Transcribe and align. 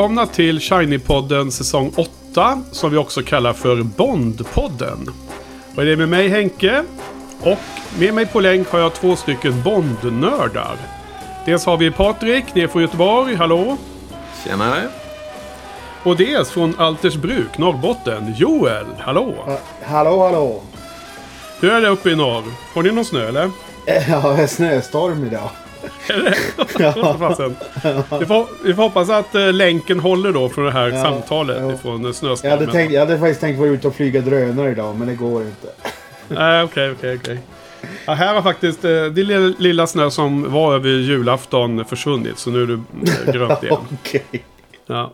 Välkomna 0.00 0.26
till 0.26 0.58
Shiny-podden 0.58 1.50
säsong 1.50 1.92
8 2.32 2.62
som 2.72 2.90
vi 2.90 2.96
också 2.96 3.22
kallar 3.22 3.52
för 3.52 3.76
Bond-podden. 3.76 5.08
Och 5.76 5.84
det 5.84 5.92
är 5.92 5.96
med 5.96 6.08
mig 6.08 6.28
Henke 6.28 6.84
och 7.40 7.58
med 7.98 8.14
mig 8.14 8.26
på 8.26 8.40
länk 8.40 8.68
har 8.68 8.78
jag 8.78 8.94
två 8.94 9.16
stycken 9.16 9.62
Bond-nördar. 9.62 10.76
Dels 11.46 11.66
har 11.66 11.76
vi 11.76 11.90
Patrik 11.90 12.54
ner 12.54 12.68
från 12.68 12.82
Göteborg, 12.82 13.34
hallå! 13.34 13.76
Tjenare! 14.44 14.88
Och 16.02 16.16
dels 16.16 16.50
från 16.50 16.74
Altersbruk, 16.78 17.58
Norrbotten, 17.58 18.34
Joel, 18.36 18.86
hallå! 18.98 19.34
Ha- 19.44 19.58
Hallå, 19.84 20.24
hallå! 20.24 20.62
Hur 21.60 21.72
är 21.72 21.80
det 21.80 21.88
uppe 21.88 22.10
i 22.10 22.16
norr? 22.16 22.44
Har 22.74 22.82
ni 22.82 22.90
någon 22.90 23.04
snö 23.04 23.28
eller? 23.28 23.50
Ja, 24.08 24.32
det 24.36 24.42
är 24.42 24.46
snöstorm 24.46 25.24
idag. 25.26 25.50
Ja. 26.08 26.14
Vi, 28.20 28.26
får, 28.26 28.64
vi 28.64 28.74
får 28.74 28.82
hoppas 28.82 29.10
att 29.10 29.34
eh, 29.34 29.52
länken 29.52 30.00
håller 30.00 30.32
då 30.32 30.48
från 30.48 30.64
det 30.64 30.70
här 30.72 30.88
Ja, 30.88 31.02
samtalet 31.02 31.56
jo. 31.60 31.72
ifrån 31.72 32.00
eh, 32.00 32.06
Jag 32.06 32.14
snöstormen. 32.14 32.58
hade, 32.58 32.72
tänkt, 32.72 32.92
jag 32.92 33.00
hade 33.00 33.18
faktiskt 33.18 33.40
tänkt 33.40 33.58
vara 33.58 33.68
ute 33.68 33.88
och 33.88 33.94
flyga 33.94 34.20
drönare 34.20 34.70
idag, 34.70 34.96
men 34.96 35.08
det 35.08 35.14
går 35.14 35.42
inte. 35.42 35.68
Nej, 36.28 36.62
okej, 36.62 36.90
okej, 36.90 37.18
okej. 37.22 37.38
Ja, 38.06 38.12
här 38.12 38.34
har 38.34 38.42
faktiskt 38.42 38.84
eh, 38.84 38.90
det 39.04 39.22
lilla, 39.58 39.86
snö 39.86 40.10
som 40.10 40.52
var 40.52 40.74
över 40.74 40.88
julafton 40.88 41.84
försvunnit. 41.84 42.38
Så 42.38 42.50
nu 42.50 42.62
är 42.62 42.66
det 42.66 42.80
eh, 43.28 43.32
grönt 43.34 43.62
igen. 43.62 43.76
Okej. 44.02 44.22
Ja. 44.86 45.12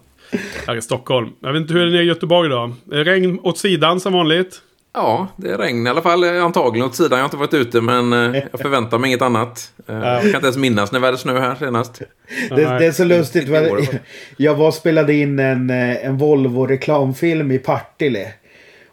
Här 0.67 0.77
i 0.77 0.83
Stockholm. 0.83 1.29
Jag 1.41 1.53
vet 1.53 1.61
inte 1.61 1.75
hur 1.75 1.87
det 1.87 1.99
är 1.99 2.03
i 2.03 2.07
Göteborg. 2.07 2.53
Eh, 2.53 2.71
Regn 2.97 3.39
åt 3.43 3.59
sidan 3.59 4.01
som 4.01 4.13
vanligt. 4.13 4.61
Ja, 4.97 5.29
det 5.37 5.51
är 5.51 5.59
regn 5.59 5.87
i 5.87 5.91
alla 5.91 6.03
fall. 6.03 6.25
eh, 6.25 6.45
Antagligen 6.45 6.87
åt 6.87 6.95
sidan. 6.95 7.11
Jag 7.19 7.19
har 7.19 7.25
inte 7.25 7.37
varit 7.37 7.55
ute 7.55 7.81
men 7.81 8.13
eh, 8.13 8.43
jag 8.53 8.61
förväntar 8.61 8.99
mig 8.99 9.09
inget 9.11 9.23
annat. 9.23 9.73
Eh, 9.89 9.95
Jag 9.97 10.21
kan 10.21 10.35
inte 10.35 10.47
ens 10.47 10.57
minnas 10.57 10.93
när 10.93 11.01
vi 11.01 11.07
hade 11.07 11.19
snö 11.19 11.41
här 11.41 11.55
senast. 11.55 12.03
Det, 12.51 12.55
det 12.79 12.87
är 12.87 12.93
så 12.93 13.05
lustigt. 13.05 13.47
Det 13.47 14.01
Jag 14.37 14.55
var 14.55 14.67
och 14.67 14.75
spelade 14.75 15.15
in 15.15 15.39
en, 15.39 15.71
en 15.71 16.19
Volvo-reklamfilm 16.19 17.53
i 17.53 17.59
Partille. 17.59 18.29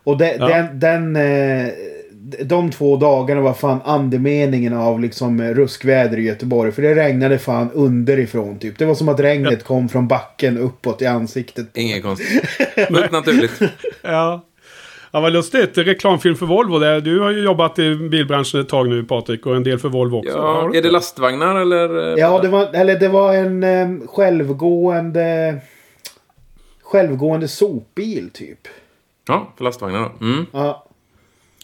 Och 0.03 0.17
de, 0.17 0.25
Ja. 0.39 0.47
den, 0.47 0.79
den, 1.13 1.17
de 2.45 2.71
två 2.71 2.95
dagarna 2.97 3.41
var 3.41 3.53
fan 3.53 3.79
andemeningen 3.85 4.73
av 4.73 4.99
liksom 4.99 5.41
ruskväder 5.41 6.17
i 6.19 6.21
Göteborg. 6.21 6.71
För 6.71 6.81
det 6.81 6.95
regnade 6.95 7.37
fan 7.39 7.71
underifrån 7.73 8.59
typ. 8.59 8.77
Det 8.77 8.85
var 8.85 8.95
som 8.95 9.09
att 9.09 9.19
regnet 9.19 9.63
kom 9.63 9.89
från 9.89 10.07
backen 10.07 10.57
uppåt 10.57 11.01
i 11.01 11.05
ansiktet. 11.05 11.77
Inget 11.77 12.03
konstigt. 12.03 12.43
Fullt 12.87 13.11
naturligt. 13.11 13.59
Ja. 14.01 14.45
Ja, 15.15 15.19
vad 15.19 15.33
lustigt. 15.33 15.77
Reklamfilm 15.77 16.35
för 16.35 16.45
Volvo. 16.45 16.79
Där. 16.79 17.01
Du 17.01 17.19
har 17.19 17.29
ju 17.31 17.39
jobbat 17.43 17.79
i 17.79 17.95
bilbranschen 17.95 18.61
ett 18.61 18.69
tag 18.69 18.89
nu 18.89 19.03
Patrik. 19.03 19.45
Och 19.45 19.55
en 19.55 19.63
del 19.63 19.79
för 19.79 19.89
Volvo 19.89 20.17
också. 20.17 20.37
Ja, 20.37 20.71
är 20.75 20.81
det 20.81 20.91
lastvagnar 20.91 21.55
eller? 21.61 22.11
eh, 22.13 22.19
Ja, 22.19 22.39
det 22.41 22.47
var, 22.47 22.69
eller 22.73 22.99
det 22.99 23.07
var 23.07 23.33
en 23.33 23.63
eh, 23.63 24.07
självgående... 24.07 25.57
Självgående 26.83 27.47
sopbil 27.47 28.29
typ. 28.33 28.59
Ja, 29.27 29.53
för 29.57 29.63
lastvagnar. 29.63 30.09
Mm. 30.21 30.45
Ja. 30.51 30.85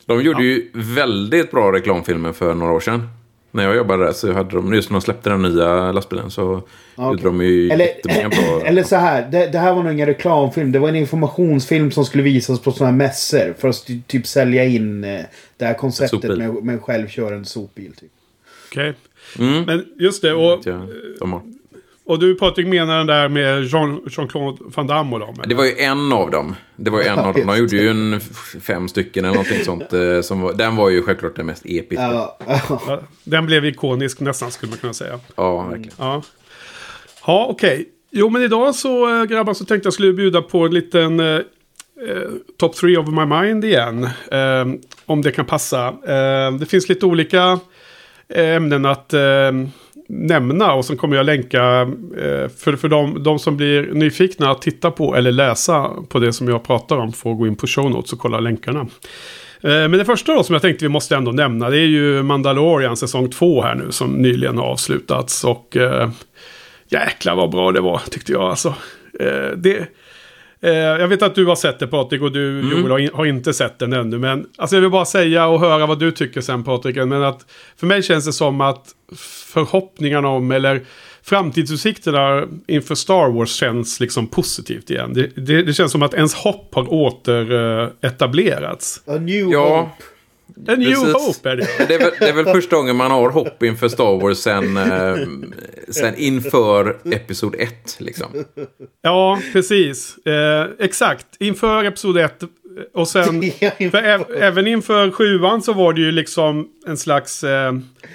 De 0.06 0.22
gjorde 0.22 0.44
ju 0.44 0.69
väldigt 0.73 1.52
bra 1.52 1.72
reklamfilmer 1.72 2.31
för 2.31 2.53
några 2.53 2.73
år 2.73 2.79
sedan. 2.79 3.07
När 3.51 3.63
jag 3.63 3.75
jobbade 3.75 4.05
där 4.05 4.11
så 4.11 4.33
hade 4.33 4.55
de, 4.55 4.73
just 4.73 4.89
när 4.89 4.95
de 4.95 5.01
släppte 5.01 5.29
den 5.29 5.41
nya 5.41 5.91
lastbilen 5.91 6.31
så 6.31 6.61
gjorde 6.97 7.23
de 7.23 7.41
ju 7.41 7.69
Eller, 7.69 7.85
jättemånga 7.85 8.29
bra... 8.29 8.61
eller 8.65 8.83
så 8.83 8.95
här, 8.95 9.27
det, 9.31 9.47
det 9.47 9.57
här 9.59 9.73
var 9.73 9.83
nog 9.83 9.93
ingen 9.93 10.05
reklamfilm. 10.05 10.71
Det 10.71 10.79
var 10.79 10.89
en 10.89 10.95
informationsfilm 10.95 11.91
som 11.91 12.05
skulle 12.05 12.23
visas 12.23 12.59
på 12.59 12.71
sådana 12.71 12.91
här 12.91 12.97
mässor. 12.97 13.55
För 13.57 13.67
att 13.67 13.85
ty- 13.87 14.01
typ 14.07 14.27
sälja 14.27 14.65
in 14.65 15.03
eh, 15.03 15.21
det 15.57 15.65
här 15.65 15.73
konceptet 15.73 16.37
med, 16.37 16.53
med 16.53 16.81
självkörande 16.81 17.45
sopbil. 17.45 17.93
Typ. 17.99 18.09
Okej. 18.71 18.93
Mm. 19.39 19.63
Men 19.63 19.85
just 19.99 20.21
det. 20.21 20.33
Och, 20.33 20.59
Ja, 20.63 20.87
de 21.19 21.33
har. 21.33 21.41
Och 22.09 22.20
du 22.20 22.36
Patrik 22.36 22.68
menar 22.68 22.97
den 22.97 23.08
där 23.08 23.30
med 23.30 23.64
Jean- 23.64 24.02
Jean-Claude 24.09 24.58
Van 24.75 24.88
Damme 24.88 25.14
och 25.14 25.20
dem? 25.20 25.34
eller? 25.36 25.47
Det 25.50 25.56
var 25.56 25.66
ju 25.66 25.78
en 25.78 26.12
av 26.14 26.31
dem. 26.31 26.56
Det 26.75 26.90
var 26.92 27.00
ju 27.02 27.08
en 27.08 27.20
av 27.20 27.34
dem. 27.34 27.47
De 27.47 27.58
gjorde 27.58 27.75
ju 27.75 27.90
en 27.90 28.20
fem 28.62 28.88
stycken 28.88 29.25
eller 29.25 29.34
någonting 29.36 29.64
sånt. 29.66 29.94
eh, 29.94 30.22
Som 30.22 30.42
var, 30.42 30.53
den 30.53 30.75
var 30.75 30.90
ju 30.90 31.02
självklart 31.03 31.36
den 31.36 31.46
mest 31.46 31.66
episka. 31.66 32.03
Ja, 32.03 32.38
Ja, 32.47 32.62
ja. 32.70 32.81
Ja, 32.88 33.02
Den 33.24 33.46
blev 33.46 33.66
ikonisk 33.66 34.20
nästan 34.20 34.52
skulle 34.52 34.70
man 34.70 34.78
kunna 34.80 34.94
säga. 34.94 35.20
verkligen. 35.36 35.92
Ja, 35.97 36.22
ja 37.28 37.46
okej. 37.50 37.90
Jo, 38.12 38.30
men 38.30 38.41
idag 38.41 38.76
så 38.76 39.20
äh, 39.22 39.26
grabbar 39.26 39.53
så 39.53 39.66
tänkte 39.66 39.88
jag 39.88 39.94
skulle 39.94 40.14
bjuda 40.14 40.41
på 40.41 40.66
en 40.66 40.74
liten 40.74 41.20
eh, 41.20 41.26
eh, 41.36 41.41
Top 42.58 42.76
3 42.76 42.97
of 42.97 43.08
my 43.08 43.26
mind 43.26 43.66
igen. 43.66 44.03
Eh, 44.31 44.66
om 45.06 45.22
det 45.22 45.31
kan 45.31 45.46
passa. 45.46 45.88
Eh, 45.88 46.52
det 46.59 46.66
finns 46.70 46.90
lite 46.90 47.06
olika 47.06 47.59
eh, 48.34 48.56
ämnen 48.56 48.86
att 48.86 49.14
eh, 49.14 49.52
nämna 50.09 50.74
och 50.74 50.86
sen 50.86 50.97
kommer 50.97 51.16
jag 51.16 51.25
länka 51.25 51.81
eh, 52.18 52.50
för, 52.58 52.75
för 52.75 52.88
de, 52.88 53.24
de 53.24 53.40
som 53.40 53.58
blir 53.58 53.94
nyfikna 53.94 54.52
att 54.52 54.62
titta 54.62 54.92
på 54.92 55.16
eller 55.16 55.31
läsa 55.31 55.90
på 56.09 56.20
det 56.20 56.34
som 56.34 56.47
jag 56.47 56.64
pratar 56.64 56.97
om 56.97 57.14
får 57.14 57.36
gå 57.36 57.47
in 57.47 57.56
på 57.56 57.68
show 57.68 57.92
notes 57.92 58.14
och 58.14 58.20
kolla 58.20 58.40
länkarna. 58.40 58.80
Eh, 59.62 59.70
Men 59.70 59.92
det 59.92 60.06
första 60.06 60.34
då 60.34 60.44
som 60.44 60.53
jag 60.53 60.62
tänkte 60.62 60.86
vi 60.86 60.90
måste 60.90 61.16
ändå 61.16 61.31
nämna 61.31 61.70
det 61.70 61.78
är 61.78 61.88
ju 61.88 62.24
Mandalorian 62.24 62.97
säsong 62.97 63.30
2 63.30 63.62
här 63.62 63.75
nu 63.75 63.92
som 63.92 64.14
nyligen 64.14 64.58
har 64.58 64.66
avslutats. 64.66 65.44
Och 65.44 65.78
eh, 65.78 66.09
jäklar 66.90 67.36
vad 67.36 67.50
bra 67.50 67.72
det 67.72 67.81
var 67.81 68.02
tyckte 68.12 68.31
jag 68.31 68.41
alltså. 68.41 68.76
Eh, 69.20 69.58
det, 69.58 69.88
eh, 70.62 70.72
jag 70.74 71.08
vet 71.08 71.22
att 71.22 71.36
du 71.36 71.46
har 71.46 71.56
sett 71.56 71.80
det 71.80 71.88
Patrik 71.88 72.22
och 72.22 72.31
du 72.31 72.59
Joel 72.72 72.92
har, 72.92 73.00
in, 73.00 73.09
har 73.14 73.25
inte 73.25 73.53
sett 73.53 73.80
den 73.80 73.94
ännu. 73.94 74.18
Men 74.18 74.46
alltså, 74.58 74.75
jag 74.75 74.81
vill 74.81 74.92
bara 74.92 75.06
säga 75.06 75.47
och 75.47 75.59
höra 75.59 75.86
vad 75.86 76.00
du 76.00 76.12
tycker 76.12 76.42
sen 76.42 76.64
Patrik. 76.64 76.96
Men 76.96 77.24
att 77.24 77.46
för 77.78 77.88
mig 77.88 78.03
känns 78.03 78.25
det 78.25 78.34
som 78.34 78.62
att 78.62 78.86
förhoppningarna 79.53 80.28
om 80.28 80.52
eller 80.52 80.81
framtidsutsikterna 81.24 82.44
inför 82.68 82.96
Star 82.96 83.30
Wars 83.31 83.50
känns 83.50 84.00
liksom 84.00 84.28
positivt 84.28 84.90
igen. 84.90 85.14
Det, 85.14 85.28
det, 85.36 85.64
det 85.64 85.74
känns 85.74 85.92
som 85.92 86.03
att 86.03 86.14
ens 86.14 86.34
hopp 86.34 86.76
har 86.76 86.94
åter 86.94 87.52
eh, 87.81 87.90
etablerats. 88.02 89.02
A 89.08 89.12
new 89.20 89.52
Ja. 89.52 89.80
hope. 89.80 90.03
A 90.67 90.75
new 90.75 90.93
Precis. 90.93 91.13
hope 91.13 91.49
är 91.49 91.55
det. 91.55 91.67
Det 91.87 91.95
är, 91.95 91.99
väl, 91.99 92.11
det 92.19 92.29
är 92.29 92.33
väl 92.33 92.45
första 92.45 92.75
gången 92.75 92.95
man 92.95 93.11
har 93.11 93.29
hopp 93.29 93.63
inför 93.63 93.87
Star 93.87 94.19
Wars 94.21 94.37
sen, 94.37 94.77
eh, 94.77 95.15
sen 95.89 96.15
inför 96.17 96.97
Episod 97.13 97.55
1. 97.59 97.95
Liksom. 97.99 98.45
Ja, 99.01 99.39
precis. 99.53 100.17
Eh, 100.17 100.67
exakt. 100.79 101.27
Inför 101.39 101.83
Episod 101.83 102.17
1 102.17 102.43
och 102.94 103.07
sen... 103.07 103.44
Ja, 103.59 103.72
För 103.91 103.97
ä- 104.03 104.25
även 104.40 104.67
inför 104.67 105.12
sjuan 105.12 105.62
så 105.62 105.73
var 105.73 105.94
det 105.94 106.01
ju 106.01 106.12
liksom 106.12 106.67
en 106.88 106.97
slags 106.97 107.44
eh, 107.44 107.73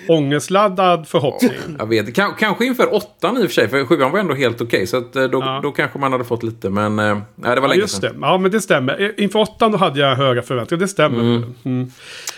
ångestladdad 0.08 1.08
förhoppning. 1.08 1.50
Jag 1.78 1.86
vet, 1.86 2.16
K- 2.16 2.34
kanske 2.38 2.64
inför 2.66 2.94
åttan 2.94 3.36
i 3.36 3.40
och 3.40 3.44
för 3.46 3.54
sig, 3.54 3.68
för 3.68 3.84
sjuan 3.84 4.12
var 4.12 4.18
ändå 4.18 4.34
helt 4.34 4.60
okej. 4.60 4.86
så 4.86 4.96
att, 4.96 5.16
eh, 5.16 5.24
då, 5.24 5.38
Ja. 5.40 5.60
då 5.62 5.72
kanske 5.72 5.98
man 5.98 6.12
hade 6.12 6.24
fått 6.24 6.42
lite, 6.42 6.70
men 6.70 6.98
eh, 6.98 7.14
nej, 7.14 7.24
det 7.34 7.48
var 7.48 7.54
Ja, 7.56 7.66
länge 7.66 7.80
just 7.80 8.00
sedan. 8.00 8.20
det. 8.20 8.26
Ja, 8.26 8.38
men 8.38 8.50
det 8.50 8.60
stämmer. 8.60 9.20
Inför 9.20 9.38
åttan 9.38 9.72
då 9.72 9.78
hade 9.78 10.00
jag 10.00 10.16
höga 10.16 10.42
förväntningar. 10.42 10.80
Det 10.80 10.88
stämmer. 10.88 11.20
Mm. 11.20 11.42
Men 11.64 11.90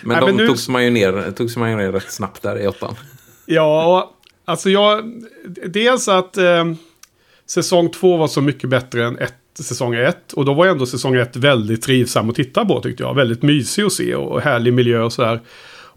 Nej, 0.03 0.16
de 0.20 0.26
men 0.26 0.37
nu- 0.37 0.47
togs 0.47 0.69
man 0.69 0.84
ju 0.84 0.91
ner, 0.91 1.31
togs 1.37 1.56
man 1.56 1.70
ju 1.70 1.76
ner 1.76 1.93
rätt 1.93 2.12
snabbt 2.12 2.43
där 2.43 2.62
i 2.62 2.66
åttan. 2.66 2.94
Ja, 3.47 4.10
alltså 4.44 4.70
jag... 4.70 5.12
Dels 5.66 6.08
att 6.08 6.37
eh, 6.37 6.64
säsong 7.46 7.90
två 7.90 8.17
var 8.17 8.28
så 8.28 8.40
mycket 8.40 8.70
bättre 8.70 9.05
än 9.06 9.19
ett, 9.19 9.34
säsong 9.62 9.94
ett. 9.94 10.32
Och 10.32 10.44
då 10.44 10.55
var 10.55 10.67
ändå 10.67 10.87
säsong 10.87 11.14
ett 11.17 11.37
väldigt 11.37 11.82
trivsam 11.82 12.31
att 12.31 12.37
titta 12.37 12.64
på 12.64 12.81
tyckte 12.81 13.03
jag. 13.03 13.14
Väldigt 13.14 13.43
mysig 13.43 13.82
att 13.82 13.93
se 13.93 14.14
och 14.14 14.41
härlig 14.41 14.73
miljö 14.73 15.03
och 15.03 15.12
sådär. 15.12 15.41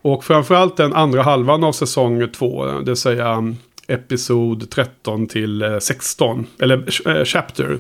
Och 0.02 0.24
framförallt 0.24 0.78
den 0.78 0.94
andra 0.94 1.22
halvan 1.22 1.64
av 1.64 1.72
säsong 1.72 2.30
två, 2.30 2.66
det 2.66 2.86
vill 2.86 2.96
säga 2.96 3.38
um, 3.38 3.58
episod 3.88 4.70
13 4.70 5.28
till 5.28 5.62
eh, 5.62 5.80
16. 5.80 6.46
Eller 6.60 7.08
eh, 7.18 7.26
chapter 7.26 7.80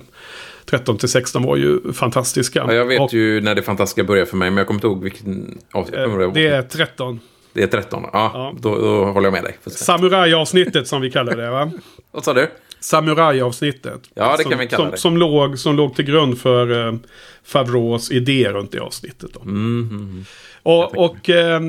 13 0.66 0.98
till 0.98 1.10
16 1.10 1.44
var 1.44 1.56
ju 1.56 1.94
fantastiska. 1.94 2.66
Ja, 2.68 2.74
jag 2.74 2.86
vet 2.86 3.02
och, 3.02 3.14
ju 3.14 3.42
när 3.42 3.56
det 3.56 3.62
fantastiska 3.62 4.04
börjar 4.04 4.26
för 4.26 4.38
mig, 4.38 4.50
men 4.50 4.58
jag 4.58 4.68
kommer 4.68 4.78
inte 4.78 4.88
ihåg 4.88 5.04
vilken 5.04 5.58
avsnitt. 5.72 6.00
eh, 6.00 6.04
ihåg? 6.04 6.34
Det 6.34 6.48
är 6.48 6.62
13. 6.62 7.20
det 7.54 7.64
är 7.64 7.68
13. 7.68 8.04
Ja, 8.14 8.32
Ja. 8.34 8.54
Då, 8.60 8.76
då 8.76 9.06
håller 9.06 9.28
jag 9.28 9.34
med 9.34 9.44
dig. 9.44 9.58
Samurajavsnittet 9.66 10.88
som 10.88 11.02
vi 11.02 11.12
kallar 11.12 11.36
det 11.36 11.50
va? 11.50 11.72
Vad 12.12 12.24
sa 12.24 12.34
du? 12.34 12.48
Samurajavsnittet. 12.80 14.02
Ja, 14.14 14.36
det 14.38 14.44
som, 14.44 14.52
kan 14.52 14.60
vi 14.60 14.68
kalla 14.68 14.84
som, 14.84 14.92
det. 14.92 14.98
Som 14.98 15.18
låg, 15.18 15.60
som 15.60 15.76
låg 15.76 15.96
till 15.96 16.06
grund 16.06 16.38
för 16.40 16.88
eh, 16.88 16.94
Favreaus 17.44 18.12
idé 18.12 18.50
runt 18.50 18.72
det 18.72 18.80
avsnittet. 18.80 19.30
Då. 19.34 19.42
Mm, 19.42 20.26
Och, 20.64 20.98
och 20.98 21.30
eh, 21.30 21.62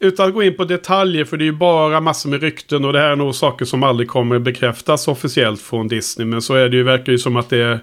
utan 0.00 0.28
att 0.28 0.34
gå 0.34 0.42
in 0.42 0.56
på 0.56 0.64
detaljer, 0.64 1.24
för 1.24 1.36
det 1.36 1.44
är 1.44 1.46
ju 1.46 1.52
bara 1.52 2.00
massor 2.00 2.30
med 2.30 2.42
rykten 2.42 2.84
och 2.84 2.92
det 2.92 2.98
här 2.98 3.10
är 3.10 3.16
nog 3.16 3.34
saker 3.34 3.64
som 3.64 3.82
aldrig 3.82 4.08
kommer 4.08 4.38
bekräftas 4.38 5.08
officiellt 5.08 5.60
från 5.60 5.88
Disney. 5.88 6.26
Men 6.26 6.42
så 6.42 6.54
är 6.54 6.68
det 6.68 6.76
ju, 6.76 6.82
verkar 6.82 7.12
ju 7.12 7.18
som 7.18 7.36
att 7.36 7.50
det 7.50 7.58
är 7.58 7.78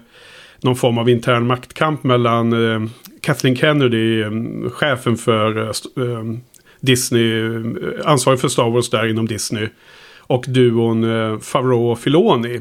någon 0.60 0.76
form 0.76 0.98
av 0.98 1.08
intern 1.08 1.46
maktkamp 1.46 2.04
mellan 2.04 2.72
eh, 2.72 2.90
Kathleen 3.20 3.56
Kennedy, 3.56 4.20
eh, 4.20 4.30
chefen 4.70 5.16
för 5.16 5.58
eh, 5.58 5.66
eh, 5.68 6.24
Disney, 6.80 7.44
eh, 7.46 7.62
ansvarig 8.04 8.40
för 8.40 8.48
Star 8.48 8.70
Wars 8.70 8.90
där 8.90 9.06
inom 9.06 9.26
Disney. 9.26 9.68
Och 10.32 10.44
duon 10.48 11.04
eh, 11.04 11.38
Favreau 11.38 11.90
och 11.90 11.98
Filoni. 11.98 12.60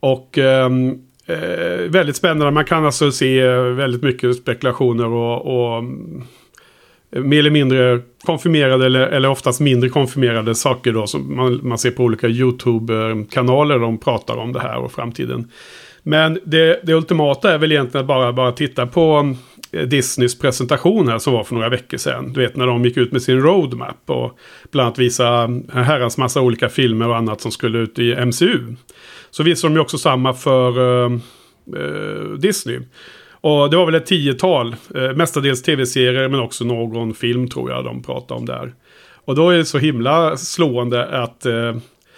Och 0.00 0.38
ehm, 0.38 0.98
eh, 1.26 1.88
väldigt 1.88 2.16
spännande. 2.16 2.50
Man 2.50 2.64
kan 2.64 2.86
alltså 2.86 3.12
se 3.12 3.40
eh, 3.40 3.62
väldigt 3.62 4.02
mycket 4.02 4.36
spekulationer 4.36 5.06
och, 5.06 5.46
och 5.46 5.78
mm, 5.78 6.24
mer 7.10 7.38
eller 7.38 7.50
mindre 7.50 8.00
konfirmerade 8.24 8.86
eller, 8.86 9.00
eller 9.00 9.28
oftast 9.28 9.60
mindre 9.60 9.88
konfirmerade 9.90 10.54
saker 10.54 10.92
då 10.92 11.06
som 11.06 11.36
man, 11.36 11.60
man 11.62 11.78
ser 11.78 11.90
på 11.90 12.02
olika 12.02 12.28
YouTube-kanaler. 12.28 13.78
De 13.78 13.98
pratar 13.98 14.36
om 14.36 14.52
det 14.52 14.60
här 14.60 14.76
och 14.76 14.92
framtiden. 14.92 15.50
Men 16.02 16.38
det, 16.44 16.80
det 16.82 16.94
ultimata 16.94 17.54
är 17.54 17.58
väl 17.58 17.72
egentligen 17.72 18.04
att 18.04 18.08
bara, 18.08 18.32
bara 18.32 18.52
titta 18.52 18.86
på 18.86 19.34
Disneys 19.70 20.38
presentation 20.38 21.08
här 21.08 21.18
som 21.18 21.32
var 21.32 21.44
för 21.44 21.54
några 21.54 21.68
veckor 21.68 21.98
sedan. 21.98 22.32
Du 22.32 22.40
vet 22.40 22.56
när 22.56 22.66
de 22.66 22.84
gick 22.84 22.96
ut 22.96 23.12
med 23.12 23.22
sin 23.22 23.40
roadmap 23.40 24.02
och 24.06 24.38
bland 24.70 24.86
annat 24.86 24.98
visa 24.98 25.28
en 25.28 25.70
herrans 25.72 26.18
massa 26.18 26.40
olika 26.40 26.68
filmer 26.68 27.08
och 27.08 27.16
annat 27.16 27.40
som 27.40 27.52
skulle 27.52 27.78
ut 27.78 27.98
i 27.98 28.26
MCU. 28.26 28.74
Så 29.30 29.42
visade 29.42 29.74
de 29.74 29.76
ju 29.76 29.80
också 29.80 29.98
samma 29.98 30.34
för 30.34 31.04
eh, 31.04 31.12
eh, 31.76 32.30
Disney. 32.38 32.80
Och 33.40 33.70
det 33.70 33.76
var 33.76 33.86
väl 33.86 33.94
ett 33.94 34.06
tiotal, 34.06 34.76
eh, 34.94 35.12
mestadels 35.12 35.62
tv-serier 35.62 36.28
men 36.28 36.40
också 36.40 36.64
någon 36.64 37.14
film 37.14 37.48
tror 37.48 37.70
jag 37.70 37.84
de 37.84 38.02
pratade 38.02 38.40
om 38.40 38.46
där. 38.46 38.74
Och 39.24 39.34
då 39.34 39.50
är 39.50 39.56
det 39.56 39.64
så 39.64 39.78
himla 39.78 40.36
slående 40.36 41.06
att 41.06 41.46
eh, 41.46 41.76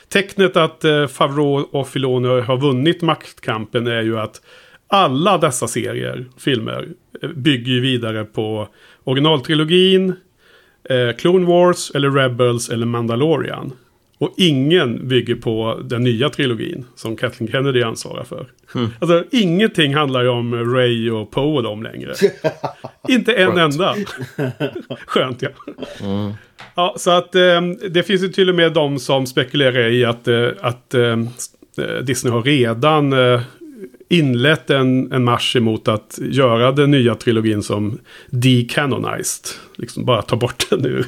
tecknet 0.08 0.56
att 0.56 0.84
eh, 0.84 1.06
Favreau 1.06 1.68
och 1.70 1.88
Filoni 1.88 2.40
har 2.40 2.56
vunnit 2.56 3.02
maktkampen 3.02 3.86
är 3.86 4.02
ju 4.02 4.18
att 4.18 4.40
alla 4.88 5.38
dessa 5.38 5.68
serier, 5.68 6.26
filmer, 6.38 6.88
eh, 7.22 7.28
bygger 7.28 7.72
ju 7.72 7.80
vidare 7.80 8.24
på 8.24 8.68
originaltrilogin, 9.04 10.14
eh, 10.90 11.16
Clone 11.16 11.46
Wars 11.46 11.90
eller 11.94 12.10
Rebels 12.10 12.68
eller 12.68 12.86
Mandalorian. 12.86 13.72
Och 14.20 14.34
ingen 14.36 15.08
bygger 15.08 15.34
på 15.34 15.80
den 15.84 16.02
nya 16.02 16.28
trilogin 16.28 16.84
som 16.94 17.16
Kathleen 17.16 17.52
Kennedy 17.52 17.82
ansvarar 17.82 18.24
för. 18.24 18.46
Mm. 18.74 18.90
Alltså 18.98 19.24
ingenting 19.30 19.94
handlar 19.94 20.22
ju 20.22 20.28
om 20.28 20.74
Ray 20.74 21.10
och 21.10 21.30
Poe 21.30 21.56
och 21.56 21.62
dem 21.62 21.82
längre. 21.82 22.14
Inte 23.08 23.32
en 23.32 23.52
Skönt. 23.52 23.74
enda. 23.74 23.94
Skönt 25.06 25.42
ja. 25.42 25.48
Mm. 26.00 26.32
Ja, 26.74 26.94
så 26.98 27.10
att 27.10 27.34
eh, 27.34 27.60
det 27.90 28.02
finns 28.02 28.22
ju 28.22 28.28
till 28.28 28.48
och 28.48 28.54
med 28.54 28.72
de 28.72 28.98
som 28.98 29.26
spekulerar 29.26 29.88
i 29.88 30.04
att, 30.04 30.28
eh, 30.28 30.48
att 30.60 30.94
eh, 30.94 31.16
Disney 32.02 32.32
har 32.32 32.42
redan 32.42 33.12
eh, 33.12 33.40
inlett 34.08 34.70
en, 34.70 35.12
en 35.12 35.24
marsch 35.24 35.56
emot 35.56 35.88
att 35.88 36.18
göra 36.22 36.72
den 36.72 36.90
nya 36.90 37.14
trilogin 37.14 37.62
som 37.62 37.98
decanonized. 38.26 39.46
Liksom 39.76 40.04
bara 40.04 40.22
ta 40.22 40.36
bort 40.36 40.66
den 40.70 40.80
nu. 40.80 41.04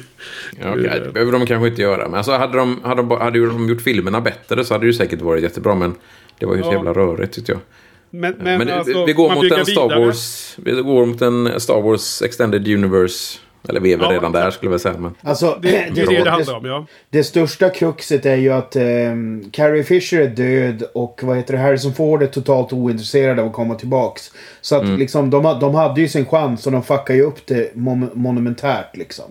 Ja, 0.61 0.71
okay. 0.71 0.99
Det 0.99 1.13
behöver 1.13 1.31
de 1.31 1.45
kanske 1.45 1.67
inte 1.67 1.81
göra. 1.81 2.07
Men 2.07 2.13
alltså, 2.13 2.31
hade, 2.31 2.57
de, 2.57 2.81
hade, 2.83 3.01
de, 3.01 3.11
hade 3.11 3.45
de 3.45 3.69
gjort 3.69 3.81
filmerna 3.81 4.21
bättre 4.21 4.63
så 4.63 4.73
hade 4.73 4.83
det 4.83 4.87
ju 4.87 4.93
säkert 4.93 5.21
varit 5.21 5.43
jättebra. 5.43 5.75
Men 5.75 5.95
det 6.39 6.45
var 6.45 6.55
ju 6.55 6.63
så 6.63 6.71
jävla 6.71 6.93
rörigt 6.93 7.33
tyckte 7.33 7.51
jag. 7.51 7.61
Men, 8.09 8.33
men, 8.39 8.57
men 8.57 8.69
alltså, 8.69 9.05
vi, 9.05 9.13
går 9.13 9.35
mot 9.35 9.51
en 9.51 9.65
Star 9.65 9.99
Wars, 9.99 10.53
vi 10.57 10.71
går 10.71 11.05
mot 11.05 11.21
en 11.21 11.59
Star 11.59 11.81
Wars 11.81 12.21
Extended 12.21 12.67
Universe 12.67 13.39
eller 13.69 13.79
vi 13.79 13.93
är 13.93 13.97
väl 13.97 14.05
ja, 14.09 14.15
redan 14.15 14.31
där 14.31 14.51
skulle 14.51 14.71
jag 14.71 14.81
säga. 14.81 14.97
Men... 14.97 15.15
Alltså, 15.21 15.59
det, 15.61 15.71
det, 15.71 15.89
det, 15.93 16.05
det, 16.05 16.23
det 16.23 16.29
handlar 16.29 16.55
om, 16.55 16.65
ja. 16.65 16.85
Det 17.09 17.23
största 17.23 17.69
kruxet 17.69 18.25
är 18.25 18.35
ju 18.35 18.49
att 18.49 18.75
um, 18.75 19.49
Carrie 19.51 19.83
Fisher 19.83 20.21
är 20.21 20.27
död 20.27 20.83
och 20.93 21.19
vad 21.23 21.37
heter 21.37 21.53
det, 21.53 21.59
Harrison 21.59 21.93
Ford 21.93 22.23
är 22.23 22.27
totalt 22.27 22.73
ointresserad 22.73 23.39
av 23.39 23.47
att 23.47 23.53
komma 23.53 23.75
tillbaks. 23.75 24.31
Så 24.61 24.75
att 24.75 24.83
mm. 24.83 24.99
liksom, 24.99 25.29
de, 25.29 25.59
de 25.59 25.75
hade 25.75 26.01
ju 26.01 26.07
sin 26.07 26.25
chans 26.25 26.65
och 26.65 26.71
de 26.71 26.83
fuckade 26.83 27.19
ju 27.19 27.23
upp 27.23 27.45
det 27.45 27.75
mon 27.75 28.09
monumentärt 28.13 28.97
liksom. 28.97 29.25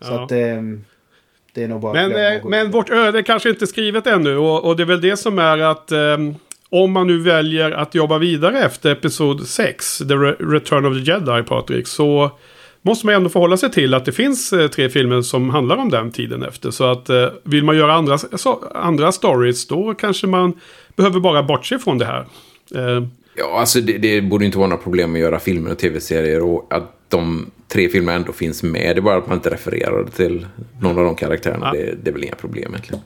Så 0.00 0.12
ja. 0.12 0.24
att... 0.24 0.32
Um, 0.32 0.84
det 1.54 1.64
är 1.64 1.68
nog 1.68 1.80
bara 1.80 1.92
men, 1.92 2.36
eh, 2.36 2.44
men 2.44 2.70
vårt 2.70 2.90
öde 2.90 3.18
är 3.18 3.22
kanske 3.22 3.50
inte 3.50 3.66
skrivet 3.66 4.06
ännu 4.06 4.36
och, 4.36 4.64
och 4.64 4.76
det 4.76 4.82
är 4.82 4.86
väl 4.86 5.00
det 5.00 5.16
som 5.16 5.38
är 5.38 5.58
att 5.58 5.92
um, 5.92 6.34
om 6.70 6.92
man 6.92 7.06
nu 7.06 7.18
väljer 7.18 7.70
att 7.70 7.94
jobba 7.94 8.18
vidare 8.18 8.58
efter 8.58 8.92
Episod 8.92 9.46
6, 9.46 9.98
The 9.98 10.14
Return 10.14 10.86
of 10.86 10.94
the 10.94 11.12
Jedi, 11.12 11.42
Patrik, 11.42 11.86
så 11.86 12.30
måste 12.88 13.06
man 13.06 13.14
ändå 13.14 13.28
förhålla 13.28 13.56
sig 13.56 13.70
till 13.70 13.94
att 13.94 14.04
det 14.04 14.12
finns 14.12 14.52
eh, 14.52 14.68
tre 14.68 14.88
filmer 14.88 15.22
som 15.22 15.50
handlar 15.50 15.76
om 15.76 15.90
den 15.90 16.10
tiden 16.10 16.42
efter. 16.42 16.70
Så 16.70 16.84
att 16.84 17.08
eh, 17.08 17.26
vill 17.42 17.64
man 17.64 17.76
göra 17.76 17.94
andra, 17.94 18.18
andra 18.74 19.12
stories 19.12 19.66
då 19.66 19.94
kanske 19.94 20.26
man 20.26 20.60
behöver 20.96 21.20
bara 21.20 21.42
bortse 21.42 21.78
från 21.78 21.98
det 21.98 22.04
här. 22.04 22.26
Eh. 22.74 23.06
Ja, 23.34 23.60
alltså 23.60 23.80
det, 23.80 23.98
det 23.98 24.20
borde 24.20 24.44
inte 24.44 24.58
vara 24.58 24.68
några 24.68 24.82
problem 24.82 25.14
att 25.14 25.20
göra 25.20 25.40
filmer 25.40 25.70
och 25.72 25.78
tv-serier 25.78 26.42
och 26.42 26.66
att 26.70 26.94
de 27.08 27.50
tre 27.68 27.88
filmerna 27.88 28.16
ändå 28.16 28.32
finns 28.32 28.62
med. 28.62 28.96
Det 28.96 29.00
är 29.00 29.02
bara 29.02 29.16
att 29.16 29.26
man 29.26 29.36
inte 29.36 29.50
refererar 29.50 30.04
till 30.04 30.46
någon 30.80 30.98
av 30.98 31.04
de 31.04 31.14
karaktärerna. 31.14 31.72
Ja. 31.74 31.80
Det, 31.80 31.94
det 32.02 32.10
är 32.10 32.12
väl 32.12 32.24
inga 32.24 32.34
problem 32.34 32.70
egentligen. 32.74 33.02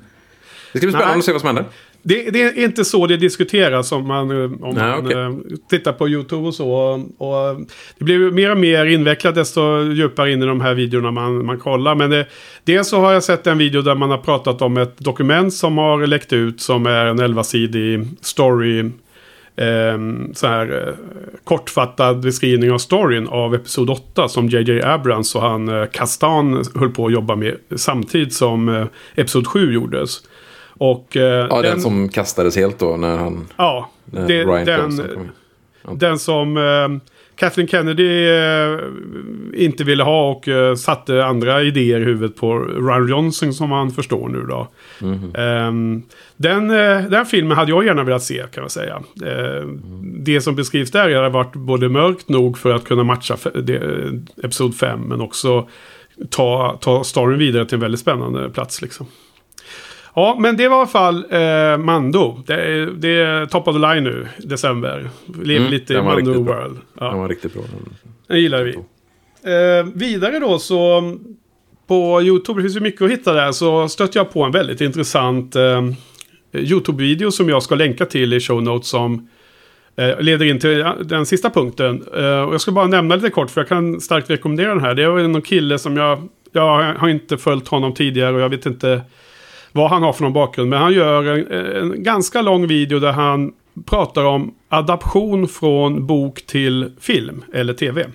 Det 0.73 0.79
ska 0.79 0.87
bli 0.87 0.93
spännande 0.93 1.19
att 1.19 1.25
se 1.25 1.33
vad 1.33 1.41
som 1.41 1.47
händer. 1.47 1.65
Det, 2.03 2.31
det, 2.31 2.43
är 2.43 2.65
inte 2.65 2.85
så 2.85 3.07
det 3.07 3.17
diskuteras 3.17 3.93
om 3.93 4.07
man, 4.07 4.31
om 4.31 4.75
Nej, 4.75 4.91
man 4.91 5.07
okay. 5.07 5.23
Eh, 5.23 5.33
tittar 5.71 5.93
på 5.93 6.09
YouTube 6.09 6.47
och 6.47 6.55
så. 6.55 6.71
Och 7.19 7.67
det 7.99 8.05
blir 8.05 8.31
mer 8.31 8.51
och 8.51 8.59
mer 8.59 8.87
invecklat 8.87 9.35
desto 9.35 9.83
djupare 9.93 10.33
in 10.33 10.43
i 10.43 10.47
de 10.47 10.61
här 10.61 10.75
videorna 10.75 11.11
man, 11.11 11.47
man 11.47 11.59
kollar. 11.59 11.95
Men 11.95 12.11
det, 12.11 12.27
dels 12.65 12.89
så 12.89 13.01
har 13.01 13.13
jag 13.13 13.25
sett 13.25 13.47
en 13.47 13.59
video 13.59 13.83
där 13.83 13.95
man 13.95 14.11
har 14.11 14.19
pratat 14.19 14.63
om 14.63 14.77
ett 14.77 14.99
dokument 14.99 15.55
som 15.55 15.79
har 15.79 16.07
läckt 16.07 16.33
ut 16.33 16.61
som 16.61 16.87
är 16.87 17.07
en 17.07 17.21
11-sidig 17.21 18.07
story. 18.21 18.91
Eh, 19.57 19.99
så 20.35 20.47
här 20.47 20.89
eh, 20.89 20.95
kortfattad 21.45 22.21
beskrivning 22.21 22.73
av 22.73 22.79
storyn 22.79 23.29
av 23.29 23.55
Episod 23.55 23.91
8 23.91 24.29
som 24.29 24.49
JJ 24.49 24.83
Abrams 24.83 25.35
och 25.35 25.43
han 25.43 25.69
eh, 25.69 25.87
Kastan 25.87 26.65
höll 26.75 26.91
på 26.91 27.07
att 27.07 27.13
jobba 27.13 27.37
med 27.37 27.57
samtidigt 27.77 28.35
som 28.35 28.69
eh, 28.69 28.87
Episod 29.15 29.47
7 29.47 29.73
gjordes. 29.73 30.21
Och, 30.83 31.17
eh, 31.17 31.47
ja, 31.51 31.63
den, 31.63 31.63
den, 31.63 31.81
som 31.81 32.09
kastades 32.09 32.57
helt 32.57 32.79
då 32.79 32.97
när 32.97 33.17
han... 33.17 33.49
Ja, 33.57 33.91
när 34.05 34.29
det, 34.29 34.45
Ryan 34.45 34.65
den, 34.65 35.31
ja. 35.83 35.91
den 35.95 36.19
som 36.19 36.57
eh, 36.57 36.89
Kathleen 37.37 37.69
Kennedy 37.69 38.29
eh, 38.29 38.79
inte 39.55 39.85
ville 39.85 40.03
ha 40.03 40.31
och 40.31 40.49
eh, 40.49 40.75
satte 40.75 41.25
andra 41.25 41.63
idéer 41.63 42.01
i 42.01 42.05
huvudet 42.05 42.37
på 42.37 42.59
Ryan 42.59 43.09
Johnson 43.09 43.55
som 43.55 43.69
man 43.69 43.91
förstår 43.91 44.29
nu 44.29 44.47
då. 44.49 44.69
Mm 45.03 45.19
-hmm. 45.19 46.03
den, 46.37 46.71
eh, 46.71 47.11
den 47.11 47.27
filmen 47.27 47.57
hade 47.57 47.71
jag 47.71 47.85
gärna 47.85 48.03
velat 48.03 48.23
se 48.23 48.43
kan 48.55 48.63
man 48.63 48.71
säga. 48.71 49.03
Mm. 49.23 50.25
Det 50.25 50.41
som 50.41 50.55
beskrivs 50.55 50.91
där 50.91 51.15
hade 51.15 51.29
varit 51.29 51.53
både 51.53 51.89
mörkt 51.89 52.29
nog 52.29 52.59
för 52.59 52.75
att 52.75 52.85
kunna 52.85 53.05
matcha 53.05 53.37
Episod 54.43 54.77
5 54.77 55.01
men 55.01 55.21
också 55.21 55.69
ta, 56.31 56.79
ta 56.81 57.05
storyn 57.05 57.39
vidare 57.39 57.67
till 57.67 57.75
en 57.75 57.81
väldigt 57.81 58.01
spännande 58.01 58.51
plats 58.51 58.83
liksom. 58.83 59.07
Ja, 60.15 60.37
men 60.41 60.57
det 60.57 60.69
var 60.69 60.77
i 60.77 60.81
alla 60.81 60.87
fall 60.87 61.25
eh, 61.31 61.79
Mando. 61.79 62.43
Det 62.47 62.55
är, 62.55 62.87
det 62.87 63.09
är 63.09 63.47
top 63.47 63.69
of 63.69 63.75
the 63.75 63.81
line 63.81 64.05
nu, 64.05 64.29
december. 64.39 65.11
Lever 65.43 65.61
mm, 65.61 65.71
lite 65.71 65.95
i 65.95 66.03
Mando 66.03 66.43
World. 66.43 66.79
Ja. 67.01 67.09
Den 67.09 67.19
var 67.19 67.29
riktigt 67.29 67.55
bra. 67.55 67.63
Den 68.27 68.41
gillar 68.41 68.63
vi. 68.63 68.75
Eh, 69.45 69.87
vidare 69.95 70.39
då 70.39 70.59
så 70.59 71.03
på 71.87 72.23
YouTube, 72.23 72.59
det 72.59 72.63
finns 72.63 72.77
ju 72.77 72.81
mycket 72.81 73.03
att 73.03 73.11
hitta 73.11 73.33
där, 73.33 73.53
så 73.53 73.89
stötte 73.89 74.19
jag 74.19 74.33
på 74.33 74.43
en 74.43 74.53
väldigt 74.53 74.81
intressant 74.81 75.57
eh, 75.57 75.83
YouTube-video 76.53 77.31
som 77.31 77.49
jag 77.49 77.63
ska 77.63 77.75
länka 77.75 78.07
till 78.07 78.33
i 78.33 78.41
show 78.41 78.63
notes 78.63 78.89
som 78.89 79.29
eh, 79.97 80.21
leder 80.21 80.47
in 80.47 80.59
till 80.59 80.85
den 81.05 81.27
sista 81.27 81.51
punkten. 81.51 82.05
Eh, 82.17 82.43
och 82.43 82.55
jag 82.55 82.61
ska 82.61 82.73
bara 82.73 82.87
nämna 82.87 83.17
lite 83.17 83.31
kort 83.31 83.51
för 83.51 83.61
jag 83.61 83.69
kan 83.69 84.01
starkt 84.01 84.31
rekommendera 84.31 84.69
den 84.69 84.81
här. 84.81 84.95
Det 84.95 85.03
är 85.03 85.19
en 85.19 85.43
kille 85.43 85.79
som 85.79 85.97
jag, 85.97 86.29
jag 86.53 86.95
har 86.95 87.09
inte 87.09 87.37
följt 87.37 87.69
honom 87.69 87.95
tidigare 87.95 88.35
och 88.35 88.41
jag 88.41 88.49
vet 88.49 88.67
inte 88.67 89.03
vad 89.73 89.91
han 89.91 90.03
har 90.03 90.13
för 90.13 90.23
någon 90.23 90.33
bakgrund. 90.33 90.71
Men 90.71 90.83
han 90.83 90.93
gör 90.93 91.25
en, 91.25 91.93
en 91.93 92.03
ganska 92.03 92.43
lång 92.43 92.67
video 92.67 92.99
där 92.99 93.13
han 93.13 93.53
pratar 93.87 94.25
om 94.25 94.55
adaption 94.69 95.49
från 95.49 96.07
bok 96.07 96.47
till 96.47 96.93
film 97.01 97.45
eller 97.53 97.75
tv. 97.75 98.07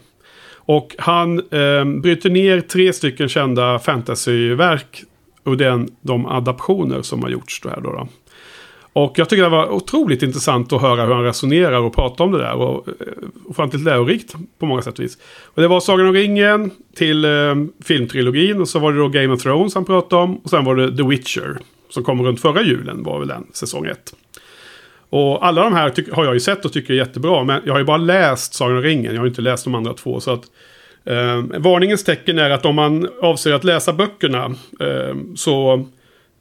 Och 0.56 0.96
han 0.98 1.40
eh, 1.40 1.86
bryter 2.02 2.30
ner 2.30 2.62
tre 2.62 2.94
stycken 2.94 3.30
kända 3.30 3.80
fantasyverk 3.80 5.04
och 5.44 5.58
den, 5.58 5.90
de 6.02 6.26
adaptioner 6.26 7.02
som 7.02 7.24
har 7.24 7.30
gjorts. 7.30 7.62
Då 7.62 7.70
här 7.70 7.82
då, 7.82 7.92
då. 7.92 8.08
Och 8.94 9.20
jag 9.20 9.29
tycker 9.29 9.44
det 9.44 9.50
var 9.50 9.70
otroligt 9.70 10.24
intressant 10.24 10.74
att 10.74 10.82
höra 10.82 11.06
hur 11.06 11.13
han 11.13 11.24
resonerar 11.24 11.79
och 11.79 11.96
pratar 11.96 12.25
om 12.25 12.32
det 12.32 12.38
där. 12.38 12.53
Och 12.53 12.88
eh, 12.88 12.94
ofantligt 13.46 13.84
lärorikt 13.84 14.36
på 14.60 14.65
många 14.65 14.82
sätt 14.82 15.00
och 15.00 15.06
vis. 15.06 15.17
Och 15.46 15.62
det 15.62 15.67
var 15.67 15.79
Sagan 15.79 16.08
om 16.08 16.13
ringen 16.13 16.72
till 16.96 17.25
eh, 17.25 17.56
filmtrilogin. 17.84 18.62
Och 18.62 18.70
så 18.70 18.79
var 18.79 18.94
det 18.94 19.00
då 19.00 19.08
Game 19.08 19.34
of 19.34 19.41
Thrones 19.41 19.75
han 19.75 19.86
pratade 19.86 20.24
om. 20.24 20.38
Och 20.38 20.50
sen 20.50 20.65
var 20.65 20.75
det 20.75 20.98
The 20.98 21.03
Witcher. 21.03 21.58
Som 21.89 22.03
kom 22.03 22.24
runt 22.24 22.41
förra 22.41 22.62
julen 22.62 23.03
var 23.03 23.20
väl 23.20 23.27
den, 23.27 23.48
säsong 23.53 23.86
1. 23.86 24.13
Och 25.10 25.46
alla 25.46 25.63
de 25.63 25.74
här 25.74 26.13
har 26.15 26.25
jag 26.25 26.34
ju 26.34 26.39
sett 26.39 26.65
och 26.65 26.74
tycker 26.74 26.94
är 26.94 26.98
jättebra. 26.98 27.44
Men 27.44 27.62
jag 27.65 27.74
har 27.74 27.79
ju 27.79 27.86
bara 27.86 27.98
läst 27.98 28.53
Sagan 28.53 28.77
om 28.77 28.84
ringen. 28.84 29.13
Jag 29.13 29.22
har 29.22 29.27
inte 29.27 29.41
läst 29.41 29.63
de 29.63 29.75
andra 29.75 29.94
två. 29.94 30.20
Så 30.20 30.32
att 30.32 30.44
eh, 31.06 31.60
varningens 31.60 32.03
tecken 32.03 32.39
är 32.39 32.50
att 32.50 32.65
om 32.65 32.75
man 32.75 33.08
avser 33.22 33.53
att 33.53 33.63
läsa 33.63 33.94
böckerna. 33.94 34.46
Eh, 34.79 35.15
så 35.36 35.86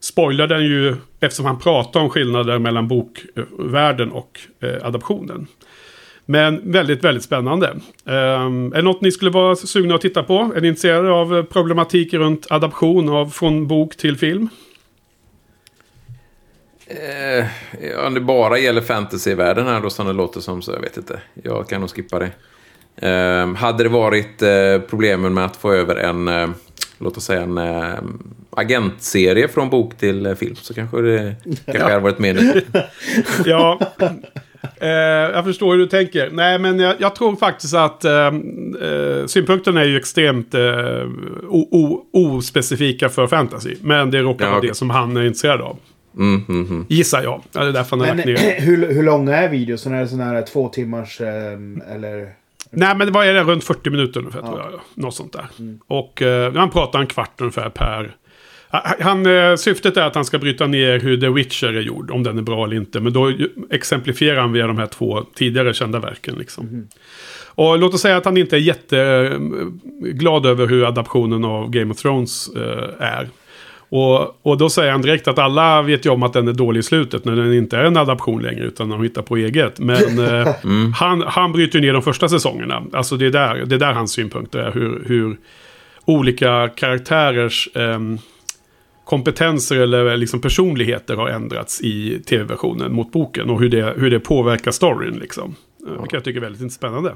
spoilar 0.00 0.46
den 0.46 0.64
ju 0.64 0.96
eftersom 1.26 1.46
han 1.46 1.58
pratar 1.58 2.00
om 2.00 2.10
skillnader 2.10 2.58
mellan 2.58 2.88
bokvärlden 2.88 4.12
och 4.12 4.40
eh, 4.60 4.86
adaptionen. 4.86 5.46
Men 6.28 6.72
väldigt, 6.72 7.04
väldigt 7.04 7.24
spännande. 7.24 7.70
Um, 8.04 8.72
är 8.72 8.76
det 8.76 8.82
något 8.82 9.00
ni 9.00 9.12
skulle 9.12 9.30
vara 9.30 9.56
sugna 9.56 9.94
att 9.94 10.00
titta 10.00 10.22
på? 10.22 10.52
Är 10.56 10.60
ni 10.60 10.68
intresserade 10.68 11.10
av 11.10 11.36
eh, 11.36 11.44
problematik 11.44 12.14
runt 12.14 12.46
adaption 12.50 13.08
av 13.08 13.30
från 13.30 13.66
bok 13.66 13.96
till 13.96 14.16
film? 14.16 14.48
Eh, 16.86 18.06
om 18.06 18.14
det 18.14 18.20
bara 18.20 18.58
gäller 18.58 18.80
fantasyvärlden 18.80 19.66
här 19.66 19.80
då 19.80 19.90
som 19.90 20.06
det 20.06 20.12
låter 20.12 20.40
som 20.40 20.62
så 20.62 20.72
jag 20.72 20.80
vet 20.80 20.96
inte. 20.96 21.20
Jag 21.42 21.68
kan 21.68 21.80
nog 21.80 21.90
skippa 21.90 22.18
det. 22.18 22.30
Eh, 23.08 23.54
hade 23.54 23.82
det 23.82 23.88
varit 23.88 24.42
eh, 24.42 24.80
problemen 24.90 25.34
med 25.34 25.44
att 25.44 25.56
få 25.56 25.72
över 25.72 25.96
en 25.96 26.28
eh, 26.28 26.48
låt 26.98 27.16
oss 27.16 27.24
säga 27.24 27.42
en 27.42 27.58
äh, 27.58 27.94
agentserie 28.50 29.48
från 29.48 29.70
bok 29.70 29.96
till 29.96 30.26
äh, 30.26 30.34
film 30.34 30.56
så 30.56 30.74
kanske 30.74 31.00
det 31.02 31.36
kanske 31.44 31.78
ja. 31.78 31.88
hade 31.88 31.98
varit 31.98 32.18
mer 32.18 32.62
Ja, 33.44 33.78
Eh, 34.80 34.88
jag 35.34 35.44
förstår 35.44 35.72
hur 35.72 35.78
du 35.78 35.86
tänker. 35.86 36.30
Nej, 36.32 36.58
men 36.58 36.78
jag, 36.78 36.94
jag 36.98 37.14
tror 37.14 37.36
faktiskt 37.36 37.74
att 37.74 38.04
eh, 38.04 38.26
eh, 38.26 39.26
synpunkterna 39.26 39.80
är 39.80 39.84
ju 39.84 39.96
extremt 39.96 40.54
eh, 40.54 40.60
o, 41.48 41.68
o, 41.70 42.06
ospecifika 42.12 43.08
för 43.08 43.26
fantasy. 43.26 43.74
Men 43.80 44.10
det 44.10 44.22
råkar 44.22 44.44
Ja, 44.44 44.50
vara 44.50 44.58
okej. 44.58 44.68
det 44.68 44.74
som 44.74 44.90
han 44.90 45.16
är 45.16 45.22
intresserad 45.26 45.60
av. 45.60 45.76
Mm, 46.16 46.44
mm, 46.48 46.66
mm. 46.66 46.86
Gissar 46.88 47.22
jag. 47.22 47.42
Ja, 47.52 47.60
det 47.60 47.68
är 47.68 47.72
därför 47.72 47.90
han 47.90 48.00
har 48.00 48.06
Men 48.06 48.16
lagt 48.16 48.26
ner. 48.26 48.60
hur, 48.60 48.92
hur 48.92 49.02
långa 49.02 49.36
är 49.36 49.48
videon? 49.48 49.94
Är 49.94 50.00
det 50.00 50.08
sådana 50.08 50.24
här 50.24 50.42
två 50.42 50.68
timmars 50.68 51.20
eh, 51.20 51.94
eller? 51.94 52.28
Nej, 52.70 52.96
men 52.96 53.12
vad 53.12 53.26
är 53.26 53.34
det? 53.34 53.42
Runt 53.44 53.64
40 53.64 53.90
minuter 53.90 54.20
ungefär, 54.20 54.40
Ja. 54.40 54.46
tror 54.46 54.60
jag. 54.60 54.80
Något 54.94 55.14
sånt 55.14 55.32
där. 55.32 55.46
Och 55.86 56.22
eh, 56.22 56.54
han 56.54 56.70
pratar 56.70 56.98
en 57.00 57.06
kvart 57.06 57.40
ungefär 57.40 57.68
per... 57.70 58.16
Ha- 58.70 58.94
Han, 59.00 59.26
eh, 59.26 59.56
syftet 59.56 59.96
är 59.96 60.02
att 60.02 60.14
han 60.14 60.24
ska 60.24 60.38
bryta 60.38 60.66
ner 60.66 60.98
hur 61.00 61.20
The 61.20 61.28
Witcher 61.28 61.66
är 61.66 61.80
gjord, 61.80 62.10
om 62.10 62.22
den 62.22 62.38
är 62.38 62.42
bra 62.42 62.64
eller 62.64 62.76
inte. 62.76 63.00
Men 63.00 63.12
då 63.12 63.32
exemplifierar 63.70 64.40
han 64.40 64.52
via 64.52 64.66
de 64.66 64.78
här 64.78 64.86
två 64.86 65.22
tidigare 65.34 65.74
kända 65.74 65.98
verken. 65.98 66.34
Liksom. 66.38 66.88
Och 67.46 67.78
låt 67.78 67.94
oss 67.94 68.00
säga 68.00 68.16
att 68.16 68.24
han 68.24 68.36
inte 68.36 68.56
är 68.56 68.60
jätteglad 68.60 70.46
över 70.46 70.66
hur 70.66 70.84
adaptionen 70.88 71.44
av 71.44 71.70
Game 71.70 71.90
of 71.94 71.96
Thrones 72.02 72.48
eh, 72.56 72.88
är. 73.06 73.28
Och, 73.88 74.46
och 74.46 74.58
då 74.58 74.70
säger 74.70 74.92
han 74.92 75.02
direkt 75.02 75.28
att 75.28 75.38
alla 75.38 75.82
vet 75.82 76.06
ju 76.06 76.10
om 76.10 76.22
att 76.22 76.32
den 76.32 76.48
är 76.48 76.52
dålig 76.52 76.80
i 76.80 76.82
slutet 76.82 77.24
när 77.24 77.36
den 77.36 77.54
inte 77.54 77.76
är 77.76 77.84
en 77.84 77.96
adaption 77.96 78.42
längre 78.42 78.64
utan 78.64 78.88
de 78.88 79.02
hittar 79.02 79.22
på 79.22 79.36
eget. 79.36 79.78
Men 79.78 80.18
eh, 80.28 80.48
han, 80.94 81.22
han 81.26 81.52
bryter 81.52 81.80
ner 81.80 81.92
de 81.92 82.02
första 82.02 82.28
säsongerna. 82.28 82.82
Alltså 82.92 83.16
det 83.16 83.26
är 83.26 83.30
där, 83.30 83.64
det 83.66 83.74
är 83.74 83.78
där 83.78 83.92
hans 83.92 84.12
synpunkter 84.12 84.58
är. 84.58 84.72
Hur, 84.72 85.02
hur 85.06 85.36
olika 86.04 86.68
karaktärers 86.68 87.68
ehm, 87.74 88.18
kompetenser 89.04 89.76
eller 89.76 90.16
liksom 90.16 90.40
personligheter 90.40 91.16
har 91.16 91.28
ändrats 91.28 91.80
i 91.80 92.22
tv-versionen 92.28 92.92
mot 92.92 93.12
boken. 93.12 93.50
Och 93.50 93.60
hur 93.60 93.68
det, 93.68 93.94
hur 93.96 94.10
det 94.10 94.20
påverkar 94.20 94.70
storyn 94.70 95.18
liksom. 95.18 95.54
Vilket 95.90 96.12
jag 96.12 96.24
tycker 96.24 96.40
är 96.40 96.44
väldigt 96.44 96.72
spännande. 96.72 97.14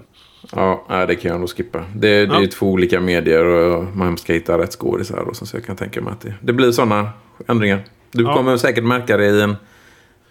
Ja, 0.52 1.04
det 1.08 1.14
kan 1.16 1.30
jag 1.30 1.40
nog 1.40 1.50
skippa. 1.50 1.78
Det, 1.94 2.08
det 2.08 2.08
är 2.16 2.26
Ja. 2.26 2.40
ju 2.40 2.46
två 2.46 2.66
olika 2.70 3.00
medier 3.00 3.44
och 3.44 3.96
man 3.96 4.18
ska 4.18 4.32
hitta 4.32 4.58
rätt 4.58 4.72
skådisar 4.72 5.16
och 5.18 5.36
så, 5.36 5.46
så 5.46 5.56
jag 5.56 5.64
kan 5.64 5.76
tänka 5.76 6.00
mig 6.02 6.12
att 6.12 6.20
det, 6.20 6.34
det 6.40 6.52
blir 6.52 6.72
sådana 6.72 7.10
ändringar. 7.48 7.84
Du 8.12 8.22
Ja. 8.24 8.34
kommer 8.34 8.56
säkert 8.56 8.84
märka 8.84 9.16
det 9.16 9.26
i 9.26 9.40
en, 9.42 9.56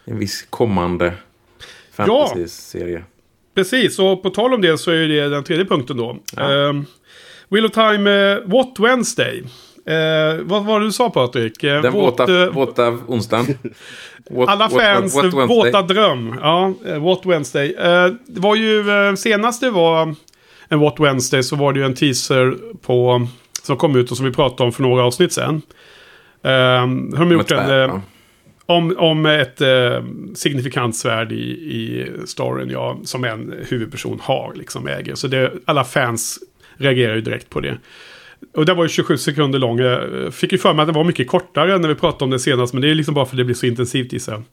en 0.05 0.19
viss 0.19 0.47
kommande 0.49 1.13
fantasy-serie. 1.93 3.03
Precis, 3.55 3.99
och 3.99 4.23
på 4.23 4.29
tal 4.29 4.53
om 4.53 4.61
det 4.61 4.77
så 4.77 4.91
är 4.91 5.07
det 5.07 5.29
den 5.29 5.43
tredje 5.43 5.65
punkten 5.65 5.97
då. 5.97 6.17
Ja. 6.35 6.69
Ehm, 6.69 6.85
Wheel 7.49 7.65
of 7.65 7.71
Time, 7.71 8.31
eh, 8.31 8.37
What 8.45 8.79
Wednesday? 8.79 9.43
Eh, 9.89 10.37
vad 10.43 10.65
var 10.65 10.79
det 10.79 10.85
du 10.85 10.91
sa 10.91 11.09
Patrik? 11.09 11.63
Eh, 11.63 11.81
Den 11.81 11.93
what, 11.93 11.93
våta, 12.19 12.43
eh, 12.43 12.49
våta 12.49 12.89
onsdagen. 13.07 13.45
What- 14.29 14.47
alla 14.47 14.69
fans 14.69 15.15
what- 15.17 15.31
what 15.33 15.49
våta 15.49 15.81
dröm. 15.81 16.35
Ja, 16.41 16.73
eh, 16.87 17.03
What 17.03 17.25
Wednesday. 17.25 17.73
Eh, 17.79 18.05
det 18.27 18.39
var 18.39 18.55
ju, 18.55 18.89
eh, 18.91 19.15
senast 19.15 19.61
det 19.61 19.69
var 19.69 20.15
en 20.69 20.79
What 20.79 20.99
Wednesday 20.99 21.43
så 21.43 21.55
var 21.55 21.73
det 21.73 21.79
ju 21.79 21.85
en 21.85 21.93
teaser 21.95 22.55
på, 22.81 23.27
som 23.63 23.77
kom 23.77 23.95
ut 23.95 24.11
och 24.11 24.17
som 24.17 24.25
vi 24.25 24.31
pratade 24.31 24.63
om 24.63 24.71
för 24.71 24.83
några 24.83 25.03
avsnitt 25.03 25.33
sedan. 25.33 25.61
Eh, 26.43 26.51
har 26.51 27.19
de 27.19 27.31
gjort 27.31 27.51
en, 27.51 27.81
eh, 27.81 27.87
va? 27.87 28.01
om, 28.65 28.95
om 28.97 29.25
ett 29.25 29.61
eh, 29.61 30.03
signifikant 30.35 30.95
svärd 30.95 31.31
i, 31.31 31.35
i 31.51 32.07
storyn, 32.25 32.69
ja, 32.69 32.97
som 33.03 33.23
en 33.23 33.53
huvudperson 33.69 34.19
har, 34.23 34.53
liksom 34.55 34.87
äger. 34.87 35.15
Så 35.15 35.27
det, 35.27 35.51
alla 35.65 35.83
fans 35.83 36.39
reagerar 36.77 37.15
ju 37.15 37.21
direkt 37.21 37.49
på 37.49 37.59
det. 37.59 37.77
Och 38.59 38.65
den 38.65 38.77
var 38.77 38.83
ju 38.83 38.89
27 38.89 39.17
sekunder 39.17 39.59
lång. 39.59 39.79
Jag 39.79 40.23
eh, 40.23 40.29
fick 40.29 40.51
ju 40.51 40.57
för 40.57 40.73
mig 40.73 40.83
att 40.83 40.87
den 40.87 40.95
var 40.95 41.03
mycket 41.03 41.27
kortare 41.27 41.77
när 41.77 41.89
vi 41.89 41.95
pratade 41.95 42.23
om 42.23 42.29
det 42.29 42.39
senast. 42.39 42.73
Men 42.73 42.81
det 42.81 42.89
är 42.89 42.95
liksom 42.95 43.13
bara 43.13 43.25
för 43.25 43.33
att 43.33 43.37
det 43.37 43.43
blir 43.43 43.55
så 43.55 43.65
intensivt 43.65 44.13
gissar 44.13 44.33
jag. 44.33 44.43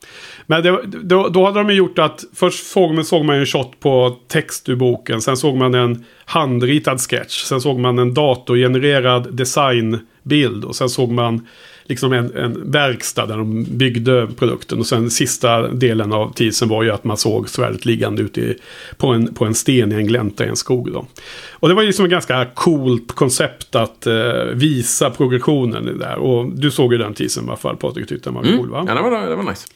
Men 0.46 0.62
det, 0.62 0.80
då, 1.02 1.28
då 1.28 1.44
hade 1.44 1.60
de 1.60 1.70
ju 1.70 1.76
gjort 1.76 1.98
att 1.98 2.24
först 2.34 2.66
såg 2.66 2.94
man, 2.94 3.04
såg 3.04 3.24
man 3.24 3.36
en 3.36 3.46
shot 3.46 3.80
på 3.80 4.16
text 4.28 4.68
ur 4.68 4.76
boken. 4.76 5.20
Sen 5.20 5.36
såg 5.36 5.56
man 5.56 5.74
en 5.74 6.04
handritad 6.24 7.00
sketch. 7.00 7.42
Sen 7.42 7.60
såg 7.60 7.78
man 7.78 7.98
en 7.98 8.14
datorgenererad 8.14 9.36
designbild. 9.36 10.64
Och 10.64 10.76
sen 10.76 10.88
såg 10.88 11.12
man 11.12 11.46
liksom 11.88 12.12
en, 12.12 12.34
en 12.36 12.70
verkstad 12.70 13.26
där 13.26 13.36
de 13.36 13.64
byggde 13.64 14.28
produkten. 14.38 14.78
Och 14.78 14.86
sen 14.86 15.10
sista 15.10 15.68
delen 15.68 16.12
av 16.12 16.32
teasern 16.32 16.68
var 16.68 16.82
ju 16.82 16.90
att 16.90 17.04
man 17.04 17.16
såg 17.16 17.48
svärdet 17.48 17.84
liggande 17.84 18.22
ute 18.22 18.40
i, 18.40 18.56
på, 18.96 19.06
en, 19.06 19.34
på 19.34 19.44
en 19.44 19.54
sten 19.54 19.92
i 19.92 19.94
en 19.94 20.06
glänta 20.06 20.44
i 20.44 20.48
en 20.48 20.56
skog. 20.56 20.92
Då. 20.92 21.06
Och 21.52 21.68
det 21.68 21.74
var 21.74 21.82
ju 21.82 21.86
liksom 21.86 22.04
ett 22.04 22.10
ganska 22.10 22.46
coolt 22.54 23.12
koncept 23.12 23.74
att 23.74 24.06
eh, 24.06 24.14
visa 24.54 25.10
progressionen 25.10 25.98
där. 25.98 26.16
Och 26.16 26.50
du 26.58 26.70
såg 26.70 26.92
ju 26.92 26.98
den 26.98 27.14
teasern 27.14 27.44
i 27.44 27.48
alla 27.48 27.56
fall, 27.56 27.76
Patrik 27.76 28.08
tyckte 28.08 28.26
den 28.30 28.34
var 28.34 28.42
Mm. 28.42 28.58
cool 28.58 28.70
va? 28.70 28.84
Ja, 28.88 28.94
det 28.94 29.02
var, 29.02 29.26
det 29.28 29.36
var 29.36 29.42
nice. 29.50 29.66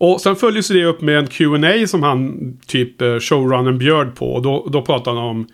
Och 0.00 0.20
sen 0.20 0.36
följdes 0.36 0.68
det 0.68 0.84
upp 0.84 1.00
med 1.00 1.18
en 1.18 1.26
Q&A 1.26 1.86
som 1.86 2.02
han 2.02 2.38
typ 2.66 3.02
eh, 3.02 3.18
showrunnern 3.18 3.78
bjöd 3.78 4.14
på. 4.16 4.32
Och 4.34 4.42
då, 4.42 4.68
då 4.72 4.82
pratade 4.82 5.16
han 5.20 5.26
om... 5.28 5.46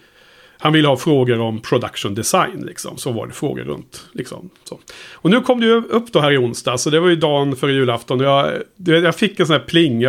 Han 0.59 0.73
ville 0.73 0.89
ha 0.89 0.97
frågor 0.97 1.41
om 1.41 1.61
production 1.61 2.15
design 2.15 2.63
liksom. 2.67 2.99
Så 2.99 3.13
var 3.13 3.27
det 3.27 3.33
frågor 3.33 3.63
runt. 3.65 4.05
Liksom, 4.13 4.51
så. 4.65 4.79
Och 5.13 5.31
nu 5.31 5.41
kom 5.41 5.61
det 5.61 5.67
ju 5.67 5.73
upp 5.77 6.13
då 6.13 6.21
här 6.21 6.33
i 6.33 6.39
onsdag. 6.39 6.79
Så 6.79 6.91
det 6.91 7.01
var 7.01 7.09
ju 7.09 7.17
dagen 7.17 7.57
före 7.57 7.73
julafton. 7.73 8.21
Jag, 8.21 8.53
jag 8.77 9.15
fick 9.17 9.41
en 9.41 9.47
sån 9.47 9.53
här 9.57 9.61
pling 9.67 10.03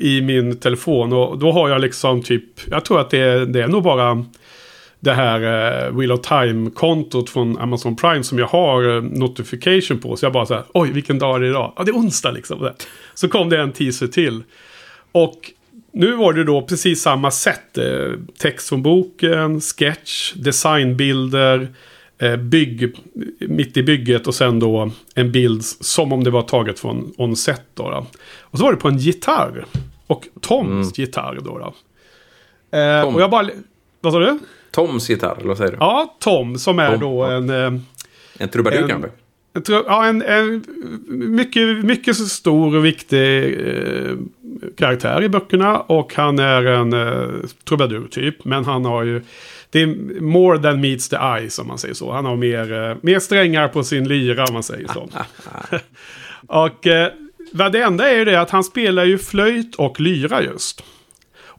i 0.00 0.20
min 0.22 0.56
telefon. 0.60 1.12
Och 1.12 1.38
då 1.38 1.52
har 1.52 1.68
jag 1.68 1.80
liksom 1.80 2.22
typ... 2.22 2.44
Jag 2.70 2.84
tror 2.84 3.00
att 3.00 3.10
det, 3.10 3.18
är- 3.18 3.46
det 3.46 3.62
är 3.62 3.68
nog 3.68 3.82
bara 3.82 4.24
det 5.00 5.12
här 5.12 5.40
eh, 5.86 5.96
Wheel 5.98 6.12
of 6.12 6.20
Time-kontot 6.20 7.30
från 7.30 7.58
Amazon 7.58 7.96
Prime 7.96 8.22
som 8.22 8.38
jag 8.38 8.46
har 8.46 8.96
eh, 8.96 9.02
notification 9.02 9.98
på. 9.98 10.16
Så 10.16 10.24
jag 10.26 10.32
bara 10.32 10.46
så 10.46 10.54
här, 10.54 10.62
oj 10.74 10.90
vilken 10.92 11.18
dag 11.18 11.36
är 11.36 11.40
det 11.40 11.48
idag? 11.48 11.72
Ja, 11.76 11.82
det 11.84 11.90
är 11.90 11.94
onsdag 11.96 12.30
liksom. 12.30 12.70
Så 13.14 13.28
kom 13.28 13.48
det 13.48 13.58
en 13.60 13.72
teaser 13.72 14.06
till. 14.06 14.42
Och 15.12 15.36
nu 15.92 16.12
var 16.12 16.32
det 16.32 16.44
då 16.44 16.62
precis 16.62 17.02
samma 17.02 17.30
sätt. 17.30 17.78
Eh, 17.78 18.10
text 18.38 18.68
från 18.68 18.82
boken, 18.82 19.60
sketch, 19.60 20.32
designbilder, 20.32 21.68
eh, 22.18 22.36
bygg, 22.36 22.94
mitt 23.40 23.76
i 23.76 23.82
bygget 23.82 24.26
och 24.26 24.34
sen 24.34 24.58
då 24.58 24.90
en 25.14 25.32
bild 25.32 25.64
som 25.64 26.12
om 26.12 26.24
det 26.24 26.30
var 26.30 26.42
taget 26.42 26.80
från 26.80 27.12
on-set. 27.16 27.62
Då, 27.74 27.90
då. 27.90 28.06
Och 28.40 28.58
så 28.58 28.64
var 28.64 28.72
det 28.72 28.78
på 28.78 28.88
en 28.88 28.98
gitarr. 28.98 29.64
Och 30.06 30.28
Toms 30.40 30.98
gitarr 30.98 31.38
då. 31.44 31.58
då. 31.58 31.74
Eh, 32.78 33.02
Tom. 33.02 33.14
och 33.14 33.20
jag 33.22 33.30
bara... 33.30 33.48
Vad 34.00 34.12
sa 34.12 34.18
du? 34.18 34.38
Toms 34.70 35.10
gitarr, 35.10 35.36
eller 35.36 35.48
vad 35.48 35.56
säger 35.58 35.70
du? 35.70 35.76
Ja, 35.80 36.16
Tom 36.20 36.58
som 36.58 36.78
är 36.78 36.90
Tom, 36.90 37.00
då 37.00 37.22
en... 37.24 37.50
eh, 37.50 37.80
En 38.38 38.48
trubadur 38.48 38.88
kanske? 38.88 39.08
Ja, 39.68 40.06
en, 40.06 40.22
en 40.22 40.64
mycket, 41.08 41.84
mycket 41.84 42.16
stor 42.16 42.76
och 42.76 42.84
viktig 42.84 43.44
eh, 43.60 44.12
karaktär 44.76 45.22
i 45.22 45.28
böckerna. 45.28 45.80
Och 45.80 46.14
han 46.14 46.38
är 46.38 46.66
en 46.66 46.92
eh, 46.92 47.28
trubadur 47.64 48.08
typ. 48.08 48.44
Men 48.44 48.64
han 48.64 48.84
har 48.84 49.02
ju... 49.02 49.22
Det 49.70 49.82
är 49.82 50.20
more 50.20 50.58
than 50.58 50.80
meets 50.80 51.08
the 51.08 51.16
eye 51.16 51.50
som 51.50 51.66
man 51.66 51.78
säger 51.78 51.94
så. 51.94 52.12
Han 52.12 52.24
har 52.24 52.36
mer, 52.36 52.90
eh, 52.90 52.96
mer 53.00 53.18
strängar 53.18 53.68
på 53.68 53.84
sin 53.84 54.08
lyra 54.08 54.44
om 54.44 54.54
man 54.54 54.62
säger 54.62 54.88
så. 54.88 55.08
och 56.46 56.86
eh, 56.86 57.12
det 57.72 57.82
enda 57.82 58.10
är 58.10 58.16
ju 58.16 58.24
det 58.24 58.40
att 58.40 58.50
han 58.50 58.64
spelar 58.64 59.04
ju 59.04 59.18
flöjt 59.18 59.74
och 59.74 60.00
lyra 60.00 60.42
just. 60.42 60.84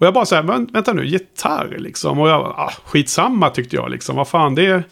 Och 0.04 0.06
jag 0.06 0.14
bara 0.14 0.26
så 0.26 0.36
här, 0.36 0.44
vänta 0.74 0.94
nu, 0.94 1.06
gitarr 1.06 1.76
liksom. 1.78 2.20
Och 2.20 2.30
jag, 2.30 2.42
ah, 2.42 2.74
skitsamma 2.86 3.50
tyckte 3.50 3.76
jag 3.76 3.92
liksom. 3.92 4.16
Vad 4.16 4.28
fan, 4.28 4.56
det, 4.56 4.84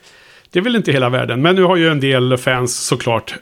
det 0.53 0.59
är 0.59 0.63
väl 0.63 0.75
inte 0.75 0.91
hela 0.91 1.09
världen. 1.09 1.41
Men 1.41 1.55
nu 1.55 1.63
har 1.63 1.75
ju 1.75 1.87
en 1.89 1.99
del 1.99 2.37
fans 2.37 2.77
såklart 2.85 3.35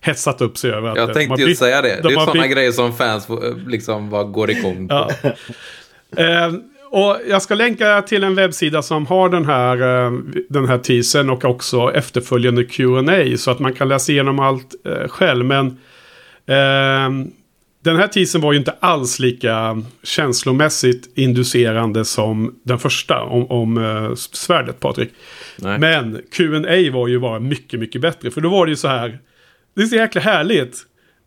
hetsat 0.00 0.40
upp 0.40 0.58
sig 0.58 0.70
över 0.70 0.88
att... 0.90 0.96
eh, 0.96 1.00
Jag 1.00 1.08
de 1.08 1.14
tänkte 1.14 1.34
blivit- 1.36 1.58
säga 1.58 1.82
det. 1.82 1.88
de 1.88 2.08
Det 2.08 2.08
är 2.08 2.18
sådana 2.18 2.32
blivit- 2.32 2.52
grejer 2.52 2.72
som 2.72 2.92
fans 2.96 3.26
får, 3.26 3.68
liksom 3.70 4.10
bara 4.10 4.24
går 4.24 4.50
igång 4.50 4.88
på. 4.88 4.94
Ja. 4.94 5.10
Eh, 6.16 6.52
och 6.90 7.16
jag 7.28 7.42
ska 7.42 7.54
länka 7.54 8.02
till 8.02 8.24
en 8.24 8.34
webbsida 8.34 8.82
som 8.82 9.06
har 9.06 9.28
den 9.28 9.44
här, 9.46 10.04
eh, 10.06 10.12
den 10.48 10.68
här 10.68 10.78
teasern 10.78 11.30
och 11.30 11.44
också 11.44 11.92
efterföljande 11.94 12.64
Q&A 12.64 13.36
så 13.36 13.50
att 13.50 13.58
man 13.58 13.72
kan 13.74 13.88
läsa 13.88 14.12
igenom 14.12 14.38
allt 14.38 14.74
eh, 14.86 15.08
själv. 15.08 15.44
Men 15.44 15.66
eh, 16.46 17.26
den 17.84 17.96
här 17.96 18.06
teasern 18.08 18.40
var 18.42 18.52
ju 18.52 18.58
inte 18.58 18.74
alls 18.80 19.18
lika 19.18 19.82
känslomässigt 20.02 21.10
inducerande 21.18 22.04
som 22.04 22.54
den 22.64 22.78
första 22.78 23.22
om, 23.22 23.46
om 23.50 23.78
eh, 23.78 24.14
svärdet, 24.14 24.80
Patrik. 24.80 25.10
Nej. 25.58 25.78
Men 25.78 26.20
Q&A 26.32 26.90
var 26.92 27.08
ju 27.08 27.18
bara 27.20 27.40
mycket, 27.40 27.80
mycket 27.80 28.00
bättre. 28.00 28.30
För 28.30 28.40
då 28.40 28.48
var 28.48 28.66
det 28.66 28.70
ju 28.70 28.76
så 28.76 28.88
här. 28.88 29.18
Det 29.76 29.82
är 29.82 29.86
så 29.86 29.96
jäkla 29.96 30.20
härligt. 30.20 30.76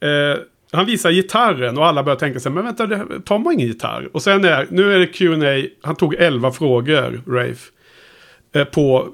Eh, 0.04 0.42
han 0.72 0.86
visar 0.86 1.12
gitarren 1.12 1.78
och 1.78 1.86
alla 1.86 2.04
börjar 2.04 2.18
tänka 2.20 2.40
sig, 2.40 2.52
men 2.52 2.64
vänta, 2.66 2.86
det- 2.88 3.06
Tom 3.26 3.46
har 3.46 3.52
ingen 3.54 3.68
gitarr. 3.68 4.10
Och 4.14 4.22
sen 4.22 4.46
är, 4.46 4.68
nu 4.70 4.94
är 4.94 5.00
det 5.00 5.08
Q&A 5.08 5.66
han 5.82 5.96
tog 5.96 6.14
11 6.16 6.52
frågor, 6.52 7.22
Rafe. 7.28 7.72
Eh, 8.56 8.64
på 8.64 9.10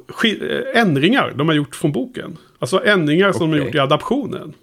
ändringar 0.75 1.33
de 1.35 1.47
har 1.47 1.55
gjort 1.55 1.75
från 1.75 1.91
boken. 1.91 2.37
Alltså 2.59 2.85
ändringar 2.85 3.31
som 3.31 3.51
de 3.51 3.57
har 3.59 3.65
gjort 3.65 3.75
i 3.75 3.79
adaptionen. 3.79 4.53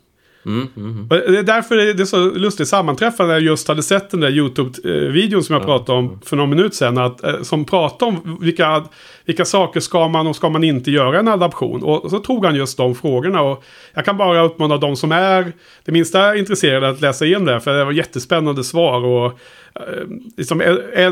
Och 1.10 1.32
Det 1.32 1.38
är 1.38 1.42
därför 1.42 1.76
det 1.76 2.02
är 2.02 2.04
så 2.04 2.30
lustigt 2.30 2.68
sammanträffande 2.68 3.32
när 3.32 3.40
jag 3.40 3.44
just 3.44 3.68
hade 3.68 3.82
sett 3.82 4.10
den 4.10 4.20
där 4.20 4.30
YouTube-videon 4.30 5.42
som 5.42 5.54
jag 5.54 5.64
pratade 5.64 5.98
om 5.98 6.20
för 6.24 6.36
någon 6.36 6.50
minut 6.50 6.74
sedan. 6.74 6.98
Att, 6.98 7.24
eh, 7.24 7.42
som 7.42 7.64
pratade 7.64 8.12
om 8.12 8.38
vilka, 8.40 8.84
vilka 9.24 9.44
saker 9.44 9.80
ska 9.80 10.08
man 10.08 10.26
och 10.26 10.36
ska 10.36 10.48
man 10.48 10.64
inte 10.64 10.90
göra 10.90 11.18
en 11.18 11.28
adaption. 11.28 11.82
Och 11.82 12.10
så 12.10 12.18
tog 12.18 12.44
han 12.44 12.54
just 12.54 12.76
de 12.76 12.94
frågorna. 12.94 13.42
Och 13.42 13.64
jag 13.94 14.04
kan 14.04 14.16
bara 14.16 14.42
uppmana 14.42 14.76
de 14.76 14.96
som 14.96 15.12
är 15.12 15.52
det 15.84 15.92
minsta 15.92 16.36
intresserade 16.36 16.88
att 16.88 17.00
läsa 17.00 17.26
in 17.26 17.44
det. 17.44 17.60
För 17.60 17.78
det 17.78 17.84
var 17.84 17.92
jättespännande 17.92 18.64
svar. 18.64 19.04
Och, 19.04 19.26
eh, 19.74 20.04
liksom 20.36 20.60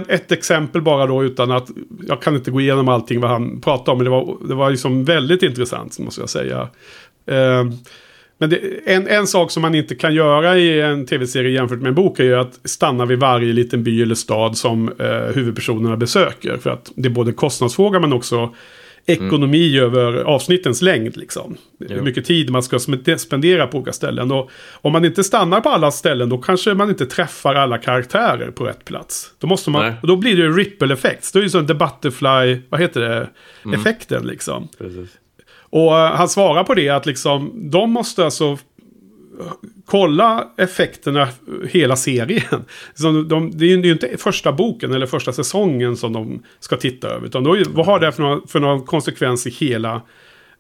ett 0.09 0.33
exempel 0.33 0.83
bara 0.83 1.07
då 1.07 1.25
utan 1.25 1.50
att 1.50 1.69
jag 2.09 2.23
kan 2.23 2.35
inte 2.35 2.50
gå 2.50 2.61
igenom 2.61 2.88
allting 2.88 3.21
vad 3.21 3.31
han 3.31 3.61
pratade 3.61 3.90
om. 3.90 3.99
Men 3.99 4.05
det 4.05 4.11
var, 4.11 4.37
det 4.49 4.55
var 4.55 4.71
liksom 4.71 5.05
väldigt 5.05 5.43
intressant 5.43 5.99
måste 5.99 6.21
jag 6.21 6.31
säga. 6.31 6.69
Men 8.38 8.50
det, 8.50 8.61
en, 8.85 9.07
en 9.07 9.26
sak 9.26 9.50
som 9.50 9.62
man 9.62 9.75
inte 9.75 9.95
kan 9.95 10.14
göra 10.14 10.59
i 10.59 10.81
en 10.81 11.07
tv-serie 11.07 11.50
jämfört 11.50 11.78
med 11.78 11.88
en 11.88 11.95
bok 11.95 12.21
är 12.21 12.25
ju 12.25 12.35
att 12.35 12.61
stanna 12.64 13.07
vid 13.07 13.19
varje 13.19 13.52
liten 13.52 13.83
by 13.83 14.02
eller 14.02 14.14
stad 14.14 14.57
som 14.57 14.93
eh, 14.99 15.35
huvudpersonerna 15.35 15.97
besöker. 15.97 16.57
För 16.57 16.71
att 16.71 16.93
det 16.97 17.09
är 17.09 17.11
både 17.11 17.33
kostnadsfråga 17.33 18.00
men 18.00 18.12
också 18.12 18.55
ekonomi 19.07 19.78
över 19.78 20.14
avsnittens 20.14 20.83
längd. 20.83 21.16
Liksom. 21.16 21.57
Hur 21.88 22.02
mycket 22.02 22.25
tid 22.25 22.50
man 22.50 22.62
ska 22.62 22.78
spendera 23.19 23.66
på 23.66 23.78
olika 23.78 23.93
ställen. 23.93 24.33
Och 24.33 24.50
om 24.73 24.93
man 24.93 25.05
inte 25.05 25.25
stannar 25.25 25.61
på 25.61 25.69
alla 25.69 25.90
ställen 25.90 26.28
då 26.28 26.38
kanske 26.38 26.75
man 26.75 26.88
inte 26.88 27.07
träffar 27.07 27.55
alla 27.55 27.78
karaktärer 27.78 28.50
på 28.50 28.64
rätt 28.64 28.85
plats. 28.85 29.33
Då, 29.38 29.47
måste 29.47 29.71
man, 29.71 29.83
Nej. 29.83 29.95
och 30.02 30.09
då 30.09 30.16
blir 30.16 30.37
det 30.37 30.49
ripple 30.49 30.95
effects. 30.95 31.33
Då 31.33 31.38
är 31.38 31.43
det 31.43 31.50
som 31.50 31.66
the 31.66 31.75
butterfly, 31.75 32.62
vad 32.69 32.81
heter 32.81 33.00
det, 33.00 33.28
effekten 33.75 34.26
liksom. 34.26 34.69
Precis. 34.78 35.09
Och 35.76 35.99
eh, 35.99 36.12
han 36.14 36.28
svarar 36.28 36.64
på 36.64 36.75
det 36.75 36.88
att 36.88 37.06
liksom, 37.06 37.52
de 37.71 37.90
måste 37.90 38.25
alltså 38.25 38.59
kolla 39.87 40.49
effekterna 40.56 41.28
hela 41.71 41.97
serien. 41.97 42.64
Så 42.95 43.23
de, 43.23 43.50
det 43.59 43.64
är 43.64 43.76
ju 43.76 43.92
inte 43.92 44.16
första 44.18 44.52
boken 44.52 44.92
eller 44.92 45.06
första 45.06 45.33
säsongen 45.33 45.97
som 45.97 46.12
de 46.12 46.42
ska 46.61 46.76
titta 46.76 47.09
över. 47.09 47.26
Utan 47.26 47.45
då, 47.45 47.56
vad 47.68 47.87
har 47.87 48.00
det 48.00 48.12
för 48.12 48.23
någon, 48.23 48.49
för 48.49 48.61
någon 48.61 48.83
konsekvens 48.87 49.47
i 49.47 49.50
hela... 49.50 50.02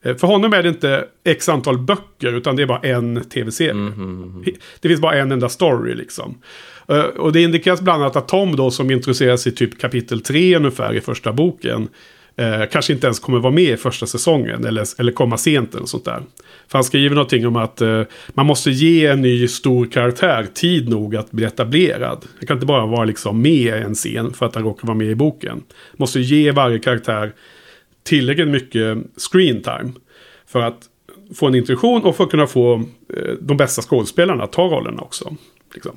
eh, 0.02 0.16
För 0.16 0.26
honom 0.26 0.52
är 0.52 0.62
det 0.62 0.68
inte 0.68 1.04
x 1.24 1.48
antal 1.48 1.78
böcker 1.78 2.32
utan 2.32 2.56
det 2.56 2.62
är 2.62 2.66
bara 2.66 2.78
en 2.80 3.24
tv-serie. 3.24 3.92
Det 4.80 4.88
finns 4.88 5.00
bara 5.00 5.14
en 5.14 5.32
enda 5.32 5.48
story 5.48 5.94
liksom. 5.94 6.38
Eh, 6.88 7.00
Och 7.00 7.32
det 7.32 7.42
indikeras 7.42 7.80
bland 7.80 8.02
annat 8.02 8.16
att 8.16 8.28
Tom 8.28 8.56
då 8.56 8.70
som 8.70 8.90
introduceras 8.90 9.46
i 9.46 9.52
typ 9.52 9.78
kapitel 9.80 10.20
3 10.20 10.56
ungefär 10.56 10.94
i 10.94 11.00
första 11.00 11.32
boken. 11.32 11.88
Eh, 12.38 12.62
kanske 12.72 12.92
inte 12.92 13.06
ens 13.06 13.18
kommer 13.20 13.38
vara 13.38 13.52
med 13.52 13.64
i 13.72 13.76
första 13.76 14.06
säsongen 14.06 14.64
eller, 14.64 15.00
eller 15.00 15.12
komma 15.12 15.36
sent 15.36 15.74
eller 15.74 15.86
sånt 15.86 16.04
där. 16.04 16.22
För 16.68 16.78
han 16.78 16.84
skriver 16.84 17.14
någonting 17.14 17.46
om 17.46 17.56
att 17.56 17.80
eh, 17.80 18.02
man 18.28 18.46
måste 18.46 18.70
ge 18.70 19.06
en 19.06 19.22
ny 19.22 19.48
stor 19.48 19.86
karaktär 19.86 20.46
tid 20.54 20.88
nog 20.88 21.16
att 21.16 21.30
bli 21.30 21.44
etablerad. 21.44 22.24
Det 22.40 22.46
kan 22.46 22.56
inte 22.56 22.66
bara 22.66 22.86
vara 22.86 23.04
liksom 23.04 23.42
med 23.42 23.52
i 23.52 23.68
en 23.68 23.94
scen 23.94 24.32
för 24.32 24.46
att 24.46 24.54
han 24.54 24.64
råkar 24.64 24.86
vara 24.88 24.98
med 24.98 25.06
i 25.06 25.14
boken. 25.14 25.62
Måste 25.96 26.20
ge 26.20 26.50
varje 26.52 26.78
karaktär 26.78 27.32
tillräckligt 28.04 28.48
mycket 28.48 28.98
screen 29.32 29.62
time. 29.62 29.92
För 30.46 30.60
att 30.60 30.78
få 31.34 31.46
en 31.46 31.54
introduktion 31.54 32.02
och 32.02 32.16
för 32.16 32.24
att 32.24 32.30
kunna 32.30 32.46
få 32.46 32.74
eh, 33.16 33.32
de 33.40 33.56
bästa 33.56 33.82
skådespelarna 33.82 34.44
att 34.44 34.52
ta 34.52 34.62
rollerna 34.62 35.02
också. 35.02 35.36
Liksom. 35.74 35.96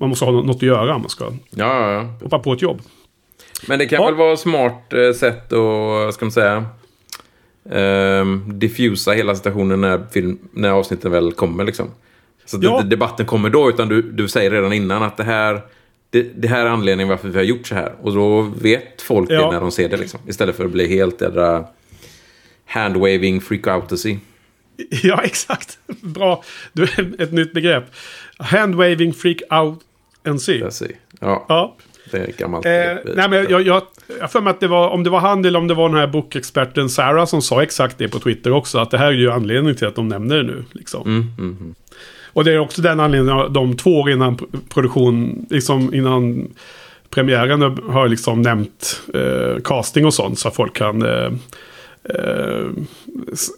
Man 0.00 0.08
måste 0.08 0.24
ha 0.24 0.32
nå- 0.32 0.42
något 0.42 0.56
att 0.56 0.62
göra 0.62 0.94
om 0.94 1.00
man 1.00 1.10
ska 1.10 1.24
Ja, 1.24 1.32
ja, 1.50 1.92
ja. 1.92 2.00
hoppa 2.22 2.38
på 2.38 2.52
ett 2.52 2.62
jobb. 2.62 2.80
Men 3.68 3.78
det 3.78 3.86
kan 3.86 3.96
Ja. 4.00 4.06
väl 4.06 4.14
vara 4.14 4.32
ett 4.32 4.40
smart 4.40 4.92
eh, 4.92 5.12
sätt 5.12 5.52
att, 5.52 6.14
ska 6.14 6.24
man 6.24 6.32
säga, 6.32 6.64
ehm, 7.70 8.58
diffusa 8.58 9.12
hela 9.12 9.34
situationen 9.34 9.80
när, 9.80 10.06
film, 10.12 10.38
när 10.52 10.70
avsnitten 10.70 11.10
väl 11.10 11.32
kommer 11.32 11.64
liksom. 11.64 11.90
Så 12.44 12.56
att 12.56 12.62
Ja. 12.62 12.76
inte 12.76 12.88
debatten 12.88 13.26
kommer 13.26 13.50
då, 13.50 13.68
utan 13.68 13.88
du, 13.88 14.02
du 14.02 14.28
säger 14.28 14.50
redan 14.50 14.72
innan 14.72 15.02
att 15.02 15.16
det 15.16 15.24
här, 15.24 15.60
det, 16.10 16.22
det 16.22 16.48
här 16.48 16.66
är 16.66 16.70
anledningen 16.70 17.08
varför 17.08 17.28
vi 17.28 17.36
har 17.38 17.44
gjort 17.44 17.66
så 17.66 17.74
här. 17.74 17.92
Och 18.02 18.14
då 18.14 18.40
vet 18.42 19.02
folk 19.02 19.30
Ja. 19.30 19.46
det 19.46 19.52
när 19.52 19.60
de 19.60 19.70
ser 19.70 19.88
det 19.88 19.96
liksom. 19.96 20.20
Istället 20.28 20.56
för 20.56 20.64
att 20.64 20.70
bli 20.70 20.88
helt 20.88 21.20
jädra 21.20 21.64
handwaving 22.66 23.40
freakoutasy. 23.40 24.16
Ja, 25.02 25.22
exakt. 25.24 25.78
Bra. 26.00 26.44
Du, 26.72 26.84
ett 27.18 27.32
nytt 27.32 27.52
begrepp. 27.52 27.84
Handwaving 28.38 29.12
freak 29.14 29.36
out 29.50 29.78
and 30.24 30.42
see. 30.42 30.58
Ja, 31.20 31.46
Ja. 31.48 31.76
Det 32.12 32.38
gammalt. 32.38 32.66
Eh, 32.66 32.72
nej, 33.04 33.28
men 33.28 33.32
jag, 33.32 33.62
jag, 33.62 33.82
jag 34.20 34.30
för 34.32 34.40
mig 34.40 34.50
att 34.50 34.60
det 34.60 34.68
var, 34.68 34.88
om 34.88 35.04
det 35.04 35.10
var 35.10 35.20
han 35.20 35.44
eller 35.44 35.58
om 35.58 35.68
det 35.68 35.74
var 35.74 35.88
den 35.88 35.98
här 35.98 36.06
bokexperten 36.06 36.88
Sarah 36.88 37.24
som 37.24 37.42
sa 37.42 37.62
exakt 37.62 37.98
det 37.98 38.08
på 38.08 38.18
Twitter 38.18 38.52
också. 38.52 38.78
Att 38.78 38.90
det 38.90 38.98
här 38.98 39.06
är 39.06 39.12
ju 39.12 39.30
anledningen 39.30 39.76
till 39.76 39.86
att 39.86 39.94
de 39.94 40.08
nämner 40.08 40.36
det 40.36 40.42
nu. 40.42 40.64
Liksom. 40.72 41.02
Mm, 41.06 41.26
mm, 41.38 41.56
mm. 41.60 41.74
Och 42.34 42.44
det 42.44 42.52
är 42.52 42.58
också 42.58 42.82
den 42.82 43.00
anledningen, 43.00 43.52
de 43.52 43.76
två 43.76 44.00
år 44.00 44.10
innan 44.10 44.38
produktion, 44.68 45.46
liksom 45.50 45.94
innan 45.94 46.50
premiären 47.10 47.62
har 47.88 48.08
liksom 48.08 48.42
nämnt 48.42 49.02
eh, 49.14 49.62
casting 49.64 50.06
och 50.06 50.14
sånt. 50.14 50.38
Så 50.38 50.48
att 50.48 50.56
folk 50.56 50.76
kan 50.76 51.02
eh, 52.04 52.24
eh, 52.24 52.66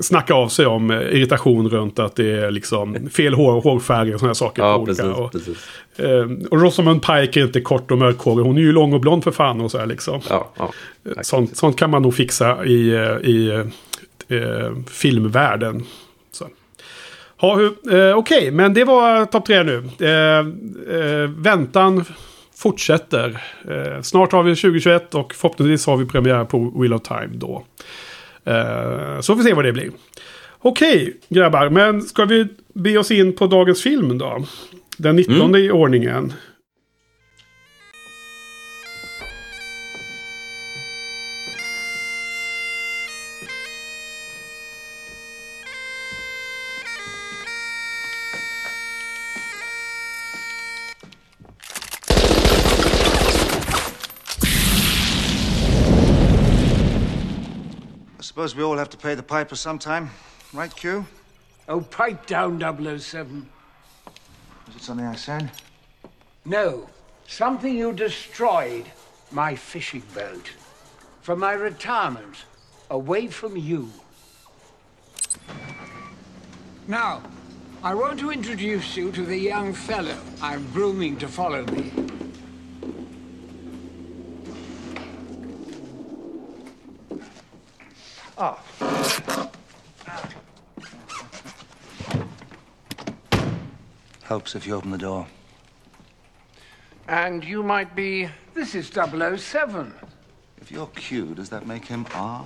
snacka 0.01 0.35
av 0.35 0.49
sig 0.49 0.67
om 0.67 0.91
eh, 0.91 0.99
irritation 1.01 1.69
runt 1.71 1.99
att 1.99 2.17
det 2.17 2.31
är 2.33 2.51
liksom 2.51 3.11
fel 3.11 3.35
hår, 3.35 3.61
hårfärg 3.61 4.15
och 4.15 4.21
sådana 4.21 4.35
saker. 4.35 4.63
på 4.63 4.69
Ja, 4.69 4.77
olika. 4.77 5.03
precis. 5.03 5.19
Och, 5.19 5.33
precis. 5.33 5.59
eh, 5.97 6.49
och 6.51 6.61
Rosamund 6.61 7.03
Pike 7.03 7.41
är 7.41 7.45
inte 7.45 7.61
kort 7.61 7.91
och 7.91 7.99
mörkhårig. 7.99 8.45
Hon 8.47 8.57
är 8.57 8.61
ju 8.61 8.73
lång 8.73 8.93
och 8.93 9.01
blond 9.01 9.25
för 9.25 9.31
fan 9.31 9.61
och 9.61 9.71
så 9.71 9.79
här 9.79 9.87
liksom. 9.87 10.21
Ja, 10.31 10.51
ja. 10.59 10.73
Sånt, 11.23 11.57
sånt 11.57 11.77
kan 11.79 11.91
man 11.91 12.03
nog 12.03 12.15
fixa 12.15 12.65
i, 12.65 12.91
eh, 12.95 13.03
i 13.31 13.65
eh, 14.29 14.73
filmvärlden. 14.91 15.85
Så. 16.33 16.49
Ha, 17.41 17.61
eh, 17.93 18.17
Okej, 18.17 18.51
men 18.51 18.75
det 18.75 18.85
var 18.85 19.25
topp 19.25 19.47
tre 19.47 19.63
nu. 19.63 19.77
Eh, 20.01 20.39
eh, 20.99 21.31
väntan 21.37 22.05
fortsätter. 22.57 23.43
Eh, 23.71 24.03
snart 24.03 24.33
har 24.33 24.43
vi 24.43 24.57
2021 24.57 25.15
och 25.15 25.35
förhoppningsvis 25.35 25.87
har 25.87 25.97
vi 25.97 26.07
premiär 26.07 26.45
på 26.45 26.73
Wheel 26.81 26.95
of 26.95 27.03
Time 27.03 27.29
då. 27.33 27.65
Eh, 28.45 29.21
så 29.21 29.33
får 29.33 29.37
vi 29.37 29.43
se 29.43 29.55
vad 29.55 29.65
det 29.65 29.73
blir. 29.73 29.91
Okej, 30.59 31.17
grabbar. 31.29 31.69
Men 31.69 32.03
ska 32.03 32.25
vi 32.25 32.47
be 32.73 32.99
oss 32.99 33.11
in 33.11 33.33
på 33.33 33.47
dagens 33.47 33.83
film 33.83 34.19
då? 34.19 34.45
Den 34.97 35.17
19 35.17 35.55
i 35.57 35.71
ordningen. 35.71 36.33
Suppose 58.45 58.57
we 58.57 58.63
all 58.63 58.77
have 58.77 58.91
to 58.91 58.99
pay 58.99 59.15
the 59.15 59.23
piper 59.23 59.57
sometime, 59.57 60.11
right, 60.53 60.75
Q? 60.77 61.07
Oh, 61.67 61.81
pipe 61.81 62.27
down, 62.27 62.61
007. 62.61 63.49
Was 64.67 64.77
it 64.77 64.83
something 64.83 65.07
I 65.07 65.15
said? 65.15 65.51
No, 66.45 66.91
something 67.27 67.75
you 67.75 67.95
destroyed. 67.95 68.85
My 69.31 69.55
fishing 69.55 70.03
boat. 70.15 70.51
For 71.23 71.35
my 71.35 71.53
retirement. 71.53 72.45
Away 72.91 73.29
from 73.29 73.57
you. 73.57 73.91
Now, 76.87 77.23
I 77.83 77.95
want 77.95 78.21
to 78.21 78.31
introduce 78.31 78.95
you 78.95 79.11
to 79.13 79.25
the 79.25 79.39
young 79.39 79.73
fellow 79.73 80.19
I'm 80.43 80.71
grooming 80.73 81.17
to 81.17 81.29
follow 81.29 81.65
me. 81.65 81.93
Helps 94.25 94.55
if 94.55 94.67
you 94.67 94.75
open 94.75 94.91
the 94.91 94.99
door. 94.99 95.27
And 97.07 97.45
you 97.45 97.63
might 97.63 97.95
be. 97.95 98.29
This 98.55 98.75
is 98.75 98.89
007. 98.89 99.95
If 100.61 100.73
you're 100.73 100.87
Q, 100.89 101.35
does 101.35 101.51
that 101.51 101.67
make 101.67 101.85
him 101.85 102.07
R? 102.15 102.45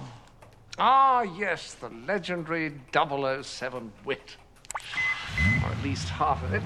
Ah, 0.78 1.22
yes, 1.22 1.74
the 1.74 1.88
legendary 2.06 2.72
007 2.92 3.92
wit. 4.04 4.36
Or 5.62 5.70
at 5.70 5.82
least 5.82 6.08
half 6.08 6.42
of 6.42 6.52
it. 6.52 6.62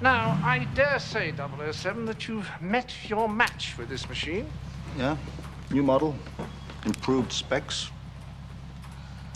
Now, 0.00 0.40
I 0.44 0.66
dare 0.74 0.98
say, 0.98 1.32
007, 1.32 2.04
that 2.06 2.28
you've 2.28 2.48
met 2.60 2.92
your 3.08 3.28
match 3.28 3.74
with 3.76 3.88
this 3.88 4.08
machine. 4.08 4.46
Yeah. 4.96 5.16
New 5.70 5.82
model. 5.82 6.14
Improved 6.84 7.32
specs. 7.32 7.90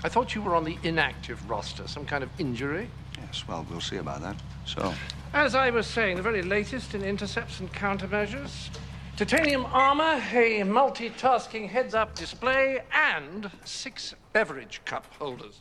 I 0.05 0.09
thought 0.09 0.35
you 0.35 0.43
were 0.43 0.55
on 0.55 0.63
the 0.63 0.79
inactive 0.85 1.51
roster, 1.51 1.89
some 1.89 2.05
kind 2.05 2.23
of 2.23 2.31
injury. 2.39 2.89
Yes, 3.19 3.45
well, 3.49 3.67
we'll 3.69 3.81
see 3.81 3.97
about 3.97 4.21
that. 4.23 4.37
So, 4.65 4.95
As 5.35 5.57
I 5.57 5.71
was 5.71 5.89
saying, 5.89 6.17
the 6.17 6.23
very 6.23 6.43
latest 6.43 6.95
in 6.95 7.03
intercepts 7.03 7.59
and 7.59 7.73
countermeasures. 7.73 8.69
Titanium 9.17 9.67
armor, 9.67 10.23
a 10.31 10.61
multitasking 10.61 11.69
heads 11.69 11.95
up 11.95 12.15
display, 12.15 12.81
and 12.93 13.51
six 13.65 14.15
beverage 14.33 14.81
cup 14.85 15.05
holders. 15.19 15.61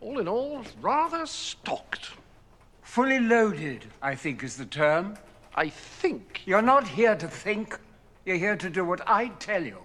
All 0.00 0.20
in 0.20 0.28
all, 0.28 0.62
rather 0.80 1.26
stocked. 1.26 2.12
Fully 2.82 3.20
loaded, 3.20 3.84
I 4.00 4.14
think 4.14 4.42
is 4.42 4.56
the 4.56 4.64
term. 4.64 5.18
I 5.54 5.68
think. 5.68 6.40
You're 6.46 6.62
not 6.62 6.88
here 6.88 7.14
to 7.14 7.28
think. 7.28 7.78
You're 8.24 8.36
here 8.36 8.56
to 8.56 8.70
do 8.70 8.86
what 8.86 9.06
I 9.06 9.28
tell 9.38 9.62
you. 9.62 9.82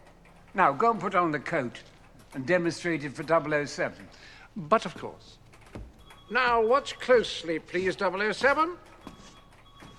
Now, 0.53 0.71
go 0.71 0.91
and 0.91 0.99
put 0.99 1.13
on 1.13 1.33
the 1.33 1.39
coat 1.39 1.81
and 2.33 2.45
demonstrate 2.45 3.03
it 3.03 3.13
for 3.13 3.23
007. 3.65 4.07
But 4.55 4.85
of 4.85 4.95
course. 4.97 5.37
Now, 6.29 6.61
watch 6.65 6.97
closely, 6.99 7.59
please, 7.59 7.95
007. 7.97 8.77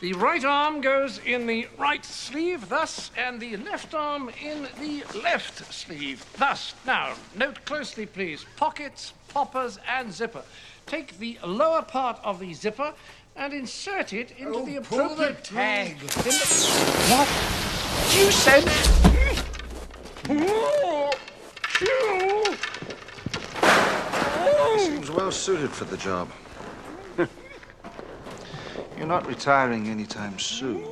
The 0.01 0.14
right 0.14 0.45
arm 0.45 0.81
goes 0.81 1.18
in 1.25 1.47
the 1.47 1.68
right 1.79 2.05
sleeve, 2.05 2.68
thus, 2.68 3.11
and 3.16 3.38
the 3.40 3.57
left 3.59 3.95
arm 3.95 4.31
in 4.42 4.66
the 4.81 5.05
left 5.23 5.73
sleeve, 5.73 6.25
thus. 6.38 6.75
Now, 6.87 7.14
note 7.37 7.64
closely, 7.66 8.07
please. 8.07 8.45
Pockets, 8.57 9.12
poppers, 9.29 9.79
and 9.88 10.12
zipper. 10.12 10.42
Take 10.87 11.18
the 11.18 11.38
lower 11.47 11.83
part 11.83 12.18
of 12.25 12.40
the 12.40 12.53
zipper 12.53 12.92
and 13.37 13.53
insert 13.53 14.12
it 14.12 14.33
into 14.38 14.55
Oh, 14.59 14.64
the 14.66 14.81
pull 14.81 14.99
the 15.14 15.29
appropriate 15.31 15.45
tag. 15.45 15.99
the- 16.01 16.33
What? 17.12 17.29
You 18.16 18.31
said... 18.33 18.64
Seems 24.79 25.11
well 25.11 25.31
suited 25.31 25.71
for 25.71 25.85
the 25.85 25.97
job. 25.97 26.31
You're 28.97 29.07
not 29.07 29.27
retiring 29.27 29.88
anytime 29.88 30.38
soon. 30.38 30.85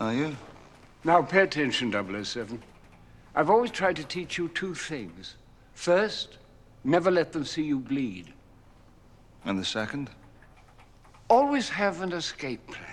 Are 0.00 0.12
you? 0.12 0.36
Now, 1.04 1.22
pay 1.22 1.42
attention, 1.42 1.92
007. 2.24 2.62
I've 3.34 3.50
always 3.50 3.70
tried 3.70 3.96
to 3.96 4.04
teach 4.04 4.36
you 4.36 4.48
two 4.48 4.74
things. 4.74 5.36
First, 5.74 6.38
never 6.84 7.10
let 7.10 7.32
them 7.32 7.44
see 7.44 7.62
you 7.62 7.78
bleed. 7.78 8.32
And 9.44 9.58
the 9.58 9.64
second? 9.64 10.10
Always 11.30 11.68
have 11.68 12.02
an 12.02 12.12
escape 12.12 12.66
plan. 12.66 12.91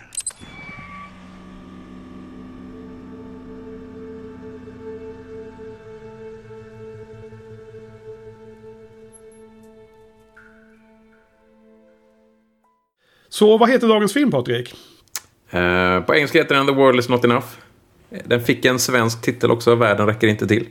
Så 13.29 13.57
vad 13.57 13.69
heter 13.69 13.87
dagens 13.87 14.13
film 14.13 14.31
Patrik? 14.31 14.73
Eh, 15.49 15.99
på 16.01 16.15
engelska 16.15 16.37
heter 16.37 16.55
den 16.55 16.67
The 16.67 16.73
World 16.73 16.99
Is 16.99 17.09
Not 17.09 17.25
Enough. 17.25 17.45
Den 18.25 18.43
fick 18.43 18.65
en 18.65 18.79
svensk 18.79 19.21
titel 19.21 19.51
också, 19.51 19.75
Världen 19.75 20.05
räcker 20.07 20.27
inte 20.27 20.47
till. 20.47 20.67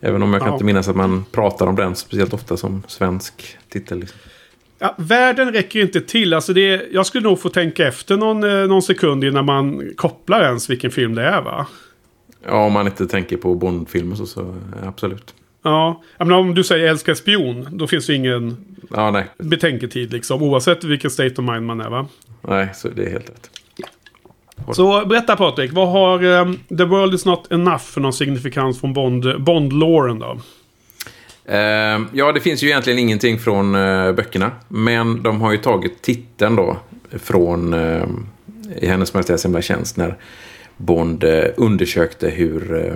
Även 0.00 0.22
om 0.22 0.32
jag 0.32 0.42
kan 0.42 0.48
Ja. 0.48 0.54
inte 0.54 0.64
minnas 0.64 0.88
att 0.88 0.96
man 0.96 1.24
pratar 1.32 1.66
om 1.66 1.76
den 1.76 1.96
speciellt 1.96 2.32
ofta 2.32 2.56
som 2.56 2.82
svensk 2.88 3.56
titel. 3.68 3.98
Liksom. 3.98 4.18
Ja, 4.78 4.94
världen 4.98 5.52
räcker 5.52 5.80
inte 5.80 6.00
till. 6.00 6.34
Alltså 6.34 6.52
det, 6.52 6.86
jag 6.92 7.06
skulle 7.06 7.24
nog 7.28 7.40
få 7.40 7.48
tänka 7.48 7.88
efter 7.88 8.16
någon, 8.16 8.44
eh, 8.44 8.66
någon 8.68 8.82
sekund 8.82 9.24
innan 9.24 9.44
man 9.44 9.90
kopplar 9.96 10.42
ens 10.42 10.70
vilken 10.70 10.90
film 10.90 11.14
det 11.14 11.22
är 11.22 11.40
va? 11.42 11.66
Ja, 12.46 12.64
om 12.66 12.72
man 12.72 12.86
inte 12.86 13.06
tänker 13.06 13.36
på 13.36 13.54
Bondfilmer 13.54 14.16
så, 14.16 14.26
så 14.26 14.40
eh, 14.40 14.88
absolut. 14.88 15.34
Ja, 15.70 16.02
menar, 16.18 16.36
om 16.38 16.54
du 16.54 16.64
säger 16.64 16.88
älskar 16.88 17.14
spion, 17.14 17.68
då 17.70 17.86
finns 17.86 18.06
det 18.06 18.14
ingen 18.14 18.56
Ja, 18.94 19.10
nej. 19.10 19.24
betänketid 19.38 20.12
liksom. 20.12 20.42
Oavsett 20.42 20.84
vilken 20.84 21.10
state 21.10 21.34
of 21.42 21.50
mind 21.50 21.66
man 21.66 21.80
är 21.80 21.90
va? 21.90 22.06
Nej, 22.42 22.68
så 22.74 22.88
det 22.88 23.04
är 23.04 23.10
helt 23.10 23.28
rätt. 23.30 23.50
Så 24.72 25.06
berätta 25.06 25.36
Patrik, 25.36 25.72
vad 25.72 25.88
har 25.88 26.22
ehm, 26.24 26.58
The 26.78 26.84
World 26.84 27.14
Is 27.14 27.24
Not 27.24 27.52
Enough 27.52 27.78
för 27.84 28.00
någon 28.00 28.12
signifikans 28.12 28.80
från 28.80 28.92
Bond, 28.92 29.40
Bond-låren 29.42 30.18
då? 30.18 30.38
Eh, 31.44 32.00
ja, 32.12 32.32
det 32.34 32.40
finns 32.40 32.62
ju 32.62 32.66
egentligen 32.68 32.98
ingenting 32.98 33.38
från 33.38 33.74
eh, 33.74 34.12
böckerna. 34.12 34.50
Men 34.68 35.22
de 35.22 35.40
har 35.40 35.52
ju 35.52 35.58
tagit 35.58 36.02
titeln 36.02 36.56
då 36.56 36.76
från 37.12 37.74
eh, 37.74 38.04
i 38.80 38.86
Hennes 38.86 39.14
Majestäts 39.14 39.44
Hemliga 39.44 39.62
Tjänst 39.62 39.96
när 39.96 40.16
Bond 40.76 41.24
eh, 41.24 41.44
undersökte 41.56 42.28
hur 42.30 42.92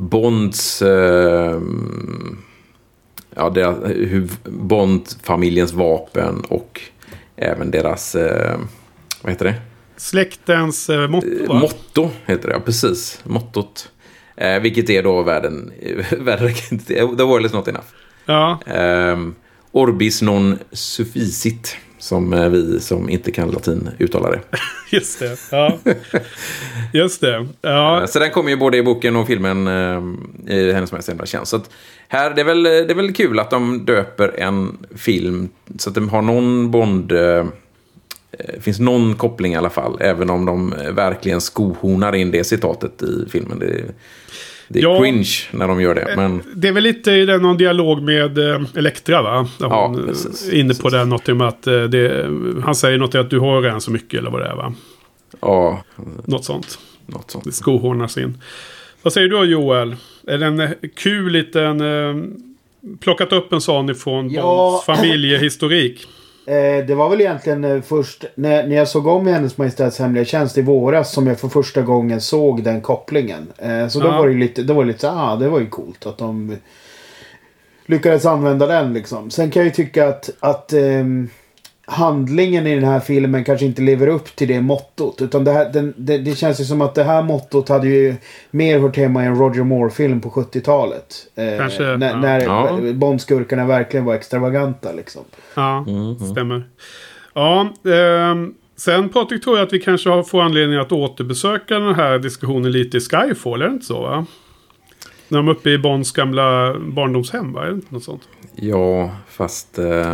Bonds... 0.00 0.82
Eh, 0.82 1.60
ja, 3.34 3.50
deras, 3.50 3.76
hur 3.84 4.28
Bond-familjens 4.44 5.72
vapen 5.72 6.40
och 6.48 6.80
även 7.36 7.70
deras... 7.70 8.14
Eh, 8.14 8.58
vad 9.22 9.32
heter 9.32 9.44
det? 9.44 9.54
Släktens 9.96 10.90
eh, 10.90 11.08
motto 11.08 11.46
va? 11.48 11.54
Motto 11.54 12.10
heter 12.26 12.48
det, 12.48 12.54
ja, 12.54 12.60
precis. 12.60 13.20
Mottot. 13.24 13.90
Eh, 14.36 14.60
vilket 14.60 14.90
är 14.90 15.02
då 15.02 15.22
världen... 15.22 15.72
världen. 16.18 16.54
The 16.86 17.24
world 17.24 17.46
is 17.46 17.52
not 17.52 17.68
enough. 17.68 17.86
Ja, 18.24 18.58
Um, 18.66 19.34
orbis 19.72 20.22
non 20.22 20.58
sufficit. 20.72 21.76
Som 22.00 22.32
eh, 22.32 22.48
vi 22.48 22.80
som 22.80 23.08
inte 23.10 23.30
kan 23.30 23.50
latin 23.50 23.88
uttalar 23.98 24.30
det. 24.30 24.40
just 24.96 25.18
det. 25.18 25.36
Ja. 25.50 25.78
Just 26.92 27.20
det. 27.20 27.46
Ja, 27.60 28.00
Eh, 28.00 28.06
Så 28.06 28.18
den 28.18 28.30
kommer 28.30 28.50
ju 28.50 28.56
både 28.56 28.76
i 28.76 28.82
boken 28.82 29.16
och 29.16 29.26
filmen 29.26 29.66
um, 29.68 30.30
i 30.48 30.72
Hennes 30.72 30.92
Majestäts 30.92 31.08
Hemliga 31.08 31.26
Tjänst. 31.26 31.50
Så 31.50 31.56
att 31.56 31.70
här, 32.08 32.30
det, 32.34 32.40
är 32.40 32.44
väl, 32.44 32.62
det 32.62 32.90
är 32.90 32.94
väl 32.94 33.12
kul 33.12 33.38
att 33.38 33.50
de 33.50 33.84
döper 33.84 34.40
en 34.40 34.78
film 34.96 35.48
så 35.78 35.88
att 35.88 35.94
de 35.94 36.08
har 36.08 36.22
någon 36.22 36.70
Bond... 36.70 37.12
eh, 37.12 37.46
eh, 38.32 38.60
finns 38.60 38.80
någon 38.80 39.14
koppling 39.14 39.52
i 39.52 39.56
alla 39.56 39.70
fall. 39.70 39.96
Även 40.00 40.30
om 40.30 40.44
de 40.44 40.72
eh, 40.72 40.92
verkligen 40.92 41.40
skohornar 41.40 42.14
in 42.14 42.30
det 42.30 42.44
citatet 42.44 43.02
i 43.02 43.26
filmen. 43.30 43.58
Det, 43.58 43.82
det 44.72 44.78
är 44.78 44.82
Ja. 44.82 44.94
Eh, 44.94 45.00
cringe 45.00 45.30
när 45.50 45.68
de 45.68 45.80
gör 45.82 45.94
det. 45.94 46.12
Men 46.16 46.42
det 46.54 46.68
är 46.68 46.72
väl 46.72 46.82
lite 46.82 47.10
i 47.12 47.26
någon 47.26 47.56
dialog 47.56 48.02
med 48.02 48.38
eh, 48.38 48.60
Elektra 48.76 49.22
va? 49.22 49.48
Där 49.58 49.66
Ja, 49.66 49.86
hon, 49.86 50.00
eh, 50.00 50.06
precis, 50.06 50.48
är 50.48 50.54
inne 50.56 50.68
precis. 50.68 50.82
på 50.82 50.90
det, 50.90 51.04
något 51.04 51.28
om 51.28 51.40
att 51.40 51.66
eh, 51.66 51.82
det, 51.82 52.30
han 52.64 52.74
säger 52.74 52.98
något 52.98 53.14
om 53.14 53.20
att 53.20 53.30
du 53.30 53.38
har 53.38 53.62
redan 53.62 53.80
så 53.80 53.90
mycket 53.90 54.18
eller 54.20 54.30
vad 54.30 54.40
det 54.40 54.46
är 54.46 54.54
va? 54.56 54.74
ja, 55.40 55.82
Något 56.24 56.44
sånt. 56.44 56.78
något 57.06 57.30
sånt. 57.30 57.44
Det 57.44 57.52
skohornas 57.52 58.18
in. 58.18 58.38
Vad 59.02 59.12
säger 59.12 59.28
du 59.28 59.44
Joel? 59.44 59.96
Är 60.26 60.38
det 60.38 60.46
en 60.46 60.60
eh, 60.60 60.70
kul 60.96 61.32
liten... 61.32 61.80
Eh, 61.80 62.24
plockat 63.00 63.32
upp 63.32 63.52
en 63.52 63.60
sån 63.60 63.90
ifrån 63.90 64.30
Ja. 64.30 64.82
Familjehistorik? 64.86 66.06
Eh, 66.50 66.86
det 66.86 66.94
var 66.94 67.08
väl 67.10 67.20
egentligen 67.20 67.64
eh, 67.64 67.80
först 67.82 68.24
när, 68.34 68.66
när 68.66 68.76
jag 68.76 68.88
såg 68.88 69.06
om 69.06 69.26
Hennes 69.26 69.58
Majestäts 69.58 69.98
Hemliga 69.98 70.24
Tjänst 70.24 70.58
i 70.58 70.62
våras 70.62 71.12
som 71.12 71.26
jag 71.26 71.40
för 71.40 71.48
första 71.48 71.82
gången 71.82 72.20
såg 72.20 72.62
den 72.62 72.80
kopplingen. 72.80 73.52
Eh, 73.58 73.88
så 73.88 74.00
då 74.00 74.06
Ja. 74.06 74.18
var 74.18 74.28
det 74.28 74.34
lite, 74.34 74.62
då 74.62 74.74
var 74.74 74.82
det 74.82 74.88
lite 74.88 75.00
så 75.00 75.08
ah, 75.08 75.36
det 75.36 75.48
var 75.48 75.60
ju 75.60 75.66
coolt 75.66 76.06
att 76.06 76.18
de 76.18 76.56
lyckades 77.86 78.26
använda 78.26 78.66
den 78.66 78.92
liksom. 78.92 79.30
Sen 79.30 79.50
kan 79.50 79.60
jag 79.60 79.64
ju 79.66 79.72
tycka 79.74 80.08
att, 80.08 80.30
att 80.40 80.72
ehm, 80.72 81.28
handlingen 81.90 82.66
i 82.66 82.74
den 82.74 82.84
här 82.84 83.00
filmen 83.00 83.44
kanske 83.44 83.66
inte 83.66 83.82
lever 83.82 84.06
upp 84.06 84.36
till 84.36 84.48
det 84.48 84.60
mottot. 84.60 85.22
Utan 85.22 85.44
det, 85.44 85.52
här, 85.52 85.72
den, 85.72 85.94
det, 85.96 86.18
det 86.18 86.34
känns 86.38 86.60
ju 86.60 86.64
som 86.64 86.80
att 86.80 86.94
det 86.94 87.04
här 87.04 87.22
mottot 87.22 87.68
hade 87.68 87.88
ju 87.88 88.14
mer 88.50 88.78
hört 88.78 88.96
hemma 88.96 89.22
i 89.24 89.26
en 89.26 89.36
Roger 89.36 89.62
Moore-film 89.64 90.20
på 90.20 90.30
70-talet. 90.30 91.14
Eh, 91.34 91.58
Kanske, 91.58 91.82
när 91.82 92.10
ja. 92.10 92.16
när 92.16 92.40
Ja. 92.40 92.78
Bondskurkarna 92.94 93.66
verkligen 93.66 94.04
var 94.06 94.14
extravaganta 94.14 94.92
liksom. 94.92 95.22
Ja, 95.54 95.86
stämmer. 96.32 96.64
Ja, 97.34 97.68
ehm, 97.94 98.54
sen 98.76 99.08
Patrik 99.08 99.44
tror 99.44 99.58
jag 99.58 99.66
att 99.66 99.72
vi 99.72 99.80
kanske 99.80 100.10
har- 100.10 100.22
får 100.22 100.42
anledning 100.42 100.78
att 100.78 100.92
återbesöka 100.92 101.78
den 101.78 101.94
här 101.94 102.18
diskussionen 102.18 102.72
lite 102.72 102.96
i 102.96 103.00
Skyfall, 103.00 103.62
är 103.62 103.66
det 103.66 103.72
inte 103.72 103.86
så 103.86 104.00
va? 104.02 104.26
När 105.28 105.38
de 105.38 105.48
är 105.48 105.52
uppe 105.52 105.70
i 105.70 105.78
Bonds 105.78 106.12
gamla 106.12 106.74
barndomshem, 106.78 107.52
va? 107.52 107.62
Är 107.62 107.66
det 107.66 107.74
inte 107.74 107.94
något 107.94 108.04
sånt? 108.04 108.22
Ja, 108.54 109.10
fast... 109.28 109.78
ah, 109.78 110.12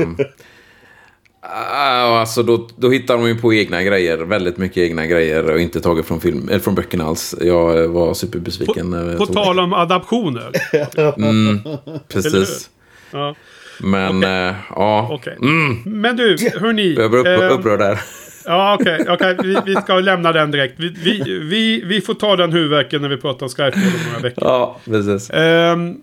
alltså 1.50 2.42
då, 2.42 2.68
då 2.76 2.90
hittar 2.90 3.16
de 3.16 3.28
ju 3.28 3.34
på 3.34 3.54
egna 3.54 3.82
grejer. 3.82 4.18
Väldigt 4.18 4.56
mycket 4.56 4.78
egna 4.78 5.06
grejer 5.06 5.50
och 5.50 5.60
inte 5.60 5.80
taget 5.80 6.06
från, 6.06 6.20
film, 6.20 6.48
eller 6.48 6.60
från 6.60 6.74
böckerna 6.74 7.04
alls. 7.04 7.34
Jag 7.40 7.82
eh, 7.82 7.90
var 7.90 8.14
superbesviken. 8.14 9.16
På 9.18 9.26
såg 9.26 9.34
tal 9.34 9.60
om 9.60 9.72
adaptioner. 9.72 10.50
Mm, 11.16 11.60
precis. 12.08 12.70
Ja, 13.10 13.34
Men, 13.80 14.24
eh, 14.24 14.54
ja. 14.70 15.08
okej. 15.12 15.36
Mm, 15.42 15.82
Men 15.84 16.16
du, 16.16 16.36
hörni. 16.60 16.94
jag 16.94 17.10
blev 17.10 17.20
upp, 17.20 17.26
ehm, 17.26 17.58
upprörd 17.58 17.78
där. 17.78 18.00
Ja, 18.44 18.76
okej. 18.80 19.04
okej, 19.08 19.36
vi, 19.42 19.56
vi 19.66 19.74
ska 19.74 19.94
lämna 20.00 20.32
den 20.32 20.50
direkt. 20.50 20.74
Vi, 20.76 20.88
vi, 20.88 21.38
vi, 21.38 21.82
vi 21.84 22.00
får 22.00 22.14
ta 22.14 22.36
den 22.36 22.52
huvudvärken 22.52 23.02
när 23.02 23.08
vi 23.08 23.16
pratar 23.16 23.46
om 23.46 23.50
Skyfall 23.50 23.82
om 23.82 24.06
några 24.12 24.22
veckor. 24.22 24.44
Ja, 24.48 24.76
precis. 24.84 25.30
Ehm, 25.30 25.96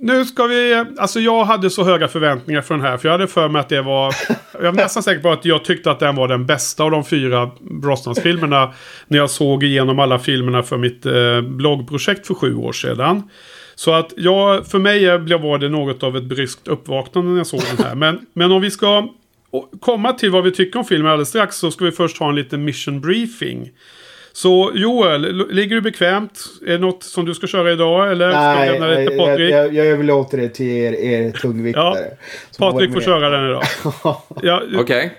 nu 0.00 0.24
ska 0.24 0.46
vi... 0.46 0.84
Alltså 0.98 1.20
jag 1.20 1.44
hade 1.44 1.70
så 1.70 1.84
höga 1.84 2.08
förväntningar 2.08 2.60
för 2.60 2.74
den 2.74 2.84
här. 2.84 2.96
För 2.96 3.08
jag 3.08 3.12
hade 3.12 3.26
för 3.26 3.48
mig 3.48 3.60
att 3.60 3.68
det 3.68 3.82
var... 3.82 4.14
Jag 4.52 4.72
var 4.72 4.72
nästan 4.72 5.02
säker 5.02 5.22
på 5.22 5.30
att 5.30 5.44
jag 5.44 5.64
tyckte 5.64 5.90
att 5.90 6.00
den 6.00 6.16
var 6.16 6.28
den 6.28 6.46
bästa 6.46 6.84
av 6.84 6.90
de 6.90 7.04
fyra 7.04 7.50
Brosnans-filmerna. 7.60 8.72
När 9.08 9.18
jag 9.18 9.30
såg 9.30 9.64
igenom 9.64 9.98
alla 9.98 10.18
filmerna 10.18 10.62
för 10.62 10.76
mitt 10.76 11.06
eh, 11.06 11.40
bloggprojekt 11.40 12.26
för 12.26 12.34
sju 12.34 12.54
år 12.54 12.72
sedan. 12.72 13.22
Så 13.74 13.92
att 13.92 14.12
jag, 14.16 14.66
för 14.66 14.78
mig 14.78 15.18
blev- 15.18 15.40
var 15.40 15.58
det 15.58 15.68
något 15.68 16.02
av 16.02 16.16
ett 16.16 16.24
bryskt 16.24 16.68
uppvaknande 16.68 17.30
när 17.30 17.38
jag 17.38 17.46
såg 17.46 17.60
den 17.76 17.86
här. 17.86 17.94
Men, 17.94 18.26
men 18.32 18.52
om 18.52 18.62
vi 18.62 18.70
ska 18.70 19.08
komma 19.80 20.12
till 20.12 20.30
vad 20.30 20.44
vi 20.44 20.50
tycker 20.50 20.78
om 20.78 20.84
filmen 20.84 21.12
alldeles 21.12 21.28
strax 21.28 21.56
så 21.56 21.70
ska 21.70 21.84
vi 21.84 21.92
först 21.92 22.18
ha 22.18 22.28
en 22.28 22.34
liten 22.34 22.64
mission 22.64 23.00
briefing. 23.00 23.70
Så 24.36 24.72
Joel, 24.74 25.46
ligger 25.50 25.76
du 25.76 25.80
bekvämt? 25.82 26.40
Är 26.66 26.72
det 26.72 26.78
något 26.78 27.02
som 27.02 27.24
du 27.24 27.34
ska 27.34 27.46
köra 27.46 27.72
idag? 27.72 28.10
Eller 28.12 28.30
ska 28.30 28.40
Nej, 28.40 28.70
lämna 28.70 28.86
det 28.86 29.02
jag, 29.02 29.08
till 29.10 29.18
jag, 29.18 29.28
Patrik? 29.28 29.52
jag, 29.52 29.74
jag 29.74 29.86
överlåter 29.86 30.38
det 30.38 30.48
till 30.48 30.66
er, 30.66 30.92
er 30.92 31.30
tungviktare. 31.32 32.06
Så 32.50 32.58
Patrik 32.58 32.92
får 32.92 33.00
köra 33.00 33.30
den 33.30 33.48
idag. 33.50 33.62
Ja, 34.42 34.62
Okej. 34.78 35.12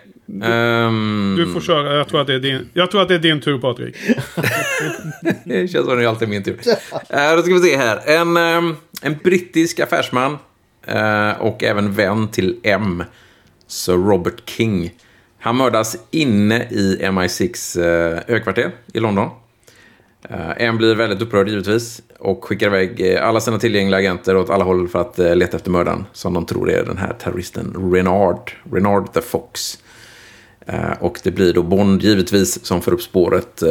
Ehm, 0.43 1.35
Du 1.37 1.53
får 1.53 1.61
köra. 1.61 1.95
Jag 1.97 2.07
tror, 2.07 2.21
att 2.21 2.27
det 2.27 2.33
är 2.33 2.39
din, 2.39 2.69
jag 2.73 2.91
tror 2.91 3.01
att 3.01 3.07
det 3.07 3.15
är 3.15 3.19
din 3.19 3.41
tur 3.41 3.57
Patrik. 3.57 3.95
Det 5.45 5.67
känns 5.71 5.85
som 5.85 5.97
det 5.97 6.03
är 6.03 6.07
alltid 6.07 6.29
min 6.29 6.43
tur. 6.43 6.59
Eh, 7.09 7.35
då 7.35 7.41
ska 7.41 7.53
vi 7.53 7.59
se 7.59 7.77
här. 7.77 7.99
En, 8.05 8.37
ehm, 8.37 8.75
en 9.01 9.17
brittisk 9.23 9.79
affärsman 9.79 10.37
eh, 10.87 11.41
och 11.41 11.63
även 11.63 11.93
vän 11.93 12.27
till 12.27 12.55
M, 12.63 13.03
Sir 13.67 13.93
Robert 13.93 14.49
King. 14.49 14.91
Han 15.45 15.55
mördas 15.55 15.97
inne 16.11 16.63
i 16.63 16.97
MI6-högkvarter 17.01 18.65
eh, 18.65 18.71
i 18.93 18.99
London. 18.99 19.29
Eh, 20.29 20.49
en 20.49 20.55
M 20.57 20.77
blir 20.77 20.95
väldigt 20.95 21.21
upprörd 21.21 21.49
givetvis 21.49 22.01
och 22.19 22.45
skickar 22.45 22.67
iväg 22.67 23.13
eh, 23.13 23.27
alla 23.27 23.39
sina 23.39 23.59
tillgängliga 23.59 23.97
agenter 23.99 24.37
åt 24.37 24.49
alla 24.49 24.63
håll 24.63 24.87
för 24.87 25.01
att 25.01 25.17
leta 25.17 25.57
efter 25.57 25.71
mördaren 25.71 26.05
som 26.13 26.33
de 26.33 26.45
tror 26.45 26.71
är 26.71 26.83
den 26.85 26.97
här 26.97 27.13
terroristen 27.13 27.91
Renard, 27.93 28.51
Renard 28.71 29.13
the 29.13 29.21
Fox. 29.21 29.79
Och 30.99 31.19
det 31.23 31.31
blir 31.31 31.53
då 31.53 31.63
Bond 31.63 32.01
givetvis 32.01 32.65
som 32.65 32.81
får 32.81 32.93
upp 32.93 33.01
spåret 33.01 33.63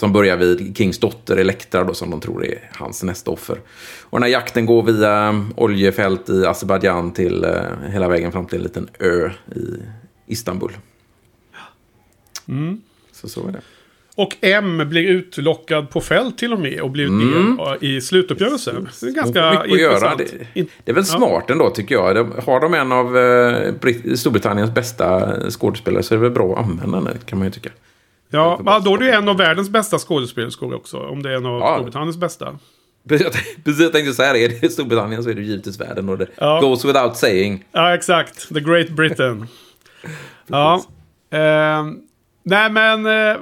som 0.00 0.12
börjar 0.12 0.36
vid 0.36 0.76
Kings 0.76 0.98
dotter 0.98 1.36
Elektra 1.36 1.84
då, 1.84 1.94
som 1.94 2.10
de 2.10 2.20
tror 2.20 2.44
är 2.44 2.70
hans 2.74 3.02
nästa 3.02 3.30
offer. 3.30 3.58
Och 4.02 4.18
den 4.18 4.22
här 4.22 4.30
jakten 4.30 4.66
går 4.66 4.82
via 4.82 5.44
oljefält 5.56 6.30
i 6.30 6.46
Azerbajdzjan 6.46 7.12
till 7.12 7.44
eh, 7.44 7.50
hela 7.88 8.08
vägen 8.08 8.32
fram 8.32 8.46
till 8.46 8.58
en 8.58 8.62
liten 8.64 8.88
ö 8.98 9.30
i 9.56 9.82
Istanbul. 10.26 10.72
Så 13.12 13.28
så 13.28 13.48
är 13.48 13.52
det. 13.52 13.60
Och 14.16 14.36
M 14.40 14.82
blir 14.88 15.02
utlockad 15.08 15.90
på 15.90 16.00
fält 16.00 16.38
till 16.38 16.52
och 16.52 16.60
med 16.60 16.80
och 16.80 16.90
blir 16.90 17.06
Mm. 17.06 17.56
del 17.56 17.76
i 17.80 18.00
slutuppgörelsen. 18.00 18.88
Det 19.00 19.06
är 19.06 19.12
ganska 19.12 19.50
Mycket 19.50 19.72
att 19.74 19.80
göra. 19.80 20.12
intressant. 20.12 20.46
Det, 20.54 20.66
det 20.84 20.90
är 20.90 20.94
väl 20.94 21.04
Ja. 21.08 21.16
smart 21.18 21.50
ändå 21.50 21.70
tycker 21.70 21.94
jag. 21.94 22.14
De, 22.16 22.32
har 22.46 22.60
de 22.60 22.74
en 22.74 22.92
av 22.92 23.18
eh, 23.18 23.72
Brit- 23.80 24.16
Storbritanniens 24.18 24.74
bästa 24.74 25.34
skådespelare 25.50 26.02
så 26.02 26.14
är 26.14 26.18
det 26.18 26.22
väl 26.22 26.32
bra 26.32 26.52
att 26.58 26.64
använda 26.66 27.00
den 27.00 27.18
kan 27.24 27.38
man 27.38 27.46
ju 27.48 27.52
tycka. 27.52 27.70
Ja, 28.30 28.60
ja, 28.66 28.78
då 28.84 28.94
är 28.94 28.98
det 28.98 29.04
ju 29.04 29.10
en 29.10 29.28
av 29.28 29.36
världens 29.36 29.68
bästa 29.70 29.98
skådespelerskor 29.98 30.74
också. 30.74 30.98
Om 30.98 31.22
det 31.22 31.30
är 31.30 31.34
en 31.36 31.46
av 31.46 31.60
Ja. 31.60 31.74
Storbritanniens 31.74 32.16
bästa. 32.16 32.58
Precis, 33.08 33.40
jag- 33.80 33.92
tänkte 33.92 34.12
säga 34.12 34.32
det. 34.32 34.44
Är 34.44 34.48
det 34.60 34.68
Storbritannien 34.68 35.24
så 35.24 35.30
är 35.30 35.34
det 35.34 35.42
givetvis 35.42 35.80
världen 35.80 36.08
och 36.08 36.18
det 36.18 36.26
Ja. 36.36 36.60
goes 36.60 36.84
without 36.84 37.16
saying. 37.16 37.64
Ja, 37.72 37.94
exakt. 37.94 38.48
The 38.54 38.60
Great 38.60 38.88
Britain. 38.88 39.46
ja. 40.46 40.82
Ehm, 41.30 41.98
nej, 42.42 42.70
men 42.70 43.06
eh, 43.06 43.36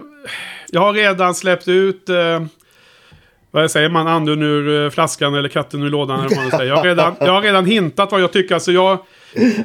jag 0.71 0.81
har 0.81 0.93
redan 0.93 1.35
släppt 1.35 1.69
ut... 1.69 2.09
Eh, 2.09 2.43
vad 3.51 3.71
säger 3.71 3.89
man? 3.89 4.07
Anden 4.07 4.43
ur 4.43 4.85
eh, 4.85 4.91
flaskan 4.91 5.35
eller 5.35 5.49
katten 5.49 5.83
ur 5.83 5.91
lådan. 5.91 6.21
Eller 6.21 6.37
vad 6.37 6.45
man 6.45 6.51
säger. 6.59 6.65
Jag, 6.71 6.77
har 6.77 6.85
redan, 6.85 7.15
jag 7.21 7.33
har 7.33 7.43
redan 7.43 7.67
hintat 7.67 8.13
vad 8.13 8.21
jag 8.21 8.33
tycker. 8.33 8.55
Alltså 8.55 8.73
jag, 8.73 8.99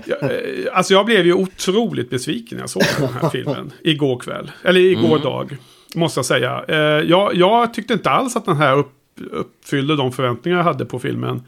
jag, 0.06 0.24
eh, 0.24 0.30
alltså 0.74 0.94
jag 0.94 1.06
blev 1.06 1.26
ju 1.26 1.34
otroligt 1.34 2.10
besviken 2.10 2.56
när 2.56 2.64
jag 2.64 2.70
såg 2.70 2.84
den 3.00 3.10
här 3.22 3.30
filmen. 3.32 3.72
Igår 3.84 4.20
kväll. 4.20 4.52
Eller 4.64 4.80
igår 4.80 5.20
dag. 5.20 5.58
Måste 5.96 6.18
jag 6.18 6.26
säga. 6.26 6.64
Eh, 6.68 6.78
jag, 7.10 7.36
jag 7.36 7.74
tyckte 7.74 7.94
inte 7.94 8.10
alls 8.10 8.36
att 8.36 8.46
den 8.46 8.58
här 8.58 8.78
upp, 8.78 8.92
uppfyllde 9.32 9.96
de 9.96 10.12
förväntningar 10.12 10.58
jag 10.58 10.64
hade 10.64 10.86
på 10.86 11.00
filmen. 11.00 11.42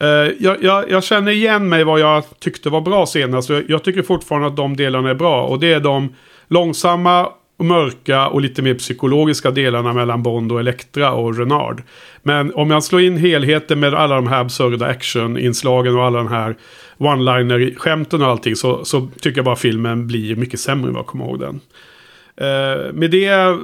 Eh, 0.00 0.08
jag, 0.38 0.62
jag, 0.62 0.90
jag 0.90 1.04
känner 1.04 1.32
igen 1.32 1.68
mig 1.68 1.84
vad 1.84 2.00
jag 2.00 2.24
tyckte 2.38 2.70
var 2.70 2.80
bra 2.80 3.06
senast. 3.06 3.50
Jag, 3.66 3.84
tycker 3.84 4.02
fortfarande 4.02 4.48
att 4.48 4.56
de 4.56 4.76
delarna 4.76 5.10
är 5.10 5.14
bra. 5.14 5.46
Och 5.46 5.60
det 5.60 5.72
är 5.72 5.80
de 5.80 6.14
långsamma 6.48 7.28
och 7.56 7.64
mörka 7.64 8.28
och 8.28 8.40
lite 8.40 8.62
mer 8.62 8.74
psykologiska 8.74 9.50
delarna 9.50 9.92
mellan 9.92 10.22
Bond 10.22 10.52
och 10.52 10.60
Elektra 10.60 11.12
och 11.12 11.38
Renard. 11.38 11.82
Men 12.22 12.54
om 12.54 12.70
jag 12.70 12.84
slår 12.84 13.00
in 13.00 13.16
helheten 13.16 13.80
med 13.80 13.94
alla 13.94 14.14
de 14.14 14.26
här 14.26 14.40
absurda 14.40 14.86
actioninslagen 14.86 15.96
och 15.96 16.04
alla 16.04 16.18
de 16.18 16.28
här 16.28 16.56
one-liner-skämten 17.06 18.22
och 18.22 18.28
allting 18.28 18.56
så, 18.56 18.84
så 18.84 19.08
tycker 19.20 19.38
jag 19.38 19.44
bara 19.44 19.56
filmen 19.56 20.06
blir 20.06 20.36
mycket 20.36 20.60
sämre 20.60 20.88
än 20.88 20.94
vad 20.94 21.00
jag 21.00 21.06
kommer 21.06 21.24
ihåg 21.24 21.40
den. 21.40 21.60
Eh, 22.36 22.92
med 22.92 23.10
det 23.10 23.24
eh, 23.28 23.56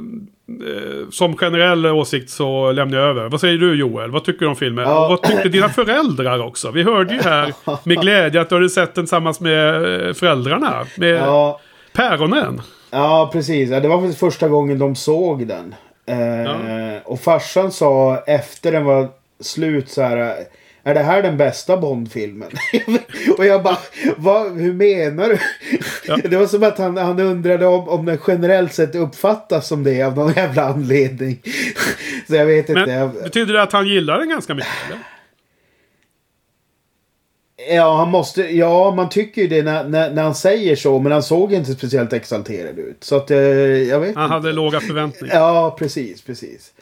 som 1.10 1.36
generell 1.36 1.86
åsikt 1.86 2.30
så 2.30 2.72
lämnar 2.72 2.98
jag 2.98 3.08
över. 3.08 3.28
Vad 3.28 3.40
säger 3.40 3.58
du 3.58 3.74
Joel? 3.74 4.10
Vad 4.10 4.24
tycker 4.24 4.40
du 4.40 4.46
om 4.46 4.56
filmen? 4.56 4.84
Ja. 4.88 5.08
Vad 5.08 5.22
tyckte 5.22 5.48
dina 5.48 5.68
föräldrar 5.68 6.38
också? 6.46 6.70
Vi 6.70 6.82
hörde 6.82 7.14
ju 7.14 7.20
här 7.20 7.54
med 7.88 8.00
glädje 8.00 8.40
att 8.40 8.48
du 8.48 8.54
hade 8.54 8.70
sett 8.70 8.94
den 8.94 9.04
tillsammans 9.04 9.40
med 9.40 9.74
eh, 10.06 10.12
föräldrarna. 10.14 10.84
Med 10.96 11.14
Ja, 11.16 11.60
päronen. 11.92 12.60
ja, 12.90 13.30
precis. 13.32 13.70
Ja, 13.70 13.80
det 13.80 13.88
var 13.88 14.12
första 14.12 14.48
gången 14.48 14.78
de 14.78 14.96
såg 14.96 15.46
den. 15.46 15.74
Eh, 16.06 16.52
Och 17.04 17.20
farsan 17.20 17.72
sa 17.72 18.16
efter 18.26 18.72
den 18.72 18.84
var 18.84 19.08
slut 19.40 19.88
så 19.88 20.02
här. 20.02 20.34
Är 20.82 20.94
det 20.94 21.00
här 21.00 21.22
den 21.22 21.36
bästa 21.36 21.76
Bond-filmen? 21.76 22.50
och 23.38 23.46
jag 23.46 23.62
bara, 23.62 23.78
vad, 24.16 24.58
hur 24.58 24.72
menar 24.72 25.28
du? 25.28 25.38
Det 26.28 26.36
var 26.36 26.46
som 26.46 26.62
att 26.62 26.78
han, 26.78 26.96
han 26.96 27.20
undrade 27.20 27.66
om, 27.66 27.88
om 27.88 28.06
den 28.06 28.18
generellt 28.26 28.74
sett 28.74 28.94
uppfattas 28.94 29.68
som 29.68 29.84
det 29.84 30.02
av 30.02 30.16
någon 30.16 30.32
jävla 30.32 30.64
anledning. 30.64 31.42
så 32.28 32.34
jag 32.34 32.46
vet 32.46 32.68
inte. 32.68 32.86
Men 32.86 32.94
Jag, 32.94 33.12
betyder 33.12 33.54
det 33.54 33.62
att 33.62 33.72
han 33.72 33.88
gillar 33.88 34.18
den 34.18 34.28
ganska 34.28 34.54
mycket? 34.54 34.70
Eller? 34.86 34.98
Ja, 37.76 37.96
han 37.96 38.10
måste, 38.10 38.42
ja, 38.42 38.94
man 38.96 39.08
tycker 39.08 39.42
ju 39.42 39.48
det 39.48 39.62
när, 39.62 39.84
när, 39.84 40.10
när 40.10 40.22
han 40.22 40.34
säger 40.34 40.76
så. 40.76 40.98
Men 40.98 41.12
han 41.12 41.22
såg 41.22 41.52
inte 41.52 41.72
speciellt 41.72 42.12
exalterad 42.12 42.78
ut. 42.78 43.04
Så 43.04 43.16
att, 43.16 43.30
eh, 43.30 43.38
jag 43.38 44.00
vet 44.00 44.14
Han 44.14 44.24
inte. 44.24 44.34
hade 44.34 44.52
låga 44.52 44.80
förväntningar. 44.80 45.36
Ja, 45.36 45.76
precis, 45.78 46.22
precis. 46.22 46.72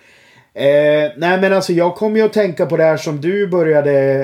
Eh, 0.59 1.13
nej, 1.17 1.41
men 1.41 1.53
alltså 1.53 1.73
jag 1.73 1.95
kommer 1.95 2.17
ju 2.17 2.27
att 2.27 2.33
tänka 2.33 2.67
på 2.67 2.77
det 2.77 2.85
här 2.85 2.97
som 2.97 3.21
du 3.21 3.47
började 3.47 4.23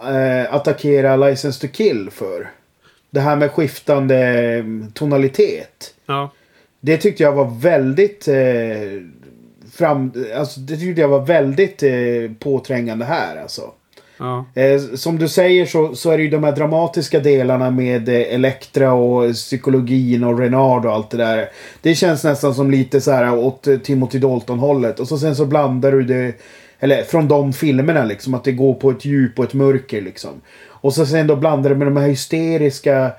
eh, 0.00 0.54
attackera 0.54 1.16
License 1.16 1.60
to 1.60 1.72
Kill 1.72 2.10
för. 2.10 2.50
Det 3.10 3.20
här 3.20 3.36
med 3.36 3.50
skiftande 3.50 4.16
mm, 4.16 4.92
tonalitet. 4.94 5.94
Ja. 6.06 6.30
Det 6.80 6.96
tyckte 6.96 7.22
jag 7.22 7.32
var 7.32 7.60
väldigt... 7.60 8.28
Eh, 8.28 9.02
fram, 9.72 10.12
alltså, 10.36 10.60
det 10.60 10.76
tyckte 10.76 11.00
jag 11.00 11.08
var 11.08 11.26
väldigt 11.26 11.82
eh, 11.82 12.32
påträngande 12.38 13.04
här 13.04 13.42
alltså. 13.42 13.72
Ja. 14.18 14.44
Eh, 14.54 14.80
som 14.80 15.18
du 15.18 15.28
säger 15.28 15.66
så, 15.66 15.94
så 15.94 16.10
är 16.10 16.18
det 16.18 16.24
ju 16.24 16.30
de 16.30 16.44
här 16.44 16.52
dramatiska 16.52 17.20
delarna 17.20 17.70
med 17.70 18.08
eh, 18.08 18.34
Elektra 18.34 18.92
och 18.92 19.32
psykologin 19.32 20.24
och 20.24 20.38
Renard 20.38 20.86
och 20.86 20.92
allt 20.92 21.10
det 21.10 21.16
där. 21.16 21.48
Det 21.82 21.94
känns 21.94 22.24
nästan 22.24 22.54
som 22.54 22.70
lite 22.70 23.00
så 23.00 23.10
här 23.10 23.38
åt 23.38 23.66
eh, 23.66 23.76
Timothy 23.76 24.18
Dalton-hållet. 24.18 25.00
Och 25.00 25.08
så 25.08 25.18
sen 25.18 25.36
så 25.36 25.46
blandar 25.46 25.92
du 25.92 26.02
det, 26.02 26.34
eller 26.80 27.02
från 27.02 27.28
de 27.28 27.52
filmerna 27.52 28.04
liksom, 28.04 28.34
att 28.34 28.44
det 28.44 28.52
går 28.52 28.74
på 28.74 28.90
ett 28.90 29.04
djup 29.04 29.38
och 29.38 29.44
ett 29.44 29.54
mörker 29.54 30.02
liksom. 30.02 30.30
Och 30.80 30.94
så 30.94 31.06
sen 31.06 31.26
då 31.26 31.36
blandar 31.36 31.70
det 31.70 31.76
med 31.76 31.86
de 31.86 31.96
här 31.96 32.08
hysteriska 32.08 33.10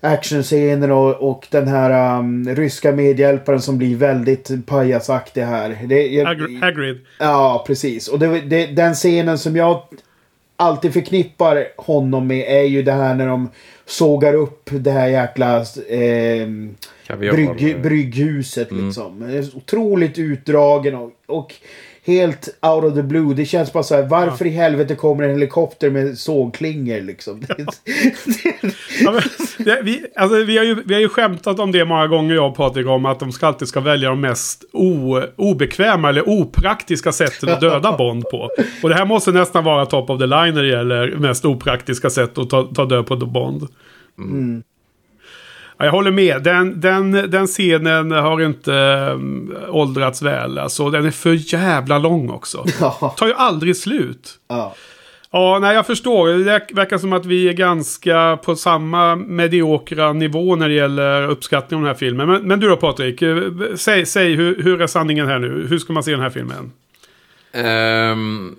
actionscener 0.00 0.90
och, 0.90 1.30
och 1.30 1.46
den 1.50 1.68
här 1.68 2.18
um, 2.18 2.54
ryska 2.54 2.92
medhjälparen 2.92 3.60
som 3.60 3.78
blir 3.78 3.96
väldigt 3.96 4.66
pajasaktig 4.66 5.42
här. 5.42 5.78
Det, 5.88 6.06
jag, 6.06 6.24
Hagrid. 6.24 6.60
Hagrid. 6.60 6.98
Ja, 7.18 7.64
precis. 7.66 8.08
Och 8.08 8.18
det, 8.18 8.40
det, 8.40 8.66
den 8.66 8.94
scenen 8.94 9.38
som 9.38 9.56
jag 9.56 9.82
alltid 10.56 10.92
förknippar 10.92 11.68
honom 11.76 12.26
med 12.26 12.44
är 12.48 12.64
ju 12.64 12.82
det 12.82 12.92
här 12.92 13.14
när 13.14 13.26
de 13.26 13.48
sågar 13.86 14.34
upp 14.34 14.70
det 14.72 14.90
här 14.90 15.08
jäkla 15.08 15.56
eh, 15.88 16.48
brygg, 17.18 17.82
brygghuset 17.82 18.72
liksom. 18.72 19.20
Det 19.20 19.38
är 19.38 19.42
så 19.42 19.56
Otroligt 19.56 20.18
utdragen 20.18 20.94
och, 20.94 21.12
och 21.26 21.54
helt 22.08 22.48
out 22.62 22.84
of 22.84 22.94
the 22.94 23.02
blue. 23.02 23.34
Det 23.34 23.44
känns 23.44 23.72
bara 23.72 23.82
så 23.82 23.94
här, 23.94 24.02
varför 24.02 24.46
i 24.46 24.50
helvete 24.50 24.94
kommer 24.94 25.24
en 25.24 25.30
helikopter 25.30 25.90
med 25.90 26.18
sågklingor 26.18 27.00
liksom? 27.00 27.42
Ja, 29.00 29.12
men, 29.12 29.22
det, 29.58 29.82
vi, 29.82 30.06
alltså, 30.16 30.44
vi, 30.44 30.58
har 30.58 30.64
ju, 30.64 30.82
vi 30.86 30.94
har 30.94 31.00
ju 31.00 31.08
skämtat 31.08 31.60
om 31.60 31.72
det 31.72 31.84
många 31.84 32.06
gånger 32.06 32.34
jag 32.34 32.50
och 32.50 32.56
Patrik 32.56 32.86
om 32.86 33.06
att 33.06 33.20
de 33.20 33.32
ska 33.32 33.46
alltid 33.46 33.68
ska 33.68 33.80
välja 33.80 34.08
de 34.08 34.20
mest 34.20 34.64
o, 34.72 35.20
obekväma 35.36 36.08
eller 36.08 36.28
opraktiska 36.28 37.12
sätten 37.12 37.48
att 37.48 37.60
döda 37.60 37.96
Bond 37.96 38.24
på. 38.30 38.50
Och 38.82 38.88
det 38.88 38.94
här 38.94 39.06
måste 39.06 39.32
nästan 39.32 39.64
vara 39.64 39.86
top 39.86 40.10
of 40.10 40.18
the 40.18 40.26
line 40.26 40.54
när 40.54 40.62
det 40.62 40.68
gäller 40.68 41.16
mest 41.16 41.44
opraktiska 41.44 42.10
sätt 42.10 42.38
att 42.38 42.50
ta, 42.50 42.62
ta 42.62 42.84
död 42.84 43.06
på 43.06 43.16
Bond. 43.16 43.62
Ja, 44.16 44.24
jag 45.86 45.92
håller 45.92 46.10
med. 46.10 46.42
Den, 46.42 46.80
den, 46.80 47.12
den 47.12 47.46
scenen 47.46 48.10
har 48.10 48.42
inte 48.42 48.72
um, 48.72 49.56
åldrats 49.68 50.22
väl. 50.22 50.58
Alltså, 50.58 50.90
den 50.90 51.06
är 51.06 51.10
för 51.10 51.54
jävla 51.54 51.98
lång 51.98 52.30
också. 52.30 52.64
Ja. 52.80 53.14
Tar 53.16 53.26
ju 53.26 53.34
aldrig 53.34 53.76
slut. 53.76 54.30
ja. 54.48 54.74
Ja, 55.30 55.58
nej 55.58 55.74
jag 55.74 55.86
förstår. 55.86 56.28
Det 56.28 56.74
verkar 56.74 56.98
som 56.98 57.12
att 57.12 57.26
vi 57.26 57.48
är 57.48 57.52
ganska 57.52 58.38
på 58.44 58.56
samma 58.56 59.16
mediokra 59.16 60.12
nivå 60.12 60.56
när 60.56 60.68
det 60.68 60.74
gäller 60.74 61.28
uppskattning 61.28 61.78
av 61.78 61.82
den 61.82 61.94
här 61.94 61.98
filmen. 61.98 62.28
Men, 62.28 62.42
men 62.42 62.60
du 62.60 62.68
då 62.68 62.76
Patrik, 62.76 63.22
eh, 63.22 63.36
säg, 63.76 64.06
säg 64.06 64.34
hur, 64.34 64.62
hur 64.62 64.82
är 64.82 64.86
sanningen 64.86 65.26
här 65.26 65.38
nu? 65.38 65.66
Hur 65.70 65.78
ska 65.78 65.92
man 65.92 66.02
se 66.02 66.10
den 66.10 66.20
här 66.20 66.30
filmen? 66.30 66.72
Um, 67.54 68.56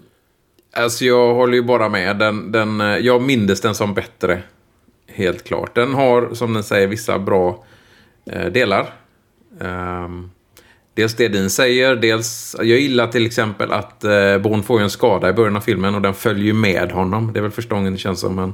alltså 0.75 1.05
jag 1.05 1.34
håller 1.34 1.53
ju 1.53 1.63
bara 1.63 1.89
med. 1.89 2.17
Den, 2.17 2.51
den, 2.51 2.82
eh, 2.82 2.97
jag 2.97 3.21
mindes 3.21 3.62
den 3.62 3.75
som 3.75 3.93
bättre. 3.93 4.41
Helt 5.13 5.43
klart. 5.43 5.75
Den 5.75 5.93
har, 5.93 6.29
som 6.33 6.53
den 6.53 6.63
säger, 6.63 6.87
vissa 6.87 7.19
bra 7.19 7.63
eh, 8.25 8.45
delar. 8.45 8.93
Ehm, 9.61 10.31
dels 10.93 11.15
det 11.15 11.27
din 11.27 11.49
säger, 11.49 11.95
dels... 11.95 12.55
Jag 12.59 12.67
gillar 12.67 13.07
till 13.07 13.25
exempel 13.25 13.71
att 13.71 14.05
uh, 14.05 14.37
Bond 14.37 14.65
får 14.65 14.81
en 14.81 14.89
skada 14.89 15.29
i 15.29 15.33
början 15.33 15.55
av 15.55 15.61
filmen 15.61 15.95
och 15.95 16.01
den 16.01 16.13
följer 16.13 16.53
med 16.53 16.91
honom. 16.91 17.33
Det 17.33 17.39
är 17.39 17.41
väl 17.41 17.51
första 17.51 17.75
gången 17.75 17.93
det 17.93 17.99
känns 17.99 18.19
som 18.19 18.37
han, 18.37 18.53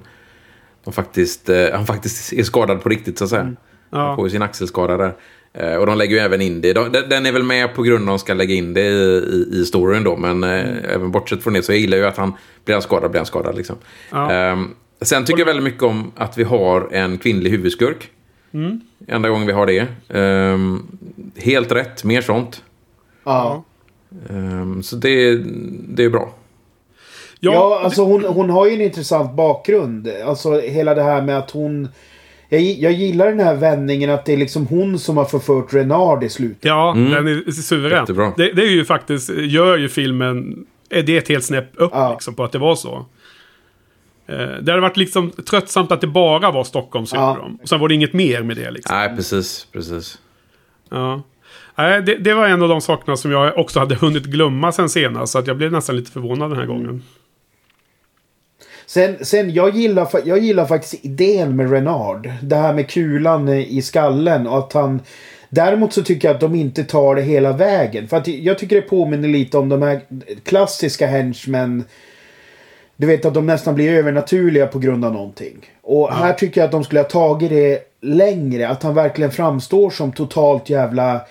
de 0.83 0.93
faktiskt, 0.93 1.49
eh, 1.49 1.67
han 1.73 1.85
faktiskt 1.85 2.33
är 2.33 2.43
skadad 2.43 2.83
på 2.83 2.89
riktigt 2.89 3.17
så 3.17 3.23
att 3.23 3.29
säga. 3.29 3.55
Ja. 3.89 3.97
Han 3.97 4.15
får 4.15 4.25
ju 4.25 4.29
sin 4.31 4.41
axelskada 4.41 4.97
där. 4.97 5.13
Eh, 5.53 5.75
och 5.75 5.85
de 5.85 5.97
lägger 5.97 6.15
ju 6.15 6.21
även 6.21 6.41
in 6.41 6.61
det. 6.61 6.73
De, 6.73 6.91
den- 6.91 7.25
är 7.25 7.31
väl 7.31 7.43
med 7.43 7.75
på 7.75 7.83
grund 7.83 8.09
av 8.09 8.15
att 8.15 8.19
de 8.19 8.23
ska 8.23 8.33
lägga 8.33 8.55
in 8.55 8.73
det 8.73 8.81
i, 8.81 8.93
i, 8.93 9.49
i 9.61 9.65
storyn 9.65 10.03
då. 10.03 10.15
Men 10.17 10.43
eh, 10.43 10.93
även 10.93 11.11
bortsett 11.11 11.43
från 11.43 11.53
det 11.53 11.63
så 11.63 11.71
jag 11.71 11.79
gillar 11.79 11.97
ju 11.97 12.05
att 12.05 12.17
han 12.17 12.33
blir 12.65 12.75
han 12.75 12.81
skadad, 12.81 13.11
blir 13.11 13.19
han 13.19 13.25
skadad 13.25 13.55
liksom. 13.55 13.75
Ja. 14.11 14.31
Ehm, 14.31 14.69
sen 15.01 15.25
tycker 15.25 15.39
jag 15.39 15.45
väldigt 15.45 15.63
mycket 15.63 15.83
om 15.83 16.11
att 16.15 16.37
vi 16.37 16.43
har 16.43 16.87
en 16.91 17.17
kvinnlig 17.17 17.51
huvudskurk. 17.51 18.09
Enda 19.07 19.29
gången 19.29 19.47
vi 19.47 19.53
har 19.53 19.65
det. 19.65 19.87
Ehm, 20.09 20.87
helt 21.35 21.71
rätt, 21.71 22.03
mer 22.03 22.21
sånt. 22.21 22.63
Ja. 23.23 23.63
Ehm, 24.29 24.83
så 24.83 24.95
det, 24.95 25.37
det 25.89 26.03
är 26.03 26.09
bra. 26.09 26.33
Ja, 27.39 27.53
Ja, 27.53 27.81
alltså 27.83 28.03
hon, 28.03 28.25
hon 28.25 28.49
har 28.49 28.67
ju 28.67 28.73
en 28.73 28.81
intressant 28.81 29.33
bakgrund. 29.35 30.09
Alltså 30.25 30.59
hela 30.61 30.95
det 30.95 31.03
här 31.03 31.21
med 31.21 31.37
att 31.37 31.51
hon... 31.51 31.87
Jag, 32.49 32.61
jag 32.61 32.91
gillar 32.91 33.27
den 33.27 33.39
här 33.39 33.55
vändningen 33.55 34.09
att 34.09 34.25
det 34.25 34.33
är 34.33 34.37
liksom 34.37 34.67
hon 34.67 34.99
som 34.99 35.17
har 35.17 35.25
förfört 35.25 35.73
Renard 35.73 36.23
i 36.23 36.29
slutet. 36.29 36.65
Ja, 36.65 36.93
den 36.97 37.27
är 37.27 37.51
suverän. 37.51 38.05
Mm. 38.09 38.31
Det, 38.37 38.51
det 38.53 38.61
är 38.61 38.71
ju 38.71 38.85
faktiskt, 38.85 39.29
gör 39.29 39.77
ju 39.77 39.89
filmen, 39.89 40.65
är 40.89 41.03
det 41.03 41.17
ett 41.17 41.29
helt 41.29 41.43
snäpp 41.43 41.69
upp 41.75 41.91
Ja. 41.93 42.11
liksom 42.11 42.33
på 42.33 42.43
att 42.43 42.51
det 42.51 42.57
var 42.57 42.75
så. 42.75 43.05
Eh, 44.27 44.35
det 44.61 44.71
hade 44.71 44.81
varit 44.81 44.97
liksom 44.97 45.31
tröttsamt 45.31 45.91
att 45.91 46.01
det 46.01 46.07
bara 46.07 46.51
var 46.51 46.63
Stockholm 46.63 47.05
Ja. 47.11 47.33
syndrom. 47.33 47.59
Och 47.61 47.69
sen 47.69 47.79
var 47.79 47.87
det 47.87 47.95
inget 47.95 48.13
mer 48.13 48.43
med 48.43 48.57
det 48.57 48.71
liksom. 48.71 48.95
Nej, 48.97 49.15
precis. 49.15 49.67
precis. 49.71 50.17
Ja. 50.89 51.21
Nej, 51.77 52.01
det, 52.01 52.15
det 52.17 52.33
var 52.33 52.47
en 52.47 52.61
av 52.61 52.69
de 52.69 52.81
sakerna 52.81 53.17
som 53.17 53.31
jag 53.31 53.57
också 53.57 53.79
hade 53.79 53.95
hunnit 53.95 54.23
glömma 54.25 54.71
sen 54.71 54.89
senast. 54.89 55.31
Så 55.33 55.39
att 55.39 55.47
jag 55.47 55.57
blev 55.57 55.71
nästan 55.71 55.95
lite 55.95 56.11
förvånad 56.11 56.49
den 56.51 56.59
här 56.59 56.65
gången. 56.65 57.03
Sen, 58.85 59.25
sen 59.25 59.53
jag, 59.53 59.75
gillar, 59.75 60.07
jag 60.25 60.39
gillar 60.39 60.65
faktiskt 60.65 61.05
idén 61.05 61.55
med 61.55 61.71
Renard. 61.71 62.29
Det 62.41 62.55
här 62.55 62.73
med 62.73 62.89
kulan 62.89 63.49
i 63.49 63.81
skallen 63.81 64.47
och 64.47 64.57
att 64.57 64.73
han... 64.73 65.01
Däremot 65.49 65.93
så 65.93 66.03
tycker 66.03 66.27
jag 66.27 66.35
att 66.35 66.41
de 66.41 66.55
inte 66.55 66.83
tar 66.83 67.15
det 67.15 67.21
hela 67.21 67.51
vägen. 67.53 68.07
För 68.07 68.17
att 68.17 68.27
jag 68.27 68.57
tycker 68.59 68.75
det 68.75 68.81
påminner 68.81 69.27
lite 69.27 69.57
om 69.57 69.69
de 69.69 69.81
här 69.81 70.01
klassiska 70.43 71.07
henchmen. 71.07 71.83
Du 72.97 73.07
vet 73.07 73.25
att 73.25 73.33
de 73.33 73.45
nästan 73.45 73.75
blir 73.75 73.93
övernaturliga 73.93 74.67
på 74.67 74.79
grund 74.79 75.05
av 75.05 75.13
någonting. 75.13 75.55
Och 75.81 76.13
här 76.13 76.33
tycker 76.33 76.61
jag 76.61 76.65
att 76.65 76.71
de 76.71 76.83
skulle 76.83 76.99
ha 76.99 77.07
tagit 77.09 77.49
det 77.49 77.79
längre. 78.01 78.67
Att 78.67 78.83
han 78.83 78.93
verkligen 78.93 79.31
framstår 79.31 79.89
som 79.89 80.11
totalt 80.11 80.69
jävla 80.69 81.21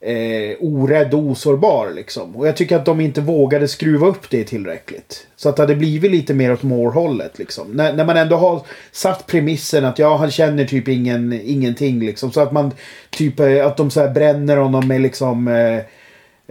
eh, 0.00 0.56
orädd 0.60 1.14
och 1.14 1.20
osårbar 1.20 1.90
liksom. 1.94 2.36
Och 2.36 2.48
jag 2.48 2.56
tycker 2.56 2.76
att 2.76 2.84
de 2.84 3.00
inte 3.00 3.20
vågade 3.20 3.68
skruva 3.68 4.06
upp 4.06 4.30
det 4.30 4.44
tillräckligt. 4.44 5.26
Så 5.36 5.48
att 5.48 5.56
det 5.56 5.62
hade 5.62 5.76
blivit 5.76 6.10
lite 6.10 6.34
mer 6.34 6.52
åt 6.52 6.62
Moore-hållet 6.62 7.38
liksom. 7.38 7.72
När, 7.72 7.92
när 7.92 8.04
man 8.04 8.16
ändå 8.16 8.36
har 8.36 8.62
satt 8.92 9.26
premissen 9.26 9.84
att 9.84 9.98
ja, 9.98 10.16
han 10.16 10.30
känner 10.30 10.64
typ 10.64 10.88
ingen, 10.88 11.40
ingenting 11.44 12.00
liksom. 12.00 12.32
Så 12.32 12.40
att 12.40 12.52
man 12.52 12.72
typ 13.10 13.40
eh, 13.40 13.66
att 13.66 13.76
de 13.76 13.90
så 13.90 14.00
här 14.00 14.10
bränner 14.10 14.56
honom 14.56 14.88
med 14.88 15.00
liksom 15.00 15.48
eh, 15.48 15.76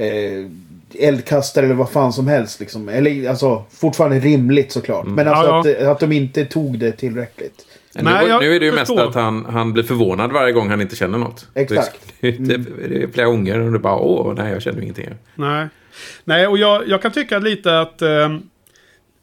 eh, 0.05 0.45
eldkastare 0.93 1.65
eller 1.65 1.75
vad 1.75 1.89
fan 1.89 2.13
som 2.13 2.27
helst 2.27 2.59
liksom. 2.59 2.89
Eller 2.89 3.29
alltså 3.29 3.63
fortfarande 3.69 4.19
rimligt 4.19 4.71
såklart. 4.71 5.05
Men 5.05 5.27
alltså 5.27 5.69
Ja, 5.69 5.75
ja. 5.79 5.81
Att, 5.81 5.87
att 5.87 5.99
de 5.99 6.11
inte 6.11 6.45
tog 6.45 6.79
det 6.79 6.91
tillräckligt. 6.91 7.65
Nu, 7.95 8.03
Nej, 8.03 8.27
jag 8.27 8.41
nu 8.41 8.55
är 8.55 8.59
det 8.59 8.65
ju 8.65 8.71
mest 8.71 8.91
att 8.91 9.15
han, 9.15 9.45
han 9.45 9.73
blir 9.73 9.83
förvånad 9.83 10.31
varje 10.31 10.53
gång 10.53 10.69
han 10.69 10.81
inte 10.81 10.95
känner 10.95 11.17
något. 11.17 11.47
Exakt. 11.53 11.99
Det, 12.21 12.31
det, 12.31 12.57
det 12.87 13.03
är 13.03 13.07
flera 13.07 13.27
gånger 13.27 13.59
och 13.59 13.71
det 13.71 13.79
bara 13.79 13.95
åh, 13.95 14.33
nej 14.37 14.53
jag 14.53 14.61
känner 14.61 14.81
ingenting. 14.81 15.09
Nej. 15.35 15.67
Nej, 16.23 16.47
och 16.47 16.57
jag, 16.57 16.87
jag 16.87 17.01
kan 17.01 17.11
tycka 17.11 17.39
lite 17.39 17.79
att 17.79 18.01
eh, 18.01 18.29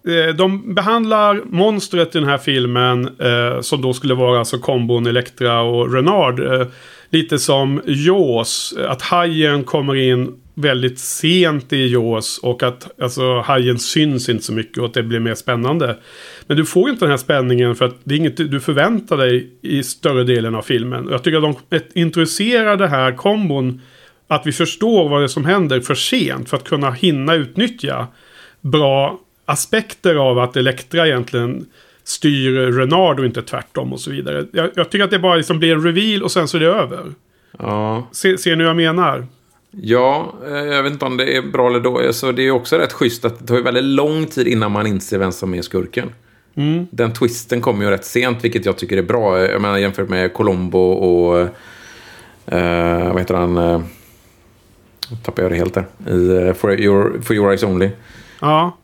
Eh, 0.06 0.34
de 0.34 0.74
behandlar 0.74 1.40
monstret 1.44 2.16
i 2.16 2.18
den 2.18 2.28
här 2.28 2.38
filmen 2.38 3.08
eh, 3.18 3.60
som 3.60 3.82
då 3.82 3.92
skulle 3.92 4.14
vara 4.14 4.38
alltså 4.38 4.58
kombon 4.58 5.06
Elektra 5.06 5.60
och 5.60 5.94
Renard. 5.94 6.40
Eh, 6.40 6.66
lite 7.10 7.38
som 7.38 7.82
Jaws. 7.86 8.74
Att 8.88 9.02
hajen 9.02 9.64
kommer 9.64 9.94
in 9.94 10.38
väldigt 10.54 10.98
sent 10.98 11.72
i 11.72 11.86
Jaws 11.86 12.38
och 12.38 12.62
att 12.62 13.00
alltså, 13.00 13.40
hajen 13.40 13.78
syns 13.78 14.28
inte 14.28 14.44
så 14.44 14.52
mycket 14.52 14.78
och 14.78 14.86
att 14.86 14.94
det 14.94 15.02
blir 15.02 15.20
mer 15.20 15.34
spännande. 15.34 15.96
Men 16.46 16.56
du 16.56 16.64
får 16.64 16.90
inte 16.90 17.04
den 17.04 17.10
här 17.10 17.16
spänningen 17.16 17.74
för 17.74 17.84
att 17.84 17.96
det 18.04 18.14
är 18.14 18.18
inget 18.18 18.36
du 18.36 18.60
förväntar 18.60 19.16
dig 19.16 19.50
i 19.62 19.82
större 19.82 20.24
delen 20.24 20.54
av 20.54 20.62
filmen. 20.62 21.08
Jag 21.10 21.22
tycker 21.22 21.48
att 21.48 21.70
de 21.70 21.80
introducerar 22.00 22.76
det 22.76 22.88
här 22.88 23.12
kombon 23.12 23.80
att 24.28 24.46
vi 24.46 24.52
förstår 24.52 25.08
vad 25.08 25.20
det 25.20 25.24
är 25.24 25.28
som 25.28 25.44
händer 25.44 25.80
för 25.80 25.94
sent 25.94 26.48
för 26.48 26.56
att 26.56 26.64
kunna 26.64 26.90
hinna 26.90 27.34
utnyttja 27.34 28.06
bra 28.60 29.20
aspekter 29.44 30.14
av 30.14 30.38
att 30.38 30.56
Elektra 30.56 31.06
egentligen 31.06 31.66
styr 32.04 32.52
Renard 32.52 33.18
och 33.20 33.26
inte 33.26 33.42
tvärtom 33.42 33.92
och 33.92 34.00
så 34.00 34.10
vidare. 34.10 34.46
Jag, 34.52 34.70
jag 34.74 34.90
tycker 34.90 35.04
att 35.04 35.10
det 35.10 35.18
bara 35.18 35.36
liksom 35.36 35.58
blir 35.58 35.72
en 35.72 35.82
reveal 35.82 36.22
och 36.22 36.30
sen 36.32 36.48
så 36.48 36.56
är 36.56 36.60
det 36.60 36.66
över. 36.66 37.04
Ja, 37.58 38.08
Se, 38.12 38.38
ser 38.38 38.56
ni 38.56 38.64
vad 38.64 38.70
jag 38.70 38.76
menar? 38.76 39.26
ja 39.70 40.34
eh, 40.46 40.52
jag 40.56 40.82
vet 40.82 40.92
inte 40.92 41.04
om 41.04 41.16
det 41.16 41.36
är 41.36 41.42
bra 41.42 41.66
eller 41.68 41.80
dåligt. 41.80 42.16
Så 42.16 42.32
det 42.32 42.42
är 42.46 42.50
också 42.50 42.76
rätt 42.76 42.92
schysst 42.92 43.24
att 43.24 43.38
det 43.38 43.46
tar 43.46 43.62
väldigt 43.62 43.84
lång 43.84 44.26
tid 44.26 44.46
innan 44.48 44.72
man 44.72 44.86
inser 44.86 45.18
vem 45.18 45.32
som 45.32 45.54
är 45.54 45.62
skurken. 45.62 46.12
Den 46.90 47.12
twisten 47.12 47.60
kommer 47.60 47.84
ju 47.84 47.90
rätt 47.90 48.04
sent, 48.04 48.44
vilket 48.44 48.66
jag 48.66 48.76
tycker 48.78 48.96
är 48.96 49.02
bra. 49.02 49.38
Jag 49.40 49.62
menar 49.62 49.78
jämfört 49.78 50.08
med 50.08 50.32
Colombo 50.32 50.78
och... 50.78 51.38
Eh, 52.46 53.08
vad 53.12 53.18
heter 53.18 53.34
han? 53.34 53.56
Eh, 53.56 53.80
tappade 55.24 55.42
jag 55.42 55.52
det 55.52 55.56
helt 55.56 55.74
där. 55.74 55.84
I, 56.08 56.48
eh, 56.48 56.54
for, 56.54 56.80
your, 56.80 57.20
for 57.22 57.36
your 57.36 57.50
eyes 57.50 57.62
only. 57.62 57.90
Ja, 58.40 58.76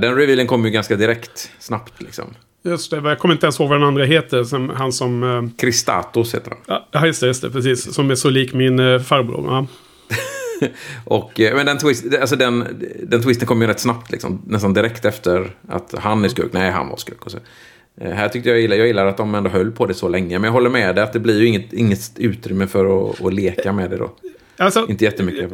den 0.00 0.14
revealen 0.14 0.46
kommer 0.46 0.64
ju 0.66 0.70
ganska 0.70 0.96
direkt, 0.96 1.50
snabbt 1.58 2.02
liksom. 2.02 2.24
just 2.64 2.90
det. 2.90 2.96
Jag 2.96 3.18
kommer 3.18 3.34
inte 3.34 3.46
ens 3.46 3.60
ihåg 3.60 3.68
vad 3.68 3.78
den 3.80 3.88
andra 3.88 4.04
heter. 4.04 4.44
Som, 4.44 4.68
han 4.70 4.92
som... 4.92 5.22
eh, 5.22 5.42
Kristatos 5.58 6.34
heter 6.34 6.52
han. 6.66 6.80
Ja, 6.92 7.06
just 7.06 7.20
det, 7.20 7.26
just 7.26 7.42
det. 7.42 7.50
Precis. 7.50 7.94
Som 7.94 8.10
är 8.10 8.14
så 8.14 8.30
lik 8.30 8.52
min 8.54 8.78
eh, 8.78 8.98
farbror. 9.00 9.44
Ja. 9.46 9.66
Och, 11.04 11.40
eh, 11.40 11.54
men 11.56 11.66
den, 11.66 11.78
twist, 11.78 12.04
alltså 12.20 12.36
den, 12.36 12.64
den 13.02 13.22
twisten 13.22 13.46
kom 13.46 13.60
ju 13.62 13.66
rätt 13.68 13.80
snabbt, 13.80 14.10
liksom, 14.12 14.42
nästan 14.46 14.74
direkt 14.74 15.04
efter 15.04 15.50
att 15.68 15.94
han 15.98 16.24
är 16.24 16.28
skurk. 16.28 16.52
Nej, 16.52 16.70
han 16.70 16.88
var 16.88 16.96
skurk. 16.96 17.24
Och 17.24 17.30
så. 17.30 17.38
Eh, 18.00 18.10
Här 18.12 18.28
tyckte 18.28 18.48
jag 18.48 18.60
gillar, 18.60 18.76
jag 18.76 18.86
gillar 18.86 19.06
att 19.06 19.16
de 19.16 19.34
ändå 19.34 19.50
höll 19.50 19.70
på 19.72 19.86
det 19.86 19.94
så 19.94 20.08
länge. 20.08 20.38
Men 20.38 20.44
jag 20.48 20.52
håller 20.52 20.70
med 20.70 20.94
dig 20.94 21.04
att 21.04 21.12
det 21.12 21.20
blir 21.20 21.40
ju 21.40 21.46
inget, 21.46 21.72
inget 21.72 22.00
utrymme 22.16 22.66
för 22.66 23.10
att, 23.10 23.24
att 23.24 23.34
leka 23.34 23.72
med 23.72 23.90
det 23.90 23.96
då. 23.96 24.10
Alltså, 24.56 24.86
Inte 24.88 25.04
jättemycket. 25.04 25.50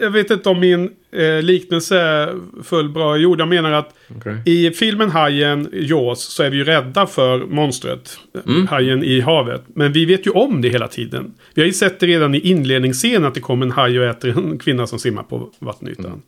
Jag 0.00 0.10
vet 0.10 0.30
inte 0.30 0.48
om 0.48 0.60
min 0.60 0.90
eh, 1.12 1.42
liknelse 1.42 1.98
är 2.00 2.34
full 2.62 2.88
bra 2.88 3.16
gjord. 3.16 3.40
Jag 3.40 3.48
menar 3.48 3.72
att 3.72 3.94
Okej. 4.16 4.42
i 4.46 4.70
filmen 4.70 5.10
Hajen, 5.10 5.68
Jaws, 5.72 6.20
så 6.20 6.42
är 6.42 6.50
vi 6.50 6.56
ju 6.56 6.64
rädda 6.64 7.06
för 7.06 7.38
monstret. 7.38 8.18
Mm. 8.46 8.66
Hajen 8.66 9.04
i 9.04 9.20
havet. 9.20 9.62
Men 9.74 9.92
vi 9.92 10.04
vet 10.04 10.26
ju 10.26 10.30
om 10.30 10.62
det 10.62 10.68
hela 10.68 10.88
tiden. 10.88 11.34
Vi 11.54 11.62
har 11.62 11.66
ju 11.66 11.72
sett 11.72 12.00
det 12.00 12.06
redan 12.06 12.34
i 12.34 12.38
inledningsscenen 12.38 13.24
att 13.24 13.34
det 13.34 13.40
kommer 13.40 13.66
en 13.66 13.72
haj 13.72 14.00
och 14.00 14.06
äter 14.06 14.38
en 14.38 14.58
kvinna 14.58 14.86
som 14.86 14.98
simmar 14.98 15.22
på 15.22 15.50
vattenytan. 15.58 16.06
Mm. 16.06 16.20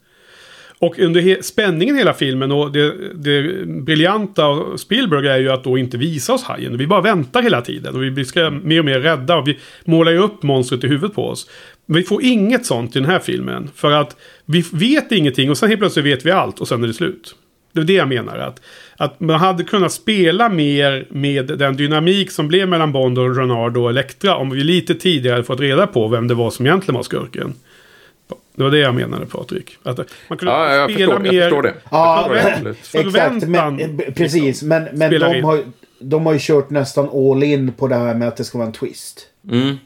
Och 0.79 0.99
under 0.99 1.21
he- 1.21 1.43
spänningen 1.43 1.95
i 1.95 1.99
hela 1.99 2.15
filmen 2.15 2.53
och 2.53 2.73
det, 2.73 2.95
det 3.15 3.67
briljanta 3.67 4.45
av 4.45 4.77
Spielberg 4.77 5.29
är 5.29 5.39
ju 5.39 5.49
att 5.51 5.65
då 5.65 5.79
inte 5.79 5.97
visa 5.99 6.33
oss 6.33 6.43
hajen. 6.43 6.79
Vi 6.79 6.87
bara 6.87 7.01
väntar 7.01 7.43
hela 7.43 7.61
tiden 7.61 7.95
och 7.95 8.03
vi 8.03 8.11
blir 8.11 8.51
mer 8.51 8.79
och 8.79 8.85
mer 8.85 9.01
rädda. 9.01 9.37
Och 9.37 9.49
vi 9.49 9.59
målar 9.85 10.13
ju 10.13 10.19
upp 10.19 10.43
monstret 10.43 10.85
i 10.85 10.87
huvudet 10.89 11.15
på 11.15 11.29
oss. 11.29 11.51
Vi 11.95 12.03
får 12.03 12.23
inget 12.23 12.67
sånt 12.67 12.97
i 12.97 12.99
den 12.99 13.09
här 13.09 13.19
filmen. 13.19 13.71
För 13.75 13.91
att 13.93 14.17
vi 14.47 14.65
vet 14.73 15.13
ingenting 15.13 15.51
och 15.51 15.59
sen 15.59 15.69
helt 15.69 15.81
plötsligt 15.81 16.07
vet 16.07 16.27
vi 16.27 16.31
allt 16.31 16.61
och 16.61 16.69
sen 16.69 16.83
är 16.85 16.87
det 16.89 16.95
slut. 16.95 17.35
Det 17.73 17.81
är 17.81 17.85
det 17.85 17.93
jag 17.93 18.09
menar. 18.09 18.39
Att, 18.39 18.61
att 18.97 19.21
man 19.21 19.41
hade 19.41 19.65
kunnat 19.65 19.93
spela 19.93 20.49
mer 20.49 21.07
med 21.11 21.47
den 21.47 21.77
dynamik 21.77 22.31
som 22.31 22.49
blev 22.49 22.69
mellan 22.69 22.93
Bond 22.93 23.19
och 23.19 23.37
Renard 23.37 23.77
och 23.77 23.91
Elektra. 23.91 24.37
Om 24.37 24.51
vi 24.51 24.65
lite 24.65 24.95
tidigare 24.95 25.33
hade 25.35 25.45
fått 25.45 25.61
reda 25.61 25.87
på 25.87 26.09
vem 26.09 26.29
det 26.29 26.35
var 26.35 26.51
som 26.51 26.67
egentligen 26.67 26.97
var 26.97 27.03
skurken. 27.03 27.55
Det 28.57 28.63
var 28.63 28.71
det 28.71 28.79
jag 28.79 28.95
menade 28.95 29.27
Patrik. 29.27 29.77
Att 29.83 29.99
man 30.29 30.39
kunde 30.39 30.53
Ja, 30.55 30.75
jag 30.75 30.93
spela 30.93 31.13
förstår, 31.13 31.23
mer... 31.23 31.33
jag 31.33 31.45
förstår 31.51 31.63
det. 31.63 31.75
Ja, 31.91 32.31
Jag 32.35 32.77
förstår 32.77 32.99
det, 33.05 33.05
men- 33.05 33.07
absolut. 33.07 33.07
Exakt, 33.07 33.49
men, 33.49 33.81
eh, 34.01 34.13
precis. 34.15 34.63
Men, 34.63 34.89
men 34.93 35.11
de, 35.11 35.43
har, 35.43 35.61
de 36.01 36.27
har 36.27 36.33
ju 36.33 36.39
kört 36.43 36.71
nästan 36.71 37.09
all 37.09 37.43
in 37.43 37.73
på 37.73 37.89
det 37.89 37.95
här 37.95 38.15
med 38.15 38.29
att 38.29 38.37
det 38.37 38.45
ska 38.45 38.59
vara 38.59 38.67
en 38.67 38.73
twist. 38.73 39.27
Mm, 39.51 39.77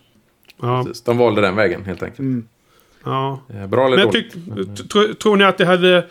Ja, 0.63 0.83
precis. 0.87 1.03
De 1.05 1.19
valde 1.19 1.41
den 1.41 1.57
vägen 1.57 1.85
helt 1.85 2.03
enkelt. 2.03 2.45
ja. 3.05 3.41
Eh, 3.55 3.67
Bra 3.67 3.87
eller 3.87 3.97
Men 3.97 4.07
dåligt? 4.07 4.33
tyck, 4.79 4.93
tr, 4.93 5.15
tror 5.15 5.37
ni 5.37 5.45
att 5.45 5.59
det 5.59 5.65
hade 5.65 6.07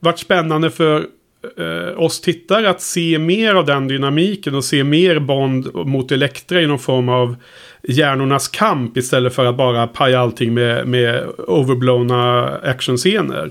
varit 0.00 0.18
spännande 0.18 0.70
för 0.70 1.06
eh, 1.58 2.00
oss 2.02 2.20
tittare 2.20 2.70
att 2.70 2.80
se 2.80 3.18
mer 3.18 3.54
av 3.54 3.66
den 3.66 3.88
dynamiken 3.88 4.54
och 4.54 4.64
se 4.64 4.84
mer 4.84 5.18
Bond 5.18 5.74
mot 5.74 6.12
Elektra 6.12 6.60
i 6.62 6.66
någon 6.66 6.78
form 6.78 7.08
av 7.08 7.36
hjärnornas 7.82 8.48
kamp 8.48 8.96
istället 8.96 9.34
för 9.34 9.44
att 9.44 9.56
bara 9.56 9.86
paja 9.86 10.20
allting 10.20 10.54
med, 10.54 10.88
med 10.88 11.24
overblowna 11.38 12.48
actionscener? 12.62 13.50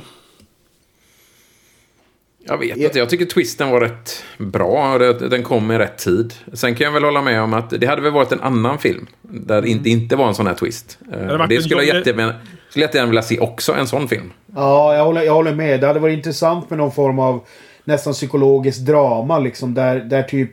Jag 2.47 2.57
vet 2.57 2.77
inte, 2.77 2.99
jag 2.99 3.09
tycker 3.09 3.25
twisten 3.25 3.69
var 3.69 3.79
rätt 3.81 4.23
bra. 4.37 4.97
Det- 4.97 5.29
Den 5.29 5.43
kom 5.43 5.71
i 5.71 5.77
rätt 5.77 5.97
tid. 5.97 6.33
Sen 6.53 6.75
kan 6.75 6.85
jag 6.85 6.91
väl 6.91 7.03
hålla 7.03 7.21
med 7.21 7.41
om 7.41 7.53
att 7.53 7.69
det 7.69 7.85
hade 7.87 8.01
väl 8.01 8.11
varit 8.11 8.31
en 8.31 8.41
annan 8.41 8.77
film. 8.77 9.07
Där 9.21 9.61
det 9.61 9.69
inte, 9.69 9.89
inte 9.89 10.15
var 10.15 10.27
en 10.27 10.35
sån 10.35 10.47
här 10.47 10.53
twist. 10.53 10.97
Eh, 11.13 11.19
Mm. 11.21 11.49
Det 11.49 11.55
en 11.55 11.61
skulle 11.63 11.83
jag 11.83 11.95
jättegärna, 11.97 12.33
skulle 12.69 12.85
jättegärna 12.85 13.09
vilja 13.09 13.21
se 13.21 13.39
också, 13.39 13.73
en 13.73 13.87
sån 13.87 14.07
film. 14.07 14.31
Ja, 14.55 14.95
jag 14.95 15.05
håller, 15.05 15.21
jag 15.21 15.33
håller 15.33 15.55
med. 15.55 15.81
Det 15.81 15.87
hade 15.87 15.99
varit 15.99 16.17
intressant 16.17 16.69
med 16.69 16.77
någon 16.79 16.91
form 16.91 17.19
av 17.19 17.43
nästan 17.83 18.13
psykologiskt 18.13 18.85
drama 18.85 19.39
liksom. 19.39 19.73
Där, 19.73 19.95
där 19.99 20.23
typ, 20.23 20.51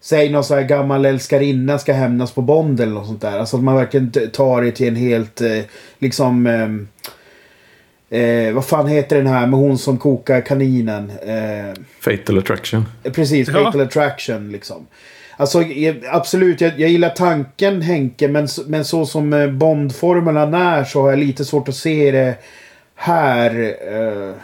säg 0.00 0.28
någon 0.30 0.44
så 0.44 0.54
här 0.54 0.62
gammal 0.62 1.04
älskarinna 1.06 1.78
ska 1.78 1.92
hämnas 1.92 2.32
på 2.32 2.42
Bond 2.42 2.80
eller 2.80 2.92
något 2.92 3.06
sånt 3.06 3.20
där. 3.20 3.38
Alltså 3.38 3.56
att 3.56 3.62
man 3.62 3.76
verkligen 3.76 4.12
tar 4.32 4.62
det 4.62 4.70
till 4.72 4.88
en 4.88 4.96
helt, 4.96 5.40
eh, 5.40 5.58
liksom... 5.98 6.46
ehm, 6.46 6.88
Eh, 8.10 8.52
vad 8.54 8.64
fan 8.66 8.88
heter 8.88 9.16
den 9.16 9.26
här 9.26 9.46
med 9.46 9.60
hon 9.60 9.78
som 9.78 9.98
kokar 9.98 10.40
kaninen? 10.40 11.10
Eh, 11.10 11.82
Fatal 12.00 12.38
Attraction. 12.38 12.84
Precis, 13.14 13.48
Ja. 13.48 13.64
Fatal 13.64 13.80
Attraction 13.80 14.52
liksom. 14.52 14.86
Alltså 15.36 15.62
eh, 15.62 15.94
absolut, 16.10 16.60
jag, 16.60 16.72
jag 16.80 16.90
gillar 16.90 17.08
tanken 17.08 17.82
Henke, 17.82 18.28
men, 18.28 18.48
men 18.66 18.84
så 18.84 19.06
som 19.06 19.32
eh, 19.32 19.48
Bond-formulan 19.48 20.54
är 20.54 20.84
så 20.84 21.02
har 21.02 21.10
jag 21.10 21.18
lite 21.18 21.44
svårt 21.44 21.68
att 21.68 21.74
se 21.74 22.10
det 22.10 22.34
här. 22.94 23.50
Eh, 23.92 24.34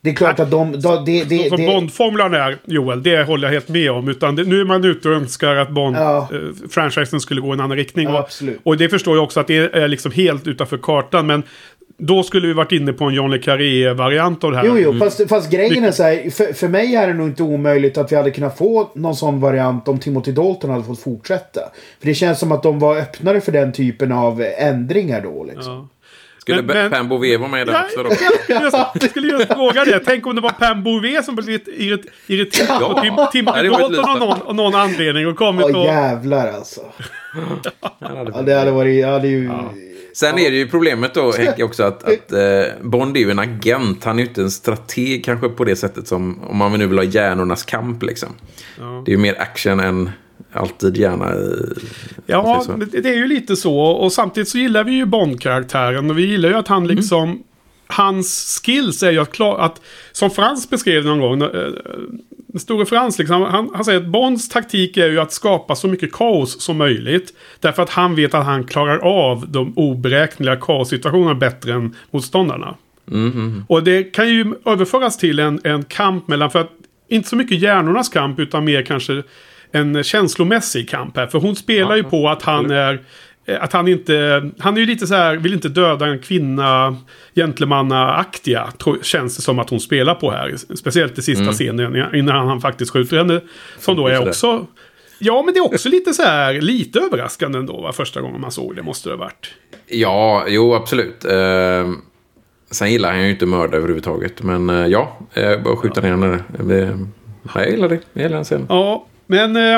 det 0.00 0.10
är 0.10 0.14
klart 0.14 0.40
att 0.40 0.50
de... 0.50 0.80
de 0.80 1.04
det, 1.04 1.24
det, 1.24 1.48
Som 1.48 1.66
Bond-formulan 1.66 2.34
är, 2.34 2.58
Joel, 2.64 3.02
det 3.02 3.22
håller 3.22 3.48
jag 3.48 3.52
helt 3.52 3.68
med 3.68 3.90
om. 3.90 4.08
Utan 4.08 4.36
det, 4.36 4.44
nu 4.44 4.60
är 4.60 4.64
man 4.64 4.84
ute 4.84 5.08
och 5.08 5.14
önskar 5.14 5.56
att 5.56 5.68
Ja. 5.68 5.74
Bond-franchisen 5.74 7.18
skulle 7.18 7.40
gå 7.40 7.48
i 7.48 7.52
en 7.52 7.60
annan 7.60 7.76
riktning. 7.76 8.08
Ja, 8.08 8.28
och, 8.42 8.48
och 8.62 8.76
det 8.76 8.88
förstår 8.88 9.16
jag 9.16 9.24
också 9.24 9.40
att 9.40 9.46
det 9.46 9.74
är 9.74 9.88
liksom 9.88 10.12
helt 10.12 10.46
utanför 10.46 10.78
kartan. 10.78 11.26
Men 11.26 11.42
då 11.98 12.22
skulle 12.22 12.46
vi 12.46 12.52
varit 12.52 12.72
inne 12.72 12.92
på 12.92 13.04
en 13.04 13.14
John 13.14 13.30
le 13.30 13.38
Carré-variant 13.38 14.44
av 14.44 14.50
det 14.50 14.56
här. 14.56 14.64
Jo, 14.66 14.78
jo, 14.78 14.98
fast, 14.98 15.28
fast 15.28 15.50
grejen 15.50 15.84
är 15.84 15.90
så 15.90 16.02
här. 16.02 16.30
För, 16.30 16.52
för 16.52 16.68
mig 16.68 16.96
är 16.96 17.06
det 17.08 17.14
nog 17.14 17.28
inte 17.28 17.42
omöjligt 17.42 17.98
att 17.98 18.12
vi 18.12 18.16
hade 18.16 18.30
kunnat 18.30 18.58
få 18.58 18.90
någon 18.94 19.16
sån 19.16 19.40
variant 19.40 19.88
om 19.88 19.98
Timothy 19.98 20.32
Dalton 20.32 20.70
hade 20.70 20.84
fått 20.84 21.00
fortsätta. 21.00 21.60
För 22.00 22.06
det 22.06 22.14
känns 22.14 22.38
som 22.38 22.52
att 22.52 22.62
de 22.62 22.78
var 22.78 22.96
öppnare 22.96 23.40
för 23.40 23.52
den 23.52 23.72
typen 23.72 24.12
av 24.12 24.44
ändringar 24.58 25.20
då. 25.20 25.44
Liksom. 25.44 25.72
Ja. 25.72 25.88
Skulle 26.38 26.62
Men- 26.62 26.76
men- 26.76 26.90
Pam 26.90 27.08
Bouvier 27.08 27.38
vara 27.38 27.48
med 27.48 27.62
i 27.62 27.64
den 27.64 27.74
Ja, 27.74 27.84
också 27.84 28.02
då? 28.02 28.08
jag, 28.20 28.42
skulle 28.42 28.60
just, 28.60 28.76
jag 29.00 29.10
skulle 29.10 29.28
just 29.28 29.52
fråga 29.52 29.84
det. 29.84 30.00
Tänk 30.06 30.26
om 30.26 30.34
det 30.34 30.40
var 30.40 30.50
Pam 30.50 30.82
Bouvet 30.82 31.24
som 31.24 31.38
irrit- 31.38 32.08
irriterad 32.26 32.80
på 32.80 33.00
Tim, 33.00 33.14
Tim 33.32 33.44
Ja, 33.56 33.62
det 33.62 33.68
var 33.68 33.80
ett 33.80 33.92
Dalton 33.96 34.10
av 34.10 34.18
någon, 34.28 34.42
av 34.42 34.54
någon 34.54 34.74
anledning 34.74 35.26
och 35.26 35.36
kommit 35.36 35.66
Åh 35.66 35.76
och... 35.80 35.84
jävlar 35.86 36.52
alltså. 36.52 36.80
Hade- 38.00 38.30
Ja, 38.34 38.42
det 38.42 38.54
hade 38.54 38.70
varit... 38.70 39.00
Ja, 39.02 39.18
det 39.18 39.28
är 39.28 39.30
ju... 39.30 39.50
Sen 40.14 40.38
är 40.38 40.50
det 40.50 40.56
ju 40.56 40.68
problemet 40.68 41.14
då, 41.14 41.32
Henke, 41.38 41.62
också 41.62 41.82
att, 41.82 42.02
att 42.04 42.32
eh, 42.32 42.64
Bond 42.82 43.16
är 43.16 43.20
ju 43.20 43.30
en 43.30 43.38
agent. 43.38 44.04
Han 44.04 44.18
är 44.18 44.22
ju 44.22 44.28
inte 44.28 44.42
en 44.42 44.50
strateg 44.50 45.24
kanske 45.24 45.48
på 45.48 45.64
det 45.64 45.76
sättet 45.76 46.08
som, 46.08 46.42
om 46.42 46.56
man 46.56 46.72
nu 46.78 46.86
vill 46.86 46.98
ha 46.98 47.04
hjärnornas 47.04 47.62
kamp 47.62 48.02
liksom. 48.02 48.28
Det 49.04 49.10
är 49.10 49.16
ju 49.16 49.22
mer 49.22 49.40
action 49.40 49.80
än 49.80 50.10
alltid 50.52 50.96
gärna... 50.96 51.28
eh, 51.32 51.36
Ja, 52.26 52.64
det 52.92 53.08
är 53.08 53.16
ju 53.16 53.26
lite 53.26 53.56
så. 53.56 53.78
Och 53.78 54.12
samtidigt 54.12 54.48
så 54.48 54.58
gillar 54.58 54.84
vi 54.84 54.92
ju 54.92 55.04
Bond-karaktären. 55.06 56.10
Och 56.10 56.18
vi 56.18 56.26
gillar 56.26 56.48
ju 56.48 56.54
att 56.54 56.68
han 56.68 56.84
Mm. 56.84 56.96
Hans 57.86 58.60
skills 58.64 59.02
är 59.02 59.10
ju 59.10 59.18
att 59.18 59.32
klara... 59.32 59.62
Att, 59.62 59.80
som 60.12 60.30
Frans 60.30 60.70
beskrev 60.70 61.04
någon 61.04 61.20
gång. 61.20 61.42
eh, 61.42 62.58
store 62.58 62.86
Frans 62.86 63.18
liksom. 63.18 63.42
Han, 63.42 63.70
han 63.74 63.84
säger 63.84 64.00
att 64.00 64.06
Bonds 64.06 64.48
taktik 64.48 64.96
är 64.96 65.08
ju 65.08 65.20
att 65.20 65.32
skapa 65.32 65.74
så 65.74 65.88
mycket 65.88 66.12
kaos 66.12 66.60
som 66.60 66.76
möjligt. 66.76 67.34
Därför 67.60 67.82
att 67.82 67.90
han 67.90 68.14
vet 68.14 68.34
att 68.34 68.44
han 68.44 68.64
klarar 68.64 68.98
av 68.98 69.48
de 69.48 69.72
oberäkneliga 69.76 70.56
kaossituationerna 70.56 71.34
bättre 71.34 71.72
än 71.72 71.96
motståndarna. 72.10 72.74
Och 73.68 73.82
det 73.82 74.02
kan 74.02 74.28
ju 74.28 74.54
överföras 74.64 75.18
till 75.18 75.38
en, 75.38 75.60
en 75.64 75.84
kamp 75.84 76.28
mellan, 76.28 76.50
för 76.50 76.60
att 76.60 76.70
inte 77.08 77.28
så 77.28 77.36
mycket 77.36 77.58
hjärnornas 77.58 78.08
kamp 78.08 78.38
utan 78.38 78.64
mer 78.64 78.82
kanske 78.82 79.22
en 79.72 80.04
känslomässig 80.04 80.88
kamp 80.88 81.16
här. 81.16 81.26
För 81.26 81.38
hon 81.38 81.56
spelar 81.56 81.96
ju 81.96 82.02
på 82.02 82.28
att 82.28 82.42
han 82.42 82.70
är, 82.70 83.00
att 83.60 83.72
han 83.72 83.88
inte, 83.88 84.50
han 84.58 84.76
är 84.76 84.80
ju 84.80 84.86
lite 84.86 85.06
så 85.06 85.14
här, 85.14 85.36
vill 85.36 85.54
inte 85.54 85.68
döda 85.68 86.06
en 86.06 86.18
kvinna, 86.18 86.96
gentlemannaaktiga, 87.34 88.72
känns 89.02 89.36
det 89.36 89.42
som 89.42 89.58
att 89.58 89.70
hon 89.70 89.80
spelar 89.80 90.14
på 90.14 90.30
här. 90.30 90.54
Speciellt 90.76 91.18
i 91.18 91.22
sista 91.22 91.52
scenen 91.52 92.14
innan 92.14 92.48
han 92.48 92.60
faktiskt 92.60 92.92
skjuter 92.92 93.16
henne. 93.16 93.40
Som 93.78 93.96
då 93.96 94.08
är 94.08 94.28
också, 94.28 94.66
ja 95.18 95.42
men 95.42 95.54
det 95.54 95.58
är 95.58 95.64
också 95.64 95.88
lite 95.88 96.14
så 96.14 96.22
här, 96.22 96.60
lite 96.60 97.00
överraskande 97.00 97.58
ändå 97.58 97.80
va, 97.80 97.92
första 97.92 98.20
gången 98.20 98.40
man 98.40 98.52
såg 98.52 98.76
det 98.76 98.82
måste 98.82 99.08
det 99.08 99.14
ha 99.14 99.20
varit. 99.20 99.54
Ja, 99.86 100.44
jo 100.48 100.74
absolut. 100.74 101.24
Eh, 101.24 101.90
sen 102.70 102.92
gillar 102.92 103.12
han 103.12 103.22
ju 103.22 103.30
inte 103.30 103.46
mörda 103.46 103.76
överhuvudtaget. 103.76 104.42
Men 104.42 104.70
eh, 104.70 104.86
ja, 104.86 105.18
eh, 105.34 105.60
bara 105.60 105.76
skjuta 105.76 106.00
ner 106.00 106.10
henne. 106.10 106.38
Det, 106.64 106.98
ja, 107.42 107.50
jag 107.54 107.70
gillar 107.70 107.88
det. 107.88 108.00
Jag 108.12 108.22
gillar 108.22 108.36
den 108.36 108.44
scenen. 108.44 108.66
Ja, 108.68 109.06
men 109.26 109.56
eh, 109.56 109.74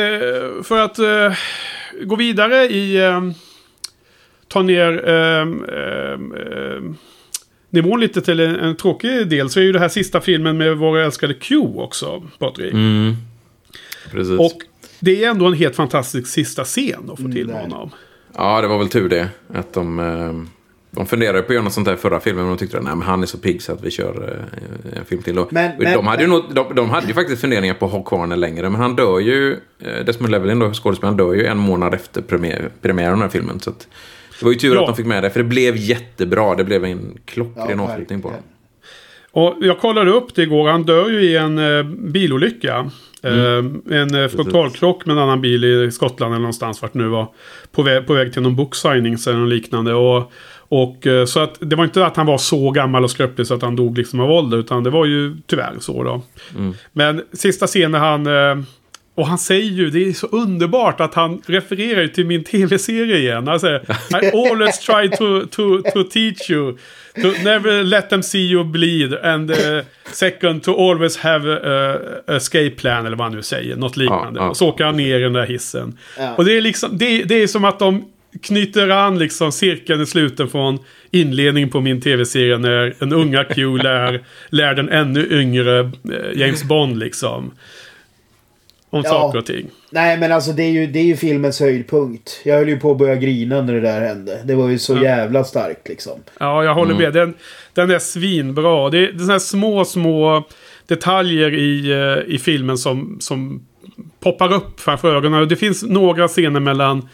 eh, 0.00 0.62
för 0.62 0.78
att 0.78 0.98
gå 2.04 2.16
vidare 2.16 2.64
i... 2.64 2.96
Eh, 2.96 3.20
ta 4.48 4.62
ner 4.62 5.08
eh, 5.08 5.48
eh, 5.76 6.12
eh, 6.12 6.82
nivån 7.70 8.00
lite 8.00 8.20
till 8.20 8.40
en, 8.40 8.56
en 8.56 8.76
tråkig 8.76 9.28
del 9.28 9.50
så 9.50 9.60
är 9.60 9.64
ju 9.64 9.72
det 9.72 9.78
här 9.78 9.88
sista 9.88 10.20
filmen 10.20 10.56
med 10.58 10.76
vår 10.76 10.98
älskade 10.98 11.34
Q 11.34 11.56
också, 11.76 12.22
Patrik. 12.38 12.74
Precis. 14.10 14.38
Och 14.38 14.58
det 15.00 15.24
är 15.24 15.30
ändå 15.30 15.46
en 15.46 15.52
helt 15.52 15.76
fantastisk 15.76 16.26
sista 16.26 16.64
scen 16.64 17.10
att 17.12 17.20
få 17.20 17.28
till 17.28 17.34
det 17.34 17.40
är 17.40 17.46
det. 17.46 17.52
honom. 17.52 17.90
Ja, 18.36 18.60
det 18.60 18.68
var 18.68 18.78
väl 18.78 18.88
tur 18.88 19.08
det. 19.08 19.28
Att 19.54 19.72
de, 19.72 19.98
eh, 19.98 20.59
de 20.90 21.06
funderade 21.06 21.42
på 21.42 21.46
att 21.46 21.54
göra 21.54 21.64
något 21.64 21.72
sånt 21.72 21.86
där 21.86 21.96
förra 21.96 22.20
filmen. 22.20 22.44
Men 22.44 22.52
de 22.54 22.58
tyckte 22.58 22.78
att 22.78 22.84
nej, 22.84 22.94
men 22.96 23.06
han 23.06 23.22
är 23.22 23.26
så 23.26 23.38
pigg 23.38 23.62
så 23.62 23.72
att 23.72 23.84
vi 23.84 23.90
kör 23.90 24.38
eh, 24.92 24.98
en 24.98 25.04
film 25.04 25.22
till. 25.22 25.38
Och, 25.38 25.52
Men- 25.52 25.72
men- 25.78 25.92
de, 25.96 26.06
hade 26.06 26.22
ju 26.22 26.28
nog, 26.28 26.42
de, 26.52 26.74
de 26.74 26.90
hade 26.90 27.06
ju 27.06 27.14
faktiskt 27.14 27.40
funderingar 27.40 27.74
på 27.74 27.86
att 27.86 27.92
ha 27.92 28.02
kvar 28.02 28.26
den 28.26 28.40
längre. 28.40 28.70
Men 28.70 28.80
han 28.80 28.96
dör 28.96 29.18
ju, 29.18 29.52
eh, 29.80 30.04
Desmond 30.06 30.30
Llewellyn 30.32 30.58
då, 30.58 30.72
skådespelaren, 30.72 31.16
dör 31.16 31.32
ju 31.34 31.46
en 31.46 31.58
månad 31.58 31.94
efter 31.94 32.22
premiär, 32.22 32.68
premiären 32.82 33.12
av 33.12 33.18
den 33.18 33.22
här 33.22 33.28
filmen. 33.28 33.60
Så 33.60 33.70
att, 33.70 33.88
det 34.38 34.44
var 34.44 34.52
ju 34.52 34.58
tur 34.58 34.74
Ja. 34.74 34.80
att 34.80 34.86
de 34.86 34.96
fick 34.96 35.06
med 35.06 35.22
det. 35.22 35.30
För 35.30 35.40
det 35.40 35.48
blev 35.48 35.76
jättebra. 35.76 36.54
Det 36.54 36.64
blev 36.64 36.84
en 36.84 37.12
Ja, 37.14 37.20
klockren 37.24 37.80
avslutning 37.80 38.22
på 38.22 38.30
den. 38.30 38.40
Och 39.32 39.54
jag 39.60 39.78
kollade 39.80 40.10
upp 40.10 40.34
det 40.34 40.42
igår. 40.42 40.68
Han 40.68 40.82
dör 40.82 41.08
ju 41.10 41.20
i 41.22 41.36
en 41.36 41.58
eh, 41.58 41.82
bilolycka. 41.84 42.90
Mm. 43.22 43.82
Eh, 43.90 44.00
en 44.00 44.14
eh, 44.14 44.28
frontalkrock 44.28 45.06
med 45.06 45.16
en 45.16 45.22
annan 45.22 45.40
bil 45.40 45.64
i 45.64 45.90
Skottland 45.90 46.32
eller 46.32 46.40
någonstans 46.40 46.82
vart 46.82 46.94
nu 46.94 47.08
var. 47.08 47.26
På 47.72 47.82
väg, 47.82 48.06
på 48.06 48.14
väg 48.14 48.32
till 48.32 48.42
någon 48.42 48.56
booksigning 48.56 49.16
eller 49.26 49.38
något 49.38 49.48
liknande. 49.48 49.94
Och, 49.94 50.32
och 50.70 51.06
eh, 51.06 51.24
så 51.24 51.40
att 51.40 51.56
det 51.60 51.76
var 51.76 51.84
inte 51.84 52.06
att 52.06 52.16
han 52.16 52.26
var 52.26 52.38
så 52.38 52.70
gammal 52.70 53.04
och 53.04 53.10
skröplig 53.10 53.46
så 53.46 53.54
att 53.54 53.62
han 53.62 53.76
dog 53.76 53.98
liksom 53.98 54.20
av 54.20 54.30
ålder. 54.30 54.58
Utan 54.58 54.84
det 54.84 54.90
var 54.90 55.06
ju 55.06 55.36
tyvärr 55.46 55.72
så 55.80 56.02
då. 56.04 56.22
Mm. 56.56 56.74
Men 56.92 57.22
sista 57.32 57.66
scenen 57.66 58.00
han... 58.00 58.26
eh, 58.26 58.64
Och 59.14 59.26
han 59.26 59.38
säger 59.38 59.70
ju, 59.70 59.90
det 59.90 60.08
är 60.08 60.12
så 60.12 60.26
underbart 60.26 61.00
att 61.00 61.14
han 61.14 61.42
refererar 61.46 62.06
till 62.06 62.26
min 62.26 62.44
tv-serie 62.44 63.16
igen. 63.16 63.46
Han 63.48 63.60
säger 63.60 63.78
I 64.22 64.30
always 64.50 64.78
try 64.78 65.08
to, 65.08 65.40
to, 65.50 65.82
to 65.92 66.02
teach 66.04 66.50
you. 66.50 66.76
To 67.22 67.28
never 67.44 67.84
let 67.84 68.10
them 68.10 68.22
see 68.22 68.38
you 68.52 68.64
bleed. 68.64 69.14
And 69.14 69.50
uh, 69.50 69.56
second 70.12 70.62
to 70.62 70.90
always 70.90 71.16
have 71.18 71.52
a, 71.52 71.96
a 72.26 72.36
escape 72.36 72.70
plan. 72.70 73.06
Eller 73.06 73.16
vad 73.16 73.26
han 73.26 73.36
nu 73.36 73.42
säger. 73.42 73.76
Något 73.76 73.96
liknande. 73.96 74.40
Ja, 74.40 74.44
ja. 74.44 74.50
Och 74.50 74.56
så 74.56 74.68
åker 74.68 74.84
han 74.84 74.96
ner 74.96 75.18
i 75.18 75.22
den 75.22 75.32
där 75.32 75.46
hissen. 75.46 75.98
Ja. 76.18 76.34
Och 76.36 76.44
det 76.44 76.56
är 76.56 76.60
liksom, 76.60 76.98
det, 76.98 77.22
det 77.24 77.42
är 77.42 77.46
som 77.46 77.64
att 77.64 77.78
de 77.78 78.04
knyter 78.42 78.88
an 78.88 79.18
liksom 79.18 79.52
cirkeln 79.52 80.00
i 80.02 80.06
sluten 80.06 80.48
från 80.48 80.78
inledningen 81.10 81.70
på 81.70 81.80
min 81.80 82.00
tv-serie 82.00 82.58
när 82.58 82.94
en 83.02 83.12
unga 83.12 83.44
Q 83.44 83.76
lär, 83.78 84.24
lär 84.50 84.74
den 84.74 84.88
ännu 84.88 85.28
yngre 85.40 85.80
eh, 85.80 85.90
James 86.40 86.64
Bond 86.64 86.98
liksom. 86.98 87.50
Om 88.92 89.02
Ja. 89.04 89.10
saker 89.10 89.38
och 89.38 89.46
ting. 89.46 89.66
Nej 89.90 90.18
men 90.18 90.32
alltså 90.32 90.52
det 90.52 90.62
är, 90.62 90.70
ju, 90.70 90.86
det 90.86 90.98
är 90.98 91.04
ju 91.04 91.16
filmens 91.16 91.60
höjdpunkt. 91.60 92.40
Jag 92.44 92.56
höll 92.58 92.68
ju 92.68 92.80
på 92.80 92.90
att 92.90 92.98
börja 92.98 93.16
grina 93.16 93.62
när 93.62 93.72
det 93.74 93.80
där 93.80 94.00
hände. 94.00 94.40
Det 94.44 94.54
var 94.54 94.68
ju 94.68 94.78
så 94.78 94.96
jävla 94.96 95.44
starkt 95.44 95.88
liksom. 95.88 96.20
Ja, 96.40 96.64
jag 96.64 96.74
håller 96.74 96.94
med. 96.94 97.12
Den, 97.12 97.34
den 97.74 97.90
är 97.90 97.98
svinbra. 97.98 98.90
Det 98.90 98.98
är, 98.98 99.02
det 99.02 99.08
är 99.08 99.12
sådana 99.18 99.32
här 99.32 99.38
små, 99.38 99.84
små 99.84 100.44
detaljer 100.86 101.54
i, 101.54 101.90
eh, 101.90 102.34
i 102.34 102.38
filmen 102.38 102.78
som, 102.78 103.16
som 103.20 103.66
poppar 104.20 104.52
upp 104.52 104.80
framför 104.80 105.16
ögonen. 105.16 105.40
Och 105.40 105.48
Det 105.48 105.56
finns 105.56 105.82
några 105.82 106.28
scener 106.28 106.60
mellan 106.60 107.08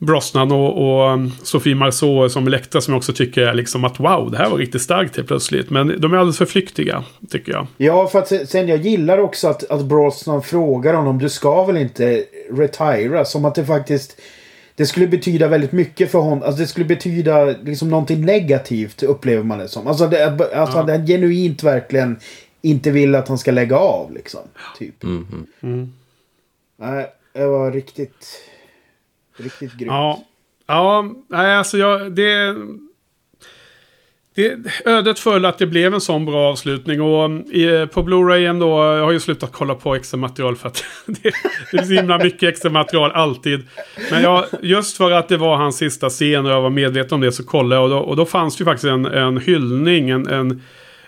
Brosnan 0.00 0.52
och, 0.52 0.78
och 1.02 1.12
um, 1.12 1.32
Sofie 1.42 1.74
Marceau 1.74 2.28
som 2.28 2.46
Elektra 2.46 2.80
som 2.80 2.94
jag 2.94 2.98
också 2.98 3.12
tycker 3.12 3.42
är 3.42 3.54
liksom 3.54 3.84
att 3.84 4.00
wow, 4.00 4.30
det 4.30 4.38
här 4.38 4.50
var 4.50 4.58
riktigt 4.58 4.82
starkt 4.82 5.16
helt 5.16 5.28
plötsligt. 5.28 5.70
Men 5.70 6.00
de 6.00 6.12
är 6.12 6.16
alldeles 6.16 6.38
för 6.38 6.46
flyktiga, 6.46 7.04
tycker 7.30 7.52
jag. 7.52 7.66
Ja, 7.76 8.06
för 8.06 8.18
att 8.18 8.28
se- 8.28 8.46
sen 8.46 8.68
jag 8.68 8.78
gillar 8.78 9.18
också 9.18 9.48
att, 9.48 9.70
att 9.70 9.84
Brosnan 9.84 10.42
frågar 10.42 10.94
honom 10.94 11.18
du 11.18 11.28
ska 11.28 11.64
väl 11.64 11.76
inte 11.76 12.24
retira? 12.50 13.24
Som 13.24 13.44
att 13.44 13.54
det 13.54 13.64
faktiskt 13.64 14.20
det 14.74 14.86
skulle 14.86 15.06
betyda 15.06 15.48
väldigt 15.48 15.72
mycket 15.72 16.10
för 16.10 16.18
honom. 16.18 16.42
Alltså 16.42 16.60
det 16.60 16.66
skulle 16.66 16.86
betyda 16.86 17.44
liksom 17.44 17.88
någonting 17.90 18.24
negativt 18.26 19.02
upplever 19.02 19.42
man 19.42 19.58
det 19.58 19.68
som. 19.68 19.86
Alltså, 19.86 20.06
det, 20.06 20.26
alltså 20.54 20.78
att 20.78 20.88
han 20.90 21.06
genuint 21.06 21.62
verkligen 21.62 22.16
inte 22.62 22.90
vill 22.90 23.14
att 23.14 23.28
han 23.28 23.38
ska 23.38 23.50
lägga 23.50 23.76
av 23.76 24.12
liksom. 24.12 24.40
Typ. 24.78 25.04
Mm, 25.04 25.92
Nej, 26.76 27.06
det 27.32 27.46
var 27.46 27.72
riktigt, 27.72 28.26
riktigt 29.40 29.72
grymt. 29.72 29.90
Ja, 29.92 30.24
ja 30.66 31.04
nej, 31.28 31.56
alltså 31.56 31.78
jag, 31.78 32.12
det... 32.12 32.56
det, 34.34 34.56
ödet 34.84 35.18
föll 35.18 35.44
att 35.44 35.58
det 35.58 35.66
blev 35.66 35.94
en 35.94 36.00
sån 36.00 36.26
bra 36.26 36.50
avslutning. 36.50 37.02
Och 37.02 37.24
um, 37.24 37.44
i, 37.50 37.64
eh, 37.64 37.86
på 37.86 38.02
Blu-rayen 38.02 38.58
då, 38.58 38.68
jag 38.68 39.04
har 39.04 39.12
ju 39.12 39.20
slutat 39.20 39.52
kolla 39.52 39.74
på 39.74 39.94
extra 39.94 40.18
material 40.18 40.56
för 40.56 40.68
att 40.68 40.84
det, 41.06 41.32
det 41.72 41.78
är 41.78 41.82
så 41.82 41.92
himla 41.92 42.18
mycket 42.18 42.48
extra 42.48 42.70
material 42.70 43.10
alltid. 43.12 43.68
Men 44.10 44.22
jag, 44.22 44.44
just 44.62 44.96
för 44.96 45.10
att 45.10 45.28
det 45.28 45.36
var 45.36 45.56
hans 45.56 45.76
sista 45.76 46.08
scen 46.08 46.46
och 46.46 46.52
jag 46.52 46.62
var 46.62 46.70
medveten 46.70 47.14
om 47.14 47.20
det 47.20 47.32
så 47.32 47.44
kollade 47.44 47.74
jag. 47.74 47.84
Och 47.84 47.90
då, 47.90 47.98
och 47.98 48.16
då 48.16 48.26
fanns 48.26 48.56
det 48.56 48.62
ju 48.62 48.64
faktiskt 48.64 48.90
en, 48.90 49.06
en 49.06 49.38
hyllning, 49.38 50.10
en, 50.10 50.28
en 50.28 50.62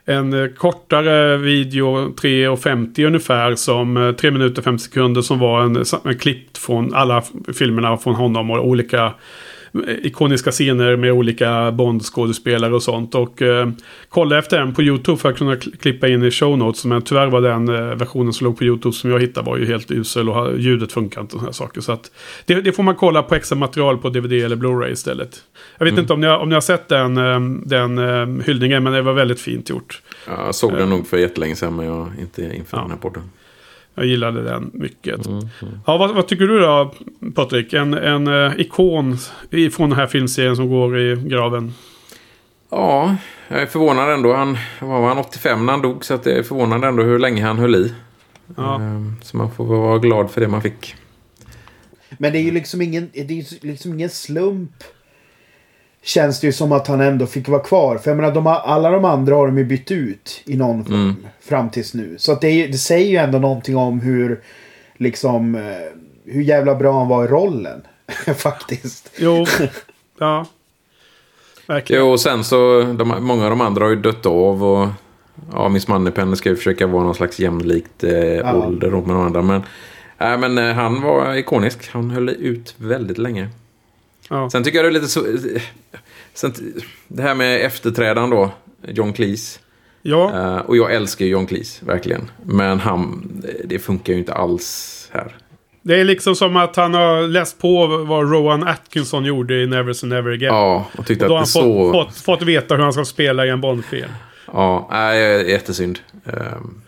en 0.05 0.33
eh, 0.33 0.49
kortare 0.49 1.37
video, 1.37 2.09
3.50 2.09 3.07
ungefär, 3.07 3.55
som 3.55 3.97
eh, 3.97 4.13
3 4.13 4.31
minuter 4.31 4.63
50 4.63 4.85
sekunder 4.85 5.23
som 5.23 5.39
var 5.39 5.63
en, 5.63 5.85
en 6.05 6.19
klippt 6.19 6.59
från 6.59 6.95
alla 6.95 7.23
filmerna 7.59 7.97
från 7.97 8.15
honom 8.15 8.51
och 8.51 8.67
olika 8.67 9.15
ikoniska 10.03 10.51
scener 10.51 10.97
med 10.97 11.13
olika 11.13 11.73
Bond-skådespelare 11.73 12.75
och 12.75 12.83
sånt. 12.83 13.15
Och 13.15 13.43
eh, 13.43 13.69
kolla 14.09 14.39
efter 14.39 14.59
den 14.59 14.75
på 14.75 14.83
YouTube 14.83 15.19
för 15.19 15.29
att 15.29 15.39
kunna 15.39 15.57
klippa 15.57 16.09
in 16.09 16.23
i 16.23 16.31
show 16.31 16.59
notes. 16.59 16.85
Men 16.85 17.03
tyvärr 17.03 17.27
var 17.27 17.41
den 17.41 17.69
eh, 17.69 17.95
versionen 17.95 18.33
som 18.33 18.45
låg 18.45 18.59
på 18.59 18.65
YouTube 18.65 18.93
som 18.93 19.11
jag 19.11 19.21
hittade 19.21 19.47
var 19.47 19.57
ju 19.57 19.67
helt 19.67 19.91
usel 19.91 20.29
och 20.29 20.59
ljudet 20.59 20.93
funkar 20.93 21.21
inte 21.21 21.35
och 21.37 21.41
sådana 21.41 21.53
saker. 21.53 21.81
Så 21.81 21.93
att 21.93 22.11
det, 22.47 22.55
det, 22.55 22.73
får 22.73 22.83
man 22.83 22.95
kolla 22.95 23.23
på 23.23 23.35
extra 23.35 23.57
material 23.57 23.99
på 23.99 24.09
DVD 24.09 24.33
eller 24.33 24.57
Blu-ray 24.57 24.93
istället. 24.93 25.43
Jag 25.79 25.85
vet 25.85 25.93
mm. 25.93 26.03
inte 26.03 26.13
om 26.13 26.21
ni, 26.21 26.27
har, 26.27 26.39
om 26.39 26.49
ni 26.49 26.55
har 26.55 26.61
sett 26.61 26.89
den, 26.89 27.17
eh, 27.17 27.41
den 27.65 27.99
uh, 27.99 28.43
hyllningen, 28.43 28.83
men 28.83 28.93
det 28.93 29.03
var 29.03 29.13
väldigt 29.13 29.41
fint 29.41 29.71
gjort. 29.71 30.03
Ja, 30.27 30.47
jag 30.47 30.55
såg 30.55 30.73
den 30.73 30.91
nog 30.91 31.07
för 31.07 31.19
jättelänge 31.19 31.57
sedan, 31.57 31.77
men 31.77 31.87
jag 31.87 32.09
inte 32.21 32.43
inför 32.57 32.77
ja. 32.77 32.83
den 32.83 32.91
här 32.91 32.99
podden. 32.99 33.23
Jag 33.95 34.07
gillade 34.07 34.43
den 34.43 34.71
mycket. 34.75 35.27
Mm, 35.27 35.39
mm. 35.39 35.75
Ja, 35.87 35.97
vad, 35.97 36.15
vad, 36.15 36.29
tycker 36.29 36.45
du 36.45 36.61
då, 36.61 36.95
Patrik? 37.35 37.73
En, 37.73 37.95
en 37.95 38.29
uh, 38.29 38.61
ikon 38.61 39.19
från 39.73 39.91
den 39.91 39.99
här 39.99 40.07
filmserien 40.07 40.57
som 40.57 40.69
går 40.69 40.99
i 40.99 41.17
graven. 41.17 41.75
Ja, 42.71 43.17
jag 43.49 43.63
är 43.63 43.67
förvånad 43.67 44.11
ändå. 44.11 44.35
Han 44.35 44.59
var 44.81 45.09
han 45.09 45.19
85 45.19 45.67
när 45.67 45.73
han 45.73 45.83
dog, 45.83 46.05
så 46.05 46.15
att 46.15 46.25
det 46.25 46.33
är 46.33 46.43
förvånande 46.43 46.87
ändå 46.87 47.03
hur 47.03 47.19
länge 47.19 47.45
han 47.45 47.59
höll 47.59 47.75
i. 47.75 47.95
Ja. 48.57 48.75
Um, 48.75 49.17
så 49.23 49.37
man 49.37 49.51
får 49.51 49.65
vara 49.65 49.99
glad 49.99 50.31
för 50.31 50.41
det 50.41 50.49
man 50.49 50.63
fick. 50.63 50.95
Men 52.19 52.33
det 52.33 52.39
är 52.39 52.43
ju 52.43 52.51
liksom 52.51 52.83
ingen, 52.83 53.11
det 53.13 53.21
är 53.21 53.67
liksom 53.67 53.93
ingen 53.93 54.11
slump 54.11 54.85
känns 56.03 56.41
det 56.41 56.47
ju 56.47 56.53
som 56.53 56.73
att 56.73 56.87
han 56.87 57.01
ändå 57.01 57.27
fick 57.27 57.49
vara 57.49 57.63
kvar. 57.63 57.99
För 57.99 58.11
jag 58.11 58.17
menar, 58.17 58.35
de 58.35 58.47
har, 58.47 58.55
alla 58.55 58.91
de 58.91 59.05
andra 59.05 59.35
har 59.35 59.47
de 59.47 59.59
ju 59.59 59.65
bytt 59.65 59.91
ut 59.91 60.43
i 60.45 60.57
någon 60.57 60.85
form 60.85 61.03
mm. 61.03 61.27
fram 61.41 61.71
tills 61.71 61.95
nu. 61.95 62.15
Så 62.19 62.33
att 62.33 62.41
det, 62.41 62.67
det, 62.67 62.79
säger 62.79 63.11
ju 63.11 63.17
ändå 63.17 63.39
någonting 63.39 63.77
om 63.77 64.01
hur, 64.01 64.41
liksom, 64.97 65.55
eh, 65.55 65.63
hur 66.25 66.43
jävla 66.43 66.75
bra 66.75 66.99
han 66.99 67.09
var 67.09 67.25
i 67.25 67.29
rollen. 67.29 67.83
Faktiskt. 68.37 69.11
Jo, 69.19 69.47
ja. 70.19 70.47
Verkligen. 71.67 72.03
Jo, 72.03 72.11
och 72.11 72.21
sen 72.21 72.45
så, 72.45 72.83
de, 72.83 73.17
många 73.21 73.45
av 73.45 73.51
de 73.51 73.61
andra 73.61 73.85
har 73.85 73.91
ju 73.91 73.97
dött 73.97 74.27
av 74.27 74.65
och 74.65 74.89
ja, 75.53 75.69
Miss 75.69 75.89
Moneypenny 75.89 76.37
ska 76.37 76.49
ju 76.49 76.57
försöka 76.57 76.87
vara 76.87 77.05
någon 77.05 77.15
slags 77.15 77.39
jämlikt 77.39 78.05
eh, 78.05 78.13
ja. 78.13 78.55
ålder 78.55 78.91
med 78.91 79.03
de 79.03 79.21
andra. 79.21 79.43
Men, 79.43 79.63
äh, 80.19 80.39
men 80.39 80.59
eh, 80.59 80.75
han 80.75 81.03
var 81.03 81.35
ikonisk. 81.35 81.91
Han 81.93 82.11
höll 82.11 82.29
ut 82.29 82.75
väldigt 82.77 83.19
länge. 83.19 83.49
Ja. 84.33 84.51
Sen 84.51 84.65
tycker 84.65 84.79
jag 84.79 84.85
det 84.85 84.91
är 84.91 84.93
lite 84.93 85.09
så... 85.09 85.27
Sen, 86.35 86.53
det 87.09 87.23
här 87.23 87.35
med 87.35 87.67
efterträdaren 87.67 88.31
då, 88.31 88.51
John 88.89 89.13
Cleese. 89.13 89.61
Ja. 90.03 90.31
Uh, 90.35 90.69
och 90.69 90.77
jag 90.77 90.95
älskar 90.95 91.27
John 91.27 91.47
Cleese, 91.47 91.83
verkligen. 91.83 92.31
Men 92.45 92.81
han, 92.81 93.31
det 93.65 93.79
funkar 93.79 94.13
ju 94.13 94.19
inte 94.19 94.35
alls 94.35 95.09
här. 95.13 95.37
Det 95.83 96.01
är 96.01 96.05
liksom 96.05 96.35
som 96.35 96.57
att 96.57 96.77
han 96.77 96.95
har 96.95 97.29
läst 97.29 97.59
på 97.59 97.87
vad 97.87 98.33
Rowan 98.33 98.63
Atkinson 98.69 99.25
gjorde 99.25 99.63
i 99.63 99.67
Never 99.67 99.93
Say 99.93 100.09
Never 100.09 100.31
Again. 100.31 100.55
Ja, 100.55 100.87
och 100.99 101.07
tyckte 101.07 101.25
och 101.25 101.31
då 101.31 101.37
att 101.37 101.53
det 101.53 101.61
har 101.61 101.67
han 101.67 101.93
så... 101.93 101.93
fått, 101.93 102.17
fått, 102.17 102.43
veta 102.43 102.75
hur 102.75 102.83
han 102.83 102.93
ska 102.93 103.05
spela 103.05 103.47
i 103.47 103.49
en 103.49 103.61
Bond-film. 103.61 104.11
Ja, 104.47 104.91
äh, 104.93 105.49
jättesynd. 105.49 105.99
Um, 106.25 106.83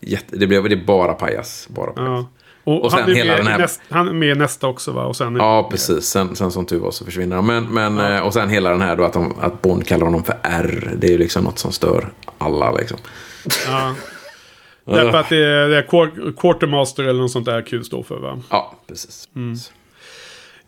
jätte, 0.00 0.36
det 0.36 0.46
blev 0.46 0.68
det 0.68 0.76
bara 0.76 1.12
pajas. 1.12 1.68
Bara 1.70 1.90
pajas. 1.90 2.08
Ja. 2.08 2.41
Och, 2.64 2.84
och 2.84 2.90
sen 2.90 3.00
han, 3.00 3.14
hela 3.14 3.36
den 3.36 3.46
här... 3.46 3.58
Näst, 3.58 3.80
han 3.88 4.08
är 4.08 4.12
med 4.12 4.38
nästa 4.38 4.66
också 4.66 4.92
va? 4.92 5.04
Och 5.04 5.16
sen 5.16 5.36
ja, 5.36 5.68
precis. 5.70 6.04
Sen, 6.04 6.36
sen 6.36 6.50
som 6.50 6.66
tur 6.66 6.78
var 6.78 6.90
så 6.90 7.04
försvinner 7.04 7.36
han. 7.36 7.46
Men, 7.46 7.64
men, 7.64 7.96
ja. 7.96 8.16
Eh, 8.16 8.26
och 8.26 8.32
sen 8.32 8.48
hela 8.48 8.70
den 8.70 8.80
här 8.80 8.96
då 8.96 9.04
att, 9.04 9.12
de, 9.12 9.34
att 9.40 9.62
Bond 9.62 9.86
kallar 9.86 10.04
honom 10.04 10.24
för 10.24 10.36
R. 10.42 10.92
Det 10.96 11.06
är 11.06 11.10
ju 11.10 11.18
liksom 11.18 11.44
något 11.44 11.58
som 11.58 11.72
stör 11.72 12.08
alla 12.38 12.72
liksom. 12.72 12.98
Ja. 13.66 13.94
Därför 14.84 15.18
att 15.18 15.28
det 15.28 15.44
är, 15.44 15.68
det 15.68 15.76
är 15.76 16.32
quartermaster 16.32 17.04
eller 17.04 17.20
något 17.20 17.30
sånt 17.30 17.46
där 17.46 17.62
kul 17.62 17.84
står 17.84 18.02
för 18.02 18.16
va? 18.16 18.40
Ja, 18.50 18.74
precis. 18.88 19.28
Mm. 19.36 19.56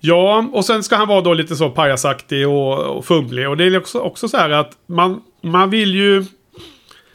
Ja, 0.01 0.49
och 0.53 0.65
sen 0.65 0.83
ska 0.83 0.97
han 0.97 1.09
vara 1.09 1.21
då 1.21 1.35
lite 1.35 1.57
så 1.57 1.71
pajasaktig 1.71 2.49
och, 2.49 2.97
och 2.97 3.05
fumlig. 3.05 3.49
Och 3.49 3.57
det 3.57 3.65
är 3.65 3.79
också, 3.79 3.99
också 3.99 4.29
så 4.29 4.37
här 4.37 4.51
att 4.51 4.73
man, 4.87 5.21
man 5.43 5.71
vill 5.71 5.95
ju 5.95 6.25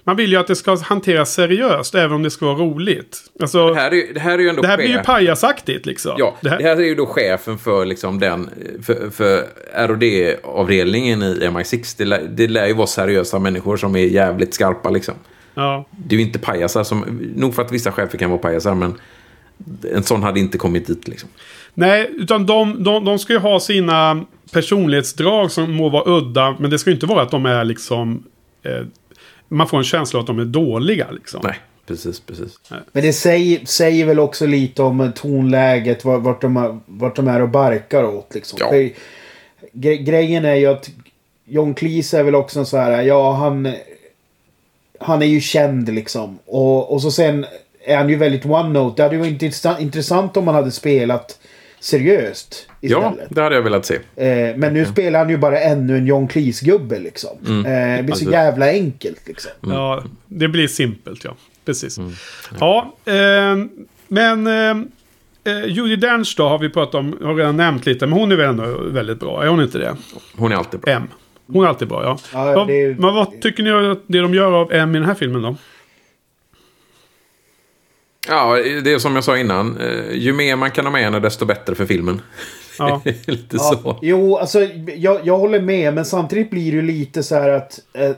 man 0.10 0.16
vill 0.16 0.32
ju 0.32 0.38
att 0.38 0.48
det 0.48 0.56
ska 0.56 0.78
hanteras 0.78 1.34
seriöst, 1.34 1.96
även 1.96 2.12
om 2.12 2.24
det 2.24 2.30
ska 2.30 2.46
vara 2.46 2.58
roligt. 2.58 3.18
Alltså, 3.42 3.70
det, 3.70 3.76
här 3.76 3.94
är, 3.94 4.14
det 4.14 4.20
här 4.20 4.34
är 4.34 4.38
ju 4.38 4.50
ändå 4.50 4.62
Det 4.62 4.68
här 4.68 4.78
blir 4.78 4.88
ju 4.88 5.00
pajasaktigt 5.00 5.86
liksom. 5.86 6.16
Ja, 6.18 6.36
det 6.42 6.50
här, 6.50 6.58
det 6.58 6.64
här 6.64 6.78
är 6.78 6.86
ju 6.86 6.96
då 6.96 7.06
chefen 7.06 7.58
för 7.58 7.86
liksom 7.86 8.20
den, 8.20 8.50
för, 8.84 9.10
för 9.10 9.46
R&D-avdelningen 9.74 11.24
i 11.24 11.40
MI6. 11.40 11.96
Det, 11.98 12.06
lär, 12.06 12.24
det 12.30 12.48
lär 12.48 12.68
ju 12.68 12.74
vara 12.74 12.88
seriösa 12.88 13.40
människor 13.40 13.78
som 13.78 13.96
är 13.96 14.00
jävligt 14.00 14.54
skarpa 14.54 14.90
liksom. 14.90 15.14
Ja. 15.54 15.86
Det 15.92 16.16
är 16.16 16.20
ju 16.20 16.26
inte 16.26 16.40
pajasar 16.40 16.84
som, 16.84 17.00
nog 17.36 17.56
för 17.56 17.62
att 17.62 17.72
vissa 17.72 17.92
chefer 17.92 18.18
kan 18.18 18.30
vara 18.30 18.42
pajasar, 18.42 18.76
men 18.76 18.94
en 19.94 20.04
sån 20.04 20.24
hade 20.24 20.40
inte 20.40 20.58
kommit 20.58 20.88
dit 20.88 21.08
liksom. 21.08 21.30
Nej, 21.74 22.12
utan 22.14 22.46
de, 22.46 22.84
de, 22.84 23.06
de 23.06 23.20
ska 23.20 23.34
ju 23.34 23.40
ha 23.40 23.60
sina 23.60 24.26
personlighetsdrag 24.54 25.52
som 25.52 25.72
må 25.74 25.90
vara 25.90 26.04
udda, 26.18 26.56
men 26.60 26.72
det 26.72 26.80
ska 26.80 26.90
ju 26.90 26.94
inte 26.96 27.06
vara 27.06 27.22
att 27.22 27.32
de 27.32 27.46
är 27.46 27.64
liksom 27.64 28.24
eh, 28.64 28.86
man 29.50 29.68
får 29.68 29.78
en 29.78 29.84
känsla 29.84 30.20
att 30.20 30.28
de 30.28 30.40
är 30.40 30.46
dåliga. 30.46 31.12
Liksom. 31.12 31.42
Nej, 31.44 31.56
precis, 31.86 32.20
precis. 32.20 32.60
Men 32.92 33.04
det 33.04 33.14
säger, 33.14 33.66
säger 33.66 34.06
väl 34.06 34.20
också 34.20 34.46
lite 34.46 34.84
om 34.84 35.12
tonläget, 35.16 36.06
vart 36.06 36.42
de, 36.42 36.82
vart 36.86 37.16
de 37.16 37.28
är 37.28 37.42
och 37.42 37.50
barkar 37.50 38.04
åt. 38.04 38.36
Liksom. 38.36 38.58
Ja. 38.62 38.70
För, 38.70 38.90
gre 39.74 39.98
grejen 39.98 40.46
är 40.46 40.56
ju 40.56 40.66
att 40.66 40.90
John 41.46 41.74
Cleese 41.74 42.14
är 42.14 42.24
väl 42.24 42.36
också 42.36 42.60
en 42.60 42.66
så 42.66 42.78
här, 42.78 43.02
ja 43.02 43.34
han... 43.34 43.74
Han 45.02 45.22
är 45.22 45.26
ju 45.26 45.42
känd 45.42 45.94
liksom. 45.94 46.40
Och, 46.46 46.94
och 46.94 47.02
så 47.02 47.12
sen 47.12 47.46
är 47.86 47.98
han 47.98 48.10
ju 48.10 48.16
väldigt 48.16 48.46
one-note. 48.46 48.96
Det 48.96 49.04
hade 49.04 49.16
ju 49.16 49.22
varit 49.22 49.80
intressant 49.80 50.38
om 50.38 50.46
man 50.46 50.56
hade 50.56 50.72
spelat 50.72 51.40
seriöst. 51.80 52.70
Istället. 52.82 53.14
Ja, 53.20 53.26
det 53.30 53.42
hade 53.42 53.56
jag 53.56 53.62
velat 53.62 53.86
se. 53.86 53.96
Eh, 53.96 54.56
men 54.58 54.74
nu 54.74 54.80
ja. 54.80 54.86
spelar 54.86 55.20
han 55.20 55.30
ju 55.30 55.38
bara 55.38 55.60
ännu 55.60 55.98
en 55.98 56.06
John 56.06 56.28
Cleese-gubbe 56.28 57.00
liksom. 57.00 57.38
Mm. 57.48 57.66
Eh, 57.66 57.98
det 57.98 58.04
blir 58.04 58.16
så 58.16 58.32
jävla 58.32 58.70
enkelt 58.70 59.28
liksom. 59.28 59.52
Mm. 59.64 59.76
Ja, 59.76 60.04
det 60.28 60.48
blir 60.48 60.68
simpelt 60.68 61.24
ja. 61.24 61.36
Precis. 61.66 61.98
Mm. 61.98 62.12
Ja, 62.60 62.94
eh, 63.06 63.66
men... 64.08 64.48
Eh, 64.48 64.86
eh, 65.54 65.66
Judi 65.66 65.96
Dench 65.96 66.36
då 66.38 66.48
har 66.48 66.60
vi 66.60 66.70
pratat 66.70 66.96
om, 66.96 67.18
har 67.22 67.36
redan 67.36 67.58
nämnt 67.58 67.86
lite, 67.86 68.08
men 68.08 68.20
hon 68.20 68.32
är 68.32 68.36
väl 68.36 68.50
ändå 68.50 68.78
väldigt 68.84 69.20
bra, 69.20 69.44
är 69.44 69.48
hon 69.48 69.62
inte 69.62 69.78
det? 69.78 69.96
Hon 70.36 70.52
är 70.52 70.56
alltid 70.56 70.80
bra. 70.80 70.94
M. 70.94 71.04
Hon 71.48 71.64
är 71.64 71.68
alltid 71.68 71.88
bra, 71.88 72.04
ja. 72.04 72.18
ja 72.34 72.66
det... 72.66 73.00
Men 73.00 73.16
vad 73.16 73.42
tycker 73.42 73.64
ni 73.64 73.92
att 73.92 74.04
det 74.08 74.20
de 74.20 74.34
gör 74.34 74.52
av 74.52 74.74
M 74.74 74.96
i 74.96 75.00
den 75.00 75.08
här 75.08 75.16
filmen 75.16 75.42
då? 75.42 75.56
Ja, 78.30 78.56
det 78.84 78.94
är 78.94 79.00
som 79.00 79.16
jag 79.16 79.24
sa 79.24 79.38
innan. 79.38 79.78
Eh, 79.78 80.12
ju 80.12 80.34
mer 80.34 80.56
man 80.56 80.72
kan 80.72 80.86
ha 80.86 80.92
med 80.92 81.04
henne, 81.04 81.20
desto 81.20 81.46
bättre 81.46 81.76
för 81.76 81.86
filmen. 81.86 82.22
Ja. 82.80 83.02
lite 83.26 83.58
ja. 83.58 83.60
så. 83.84 84.00
Jo, 84.02 84.38
alltså 84.38 84.68
jag, 84.96 85.20
jag 85.24 85.38
håller 85.38 85.62
med. 85.62 85.94
Men 85.94 86.06
samtidigt 86.06 86.50
blir 86.50 86.72
det 86.72 86.76
ju 86.76 86.82
lite 86.82 87.24
så 87.24 87.36
här 87.36 87.50
att... 87.50 87.80
Eh, 87.94 88.12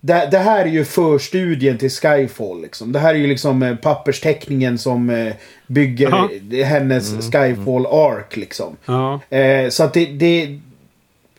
det, 0.00 0.28
det, 0.30 0.38
här 0.38 0.64
är 0.64 0.70
ju 0.70 0.84
förstudien 0.84 1.78
till 1.78 1.90
Skyfall. 1.90 2.62
Liksom. 2.62 2.92
Det 2.92 2.98
här 2.98 3.14
är 3.14 3.18
ju 3.18 3.26
liksom 3.26 3.62
eh, 3.62 3.76
pappersteckningen 3.76 4.78
som 4.78 5.10
eh, 5.10 5.32
bygger 5.66 6.12
Aha. 6.12 6.28
hennes 6.64 7.10
mm. 7.10 7.22
Skyfall-ark. 7.22 8.36
Liksom. 8.36 8.76
Ja. 8.86 9.20
Eh, 9.36 9.68
så 9.68 9.84
att 9.84 9.94
det, 9.94 10.06
det, 10.06 10.60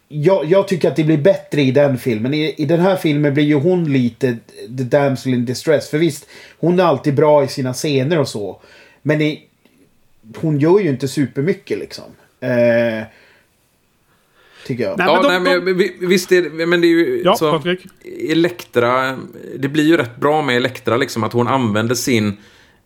jag, 0.09 0.45
jag, 0.45 0.67
tycker 0.67 0.87
att 0.87 0.95
det 0.95 1.03
blir 1.03 1.17
bättre 1.17 1.61
i 1.61 1.71
den 1.71 1.97
filmen. 1.97 2.33
I, 2.33 2.55
I 2.57 2.65
den 2.65 2.79
här 2.79 2.95
filmen 2.95 3.33
blir 3.33 3.43
ju 3.43 3.55
hon 3.55 3.93
lite 3.93 4.37
the 4.77 4.83
damsel 4.83 5.33
in 5.33 5.45
distress. 5.45 5.89
För 5.89 5.97
visst, 5.97 6.29
hon 6.59 6.79
är 6.79 6.83
alltid 6.83 7.15
bra 7.15 7.43
i 7.43 7.47
sina 7.47 7.73
scener 7.73 8.19
och 8.19 8.27
så. 8.27 8.61
Men 9.01 9.21
i, 9.21 9.43
hon 10.35 10.59
gör 10.59 10.79
ju 10.79 10.89
inte 10.89 11.07
supermycket 11.07 11.79
liksom. 11.79 12.03
Eh, 12.39 13.03
tycker 14.67 14.83
jag. 14.83 14.97
Nej, 14.97 15.07
ja, 15.07 15.21
de, 15.21 15.27
nej, 15.27 15.39
men 15.39 15.77
de... 15.77 16.07
visst 16.07 16.31
är 16.31 16.41
det, 16.41 16.65
men 16.65 16.81
det 16.81 16.87
är 16.87 16.89
ju... 16.89 17.21
Ja, 17.25 17.35
så, 17.35 17.51
Patrik. 17.51 17.85
Elektra, 18.29 19.17
det 19.57 19.67
blir 19.67 19.83
ju 19.83 19.97
rätt 19.97 20.17
bra 20.17 20.41
med 20.41 20.55
Elektra 20.55 20.97
liksom. 20.97 21.23
Att 21.23 21.33
hon 21.33 21.47
använder 21.47 21.95
sin 21.95 22.37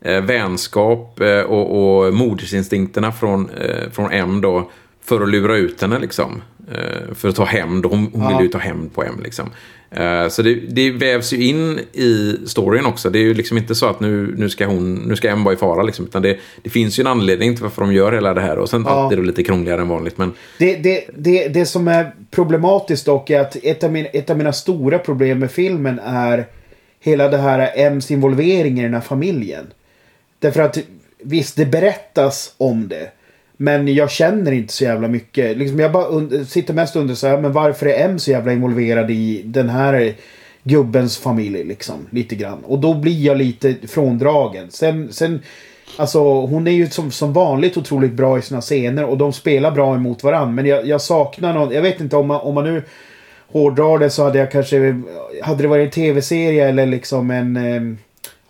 eh, 0.01 0.21
vänskap 0.21 1.19
eh, 1.19 1.41
och, 1.41 2.05
och 2.05 2.13
modersinstinkterna 2.13 3.11
från, 3.11 3.49
eh, 3.49 3.89
från 3.91 4.11
M 4.11 4.41
då 4.41 4.71
för 5.03 5.21
att 5.21 5.29
lura 5.29 5.55
ut 5.55 5.81
henne 5.81 5.99
liksom. 5.99 6.41
Eh, 6.71 7.13
för 7.15 7.29
att 7.29 7.35
ta 7.35 7.45
hämnd. 7.45 7.85
Hon, 7.85 8.09
hon 8.13 8.21
Ja. 8.21 8.37
vill 8.37 8.45
ju 8.45 8.51
ta 8.51 8.57
hämnd 8.57 8.93
på 8.93 9.03
M 9.03 9.19
liksom. 9.23 9.49
Eh, 9.91 10.27
så 10.27 10.41
det, 10.41 10.55
det 10.55 10.91
vävs 10.91 11.33
ju 11.33 11.43
in 11.47 11.79
i 11.93 12.37
storyn 12.45 12.85
också. 12.85 13.09
Det 13.09 13.19
är 13.19 13.23
ju 13.23 13.33
liksom 13.33 13.57
inte 13.57 13.75
så 13.75 13.85
att 13.85 13.99
nu, 13.99 14.35
nu 14.37 14.49
ska 14.49 14.65
hon, 14.65 14.95
nu 14.95 15.15
ska 15.15 15.29
M 15.29 15.43
vara 15.43 15.53
i 15.53 15.57
fara 15.57 15.83
liksom. 15.83 16.05
Utan 16.05 16.21
det, 16.21 16.37
det 16.61 16.69
finns 16.69 16.99
ju 16.99 17.01
en 17.01 17.07
anledning 17.07 17.55
till 17.55 17.63
varför 17.63 17.81
de 17.81 17.93
gör 17.93 18.11
hela 18.11 18.33
det 18.33 18.41
här. 18.41 18.59
Och 18.59 18.69
sen 18.69 18.83
Ja. 18.87 18.89
alltid 18.91 19.17
då 19.17 19.21
lite 19.23 19.43
krångligare 19.43 19.81
än 19.81 19.87
vanligt. 19.87 20.17
Men 20.17 20.33
Det, 20.59 20.75
det, 20.75 21.05
det, 21.17 21.47
det 21.47 21.65
som 21.65 21.87
är 21.87 22.13
problematiskt 22.31 23.05
dock 23.05 23.29
är 23.29 23.39
att 23.41 23.55
ett 23.63 23.83
av, 23.83 23.91
mina, 23.91 24.07
ett 24.07 24.29
av 24.29 24.37
mina 24.37 24.53
stora 24.53 24.99
problem 24.99 25.39
med 25.39 25.51
filmen 25.51 25.99
är 26.05 26.47
hela 26.99 27.27
det 27.27 27.37
här 27.37 27.71
M's 27.77 28.11
involvering 28.11 28.79
i 28.79 28.83
den 28.83 28.93
här 28.93 29.01
familjen. 29.01 29.65
Därför 30.39 30.61
att 30.61 30.77
visst, 31.23 31.55
det 31.55 31.65
berättas 31.65 32.53
om 32.57 32.87
det. 32.87 33.11
Men 33.61 33.93
jag 33.93 34.11
känner 34.11 34.51
inte 34.51 34.73
så 34.73 34.83
jävla 34.83 35.07
mycket. 35.07 35.57
Liksom 35.57 35.79
jag 35.79 35.91
bara 35.91 36.07
und- 36.07 36.45
sitter 36.45 36.73
mest 36.73 36.95
under 36.95 37.15
så 37.15 37.27
här, 37.27 37.37
men 37.37 37.51
varför 37.51 37.85
är 37.85 38.05
M 38.05 38.19
så 38.19 38.31
jävla 38.31 38.53
involverad 38.53 39.11
i 39.11 39.41
den 39.45 39.69
här 39.69 40.13
gubbens 40.63 41.17
familj 41.17 41.63
liksom? 41.63 41.95
Lite 42.09 42.35
grann. 42.35 42.63
Och 42.63 42.79
då 42.79 42.93
blir 42.93 43.25
jag 43.25 43.37
lite 43.37 43.75
fråndragen. 43.87 44.71
Sen, 44.71 45.13
sen 45.13 45.39
alltså 45.97 46.19
hon 46.45 46.67
är 46.67 46.71
ju 46.71 46.89
som, 46.89 47.11
som 47.11 47.33
vanligt 47.33 47.77
otroligt 47.77 48.13
bra 48.13 48.37
i 48.37 48.41
sina 48.41 48.61
scener 48.61 49.05
och 49.05 49.17
de 49.17 49.33
spelar 49.33 49.71
bra 49.71 49.95
emot 49.95 50.23
varandra. 50.23 50.51
Men 50.51 50.65
jag, 50.65 50.87
jag 50.87 51.01
saknar 51.01 51.53
någon, 51.53 51.73
jag 51.73 51.81
vet 51.81 52.01
inte 52.01 52.15
om 52.15 52.27
man, 52.27 52.41
om 52.41 52.55
man 52.55 52.63
nu 52.63 52.83
hårdrar 53.47 53.97
det 53.97 54.09
så 54.09 54.23
hade 54.23 54.39
jag 54.39 54.51
kanske, 54.51 55.01
hade 55.41 55.61
det 55.63 55.67
varit 55.67 55.85
en 55.85 55.91
tv-serie 55.91 56.69
eller 56.69 56.85
liksom 56.85 57.31
en... 57.31 57.57
Ehm, 57.57 57.97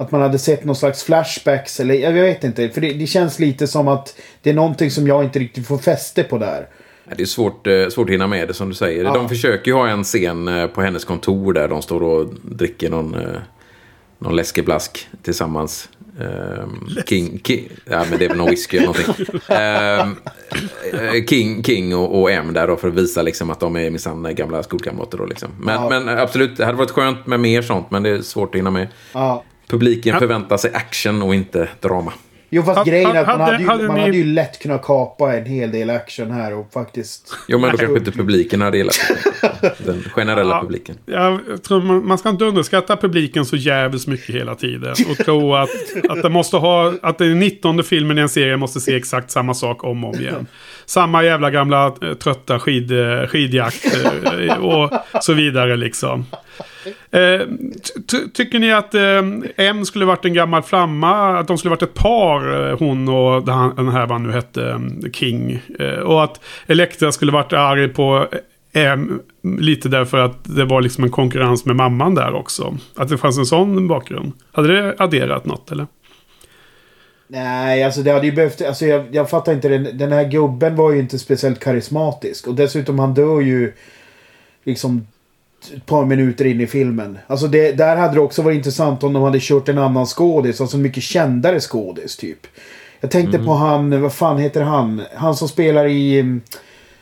att 0.02 0.12
man 0.12 0.22
hade 0.22 0.40
sett 0.40 0.66
någon 0.66 0.76
slags 0.76 1.04
flashbacks 1.04 1.80
eller 1.80 1.96
jag 1.96 2.12
vet 2.12 2.44
inte. 2.44 2.70
För 2.70 2.82
det, 2.82 2.94
det 2.94 3.08
känns 3.08 3.40
lite 3.40 3.68
som 3.68 3.88
att 3.88 4.16
det 4.42 4.50
är 4.50 4.54
någonting 4.54 4.92
som 4.92 5.08
jag 5.08 5.24
inte 5.24 5.40
riktigt 5.40 5.68
får 5.68 5.78
fäste 5.78 6.24
på 6.24 6.38
där. 6.38 6.68
Det 7.16 7.22
är 7.22 7.26
svårt, 7.26 7.68
eh, 7.68 7.88
svårt 7.90 8.10
att 8.10 8.14
hinna 8.14 8.28
med 8.28 8.48
det 8.48 8.54
som 8.54 8.70
du 8.70 8.76
säger. 8.76 9.04
Ja. 9.04 9.14
De 9.14 9.30
försöker 9.30 9.72
ju 9.72 9.78
ha 9.78 9.88
en 9.88 10.04
scen 10.04 10.48
eh, 10.48 10.68
på 10.68 10.82
hennes 10.82 11.06
kontor 11.06 11.54
där 11.54 11.68
de 11.68 11.82
står 11.82 12.04
och 12.04 12.34
dricker 12.42 12.90
någon, 12.90 13.16
eh, 13.16 13.40
någon 14.20 14.36
läskeblask 14.36 15.08
tillsammans. 15.24 15.90
Ehm, 16.20 16.88
King, 17.08 17.40
King, 17.44 17.70
ja 17.86 18.06
men 18.10 18.20
det 18.20 18.26
är 18.26 18.30
väl 18.30 18.38
någon 18.38 18.50
whisky 18.50 18.78
eller 18.78 18.88
någonting. 18.88 19.26
Ehm, 19.48 20.16
eh, 20.94 21.26
King, 21.26 21.64
King 21.64 21.96
och, 21.96 22.22
och 22.22 22.32
M 22.32 22.54
där 22.54 22.68
då 22.68 22.76
för 22.76 22.88
att 22.88 22.94
visa 22.94 23.22
liksom 23.22 23.50
att 23.50 23.60
de 23.60 23.76
är 23.76 23.90
minsann 23.90 24.36
gamla 24.36 24.64
skolkamrater 24.64 25.18
då 25.18 25.26
liksom. 25.26 25.50
Men, 25.60 25.76
Ja. 25.76 25.90
men 25.90 26.10
absolut, 26.20 26.58
det 26.58 26.66
hade 26.66 26.78
varit 26.78 26.92
skönt 26.92 27.28
med 27.28 27.40
mer 27.40 27.62
sånt 27.62 27.92
men 27.92 28.04
det 28.04 28.10
är 28.10 28.22
svårt 28.22 28.56
att 28.56 28.60
hinna 28.60 28.72
med. 28.72 28.88
Ja. 29.14 29.44
Publiken 29.72 30.20
förväntar 30.20 30.58
sig 30.58 30.72
action 30.74 31.22
och 31.22 31.36
inte 31.36 31.70
drama. 31.80 32.14
Jo 32.54 32.64
fast 32.64 32.78
Ha- 32.78 32.84
grejen 32.84 33.12
är 33.12 33.16
att 33.22 33.28
man, 33.28 33.40
hade- 33.40 33.52
hade, 33.52 33.64
ju, 33.64 33.70
hade 33.70 33.84
man 33.88 33.96
ni- 33.96 34.02
hade 34.02 34.18
ju 34.18 34.24
lätt 34.24 34.60
kunnat 34.62 34.82
kapa 34.84 35.36
en 35.38 35.46
hel 35.46 35.72
del 35.72 35.90
action 35.90 36.32
här 36.32 36.54
och 36.54 36.70
faktiskt... 36.74 37.36
Jo 37.48 37.60
men 37.60 37.72
då 37.72 37.78
kanske 37.78 37.98
inte 37.98 38.12
publiken 38.12 38.62
hade 38.62 38.78
gillat 38.78 39.00
det. 39.62 39.74
Den 39.86 40.04
generella 40.04 40.56
Ja. 40.56 40.62
publiken. 40.62 40.96
Jag 41.06 41.40
tror 41.64 41.82
man, 41.82 42.08
man 42.08 42.18
ska 42.18 42.30
inte 42.30 42.46
underskatta 42.46 42.98
publiken 42.98 43.46
så 43.46 43.56
jävligt 43.56 44.08
mycket 44.08 44.36
hela 44.36 44.56
tiden. 44.56 44.96
Och 45.10 45.18
tro 45.26 45.56
att, 45.56 45.70
att, 46.10 46.22
det 46.22 46.30
måste 46.30 46.58
ha, 46.58 46.94
att 47.02 47.18
den 47.18 47.40
19 47.40 47.84
filmen 47.84 48.18
i 48.18 48.22
en 48.22 48.30
serie 48.30 48.58
måste 48.58 48.80
se 48.80 48.96
exakt 48.96 49.32
samma 49.32 49.54
sak 49.54 49.84
om 49.84 50.04
och 50.04 50.14
om 50.16 50.20
igen. 50.22 50.48
Samma 50.92 51.24
jävla 51.24 51.52
gamla 51.52 51.86
eh, 52.02 52.14
trötta 52.14 52.60
skid, 52.60 52.92
eh, 52.92 53.28
skidjakt 53.28 53.86
eh, 54.40 54.58
och 54.58 54.92
så 55.22 55.34
vidare 55.34 55.76
liksom. 55.76 56.26
Eh, 57.12 57.42
ty- 58.12 58.30
tycker 58.34 58.60
ni 58.60 58.72
att 58.74 58.96
eh, 58.96 59.22
M 59.58 59.86
skulle 59.86 60.06
varit 60.06 60.26
en 60.26 60.34
gammal 60.34 60.62
flamma? 60.62 61.38
Att 61.40 61.48
de 61.48 61.58
skulle 61.58 61.70
varit 61.70 61.82
ett 61.82 61.94
par, 61.94 62.72
hon 62.80 63.10
och 63.10 63.46
den 63.46 63.90
här, 63.90 64.00
vad 64.02 64.12
han 64.12 64.24
nu 64.24 64.32
hette, 64.32 64.72
mm, 64.72 65.12
King. 65.14 65.62
Eh, 65.80 66.00
och 66.00 66.24
att 66.24 66.40
Elektra 66.68 67.12
skulle 67.12 67.32
varit 67.32 67.54
arg 67.54 67.88
på 67.88 68.28
M 68.74 69.20
lite 69.60 69.90
därför 69.90 70.18
att 70.18 70.38
det 70.44 70.66
var 70.66 70.82
liksom 70.82 71.04
en 71.04 71.12
konkurrens 71.12 71.66
med 71.66 71.76
mamman 71.76 72.16
där 72.16 72.34
också. 72.34 72.78
Att 72.96 73.10
det 73.10 73.18
fanns 73.18 73.38
en 73.38 73.46
sån 73.46 73.88
bakgrund. 73.88 74.32
Hade 74.52 74.68
det 74.82 74.96
adderat 75.00 75.46
något 75.46 75.72
eller? 75.72 75.88
Nej, 77.32 77.84
alltså 77.84 78.02
det 78.02 78.12
hade 78.12 78.26
ju 78.26 78.32
behövt... 78.32 78.62
Alltså 78.62 78.86
jag, 78.86 79.16
jag 79.16 79.30
fattar 79.30 79.54
inte. 79.54 79.70
Den, 79.70 79.98
den 79.98 80.12
här 80.12 80.24
gubben 80.24 80.76
var 80.76 80.92
ju 80.92 81.00
inte 81.00 81.20
speciellt 81.20 81.60
karismatisk. 81.60 82.48
Och 82.48 82.56
dessutom 82.56 83.00
han 83.00 83.14
dör 83.14 83.42
ju 83.42 83.74
liksom 84.64 85.08
ett 85.76 85.86
par 85.86 86.06
minuter 86.06 86.46
in 86.46 86.62
i 86.62 86.68
filmen. 86.68 87.18
Alltså 87.28 87.48
det, 87.48 87.72
där 87.72 87.96
hade 87.96 88.14
det 88.14 88.20
också 88.20 88.42
varit 88.42 88.56
intressant 88.56 89.04
om 89.04 89.14
de 89.14 89.24
hade 89.24 89.40
kört 89.42 89.70
en 89.70 89.78
annan 89.78 90.06
skådis. 90.06 90.62
Alltså 90.62 90.78
en 90.78 90.84
mycket 90.84 91.04
kändare 91.04 91.60
skådis 91.60 92.18
typ. 92.18 92.48
Jag 93.00 93.12
tänkte 93.12 93.40
på 93.40 93.54
han, 93.54 94.02
vad 94.02 94.14
fan 94.14 94.38
heter 94.38 94.62
han? 94.62 95.02
Han 95.16 95.36
som 95.36 95.48
spelar 95.48 95.86
i 95.86 96.20
um, 96.20 96.42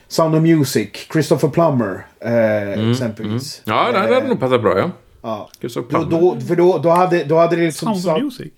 Sound 0.08 0.36
of 0.36 0.42
Music. 0.42 0.90
Christopher 1.12 1.50
Plummer. 1.50 2.06
Eh, 2.20 2.92
exempelvis. 2.92 3.62
Ja, 3.66 3.92
det 3.92 4.00
hade 4.00 4.28
nog 4.28 4.40
passat 4.40 4.62
bra 4.62 4.80
ja. 4.80 4.92
Ja. 5.22 5.50
Christopher 5.60 6.00
Då, 6.00 6.06
Plummer. 6.06 6.36
då, 6.36 6.42
för 6.42 6.56
då, 6.56 6.78
då, 6.78 6.90
hade, 6.90 7.24
då 7.24 7.38
hade 7.38 7.56
det 7.56 7.62
liksom... 7.62 7.96
Sound 7.96 8.18
of 8.18 8.24
Music? 8.24 8.52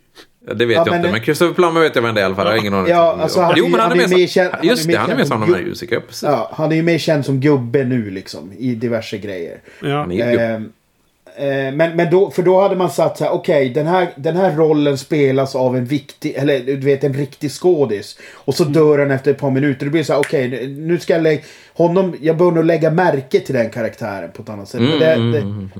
Ja, 0.47 0.53
Det 0.53 0.65
vet 0.65 0.75
Ja, 0.75 0.81
jag 0.85 0.87
men 0.91 0.95
inte, 0.95 1.07
det- 1.07 1.11
men 1.11 1.21
Christopher 1.23 1.53
Plummer 1.53 1.81
vet 1.81 1.95
jag 1.95 2.01
vem 2.01 2.15
det 2.15 2.21
är 2.21 2.23
i 2.23 2.25
alla 2.25 2.35
fall. 2.35 2.45
Jag 2.45 2.53
har 2.53 2.59
ingen 2.59 2.73
aning. 2.73 2.91
Ja, 2.91 3.17
alltså, 3.21 3.41
han 3.41 3.53
jo, 3.57 3.65
ju- 3.65 3.71
men 3.71 3.79
han 3.79 3.91
är 3.91 3.95
han 4.01 4.11
är 4.13 4.17
med 4.17 4.29
känd- 4.29 4.49
han 4.51 4.61
är 4.61 4.65
Just 4.69 4.87
det, 4.87 4.95
han 4.95 5.03
är 5.05 5.07
känd 5.07 5.17
med 5.19 5.27
som 5.27 5.41
som 5.41 5.51
Music. 5.63 5.89
Ja, 5.91 5.99
precis. 6.07 6.23
Ja, 6.23 6.49
han 6.53 6.71
är 6.71 6.75
ju 6.75 6.83
mer 6.83 6.97
känd 6.97 7.25
som 7.25 7.39
gubbe 7.39 7.83
nu 7.83 8.09
liksom. 8.09 8.51
I 8.57 8.75
diverse 8.75 9.17
grejer. 9.17 9.57
Ja. 9.81 9.97
Han 9.97 10.11
är 10.11 10.15
ju 10.15 10.31
gubb. 10.31 10.71
Eh, 11.37 11.47
eh, 11.67 11.73
men, 11.73 11.95
men 11.95 12.11
då, 12.11 12.29
för 12.31 12.43
då 12.43 12.61
hade 12.61 12.75
man 12.75 12.89
satt 12.89 13.17
så 13.17 13.23
här, 13.23 13.31
okej 13.31 13.69
den, 13.69 13.87
här, 13.87 14.07
den 14.15 14.35
här 14.35 14.55
rollen 14.55 14.97
spelas 14.97 15.55
av 15.55 15.75
en 15.77 15.85
viktig, 15.85 16.33
eller 16.35 16.59
du 16.59 16.75
vet 16.77 17.03
en 17.03 17.13
riktig 17.13 17.51
skådis. 17.51 18.17
Och 18.33 18.55
så 18.55 18.63
dör 18.63 18.99
han 18.99 19.11
efter 19.11 19.31
ett 19.31 19.37
par 19.39 19.51
minuter. 19.51 19.85
Det 19.85 19.91
blir 19.91 20.03
så 20.03 20.13
här, 20.13 20.19
okej 20.19 20.67
nu 20.67 20.99
ska 20.99 21.13
jag 21.13 21.23
lägga, 21.23 21.41
honom, 21.73 22.15
jag 22.21 22.37
bör 22.37 22.51
nog 22.51 22.65
lägga 22.65 22.91
märke 22.91 23.39
till 23.39 23.55
den 23.55 23.69
karaktären 23.69 24.31
på 24.31 24.41
ett 24.43 24.49
annat 24.49 24.69
sätt. 24.69 24.81
Men 24.81 24.99
det, 24.99 25.13
Mm, 25.13 25.31
det, 25.75 25.79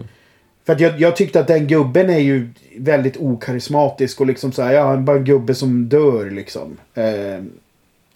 för 0.72 0.76
att 0.76 0.91
jag, 0.91 1.01
jag 1.01 1.15
tyckte 1.15 1.39
att 1.39 1.47
den 1.47 1.67
gubben 1.67 2.09
är 2.09 2.19
ju 2.19 2.49
väldigt 2.78 3.17
okarismatisk 3.17 4.22
och 4.22 4.28
liksom 4.28 4.51
så 4.51 4.61
här, 4.61 4.74
ja, 4.74 4.97
bara 4.97 5.17
en 5.17 5.24
gubbe 5.26 5.55
som 5.55 5.89
dör 5.89 6.30
liksom. 6.32 6.78
Eh, 6.93 7.03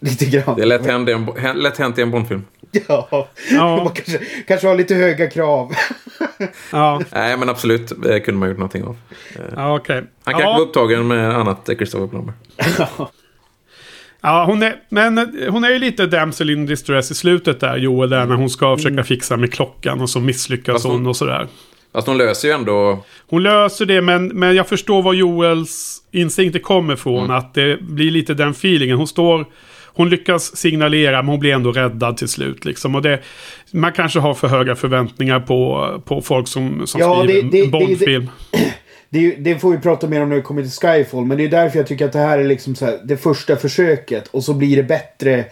lite 0.00 0.24
grann. 0.26 0.56
Det 0.56 0.62
är 0.62 0.66
lätt 0.66 0.86
hänt 0.86 1.08
i 1.08 1.12
en, 1.12 1.26
lätt 1.54 1.78
hänt 1.78 1.98
i 1.98 2.02
en 2.02 2.10
Bondfilm. 2.10 2.44
Ja, 2.88 3.28
Ja. 3.50 3.76
man 3.84 3.92
kanske, 3.94 4.18
kanske 4.46 4.66
har 4.68 4.74
lite 4.74 4.94
höga 4.94 5.30
krav. 5.30 5.72
Ja, 6.72 7.00
Nej, 7.12 7.36
men 7.36 7.48
absolut. 7.48 7.92
Det 8.02 8.20
kunde 8.20 8.38
man 8.40 8.48
gjort 8.48 8.58
någonting 8.58 8.84
av. 8.84 8.96
ja 9.56 9.76
okej. 9.76 9.96
Han 10.24 10.34
kanske 10.34 10.42
ja. 10.42 10.52
var 10.52 10.60
upptagen 10.60 11.06
med 11.08 11.30
annat, 11.36 11.68
eh, 11.68 11.76
Christopher 11.76 12.06
Plummer. 12.06 12.32
Ja, 14.20 14.44
hon 14.44 14.62
är, 14.62 14.76
men 14.88 15.18
eh, 15.18 15.24
hon 15.52 15.64
är 15.64 15.70
ju 15.70 15.78
lite 15.78 16.06
damsel 16.06 16.50
in 16.50 16.66
distress 16.66 17.10
i 17.10 17.14
slutet 17.14 17.60
där, 17.60 17.76
Joel, 17.76 18.10
där 18.10 18.26
när 18.26 18.34
hon 18.34 18.50
ska 18.50 18.76
försöka 18.76 19.04
fixa 19.04 19.36
med 19.36 19.52
klockan 19.52 20.00
och 20.00 20.10
så 20.10 20.20
misslyckas 20.20 20.72
Fast 20.72 20.84
hon- 20.84 20.94
hon 20.94 21.06
och 21.06 21.16
sådär. 21.16 21.48
Fast 21.96 22.06
de 22.06 22.16
löser 22.16 22.48
ju 22.48 22.54
ändå... 22.54 23.04
Hon 23.30 23.42
löser 23.42 23.86
det, 23.86 24.02
men, 24.02 24.26
men 24.28 24.54
jag 24.56 24.68
förstår 24.68 25.02
var 25.02 25.12
Joels 25.14 25.98
instinkter 26.12 26.60
kommer 26.60 26.94
ifrån. 26.94 27.24
Mm. 27.24 27.36
Att 27.36 27.54
det 27.54 27.80
blir 27.82 28.10
lite 28.10 28.34
den 28.34 28.50
feelingen. 28.50 28.96
Hon 28.96 29.06
står... 29.06 29.44
Hon 29.86 30.08
lyckas 30.10 30.56
signalera, 30.56 31.22
men 31.22 31.28
hon 31.30 31.40
blir 31.40 31.52
ändå 31.52 31.72
räddad 31.72 32.16
till 32.16 32.28
slut. 32.28 32.64
Liksom. 32.64 32.94
Och 32.94 33.02
det, 33.02 33.20
man 33.70 33.92
kanske 33.92 34.18
har 34.20 34.34
för 34.34 34.48
höga 34.48 34.74
förväntningar 34.76 35.40
på, 35.40 35.88
på 36.04 36.20
folk 36.22 36.48
som, 36.48 36.86
som 36.86 37.00
Ja, 37.00 37.22
skriver 37.24 37.42
det- 37.42 37.48
det- 37.50 37.64
en 37.64 37.70
Bondfilm. 37.70 38.28
Det, 39.08 39.30
det 39.30 39.58
får 39.58 39.70
vi 39.70 39.78
prata 39.78 40.08
mer 40.08 40.22
om 40.22 40.28
när 40.28 40.36
vi 40.36 40.42
kommer 40.42 40.62
till 40.62 40.70
Skyfall. 40.70 41.24
Men 41.24 41.36
det 41.36 41.44
är 41.44 41.48
därför 41.48 41.78
jag 41.78 41.86
tycker 41.86 42.04
att 42.04 42.12
det 42.12 42.18
här 42.18 42.38
är 42.38 42.44
liksom 42.44 42.74
så 42.74 42.84
här, 42.84 42.98
det 43.04 43.16
första 43.16 43.56
försöket. 43.56 44.28
Och 44.28 44.44
så 44.44 44.54
blir 44.54 44.76
det 44.76 44.82
bättre 44.82 45.44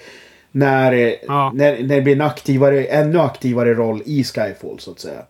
när, 0.53 1.15
Ja. 1.27 1.53
när, 1.55 1.83
när 1.83 1.97
det 1.97 2.03
blir 2.03 2.15
en 2.15 2.21
aktivare, 2.21 2.85
ännu 2.85 3.21
aktivare 3.21 3.75
roll 3.75 4.03
i 4.07 4.25
Skyfall 4.25 4.77
så 4.79 4.91
att 4.91 5.01
säga. 5.01 5.23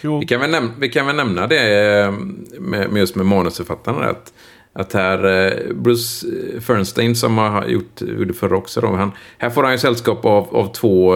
Jo. 0.00 0.18
Vi 0.18 0.26
kan 0.26 0.40
väl, 0.40 0.50
nämna, 0.50 0.72
vi 0.78 0.88
kan 0.88 1.06
väl 1.06 1.16
nämna 1.16 1.46
det 1.46 2.00
eh, 2.00 2.12
med, 2.60 2.90
med 2.90 3.00
just 3.00 3.16
med 3.16 3.26
manusförfattarna. 3.26 4.04
Att, 4.04 4.32
att 4.72 4.92
här, 4.92 5.46
eh, 5.46 5.74
Bruce 5.74 6.26
eh, 6.26 6.60
Fernstein 6.60 7.16
som 7.16 7.38
har 7.38 7.66
gjort, 7.66 8.00
gjorde 8.00 8.34
förra 8.34 8.56
också. 8.56 8.80
Då, 8.80 8.86
han, 8.86 9.12
här 9.38 9.50
får 9.50 9.62
han 9.62 9.72
ju 9.72 9.78
sällskap 9.78 10.24
av, 10.24 10.56
av 10.56 10.72
två, 10.72 11.14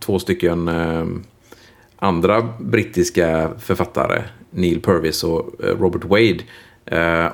två 0.00 0.18
stycken 0.18 0.70
andra 1.96 2.48
brittiska 2.60 3.50
författare. 3.58 4.22
Neil 4.50 4.82
Purvis 4.82 5.24
och 5.24 5.50
Robert 5.58 6.04
Wade. 6.04 6.40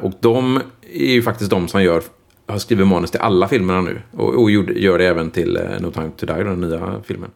Och 0.01 0.13
de 0.21 0.61
är 0.93 1.13
ju 1.13 1.23
faktiskt 1.23 1.51
de 1.51 1.69
som 1.69 1.83
gör, 1.83 2.03
har 2.47 2.59
skrivit 2.59 2.87
manus 2.87 3.11
till 3.11 3.21
alla 3.21 3.49
filmerna 3.49 3.81
nu. 3.81 4.03
Och, 4.11 4.43
och 4.43 4.51
gör 4.51 4.99
det 4.99 5.07
även 5.07 5.31
till 5.31 5.61
No 5.81 5.91
Time 5.91 6.11
To 6.17 6.27
Die, 6.27 6.45
den 6.45 6.61
nya 6.61 7.03
filmen. 7.05 7.31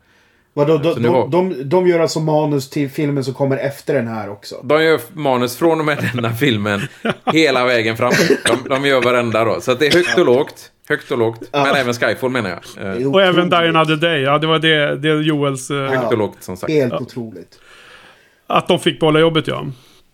Vadå, 0.55 0.79
de, 0.79 1.03
de, 1.03 1.31
de, 1.31 1.69
de 1.69 1.89
gör 1.89 2.01
alltså 2.01 2.21
manus 2.21 2.71
till 2.71 2.91
filmen 2.91 3.25
som 3.25 3.35
kommer 3.35 3.57
efter 3.57 3.95
den 3.95 4.09
här 4.09 4.31
också. 4.31 4.61
De 4.63 4.85
gör 4.85 5.01
manus 5.13 5.57
från 5.57 5.81
och 5.81 5.87
med 5.87 6.11
denna 6.15 6.35
filmen 6.35 6.81
hela 7.33 7.65
vägen 7.65 7.97
fram. 7.97 8.13
De, 8.47 8.69
de 8.69 8.87
gör 8.87 9.03
varenda 9.03 9.45
då. 9.45 9.61
Så 9.61 9.73
att 9.73 9.79
det 9.79 9.87
är 9.87 9.93
högt 9.93 10.19
och 10.19 10.27
lågt. 10.27 10.71
Högt 10.89 11.11
och 11.11 11.19
lågt. 11.19 11.41
Men 11.53 11.75
även 11.75 11.95
Skyfall 11.95 12.31
menar 12.31 12.51
jag. 12.51 12.87
Eh, 12.87 13.03
är 13.03 13.15
Och 13.15 13.23
även. 13.23 13.51
Die 13.51 13.57
Another 13.57 13.97
Day. 13.97 14.21
Ja, 14.21 14.39
det 14.39 14.47
var 14.47 14.59
det, 14.59 14.97
det 14.97 15.09
Joels... 15.09 15.71
eh, 15.71 15.77
högt 15.89 16.13
och 16.13 16.19
lågt 16.19 16.37
som 16.41 16.57
sagt. 16.57 16.73
Helt 16.73 16.93
otroligt. 16.93 17.59
Att 18.47 18.69
de 18.69 18.79
fick 18.79 19.01
behålla 19.01 19.21
jobbet, 19.21 19.47
ja. 19.47 19.67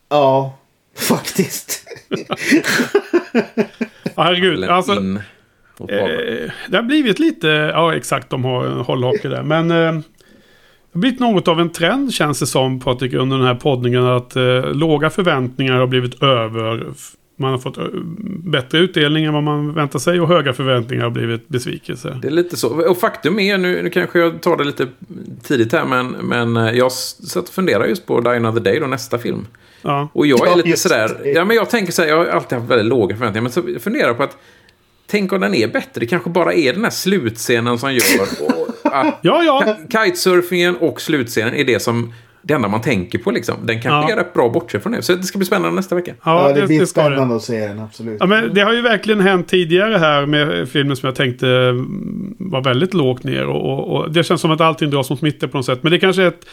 Ja, 0.09 0.59
faktiskt. 0.97 1.87
Ja, 2.09 2.37
Herregud. 4.17 4.65
Alltså, 4.65 4.93
in. 4.93 5.17
Eh, 5.81 6.51
det 6.69 6.77
har 6.77 6.83
blivit 6.83 7.19
lite, 7.19 7.47
ja 7.49 7.95
exakt 7.97 8.31
de 8.31 8.45
har 8.45 8.69
hållhake 8.69 9.29
där. 9.29 9.43
Men 9.43 9.71
eh, 9.71 9.93
det 9.95 10.03
har 10.97 11.01
blivit 11.01 11.21
något 11.21 11.49
av 11.49 11.61
en 11.61 11.71
trend 11.71 12.15
känns 12.15 12.41
det 12.41 12.47
som 12.47 12.81
Patrik 12.81 13.15
under 13.15 13.37
den 13.37 13.47
här 13.47 13.55
poddningen. 13.55 14.07
Att 14.07 14.37
eh, 14.37 14.73
låga 14.73 15.11
förväntningar 15.11 15.75
har 15.75 15.87
blivit 15.87 16.23
över. 16.23 16.87
Man 17.39 17.51
har 17.51 17.59
fått 17.59 17.79
eh, 17.79 17.85
bättre 18.45 18.79
utdelning 18.79 19.25
än 19.25 19.33
vad 19.33 19.43
man 19.43 19.75
väntar 19.75 19.99
sig 19.99 20.21
och 20.21 20.29
höga 20.29 20.53
förväntningar 20.53 21.05
har 21.05 21.11
blivit 21.11 21.49
besvikelse. 21.49 22.19
Det 22.23 22.29
är 22.29 22.33
lite 22.33 22.57
så. 22.57 22.91
Och 22.91 22.99
faktum 22.99 23.39
är, 23.39 23.59
nu, 23.59 23.83
nu 23.83 23.91
kanske 23.91 24.19
jag 24.19 24.43
tar 24.43 24.57
det 24.57 24.65
lite 24.65 24.87
tidigt 25.43 25.73
här, 25.73 25.85
men, 25.85 26.11
men 26.11 26.57
eh, 26.57 26.73
jag 26.73 26.93
satt 26.93 27.49
och 27.49 27.55
funderade 27.55 27.89
just 27.89 28.07
på 28.07 28.21
Die 28.21 28.37
Another 28.37 28.61
Day, 28.61 28.81
då, 28.81 28.87
nästa 28.87 29.19
film. 29.19 29.47
Ja. 29.83 30.09
Och 30.13 30.27
jag 30.27 30.47
är 30.47 30.51
Ja, 30.51 30.57
lite 30.57 30.69
just 30.69 30.83
sådär, 30.83 31.33
ja 31.35 31.45
men 31.45 31.57
jag 31.57 31.71
tänker 31.71 31.93
så 31.93 32.03
här, 32.03 32.09
jag 32.09 32.17
har 32.17 32.27
alltid 32.27 32.59
haft 32.59 32.71
väldigt 32.71 32.87
låga 32.87 33.17
förväntningar, 33.17 33.43
men 33.43 33.53
så 33.53 33.63
jag 33.67 33.83
funderar 33.83 34.15
på 34.15 34.23
att 34.23 34.37
Tänk 35.17 35.33
om 35.33 35.41
den 35.41 35.55
är 35.55 35.69
bättre, 35.69 36.01
det 36.01 36.07
kanske 36.07 36.31
bara 36.31 36.53
är 36.53 36.73
den 36.73 36.85
här 36.85 36.91
slutscenen 36.91 37.79
som 37.79 37.95
gör 37.95 38.03
och, 38.43 38.69
att 38.83 39.19
Ja, 39.23 39.43
ja. 39.43 39.77
Kitesurfingen 40.05 40.77
och 40.77 41.01
slutscenen 41.01 41.55
är 41.55 41.65
det 41.65 41.83
som 41.83 42.13
det 42.43 42.55
enda 42.55 42.69
man 42.69 42.81
tänker 42.81 43.19
på 43.19 43.31
liksom. 43.31 43.55
Den 43.67 43.83
kanske 43.83 44.13
Ja. 44.13 44.19
är 44.19 44.25
rätt 44.25 44.35
bra 44.35 44.49
bortsett 44.49 44.83
från 44.83 44.93
det. 44.93 45.03
Så 45.03 45.15
det 45.15 45.23
ska 45.23 45.39
bli 45.39 45.47
spännande 45.47 45.77
nästa 45.77 45.95
vecka. 45.95 46.15
Ja, 46.25 46.53
det, 46.53 46.67
blir 46.67 46.85
ska 46.85 47.01
det. 47.01 47.07
spännande 47.07 47.37
att 47.37 47.43
se 47.43 47.67
den, 47.67 47.81
absolut. 47.81 48.17
Ja, 48.21 48.27
men 48.27 48.55
det 48.55 48.61
har 48.61 48.73
ju 48.73 48.81
verkligen 48.83 49.21
hänt 49.21 49.49
tidigare 49.49 49.99
här 49.99 50.27
med 50.27 50.69
filmen 50.69 50.97
som 50.97 51.07
jag 51.07 51.15
tänkte 51.17 51.49
mm, 51.49 52.35
var 52.39 52.63
väldigt 52.63 52.95
lågt 52.95 53.25
ner. 53.25 53.47
Och, 53.47 53.73
och, 53.73 53.97
och 53.97 54.13
det 54.13 54.25
känns 54.25 54.41
som 54.41 54.51
att 54.51 54.61
allting 54.61 54.91
dras 54.91 55.11
mot 55.11 55.23
mitten 55.23 55.49
på 55.49 55.57
något 55.59 55.67
sätt. 55.67 55.83
Men 55.83 55.93
det 55.93 55.99
kanske 55.99 56.23
är, 56.23 56.29
ett, 56.29 56.47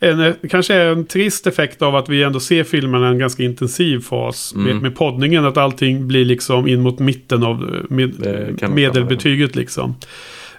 en, 0.00 0.18
det 0.18 0.48
kanske 0.50 0.74
är 0.74 0.92
en 0.92 1.06
trist 1.06 1.46
effekt 1.46 1.82
av 1.82 1.96
att 1.96 2.08
vi 2.08 2.22
ändå 2.22 2.40
ser 2.40 2.64
filmen 2.64 3.02
i 3.02 3.06
en 3.06 3.18
ganska 3.18 3.42
intensiv 3.42 4.00
fas. 4.00 4.52
Mm. 4.54 4.66
Med, 4.66 4.82
med 4.82 4.96
poddningen, 4.96 5.44
att 5.44 5.56
allting 5.56 6.08
blir 6.08 6.24
liksom 6.24 6.68
in 6.68 6.80
mot 6.80 6.98
mitten 6.98 7.42
av 7.42 7.74
eh, 7.74 7.96
med, 7.96 8.70
medelbetyget 8.70 9.56
liksom. 9.56 9.94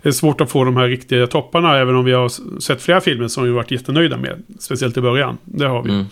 Det 0.02 0.10
är 0.10 0.14
svårt 0.14 0.42
att 0.42 0.52
få 0.52 0.64
de 0.64 0.78
här 0.78 0.88
riktiga 0.88 1.28
topparna, 1.28 1.78
även 1.78 1.96
om 1.96 2.06
vi 2.06 2.12
har 2.12 2.60
sett 2.60 2.82
flera 2.82 3.02
filmer 3.02 3.28
som 3.28 3.44
vi 3.44 3.50
varit 3.50 3.72
jättenöjda 3.72 4.18
med. 4.18 4.44
Speciellt 4.60 4.98
i 4.98 5.02
början. 5.02 5.38
Det 5.44 5.66
har 5.66 5.84
vi. 5.84 5.90
Mm. 5.90 6.06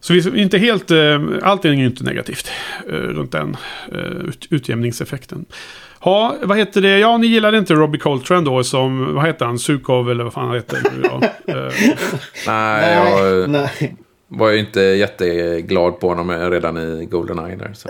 Så 0.00 0.12
vi 0.12 0.18
är 0.18 0.36
inte 0.36 0.58
helt, 0.58 0.90
eh, 0.90 1.22
allting 1.42 1.80
är 1.80 1.86
inte 1.86 2.04
negativt 2.04 2.50
eh, 2.88 2.92
runt 2.92 3.32
den 3.32 3.56
eh, 3.92 4.28
ut, 4.28 4.46
utjämningseffekten. 4.50 5.44
Ja, 6.04 6.36
vad 6.42 6.58
heter 6.58 6.80
det? 6.80 6.98
Ja, 6.98 7.16
ni 7.18 7.26
gillade 7.26 7.58
inte 7.58 7.74
Robbie 7.74 7.98
Coltrane 7.98 8.44
då 8.44 8.64
som, 8.64 9.14
vad 9.14 9.26
heter 9.26 9.44
han, 9.46 9.58
Sukov 9.58 10.10
eller 10.10 10.24
vad 10.24 10.32
fan 10.32 10.46
han 10.46 10.54
heter? 10.56 10.78
Eh, 11.46 11.72
Nej, 12.46 12.94
jag 12.94 13.50
nej. 13.50 13.96
var 14.28 14.50
ju 14.50 14.58
inte 14.58 14.80
jätteglad 14.80 16.00
på 16.00 16.08
honom 16.08 16.50
redan 16.50 16.76
i 16.78 17.04
Goldeneye 17.10 17.56
där. 17.56 17.70
Så. 17.74 17.88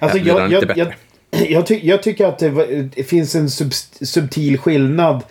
Alltså, 0.00 0.18
jag, 0.18 0.52
jag, 0.52 0.64
jag, 0.76 0.92
jag, 1.30 1.66
ty, 1.66 1.80
jag 1.82 2.02
tycker 2.02 2.26
att 2.26 2.38
det, 2.38 2.50
var- 2.50 2.90
det 2.96 3.02
finns 3.04 3.34
en 3.34 3.50
sub, 3.50 3.72
subtil 4.00 4.58
skillnad 4.58 5.22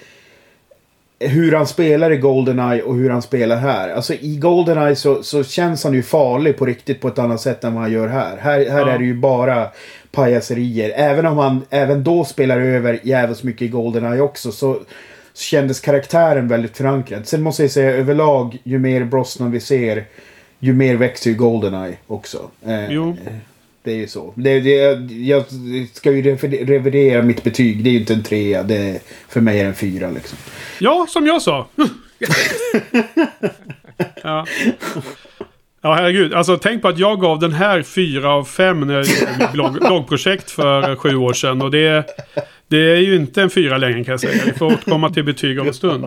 hur 1.19 1.51
han 1.51 1.67
spelar 1.67 2.11
i 2.11 2.17
Goldeneye 2.17 2.81
och 2.81 2.95
hur 2.95 3.09
han 3.09 3.21
spelar 3.21 3.57
här. 3.57 3.89
Alltså 3.89 4.13
i 4.13 4.37
Goldeneye 4.37 4.95
så, 4.95 5.23
så 5.23 5.43
känns 5.43 5.83
han 5.83 5.93
ju 5.93 6.03
farlig 6.03 6.57
på 6.57 6.65
riktigt 6.65 7.01
på 7.01 7.07
ett 7.07 7.19
annat 7.19 7.41
sätt 7.41 7.63
än 7.63 7.73
vad 7.73 7.83
han 7.83 7.91
gör 7.91 8.07
här. 8.07 8.37
Här, 8.37 8.69
här 8.69 8.79
Ja. 8.87 8.89
är 8.89 8.97
det 8.97 9.05
ju 9.05 9.13
bara 9.13 9.67
pajaserier. 10.11 10.91
Även 10.95 11.25
om 11.25 11.37
han 11.37 11.61
även 11.69 12.03
då 12.03 12.23
spelar 12.25 12.59
över 12.61 12.99
jävligt 13.03 13.43
mycket 13.43 13.61
i 13.61 13.67
Goldeneye 13.67 14.21
också 14.21 14.51
så 14.51 14.79
så 15.33 15.43
kändes 15.43 15.79
karaktären 15.79 16.47
väldigt 16.47 16.77
förankrad. 16.77 17.27
Sen 17.27 17.41
måste 17.41 17.63
jag 17.63 17.71
säga 17.71 17.91
överlag, 17.91 18.57
ju 18.63 18.79
mer 18.79 19.03
Brosnan 19.03 19.51
vi 19.51 19.59
ser, 19.59 20.05
ju 20.59 20.73
mer 20.73 20.95
växer 20.95 21.29
ju 21.29 21.35
Goldeneye 21.37 21.93
också. 22.07 22.37
Eh, 22.65 22.91
Jo. 22.91 23.15
Det 23.87 23.93
är 23.93 23.97
ju 23.97 24.07
så. 24.07 24.33
Det, 24.35 24.59
det, 24.59 24.71
jag 25.13 25.43
ska 25.93 26.11
ju 26.11 26.35
revidera 26.65 27.21
mitt 27.21 27.43
betyg. 27.43 27.83
Det 27.83 27.89
är 27.89 27.91
ju 27.91 27.99
inte 27.99 28.13
en 28.13 28.23
trea. 28.23 28.63
Det 28.63 28.75
är, 28.75 28.99
för 29.29 29.41
mig 29.41 29.59
är 29.59 29.63
det 29.63 29.69
en 29.69 29.75
fyra 29.75 30.11
liksom. 30.11 30.37
ja, 30.79 31.05
som 31.09 31.27
jag 31.27 31.41
sa. 31.41 31.67
ja. 34.23 34.45
Ja, 35.81 35.93
herregud. 35.93 36.33
Alltså 36.33 36.57
tänk 36.57 36.81
på 36.81 36.87
att 36.87 36.99
jag 36.99 37.21
gav 37.21 37.39
den 37.39 37.53
här 37.53 37.81
fyra 37.81 38.29
av 38.29 38.43
fem 38.43 38.79
när 38.79 38.93
jag 38.93 39.05
gjorde 39.05 39.31
mitt 39.39 39.51
blogg, 39.51 39.79
bloggprojekt 39.79 40.51
för 40.51 40.95
sju 40.95 41.15
år 41.15 41.33
sedan. 41.33 41.61
Och 41.61 41.71
det, 41.71 42.05
det 42.67 42.77
är 42.77 43.01
ju 43.01 43.15
inte 43.15 43.41
en 43.41 43.49
fyra 43.49 43.77
längre 43.77 44.03
kan 44.03 44.11
jag 44.11 44.19
säga. 44.19 44.43
Vi 44.45 44.53
får 44.53 44.65
återkomma 44.65 45.09
till 45.09 45.23
betyg 45.23 45.59
om 45.59 45.67
en 45.67 45.73
stund. 45.73 46.05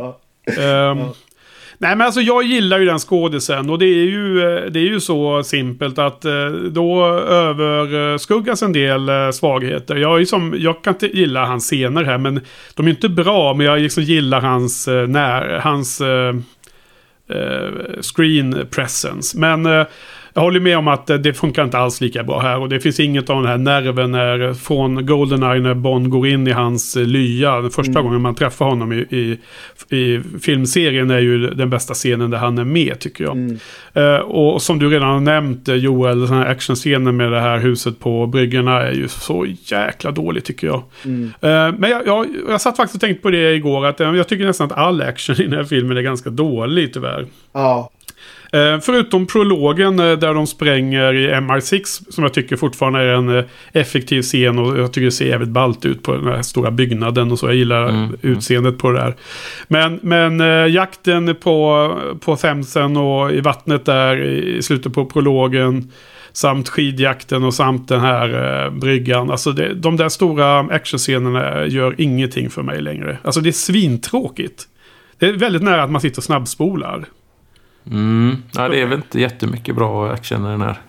Ehm, 0.59 0.99
Nej 1.83 1.97
men 1.97 2.07
alltså 2.07 2.21
jag 2.21 2.43
gillar 2.43 2.79
ju 2.79 2.85
den 2.85 2.99
skådisen 2.99 3.71
och 3.71 3.79
det 3.79 3.87
är 3.87 4.05
ju, 4.05 4.41
eh, 4.41 4.71
det 4.71 4.81
är 4.81 4.85
ju 4.85 5.01
så 5.01 5.43
simpelt 5.43 5.99
att 5.99 6.25
eh, 6.25 6.47
då 6.71 7.07
överskuggas 7.29 8.63
en 8.63 8.73
del 8.73 9.09
eh, 9.09 9.31
svagheter. 9.31 9.97
Jag, 9.97 10.21
är 10.21 10.25
som, 10.25 10.55
jag 10.59 10.85
kan 10.85 10.95
inte 10.95 11.07
gilla 11.07 11.45
hans 11.45 11.65
scener 11.65 12.05
här 12.05 12.19
men 12.19 12.41
de 12.75 12.87
är 12.87 12.91
inte 12.91 13.09
bra 13.09 13.55
men 13.55 13.67
jag 13.67 13.81
liksom 13.81 14.03
gillar 14.03 14.41
hans, 14.41 14.89
när, 15.09 15.59
hans 15.59 16.03
screen 18.15 18.67
presence. 18.71 19.39
Men 19.39 19.87
jag 20.35 20.43
håller 20.43 20.61
med 20.61 20.79
om 20.79 20.89
att 20.89 21.11
eh, 21.11 21.17
det 21.17 21.35
funkar 21.35 21.65
inte 21.65 21.79
alls 21.79 22.01
lika 22.01 22.23
bra 22.23 22.41
här. 22.41 22.59
Och 22.59 22.69
det 22.69 22.81
finns 22.81 23.01
inget 23.01 23.31
av 23.31 23.43
den 23.43 23.51
här 23.51 23.59
nerven 23.59 24.13
när, 24.13 24.55
från 24.55 25.07
Goldeneye 25.07 25.61
när 25.61 25.75
Bond 25.75 26.11
går 26.11 26.27
in 26.27 26.47
i 26.47 26.51
hans 26.51 26.97
eh, 26.97 27.05
lya. 27.07 27.61
Den 27.61 27.71
första 27.71 28.03
gången 28.03 28.21
man 28.21 28.35
träffar 28.35 28.67
honom 28.67 28.93
i, 28.93 28.97
i, 28.97 29.39
i 29.97 30.21
filmserien 30.43 31.11
är 31.11 31.19
ju 31.19 31.51
den 31.51 31.71
bästa 31.71 31.95
scenen 31.95 32.31
där 32.31 32.39
han 32.39 32.59
är 32.59 32.65
med 32.65 32.99
tycker 33.01 33.25
jag. 33.25 33.37
Eh, 33.95 34.21
och 34.21 34.63
som 34.63 34.79
du 34.79 34.91
redan 34.91 35.09
har 35.09 35.21
nämnt 35.21 35.69
eh, 35.69 35.75
Joel, 35.75 36.21
den 36.21 36.29
här 36.29 36.47
actionscenen 36.47 37.17
med 37.17 37.33
det 37.33 37.41
här 37.41 37.59
huset 37.59 38.01
på 38.01 38.27
bryggorna 38.27 38.83
är 38.83 38.93
ju 38.93 39.09
så 39.09 39.47
jäkla 39.65 40.11
dålig 40.11 40.45
tycker 40.45 40.67
jag. 40.67 40.83
Eh, 41.41 41.75
men 41.79 41.91
jag, 41.91 42.07
jag, 42.07 42.27
jag 42.49 42.61
satt 42.61 42.77
faktiskt 42.77 42.95
och 42.95 43.01
tänkte 43.01 43.23
på 43.23 43.31
det 43.31 43.55
igår 43.55 43.87
att 43.87 44.01
eh, 44.01 44.15
jag 44.15 44.29
tycker 44.29 44.47
nästan 44.47 44.67
att 44.67 44.79
all 44.79 45.03
action 45.03 45.37
i 45.37 45.43
den 45.43 45.53
här 45.53 45.65
filmen 45.65 45.97
är 45.97 46.03
ganska 46.03 46.31
dålig 46.31 46.93
tyvärr. 46.93 47.27
Ja. 47.53 47.91
Eh, 48.53 48.81
förutom 48.81 49.27
prologen 49.27 49.99
eh, 49.99 50.13
där 50.13 50.35
de 50.35 50.47
spränger 50.47 51.15
i 51.15 51.31
MR6 51.31 52.13
som 52.13 52.25
jag 52.25 52.35
tycker 52.35 52.57
fortfarande 52.57 53.01
är 53.01 53.15
en 53.15 53.39
eh, 53.39 53.45
effektiv 53.73 54.23
scen 54.23 54.59
och 54.59 54.79
jag 54.79 54.93
tycker 54.93 55.05
det 55.05 55.13
ser 55.13 55.27
jävligt 55.27 55.49
ballt 55.49 55.87
ut 55.87 56.03
på 56.03 56.13
den 56.13 56.27
här 56.27 56.43
stora 56.43 56.71
byggnaden 56.71 57.33
och 57.33 57.39
så. 57.39 57.47
Jag 57.47 57.55
gillar 57.55 58.09
utseendet 58.23 58.79
på 58.79 58.91
det 58.91 58.99
där. 58.99 59.15
Men, 59.69 60.01
men 60.03 60.41
jakten 60.73 61.35
på, 61.35 61.95
på 62.21 62.37
Themsen 62.37 62.97
och 62.97 63.33
i 63.33 63.41
vattnet 63.41 63.85
där 63.85 64.23
i 64.23 64.63
slutet 64.63 64.93
på 64.93 65.07
prologen 65.07 65.91
samt 66.33 66.69
skidjakten 66.69 67.45
och 67.45 67.55
samt 67.55 67.89
den 67.89 68.01
här 68.01 68.65
eh, 68.65 68.73
bryggan. 68.73 69.31
Alltså 69.31 69.53
det, 69.53 69.75
de 69.75 69.97
där 69.97 70.09
stora 70.09 70.59
actionscenerna 70.61 71.67
gör 71.67 71.95
ingenting 71.99 72.51
för 72.51 72.63
mig 72.63 72.83
längre. 72.83 73.19
Alltså 73.23 73.41
det 73.41 73.51
är 73.51 73.53
svintråkigt. 73.53 74.67
Det 75.19 75.27
är 75.27 75.33
väldigt 75.33 75.63
nära 75.63 75.83
att 75.83 75.91
man 75.91 76.01
sitter 76.01 76.19
och 76.19 76.25
snabbspolar. 76.25 77.05
Mm. 77.91 78.37
Ja, 78.53 78.69
det 78.69 78.81
är 78.81 78.87
väl 78.87 78.99
inte 78.99 79.21
jättemycket 79.21 79.75
bra 79.75 80.13
action 80.13 80.47
i 80.47 80.49
den 80.51 80.61
här. 80.61 80.81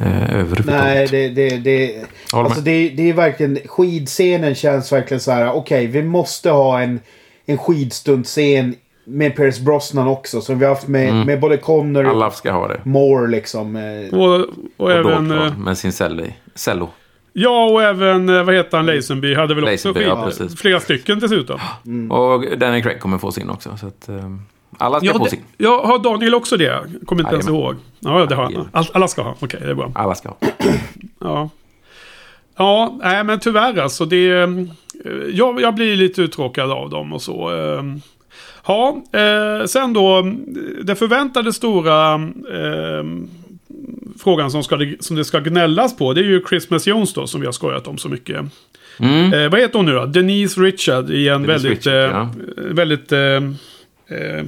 Eh, 0.00 0.22
överhuvudtaget. 0.34 0.66
Nej, 0.82 1.06
det, 1.10 1.28
det, 1.28 1.56
det, 1.56 2.04
alltså 2.32 2.60
det, 2.60 2.88
det 2.88 3.08
är 3.10 3.12
verkligen... 3.12 3.58
Skidscenen 3.66 4.54
känns 4.54 4.92
verkligen 4.92 5.20
så 5.20 5.30
här. 5.32 5.52
Okej, 5.52 5.86
vi 5.86 6.02
måste 6.02 6.50
ha 6.50 6.80
en, 6.80 7.00
en 7.46 7.58
skidstuntscen 7.58 8.74
med 9.04 9.36
Pierce 9.36 9.60
Brosnan 9.60 10.08
också. 10.08 10.40
Som 10.40 10.58
vi 10.58 10.64
har 10.64 10.74
haft 10.74 10.88
med, 10.88 11.26
med 11.26 11.40
både 11.40 11.56
Connor 11.56 12.04
och 12.04 12.10
Mm. 12.10 12.22
Alla 12.22 12.30
ska 12.30 12.52
ha 12.52 12.68
det. 12.68 12.80
Moore 12.84 13.30
liksom. 13.30 13.76
eh. 13.76 14.18
Och, 14.18 14.34
och, 14.34 14.46
Och 14.76 14.92
även... 14.92 15.28
då, 15.28 15.34
eh, 15.44 15.58
med 15.58 15.78
sin 15.78 15.92
cello. 15.92 16.24
cello. 16.54 16.88
Ja, 17.32 17.64
och 17.70 17.82
även, 17.82 18.28
eh, 18.28 18.42
vad 18.42 18.54
heter 18.54 18.76
han, 18.76 18.86
Lazenby 18.86 19.34
hade 19.34 19.54
väl 19.54 19.64
också 19.64 19.70
Lazenby, 19.72 20.00
skit. 20.00 20.08
ja, 20.08 20.24
precis. 20.24 20.60
Flera 20.60 20.80
stycken 20.80 21.18
dessutom. 21.20 21.60
Och 22.10 22.58
Danny 22.58 22.82
Craig 22.82 23.00
kommer 23.00 23.18
få 23.18 23.32
sin 23.32 23.50
också. 23.50 23.76
Så 23.80 23.86
att, 23.86 24.08
eh, 24.08 24.30
alla 24.78 24.98
ska 24.98 25.06
Ja, 25.06 25.14
få 25.18 25.24
sin. 25.26 25.40
ja, 25.56 25.86
har 25.86 25.98
Daniel 25.98 26.34
också 26.34 26.56
det? 26.56 26.80
Kommer 27.06 27.22
inte 27.22 27.32
ens 27.34 27.46
Jajamän. 27.46 27.64
ihåg. 27.66 27.76
Ja, 28.00 28.26
det 28.26 28.34
har 28.34 28.42
han. 28.44 28.68
All, 28.72 28.84
alla 28.92 29.08
ska 29.08 29.22
ha. 29.22 29.34
Okej, 29.40 29.60
det 29.64 29.70
är 29.70 29.74
bra. 29.74 29.92
Alla 29.94 30.14
ska 30.14 30.28
ha. 30.28 30.36
Ja. 31.20 31.50
Ja, 32.58 32.98
nej 33.02 33.24
men 33.24 33.40
tyvärr 33.40 33.78
alltså. 33.78 34.04
Det, 34.04 34.28
eh, 34.30 34.48
jag, 35.32 35.60
jag 35.60 35.74
blir 35.74 35.96
lite 35.96 36.22
uttråkad 36.22 36.70
av 36.70 36.90
dem 36.90 37.12
och 37.12 37.22
så. 37.22 37.50
eh. 37.54 37.82
Ja, 38.66 39.02
eh, 39.12 39.66
sen 39.66 39.92
då. 39.92 40.32
Det 40.82 40.94
förväntade 40.96 41.52
stora 41.52 42.14
eh, 42.52 43.04
frågan 44.22 44.50
som, 44.50 44.62
ska, 44.62 44.78
som 45.00 45.16
det 45.16 45.24
ska 45.24 45.38
gnällas 45.40 45.96
på. 45.96 46.12
Det 46.12 46.20
är 46.20 46.24
ju 46.24 46.44
Christmas 46.48 46.86
Jones 46.86 47.12
då 47.14 47.26
som 47.26 47.40
vi 47.40 47.46
har 47.46 47.52
skojat 47.52 47.86
om 47.88 47.98
så 47.98 48.08
mycket. 48.08 48.44
Mm. 49.00 49.32
Eh, 49.32 49.50
vad 49.50 49.60
heter 49.60 49.76
hon 49.78 49.86
nu 49.86 49.92
då? 49.92 50.06
Denise 50.06 50.60
Richard 50.60 51.10
i 51.10 51.28
en 51.28 51.42
Denise 51.42 51.52
väldigt, 51.68 51.86
Richard, 51.86 51.94
eh, 51.94 52.16
ja. 52.16 52.28
väldigt 52.56 53.12
eh, 54.08 54.18
eh, 54.18 54.44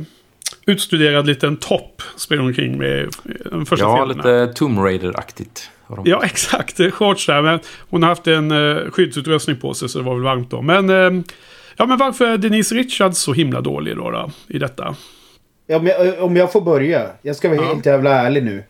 utstuderad 0.66 1.26
liten 1.26 1.56
topp. 1.56 2.02
Spelar 2.16 2.42
hon 2.42 2.54
kring 2.54 2.78
med 2.78 2.98
i 3.04 3.08
de 3.50 3.66
första 3.66 3.84
Ja, 3.84 4.06
filmerna. 4.08 4.40
lite 4.42 4.54
Tomb 4.54 4.78
Raider-aktigt. 4.78 5.70
Ja, 6.04 6.22
exakt. 6.24 6.80
Shorts 6.94 7.26
där. 7.26 7.42
Men 7.42 7.60
hon 7.90 8.02
har 8.02 8.08
haft 8.08 8.26
en 8.26 8.50
eh, 8.50 8.90
skyddsutrustning 8.90 9.56
på 9.56 9.74
sig 9.74 9.88
så 9.88 9.98
det 9.98 10.04
var 10.04 10.14
väl 10.14 10.22
varmt 10.24 10.50
då. 10.50 10.62
Men, 10.62 10.90
eh, 10.90 11.22
ja, 11.76 11.86
men 11.86 11.98
varför 11.98 12.26
är 12.26 12.36
Denise 12.38 12.74
Richards 12.74 13.18
så 13.18 13.32
himla 13.32 13.60
dålig 13.60 13.96
då, 13.96 14.10
då 14.10 14.30
i 14.48 14.58
detta? 14.58 14.96
Ja, 15.66 15.76
om, 15.76 15.86
jag, 15.86 16.22
om 16.22 16.36
jag 16.36 16.52
får 16.52 16.60
börja. 16.60 17.10
Jag 17.22 17.36
ska 17.36 17.48
vara 17.48 17.60
Ja. 17.60 17.66
helt 17.68 17.86
jävla 17.86 18.10
ärlig 18.10 18.42
nu. 18.44 18.64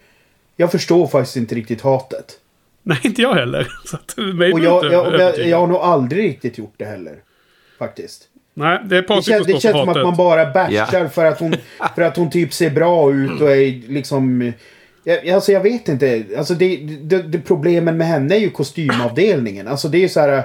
Jag 0.56 0.70
förstår 0.72 1.06
faktiskt 1.06 1.36
inte 1.36 1.54
riktigt 1.54 1.80
hatet. 1.80 2.38
Nej, 2.82 2.98
inte 3.02 3.22
jag 3.22 3.34
heller. 3.34 3.68
Så 3.84 3.96
att, 3.96 4.14
Och 4.18 4.60
jag, 4.60 4.84
jag, 4.84 5.20
jag, 5.20 5.38
jag 5.46 5.58
har 5.58 5.66
nog 5.66 5.76
aldrig 5.80 6.24
riktigt 6.24 6.58
gjort 6.58 6.74
det 6.76 6.84
heller. 6.84 7.14
Faktiskt. 7.78 8.27
Nej, 8.58 8.78
det 8.84 8.96
är 8.96 9.02
Det, 9.02 9.08
Patrik 9.08 9.24
känns, 9.24 9.44
som 9.44 9.54
det 9.54 9.60
känns 9.60 9.76
som 9.76 9.88
att 9.88 10.02
man 10.02 10.16
bara 10.16 10.46
bashar 10.50 11.02
Ja. 11.02 11.08
för, 11.08 11.24
att 11.24 11.40
hon, 11.40 11.54
för 11.94 12.02
att 12.02 12.16
hon 12.16 12.30
typ 12.30 12.52
ser 12.52 12.70
bra 12.70 13.12
ut 13.12 13.40
och 13.40 13.50
är 13.50 13.92
liksom... 13.92 14.52
Jag, 15.04 15.28
alltså 15.28 15.52
jag 15.52 15.60
vet 15.60 15.88
inte. 15.88 16.24
Alltså 16.38 16.54
det, 16.54 16.76
det, 17.02 17.22
det, 17.22 17.38
problemen 17.38 17.96
med 17.96 18.06
henne 18.06 18.34
är 18.34 18.38
ju 18.40 18.50
kostymavdelningen. 18.50 19.68
Alltså 19.68 19.88
det 19.88 19.98
är 19.98 20.02
ju 20.02 20.08
så 20.08 20.20
här... 20.20 20.42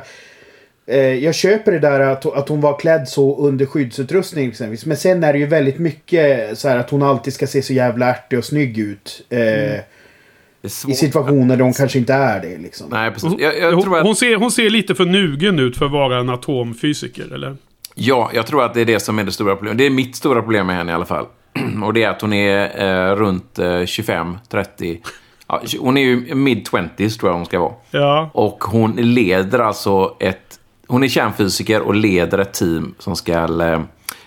Eh, 0.87 0.97
jag 0.99 1.35
köper 1.35 1.71
det 1.71 1.79
där 1.79 1.99
att, 1.99 2.25
att 2.25 2.49
hon 2.49 2.61
var 2.61 2.79
klädd 2.79 3.07
så 3.07 3.37
under 3.37 3.65
skyddsutrustning 3.65 4.49
exempelvis. 4.49 4.85
Men 4.85 4.97
sen 4.97 5.23
är 5.23 5.33
det 5.33 5.39
ju 5.39 5.45
väldigt 5.45 5.79
mycket 5.79 6.57
så 6.57 6.67
här 6.67 6.77
att 6.77 6.89
hon 6.89 7.03
alltid 7.03 7.33
ska 7.33 7.47
se 7.47 7.61
så 7.61 7.73
jävla 7.73 8.09
ärtig 8.09 8.39
och 8.39 8.45
snygg 8.45 8.79
ut. 8.79 9.25
Eh, 9.29 9.39
Det 9.39 10.69
svårt. 10.69 10.91
I 10.91 10.95
situationer 10.95 11.57
där 11.57 11.63
hon 11.63 11.73
kanske 11.73 11.99
inte 11.99 12.13
är 12.13 12.41
det 12.41 12.57
liksom. 12.57 12.87
Nej, 12.91 13.11
precis. 13.11 13.31
Jag, 13.39 13.59
jag, 13.59 13.71
hon, 13.71 13.83
tror 13.83 13.97
att, 13.97 14.05
hon, 14.05 14.15
ser, 14.15 14.35
hon 14.35 14.51
ser 14.51 14.69
lite 14.69 14.95
för 14.95 15.05
nugen 15.05 15.59
ut 15.59 15.77
för 15.77 15.85
att 15.85 15.91
vara 15.91 16.19
en 16.19 16.29
atomfysiker, 16.29 17.33
eller? 17.33 17.57
Ja, 17.95 18.31
jag 18.33 18.47
tror 18.47 18.63
att 18.63 18.73
det 18.73 18.81
är 18.81 18.85
det 18.85 18.99
som 18.99 19.19
är 19.19 19.23
det 19.23 19.31
stora 19.31 19.55
problemet. 19.55 19.77
Det 19.77 19.85
är 19.85 19.89
mitt 19.89 20.15
stora 20.15 20.41
problem 20.41 20.67
med 20.67 20.75
henne 20.75 20.91
i 20.91 20.95
alla 20.95 21.05
fall. 21.05 21.25
Och 21.83 21.93
det 21.93 22.03
är 22.03 22.09
att 22.09 22.21
hon 22.21 22.33
är 22.33 22.81
eh, 23.11 23.15
runt 23.15 23.59
eh, 23.59 23.85
25, 23.85 24.37
30. 24.49 24.99
Ja, 25.47 25.61
hon 25.79 25.97
är 25.97 26.01
ju 26.01 26.35
mid-20s 26.35 27.19
tror 27.19 27.31
jag 27.31 27.37
hon 27.37 27.45
ska 27.45 27.59
vara. 27.59 27.73
Ja. 27.91 28.29
Och 28.33 28.63
hon 28.63 28.91
leder 28.95 29.59
alltså 29.59 30.15
ett... 30.19 30.59
Hon 30.87 31.03
är 31.03 31.07
kärnfysiker 31.07 31.81
och 31.81 31.95
leder 31.95 32.37
ett 32.37 32.53
team 32.53 32.95
som 32.99 33.15
ska 33.15 33.33
eh, 33.63 33.81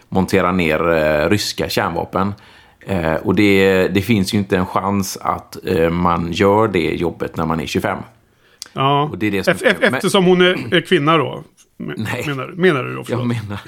montera 0.08 0.52
ner 0.52 0.92
eh, 0.92 1.28
ryska 1.30 1.68
kärnvapen. 1.68 2.34
Eh, 2.86 3.14
och 3.14 3.34
det, 3.34 3.88
det 3.88 4.02
finns 4.02 4.34
ju 4.34 4.38
inte 4.38 4.56
en 4.56 4.66
chans 4.66 5.18
att 5.20 5.56
eh, 5.66 5.90
man 5.90 6.32
gör 6.32 6.68
det 6.68 6.94
jobbet 6.94 7.36
när 7.36 7.46
man 7.46 7.60
är 7.60 7.66
25. 7.66 7.98
ja. 8.72 9.02
Och 9.02 9.18
det 9.18 9.26
är 9.26 9.30
det 9.30 9.44
som- 9.44 9.54
Eftersom 9.94 10.24
hon 10.24 10.40
är, 10.40 10.74
är 10.74 10.80
kvinna 10.80 11.16
då? 11.18 11.42
Men- 11.76 11.94
Nej. 12.12 12.24
Menar, 12.26 12.46
menar 12.48 12.82
du 12.84 12.90
då? 12.94 12.98
Jag 12.98 13.06
förlåt? 13.06 13.26
menar, 13.26 13.58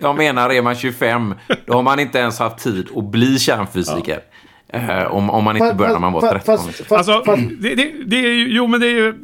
jag 0.00 0.16
menar, 0.16 0.50
är 0.50 0.62
man 0.62 0.74
25, 0.74 1.34
då 1.66 1.72
har 1.74 1.82
man 1.82 1.98
inte 2.00 2.18
ens 2.18 2.38
haft 2.38 2.58
tid 2.58 2.88
att 2.96 3.04
bli 3.10 3.38
kärnfysiker. 3.38 4.20
Eh, 4.74 5.14
om, 5.14 5.30
om 5.30 5.44
man 5.44 5.56
inte 5.56 5.74
börjar 5.74 5.92
när 5.92 5.98
man 6.00 6.12
var 6.12 6.20
13. 6.20 6.40
Fast, 6.40 6.66
fast, 6.66 6.78
fast, 6.78 6.92
Alltså, 6.92 7.22
fast, 7.24 7.42
det, 7.60 7.74
det, 7.74 7.92
det 8.06 8.16
är 8.16 8.30
ju, 8.32 8.48
jo 8.52 8.66
men 8.66 8.80
det 8.80 8.86
är 8.86 8.90
ju, 8.94 9.14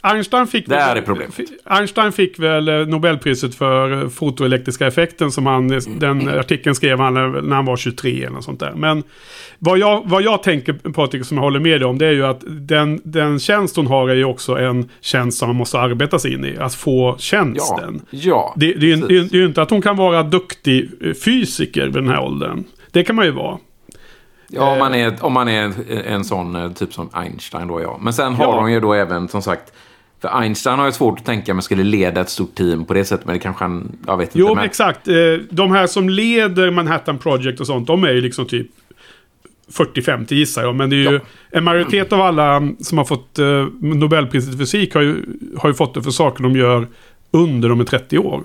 Einstein 0.00 0.46
fick 0.46 0.66
Det 0.68 0.74
väl, 0.74 0.96
är 0.96 1.02
problemet. 1.02 1.34
Einstein 1.64 2.12
fick 2.12 2.38
väl 2.38 2.68
eh, 2.68 2.74
Nobelpriset 2.86 3.54
för 3.54 4.02
eh, 4.02 4.08
fotoelektriska 4.08 4.86
effekten 4.86 5.30
som 5.32 5.46
han, 5.46 5.70
eh, 5.72 5.78
den 5.98 6.28
artikeln 6.28 6.74
skrev 6.74 6.98
han 7.00 7.14
när 7.14 7.54
han 7.56 7.64
var 7.64 7.76
23 7.76 8.10
eller 8.24 8.30
något 8.30 8.44
sånt 8.44 8.60
där. 8.60 8.72
Men 8.76 9.02
vad 9.58 9.78
jag, 9.78 10.02
vad 10.04 10.22
jag 10.22 10.42
tänker 10.42 10.72
Patrik, 10.72 11.24
som 11.24 11.36
jag 11.36 11.44
håller 11.44 11.60
med 11.60 11.80
dig 11.80 11.84
om, 11.88 11.98
det 11.98 12.06
är 12.06 12.12
ju 12.12 12.26
att 12.26 12.40
den, 12.46 13.00
den 13.04 13.38
tjänst 13.40 13.76
hon 13.76 13.86
har 13.86 14.08
är 14.08 14.14
ju 14.14 14.24
också 14.24 14.58
en 14.58 14.88
tjänst 15.00 15.38
som 15.38 15.48
man 15.48 15.56
måste 15.56 15.78
arbeta 15.78 16.18
sig 16.18 16.34
in 16.34 16.44
i. 16.44 16.56
Att 16.58 16.74
få 16.74 17.08
ja, 17.08 17.16
tjänsten. 17.18 18.02
ja, 18.10 18.54
Det, 18.56 18.72
det, 18.72 18.92
är 18.92 18.96
ju- 18.96 19.22
det 19.28 19.36
är 19.36 19.40
ju 19.40 19.46
inte 19.46 19.62
att 19.62 19.70
hon 19.70 19.82
kan 19.82 19.96
vara 19.96 20.22
duktig 20.22 20.90
fysiker 21.24 21.84
vid 21.84 21.94
den 21.94 22.08
här 22.08 22.20
åldern. 22.24 22.64
Det 22.90 23.04
kan 23.04 23.16
man 23.16 23.24
ju 23.24 23.30
vara. 23.30 23.58
Ja, 24.50 24.72
om 24.72 24.78
man 24.78 24.94
är, 24.94 25.24
om 25.24 25.32
man 25.32 25.48
är 25.48 25.72
en, 26.06 26.24
sån 26.24 26.56
eh, 26.56 26.72
typ 26.72 26.94
som 26.94 27.08
Einstein 27.12 27.68
då, 27.68 27.80
ja. 27.82 27.98
Men 28.02 28.12
sen 28.12 28.34
har 28.34 28.44
Ja. 28.44 28.60
hon 28.60 28.72
ju 28.72 28.80
då 28.80 28.92
även, 28.94 29.28
som 29.28 29.42
sagt, 29.42 29.72
för 30.20 30.28
Einstein 30.40 30.78
har 30.78 30.86
ju 30.86 30.92
svårt 30.92 31.18
att 31.18 31.26
tänka 31.26 31.54
mig 31.54 31.62
skulle 31.62 31.82
leda 31.84 32.20
ett 32.20 32.30
stort 32.30 32.54
team 32.54 32.84
på 32.84 32.94
det 32.94 33.04
sättet, 33.04 33.26
men 33.26 33.32
det 33.34 33.38
kanske 33.38 33.64
han, 33.64 33.92
jag 34.06 34.16
vet 34.16 34.28
inte. 34.28 34.38
Jo, 34.38 34.54
men, 34.54 34.64
exakt. 34.64 35.08
Eh, 35.08 35.14
De 35.50 35.70
här 35.70 35.86
som 35.86 36.08
leder 36.08 36.70
Manhattan 36.70 37.18
Project 37.18 37.60
och 37.60 37.66
sånt, 37.66 37.86
de 37.86 38.04
är 38.04 38.12
ju 38.12 38.20
liksom 38.20 38.46
typ 38.46 38.66
40-50 39.72 40.34
gissar 40.34 40.62
jag. 40.62 40.74
Men 40.74 40.90
det 40.90 40.96
är 40.96 41.10
ju 41.10 41.14
Ja. 41.14 41.20
en 41.50 41.64
majoritet 41.64 42.12
av 42.12 42.20
alla 42.20 42.68
som 42.80 42.98
har 42.98 43.04
fått 43.04 43.38
eh, 43.38 43.66
Nobelpriset 43.80 44.54
i 44.54 44.58
fysik 44.58 44.94
har 44.94 45.02
ju, 45.02 45.24
har 45.58 45.68
ju 45.68 45.74
fått 45.74 45.94
det 45.94 46.02
för 46.02 46.10
saker 46.10 46.42
de 46.42 46.56
gör 46.56 46.86
under 47.30 47.68
de 47.68 47.80
är 47.80 47.84
30 47.84 48.18
år. 48.18 48.42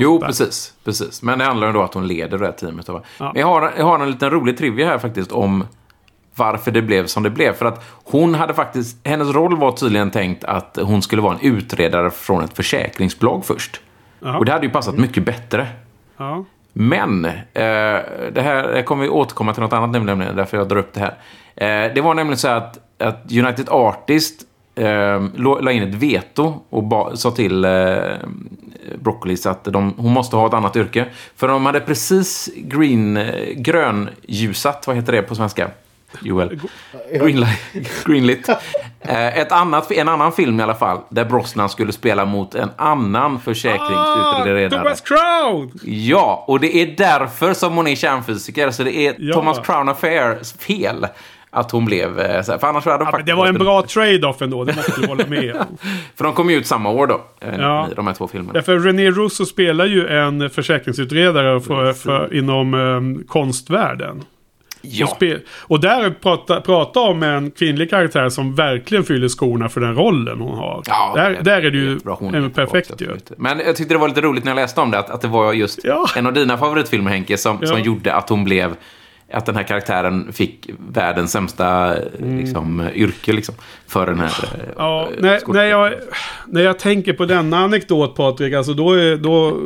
Jo, 0.00 0.20
precis, 0.20 0.74
precis. 0.84 1.22
Men 1.22 1.38
det 1.38 1.44
handlar 1.44 1.66
ju 1.66 1.72
då 1.72 1.78
om 1.78 1.84
att 1.84 1.94
hon 1.94 2.06
leder 2.06 2.38
det 2.38 2.44
här 2.44 2.52
teamet. 2.52 2.88
Ja. 2.88 3.02
Men 3.18 3.40
jag 3.40 3.46
har, 3.46 3.72
jag 3.76 3.84
har 3.84 3.98
en 3.98 4.10
liten 4.10 4.30
rolig 4.30 4.58
trivia 4.58 4.86
här 4.86 4.98
faktiskt 4.98 5.32
om 5.32 5.66
varför 6.34 6.70
det 6.70 6.82
blev 6.82 7.06
som 7.06 7.22
det 7.22 7.30
blev. 7.30 7.52
För 7.52 7.66
att 7.66 7.84
hon 8.04 8.34
hade 8.34 8.54
faktiskt, 8.54 9.06
hennes 9.06 9.28
roll 9.28 9.56
var 9.56 9.72
tydligen 9.72 10.10
tänkt 10.10 10.44
att 10.44 10.78
hon 10.82 11.02
skulle 11.02 11.22
vara 11.22 11.34
en 11.34 11.40
utredare 11.40 12.10
från 12.10 12.44
ett 12.44 12.56
försäkringsbolag 12.56 13.44
först. 13.44 13.80
Jaha. 14.20 14.38
Och 14.38 14.44
det 14.44 14.52
hade 14.52 14.66
ju 14.66 14.72
passat 14.72 14.96
mycket 14.96 15.24
bättre. 15.24 15.68
Ja. 16.16 16.44
Men, 16.72 17.24
eh, 17.24 17.32
det 18.32 18.42
här 18.42 18.82
kommer 18.82 19.02
vi 19.02 19.08
återkomma 19.08 19.54
till 19.54 19.62
något 19.62 19.72
annat 19.72 19.90
nämligen, 19.90 20.36
därför 20.36 20.56
jag 20.56 20.68
drar 20.68 20.76
upp 20.76 20.92
det 20.94 21.00
här. 21.00 21.16
Eh, 21.56 21.94
det 21.94 22.00
var 22.00 22.14
nämligen 22.14 22.38
så 22.38 22.48
att, 22.48 22.78
att 22.98 23.32
United 23.32 23.68
Artist 23.68 24.46
eh, 24.74 25.22
la 25.62 25.72
in 25.72 25.82
ett 25.82 25.94
veto 25.94 26.54
och 26.70 26.82
ba, 26.82 27.16
sa 27.16 27.30
till 27.30 27.64
eh, 27.64 27.70
Broccolis 28.98 29.46
att 29.46 29.64
de, 29.64 29.94
hon 29.96 30.12
måste 30.12 30.36
ha 30.36 30.46
ett 30.46 30.54
annat 30.54 30.76
yrke. 30.76 31.06
För 31.36 31.48
de 31.48 31.66
hade 31.66 31.80
precis 31.80 32.50
green, 32.56 33.16
eh, 33.16 33.54
grönljusat, 33.56 34.86
vad 34.86 34.96
heter 34.96 35.12
det 35.12 35.22
på 35.22 35.34
svenska? 35.34 35.70
Joel? 36.20 36.60
Greenlight, 37.12 37.60
greenlit. 38.04 38.48
Eh, 39.00 39.38
ett 39.38 39.52
annat, 39.52 39.92
en 39.92 40.08
annan 40.08 40.32
film 40.32 40.60
i 40.60 40.62
alla 40.62 40.74
fall, 40.74 40.98
där 41.08 41.24
Brosnan 41.24 41.68
skulle 41.68 41.92
spela 41.92 42.24
mot 42.24 42.54
en 42.54 42.70
annan 42.76 43.36
Ah, 43.36 43.38
försäkringsutredare. 43.38 44.70
Thomas 44.70 45.00
Crown! 45.00 45.72
Ja, 45.84 46.44
och 46.46 46.60
det 46.60 46.76
är 46.76 46.86
därför 46.96 47.54
som 47.54 47.76
hon 47.76 47.86
är 47.86 47.94
kärnfysiker. 47.96 48.70
Så 48.70 48.82
det 48.82 48.96
är 48.96 49.14
Ja. 49.18 49.34
Thomas 49.34 49.58
Crown 49.66 49.88
Affairs 49.88 50.52
fel 50.52 51.06
att 51.54 51.70
hon 51.70 51.84
blev 51.84 52.20
eh, 52.20 52.42
så 52.42 52.52
här. 52.52 52.58
För 52.58 52.66
annars 52.66 52.84
hade 52.84 52.98
de 52.98 53.04
Ja, 53.04 53.10
faktiskt... 53.10 53.26
det 53.26 53.34
var 53.34 53.46
en 53.46 53.58
bra 53.58 53.82
trade-off 53.82 54.42
ändå, 54.42 54.64
det 54.64 54.76
måste 54.76 55.00
du 55.00 55.06
hålla 55.06 55.26
med. 55.26 55.56
För 56.16 56.24
de 56.24 56.32
kom 56.32 56.50
ju 56.50 56.56
ut 56.56 56.66
samma 56.66 56.90
år 56.90 57.06
då, 57.06 57.20
eh, 57.40 57.54
Ja. 57.58 57.88
de 57.96 58.06
här 58.06 58.14
två 58.14 58.28
filmerna. 58.28 58.52
Därför 58.52 58.78
René 58.78 59.10
Russo 59.10 59.44
spelar 59.46 59.86
ju 59.86 60.06
en 60.08 60.50
försäkringsutredare 60.50 61.60
för, 61.60 61.92
för, 61.92 62.34
inom 62.34 62.74
um, 62.74 63.24
konstvärlden. 63.28 64.22
Ja, 64.84 65.06
Och, 65.10 65.22
och 65.58 65.80
där 65.80 66.10
prata, 66.22 66.60
prata 66.60 67.00
om 67.00 67.22
en 67.22 67.50
kvinnlig 67.50 67.90
karaktär 67.90 68.28
som 68.28 68.54
verkligen 68.54 69.04
fyller 69.04 69.28
skorna 69.28 69.68
för 69.68 69.80
den 69.80 69.94
rollen 69.94 70.40
hon 70.40 70.58
har. 70.58 70.82
Ja, 70.86 71.12
där, 71.16 71.30
det- 71.30 71.40
där 71.42 71.62
är 71.62 71.70
det 71.70 71.78
ju 71.78 72.00
en 72.38 72.50
perfekt 72.50 73.00
ju. 73.00 73.16
Men 73.36 73.58
jag 73.58 73.76
tyckte 73.76 73.94
det 73.94 73.98
var 73.98 74.08
lite 74.08 74.20
roligt 74.20 74.44
när 74.44 74.50
jag 74.50 74.56
läste 74.56 74.80
om 74.80 74.90
det, 74.90 74.98
att, 74.98 75.10
att 75.10 75.20
det 75.20 75.28
var 75.28 75.52
just 75.52 75.80
Ja. 75.84 76.06
en 76.16 76.26
av 76.26 76.32
dina 76.32 76.58
favoritfilmer 76.58 77.10
Henke, 77.10 77.36
som, 77.36 77.66
som 77.66 77.80
gjorde 77.80 78.14
att 78.14 78.28
hon 78.28 78.44
blev 78.44 78.74
att 79.32 79.46
den 79.46 79.56
här 79.56 79.62
karaktären 79.62 80.32
fick 80.32 80.70
världens 80.92 81.32
sämsta 81.32 81.96
eh, 81.96 82.02
liksom, 82.36 82.88
yrke 82.94 83.32
liksom, 83.32 83.54
för 83.86 84.06
den 84.06 84.18
här 84.20 84.32
Mm. 84.54 84.66
Ja, 84.76 85.02
eh, 85.16 85.22
när, 85.22 85.52
när, 85.52 85.64
jag, 85.64 85.92
när 86.46 86.62
jag 86.62 86.78
tänker 86.78 87.12
på 87.12 87.24
denna 87.24 87.58
anekdot 87.58 88.16
Patrik, 88.16 88.54
alltså 88.54 88.74
då, 88.74 88.92
är, 88.92 89.16
då, 89.16 89.60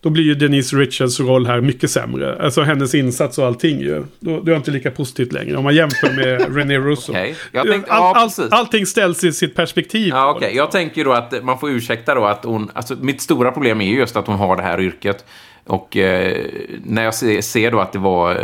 då 0.00 0.10
blir 0.10 0.24
ju 0.24 0.34
Denise 0.34 0.76
Richards 0.76 1.20
roll 1.20 1.46
här 1.46 1.60
mycket 1.60 1.90
sämre. 1.90 2.42
Alltså 2.42 2.62
hennes 2.62 2.94
insats 2.94 3.38
och 3.38 3.46
allting 3.46 3.80
ju. 3.80 4.04
Då, 4.20 4.40
då 4.40 4.52
är 4.52 4.56
inte 4.56 4.70
lika 4.70 4.90
positivt 4.90 5.32
längre 5.32 5.56
om 5.56 5.64
man 5.64 5.74
jämför 5.74 6.12
med 6.12 6.56
René 6.56 6.78
Russo. 6.78 7.12
Jag 7.52 7.66
tänkte- 7.66 7.92
All, 7.92 8.16
all, 8.16 8.28
precis. 8.28 8.52
allting 8.52 8.86
ställs 8.86 9.24
i 9.24 9.32
sitt 9.32 9.54
perspektiv. 9.54 10.08
Ja, 10.08 10.30
okej. 10.36 10.56
Jag 10.56 10.70
tänker 10.70 11.04
då 11.04 11.12
att 11.12 11.44
man 11.44 11.58
får 11.58 11.70
ursäkta 11.70 12.14
då 12.14 12.24
att 12.24 12.44
hon... 12.44 12.70
Alltså, 12.74 12.94
mitt 13.00 13.20
stora 13.20 13.52
problem 13.52 13.80
är 13.80 13.86
ju 13.86 13.96
just 13.98 14.16
att 14.16 14.26
hon 14.26 14.36
har 14.36 14.56
det 14.56 14.62
här 14.62 14.80
yrket. 14.80 15.24
Och 15.66 15.96
eh, 15.96 16.46
när 16.84 17.04
jag 17.04 17.14
ser, 17.14 17.40
ser 17.40 17.70
då 17.70 17.80
att 17.80 17.92
det 17.92 17.98
var 17.98 18.30
eh, 18.30 18.38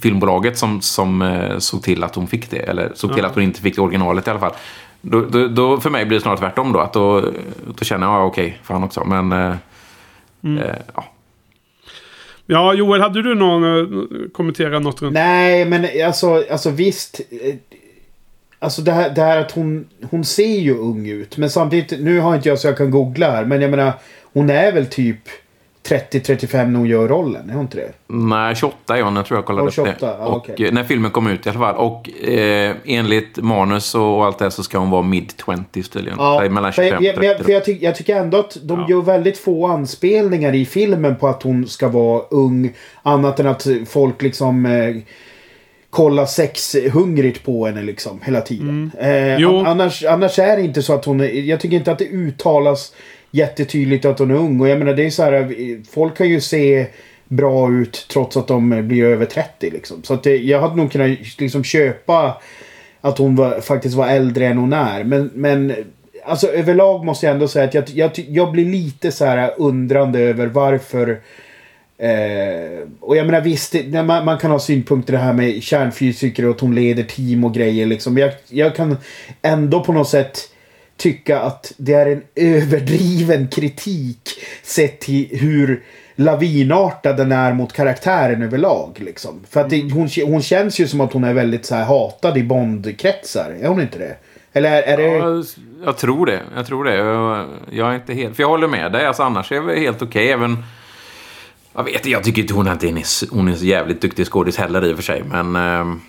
filmbolaget 0.00 0.58
som, 0.58 0.80
som 0.80 1.22
eh, 1.22 1.58
såg 1.58 1.82
till 1.82 2.04
att 2.04 2.14
hon 2.14 2.26
fick 2.26 2.50
det, 2.50 2.58
eller 2.58 2.92
såg 2.94 3.14
till 3.14 3.24
att 3.24 3.34
hon 3.34 3.42
inte 3.44 3.60
fick 3.60 3.78
originalet 3.78 4.26
i 4.26 4.30
alla 4.30 4.40
fall. 4.40 4.52
Då, 5.00 5.20
då, 5.20 5.48
då 5.48 5.80
för 5.80 5.90
mig 5.90 6.04
blir 6.06 6.18
det 6.18 6.22
snarare 6.22 6.38
tvärtom 6.38 6.72
då. 6.72 6.78
Att 6.80 6.92
då, 6.92 7.20
då 7.78 7.84
känner 7.84 8.06
jag, 8.06 8.14
ja 8.14 8.24
okej, 8.24 8.58
fan 8.62 8.84
också. 8.84 9.04
Men, 9.04 9.32
eh, 9.32 9.54
Mm. 10.44 10.58
eh, 10.58 10.74
ja. 10.94 11.04
Ja, 12.46 12.74
Joel, 12.74 13.00
hade 13.00 13.22
du 13.22 13.34
någon 13.34 13.64
eh, 13.64 14.28
kommentera 14.32 14.78
något 14.78 15.02
runt? 15.02 15.12
Nej, 15.14 15.64
men 15.64 15.86
alltså, 16.06 16.44
alltså 16.50 16.70
visst. 16.70 17.20
Alltså 18.58 18.82
det 18.82 18.92
här, 18.92 19.10
det 19.10 19.22
här 19.22 19.40
att 19.40 19.50
hon, 19.52 19.86
hon 20.10 20.24
ser 20.24 20.58
ju 20.60 20.76
ung 20.78 21.08
ut. 21.08 21.36
Men 21.36 21.50
samtidigt, 21.50 22.00
nu 22.00 22.18
har 22.20 22.34
inte 22.36 22.48
jag 22.48 22.58
så 22.58 22.66
jag 22.68 22.76
kan 22.76 22.90
googla 22.90 23.30
här. 23.30 23.44
Men 23.44 23.60
jag 23.62 23.70
menar, 23.70 23.92
hon 24.32 24.50
är 24.50 24.72
väl 24.72 24.86
typ 24.86 25.20
30-35 25.88 26.66
när 26.66 26.78
hon 26.78 26.88
gör 26.88 27.08
rollen. 27.08 27.50
Är 27.50 27.54
hon 27.54 27.62
inte 27.62 27.76
det? 27.76 27.92
Nej, 28.06 28.54
28 28.56 28.98
är 28.98 29.02
hon, 29.02 29.16
jag 29.16 29.26
tror 29.26 29.38
jag 29.38 29.44
kollade 29.44 29.64
Ja, 29.64 29.68
upp 29.68 29.74
28, 29.74 30.06
det. 30.06 30.06
ja, 30.20 30.26
och 30.26 30.60
eh, 30.60 30.72
när 30.72 30.84
filmen 30.84 31.10
kom 31.10 31.26
ut 31.26 31.46
i 31.46 31.48
alla 31.48 31.58
fall. 31.58 31.76
Och 31.76 32.10
eh, 32.28 32.74
enligt 32.84 33.36
manus 33.36 33.94
och 33.94 34.24
allt 34.24 34.38
det 34.38 34.50
så 34.50 34.62
ska 34.62 34.78
hon 34.78 34.90
vara 34.90 35.02
mid-20s 35.02 35.92
tydligen. 35.92 36.18
Så 36.18 36.40
mellan 36.50 36.72
för 36.72 36.82
25 36.82 37.04
jag, 37.04 37.24
jag, 37.24 37.32
30. 37.36 37.44
för 37.44 37.52
jag, 37.52 37.64
tyck, 37.64 37.82
jag 37.82 37.94
tycker 37.96 38.16
ändå 38.16 38.38
att 38.38 38.56
de 38.62 38.78
Ja. 38.80 38.86
gör 38.90 39.02
väldigt 39.02 39.38
få 39.38 39.66
anspelningar 39.66 40.54
i 40.54 40.64
filmen 40.64 41.16
på 41.16 41.28
att 41.28 41.42
hon 41.42 41.66
ska 41.66 41.88
vara 41.88 42.22
ung. 42.30 42.72
Annat 43.02 43.40
än 43.40 43.46
att 43.46 43.66
folk 43.88 44.22
liksom 44.22 44.66
eh, 44.66 44.96
kollar 45.90 46.26
sexhungrigt 46.26 47.44
på 47.44 47.66
henne 47.66 47.82
liksom 47.82 48.20
hela 48.24 48.40
tiden. 48.40 48.90
Eh, 49.00 49.08
Mm. 49.10 49.40
Jo. 49.40 49.58
an, 49.58 49.66
annars, 49.66 50.04
annars 50.04 50.38
är 50.38 50.56
det 50.56 50.62
inte 50.62 50.82
så 50.82 50.94
att 50.94 51.04
hon 51.04 51.20
är, 51.20 51.24
Jag 51.28 51.60
tycker 51.60 51.76
inte 51.76 51.92
att 51.92 51.98
det 51.98 52.04
uttalas 52.08 52.92
jättetydligt 53.30 54.04
att 54.04 54.18
hon 54.18 54.30
är 54.30 54.34
ung. 54.34 54.60
Och 54.60 54.68
jag 54.68 54.78
menar 54.78 54.94
det 54.94 55.06
är 55.06 55.10
så 55.10 55.22
här. 55.22 55.54
Folk 55.90 56.16
kan 56.16 56.28
ju 56.28 56.40
se 56.40 56.86
bra 57.28 57.72
ut 57.72 58.06
trots 58.10 58.36
att 58.36 58.48
de 58.48 58.88
blir 58.88 59.04
över 59.04 59.26
30 59.26 59.70
liksom. 59.70 60.02
Så 60.02 60.14
att 60.14 60.22
det, 60.22 60.36
jag 60.36 60.60
hade 60.60 60.76
nog 60.76 60.92
kunnat 60.92 61.18
liksom 61.38 61.64
köpa 61.64 62.40
att 63.00 63.18
hon 63.18 63.36
var, 63.36 63.60
faktiskt 63.60 63.94
var 63.94 64.08
äldre 64.08 64.46
än 64.46 64.58
hon 64.58 64.72
är. 64.72 65.04
Men, 65.04 65.30
men 65.34 65.74
alltså 66.24 66.46
överlag 66.46 67.04
måste 67.04 67.26
jag 67.26 67.32
ändå 67.32 67.48
säga 67.48 67.64
att 67.64 67.74
jag, 67.74 67.84
jag, 67.88 68.10
jag 68.28 68.52
blir 68.52 68.64
lite 68.64 69.12
så 69.12 69.24
här 69.24 69.54
undrande 69.56 70.20
över 70.20 70.46
varför 70.46 71.20
Eh, 72.00 72.88
och 73.00 73.16
jag 73.16 73.26
menar 73.26 73.40
visst, 73.40 73.72
det, 73.72 74.02
man, 74.02 74.24
man 74.24 74.38
kan 74.38 74.50
ha 74.50 74.58
synpunkter 74.58 75.12
det 75.12 75.18
här 75.18 75.32
med 75.32 75.62
kärnfysiker 75.62 76.44
och 76.44 76.54
att 76.54 76.60
hon 76.60 76.74
leder 76.74 77.02
team 77.02 77.44
och 77.44 77.54
grejer 77.54 77.86
liksom. 77.86 78.18
Jag, 78.18 78.32
jag 78.48 78.76
kan 78.76 78.96
ändå 79.42 79.84
på 79.84 79.92
något 79.92 80.08
sätt 80.08 80.38
tycka 81.00 81.40
att 81.40 81.72
det 81.76 81.92
är 81.92 82.06
en 82.06 82.22
överdriven 82.34 83.48
kritik 83.48 84.30
sett 84.62 85.00
till 85.00 85.28
hur 85.30 85.82
lavinartad 86.16 87.16
den 87.16 87.32
är 87.32 87.52
mot 87.52 87.72
karaktären 87.72 88.42
överlag. 88.42 88.96
Liksom. 88.96 89.40
För 89.50 89.60
att 89.60 89.70
det, 89.70 89.92
hon, 89.92 90.08
hon 90.26 90.42
känns 90.42 90.80
ju 90.80 90.88
som 90.88 91.00
att 91.00 91.12
hon 91.12 91.24
är 91.24 91.34
väldigt 91.34 91.66
så 91.66 91.74
här 91.74 91.84
hatad 91.84 92.36
i 92.36 92.42
Bond-kretsar. 92.42 93.56
Är 93.60 93.68
hon 93.68 93.80
inte 93.80 93.98
det? 93.98 94.16
Eller 94.52 94.70
är, 94.70 94.82
är 94.82 94.96
det... 94.96 95.02
Ja, 95.02 95.44
jag 95.84 95.96
tror 95.96 96.26
det. 96.26 96.40
Jag 96.56 96.66
tror 96.66 96.84
det. 96.84 96.94
Jag, 96.94 97.46
jag 97.70 97.90
är 97.90 97.94
inte 97.94 98.14
helt... 98.14 98.36
För 98.36 98.42
jag 98.42 98.48
håller 98.48 98.68
med 98.68 98.92
dig. 98.92 99.06
Alltså, 99.06 99.22
annars 99.22 99.52
är 99.52 99.60
det 99.60 99.80
helt 99.80 100.02
okej. 100.02 100.32
Även... 100.32 100.64
Jag 101.74 101.84
vet 101.84 102.06
jag 102.06 102.24
tycker 102.24 102.42
inte 102.42 102.54
hon 102.54 102.66
är, 102.66 103.34
hon 103.34 103.48
är 103.48 103.54
så 103.54 103.64
jävligt 103.64 104.00
duktig 104.00 104.26
skådis 104.26 104.56
heller 104.56 104.84
i 104.84 104.92
och 104.92 104.96
för 104.96 105.02
sig. 105.02 105.22
Men... 105.24 105.56
ehm, 105.56 106.00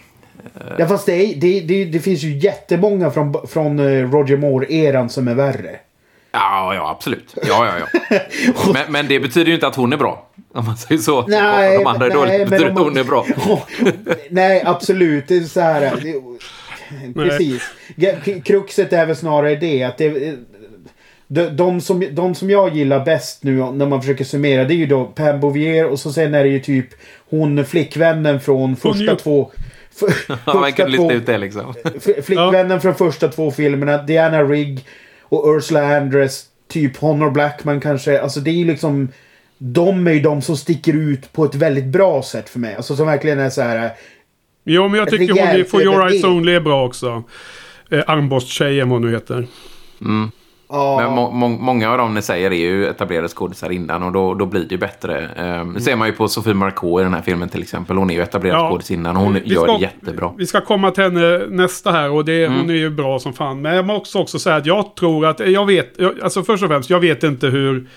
Ja 0.77 0.88
fast 0.88 1.05
det, 1.05 1.13
är, 1.13 1.36
det, 1.36 1.59
det, 1.59 1.86
det 1.86 1.99
finns 1.99 2.23
ju 2.23 2.38
jättemånga 2.38 3.11
från, 3.11 3.47
från 3.47 3.79
eh, 3.79 4.11
Roger 4.11 4.38
Moore-eran 4.38 5.07
som 5.07 5.27
är 5.27 5.34
värre. 5.34 5.79
Ja, 6.32 6.73
ja, 6.75 6.89
absolut. 6.89 7.36
Ja, 7.47 7.65
ja, 7.65 7.88
ja. 8.09 8.19
Men, 8.73 8.91
men 8.91 9.07
det 9.07 9.19
betyder 9.19 9.47
ju 9.47 9.53
inte 9.53 9.67
att 9.67 9.75
hon 9.75 9.93
är 9.93 9.97
bra. 9.97 10.27
Om 10.53 10.65
man 10.65 10.77
säger 10.77 11.01
så. 11.01 11.27
Nej, 11.27 11.77
Om 11.77 11.84
de 11.84 11.89
andra 11.89 12.05
är 12.05 12.09
dåliga 12.09 12.45
betyder 12.45 12.71
att 12.71 12.77
hon 12.79 12.97
är 12.97 13.03
bra. 13.03 13.25
Nej, 14.29 14.63
absolut. 14.65 15.27
Det 15.27 15.36
är 15.36 15.41
så 15.41 15.59
här. 15.59 15.93
Det, 16.03 17.13
precis. 17.13 17.63
Kruxet 18.43 18.93
är 18.93 19.05
väl 19.05 19.15
snarare 19.15 19.55
det 19.55 19.84
att 19.84 19.97
det, 19.97 20.36
de, 21.27 21.49
de, 21.49 21.82
som, 21.82 22.07
de 22.11 22.36
som 22.36 22.49
jag 22.49 22.75
gillar 22.75 23.05
bäst 23.05 23.43
nu 23.43 23.71
när 23.71 23.86
man 23.86 24.01
försöker 24.01 24.23
summera 24.23 24.63
det 24.63 24.73
är 24.73 24.75
ju 24.75 24.86
då 24.86 25.05
Pam 25.05 25.39
Bouvier 25.39 25.86
och 25.86 25.99
så 25.99 26.13
sen 26.13 26.34
är 26.34 26.43
det 26.43 26.49
ju 26.49 26.59
typ 26.59 26.88
hon 27.29 27.65
flickvännen 27.65 28.39
från 28.41 28.75
första 28.75 29.11
ju- 29.11 29.15
två... 29.15 29.51
Ja, 30.27 30.37
man 30.53 30.73
två- 30.73 30.85
lista 30.85 31.13
ut 31.13 31.25
det 31.25 31.37
liksom. 31.37 31.73
Flickvännen 32.23 32.81
från 32.81 32.95
första 32.95 33.27
två 33.27 33.51
filmerna, 33.51 33.97
Diana 33.97 34.43
Rigg 34.43 34.85
och 35.21 35.55
Ursula 35.55 35.97
Andress, 35.97 36.45
typ 36.67 36.97
Honor 36.97 37.29
Blackman 37.29 37.81
kanske. 37.81 38.21
Alltså 38.21 38.39
det 38.39 38.49
är 38.51 38.55
ju 38.55 38.65
liksom... 38.65 39.07
De 39.57 40.07
är 40.07 40.11
ju 40.11 40.19
de 40.19 40.41
som 40.41 40.57
sticker 40.57 40.93
ut 40.93 41.33
på 41.33 41.45
ett 41.45 41.55
väldigt 41.55 41.85
bra 41.85 42.23
sätt 42.23 42.49
för 42.49 42.59
mig. 42.59 42.75
Alltså 42.75 42.95
som 42.95 43.07
verkligen 43.07 43.39
är 43.39 43.49
så 43.49 43.61
här... 43.61 43.91
Jo, 44.63 44.87
men 44.87 44.99
jag 44.99 45.09
tycker 45.09 45.47
hon 45.47 45.59
i 45.59 45.63
For 45.63 45.81
Your 45.81 46.07
Eyes. 46.07 46.23
Only 46.23 46.55
är 46.55 46.59
bra 46.59 46.85
också. 46.85 47.23
Eh, 47.91 48.03
Armborst-tjejen, 48.07 48.89
vad 48.89 49.01
hon 49.01 49.09
nu 49.09 49.15
heter. 49.15 49.47
Ja, 50.72 50.99
Men 51.01 51.15
må, 51.15 51.32
må, 51.32 51.47
många 51.47 51.91
av 51.91 51.97
dem 51.97 52.13
ni 52.13 52.22
säger 52.22 52.51
är 52.51 52.55
ju 52.55 52.86
etablerade 52.88 53.28
skådisar 53.28 53.69
innan 53.72 54.03
och 54.03 54.11
då, 54.11 54.34
då 54.34 54.45
blir 54.45 54.61
det 54.61 54.72
ju 54.72 54.78
bättre. 54.78 55.30
Um, 55.61 55.74
det 55.74 55.82
ser 55.82 55.95
man 55.95 56.07
ju 56.07 56.13
på 56.13 56.28
Sofie 56.28 56.53
Marceau 56.53 56.99
i 56.99 57.03
den 57.03 57.13
här 57.13 57.22
filmen 57.22 57.49
till 57.49 57.61
exempel. 57.61 57.97
Hon 57.97 58.09
är 58.09 58.13
ju 58.13 58.22
etablerad 58.22 58.59
Ja. 58.59 58.69
skådis 58.69 58.91
innan 58.91 59.17
och 59.17 59.24
hon 59.24 59.34
Vi 59.34 59.41
gör 59.45 59.63
ska- 59.63 59.74
det 59.78 59.82
jättebra. 59.82 60.32
Vi 60.38 60.45
ska 60.47 60.61
komma 60.61 60.91
till 60.91 61.03
henne 61.03 61.41
nästa 61.49 61.91
här 61.91 62.11
och 62.11 62.26
det, 62.26 62.47
hon 62.47 62.69
är 62.69 62.74
ju 62.74 62.89
bra 62.89 63.19
som 63.19 63.34
fan. 63.34 63.61
Men 63.61 63.76
jag 63.76 63.86
måste 63.86 64.17
också 64.17 64.39
säga 64.39 64.55
att 64.55 64.65
jag 64.65 64.95
tror 64.95 65.26
att, 65.26 65.39
jag 65.49 65.65
vet, 65.65 65.93
jag, 65.97 66.13
alltså 66.24 66.43
först 66.43 66.63
och 66.63 66.69
främst, 66.69 66.89
jag 66.89 66.99
vet 66.99 67.24
inte 67.24 67.47
hur 67.47 67.88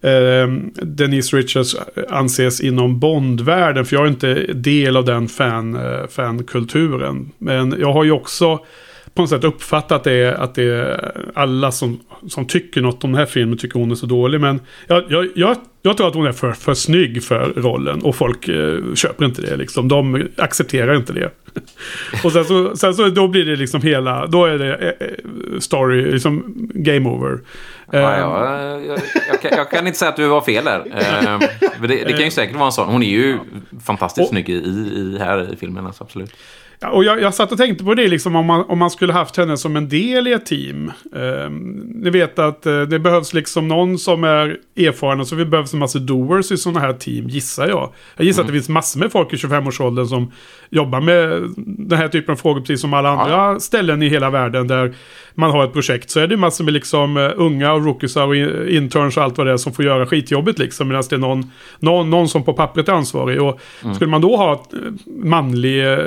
eh, 0.00 0.48
Denise 0.82 1.36
Richards 1.36 1.76
anses 2.10 2.60
inom 2.60 2.98
Bondvärlden. 3.00 3.84
För 3.84 3.96
jag 3.96 4.04
är 4.04 4.08
inte 4.08 4.34
del 4.52 4.96
av 4.96 5.04
den 5.04 5.28
fan, 5.28 5.74
eh, 5.74 6.06
fankulturen. 6.10 7.32
Men 7.38 7.74
jag 7.80 7.92
har 7.92 8.04
ju 8.04 8.10
också 8.12 8.58
på 9.14 9.22
något 9.22 9.30
sätt 9.30 9.44
uppfattat 9.44 10.04
det 10.04 10.36
att 10.38 10.54
det 10.54 10.62
är 10.64 11.12
alla 11.34 11.72
som, 11.72 12.00
som 12.28 12.46
tycker 12.46 12.80
något 12.80 13.04
om 13.04 13.12
den 13.12 13.18
här 13.18 13.26
filmen 13.26 13.58
tycker 13.58 13.78
hon 13.78 13.90
är 13.90 13.94
så 13.94 14.06
dålig. 14.06 14.40
Men 14.40 14.60
jag, 14.86 15.04
jag, 15.08 15.28
jag, 15.34 15.56
jag 15.82 15.96
tror 15.96 16.08
att 16.08 16.14
hon 16.14 16.26
är 16.26 16.32
för, 16.32 16.52
för 16.52 16.74
snygg 16.74 17.22
för 17.24 17.52
rollen 17.56 18.02
och 18.02 18.16
folk 18.16 18.48
eh, 18.48 18.94
köper 18.94 19.24
inte 19.24 19.42
det. 19.42 19.56
Liksom. 19.56 19.88
De 19.88 20.28
accepterar 20.36 20.96
inte 20.96 21.12
det. 21.12 21.30
och 22.24 22.32
sen 22.32 22.44
så, 22.44 22.76
sen 22.76 22.94
så 22.94 23.08
då 23.08 23.28
blir 23.28 23.44
det 23.44 23.56
liksom 23.56 23.82
hela, 23.82 24.26
då 24.26 24.44
är 24.44 24.58
det 24.58 24.74
eh, 24.74 25.06
eh, 25.08 25.58
story, 25.58 26.12
liksom 26.12 26.42
game 26.74 27.08
over. 27.08 27.38
Ja, 27.92 27.98
Eh, 27.98 28.18
ja, 28.18 28.80
jag, 28.80 28.98
jag, 29.28 29.42
kan, 29.42 29.50
jag 29.56 29.70
kan 29.70 29.86
inte 29.86 29.98
säga 29.98 30.08
att 30.08 30.16
du 30.16 30.26
var 30.26 30.40
fel 30.40 30.64
där. 30.64 30.82
Det, 31.80 31.86
det 32.04 32.12
kan 32.12 32.24
ju 32.24 32.30
säkert 32.30 32.56
vara 32.56 32.66
en 32.66 32.72
sån. 32.72 32.88
Hon 32.88 33.02
är 33.02 33.10
ju 33.10 33.38
fantastiskt 33.84 34.22
Och- 34.24 34.28
snygg 34.28 34.48
i, 34.48 34.52
i, 34.52 35.16
här 35.18 35.52
i 35.52 35.56
filmen, 35.56 35.86
alltså, 35.86 36.04
absolut. 36.04 36.32
Ja, 36.80 36.88
och 36.90 37.04
jag, 37.04 37.20
jag 37.20 37.34
satt 37.34 37.52
och 37.52 37.58
tänkte 37.58 37.84
på 37.84 37.94
det 37.94 38.08
liksom 38.08 38.36
om 38.36 38.46
man, 38.46 38.64
om 38.68 38.78
man 38.78 38.90
skulle 38.90 39.12
haft 39.12 39.36
henne 39.36 39.56
som 39.56 39.76
en 39.76 39.88
del 39.88 40.28
i 40.28 40.32
ett 40.32 40.46
team. 40.46 40.92
Eh, 41.16 41.50
ni 41.94 42.10
vet 42.10 42.38
att 42.38 42.66
eh, 42.66 42.80
det 42.82 42.98
behövs 42.98 43.34
liksom 43.34 43.68
någon 43.68 43.98
som 43.98 44.24
är 44.24 44.56
erfaren 44.76 45.20
och 45.20 45.26
så 45.26 45.34
det 45.34 45.46
behövs 45.46 45.72
en 45.72 45.78
massa 45.78 45.98
doers 45.98 46.52
i 46.52 46.56
sådana 46.56 46.80
här 46.80 46.92
team, 46.92 47.28
gissar 47.28 47.68
jag. 47.68 47.92
Jag 48.16 48.26
gissar 48.26 48.42
att 48.42 48.46
det 48.48 48.52
finns 48.52 48.68
massor 48.68 49.00
med 49.00 49.12
folk 49.12 49.32
i 49.32 49.36
25-årsåldern 49.36 50.06
som 50.06 50.32
jobbar 50.70 51.00
med 51.00 51.42
den 51.56 51.98
här 51.98 52.08
typen 52.08 52.32
av 52.32 52.36
frågor, 52.36 52.60
precis 52.60 52.80
som 52.80 52.94
alla 52.94 53.08
andra 53.10 53.60
ställen 53.60 54.02
i 54.02 54.08
hela 54.08 54.30
världen 54.30 54.66
där 54.68 54.94
man 55.34 55.50
har 55.50 55.64
ett 55.64 55.72
projekt. 55.72 56.10
Så 56.10 56.20
är 56.20 56.26
det 56.26 56.36
massor 56.36 56.64
med 56.64 56.74
liksom 56.74 57.16
eh, 57.16 57.30
unga 57.36 57.72
och 57.72 57.84
rookiesar 57.84 58.26
och 58.26 58.36
in- 58.36 58.68
interns 58.68 59.16
och 59.16 59.22
allt 59.22 59.38
vad 59.38 59.46
det 59.46 59.52
är 59.52 59.56
som 59.56 59.72
får 59.72 59.84
göra 59.84 60.06
skitjobbet 60.06 60.58
liksom. 60.58 60.88
Medan 60.88 61.02
det 61.10 61.16
är 61.16 61.20
någon, 61.20 61.50
någon, 61.78 62.10
någon 62.10 62.28
som 62.28 62.44
på 62.44 62.52
pappret 62.52 62.88
är 62.88 62.92
ansvarig. 62.92 63.42
Och 63.42 63.60
skulle 63.94 64.10
man 64.10 64.20
då 64.20 64.36
ha 64.36 64.52
eh, 64.52 64.58
manlig 65.06 65.92
eh, 65.92 65.98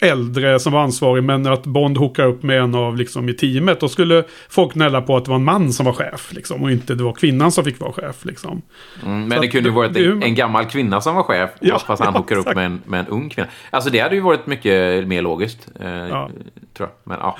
äldre 0.00 0.58
som 0.58 0.72
var 0.72 0.80
ansvarig 0.80 1.24
men 1.24 1.46
att 1.46 1.62
Bond 1.64 1.98
hookar 1.98 2.26
upp 2.26 2.42
med 2.42 2.60
en 2.60 2.74
av 2.74 2.96
liksom 2.96 3.28
i 3.28 3.34
teamet. 3.34 3.80
Då 3.80 3.88
skulle 3.88 4.24
folk 4.48 4.74
gnälla 4.74 5.02
på 5.02 5.16
att 5.16 5.24
det 5.24 5.28
var 5.30 5.36
en 5.36 5.44
man 5.44 5.72
som 5.72 5.86
var 5.86 5.92
chef 5.92 6.32
liksom. 6.32 6.62
Och 6.62 6.70
inte 6.72 6.94
det 6.94 7.02
var 7.04 7.12
kvinnan 7.12 7.52
som 7.52 7.64
fick 7.64 7.80
vara 7.80 7.92
chef 7.92 8.24
liksom. 8.24 8.50
Mm, 8.50 8.62
Så 9.02 9.08
men 9.08 9.28
det 9.28 9.36
att 9.36 9.40
kunde 9.40 9.58
ju 9.58 9.62
det- 9.62 9.70
varit 9.70 9.94
det 9.94 10.04
en, 10.06 10.22
en 10.22 10.34
gammal 10.34 10.64
kvinna 10.64 11.00
som 11.00 11.14
var 11.14 11.22
chef, 11.22 11.50
Ja, 11.60 11.78
fast 11.86 12.02
han 12.04 12.12
ja, 12.14 12.20
hookar 12.20 12.36
upp 12.36 12.54
med 12.54 12.66
en, 12.66 12.82
med 12.86 13.00
en 13.00 13.06
ung 13.06 13.28
kvinna. 13.30 13.48
Alltså 13.70 13.90
det 13.90 13.98
hade 13.98 14.14
ju 14.14 14.20
varit 14.20 14.46
mycket 14.46 15.06
mer 15.08 15.22
logiskt, 15.22 15.68
eh, 15.80 15.88
Ja. 15.88 16.30
tror 16.76 16.88
jag. 16.88 16.90
Men 17.04 17.18
ja. 17.20 17.36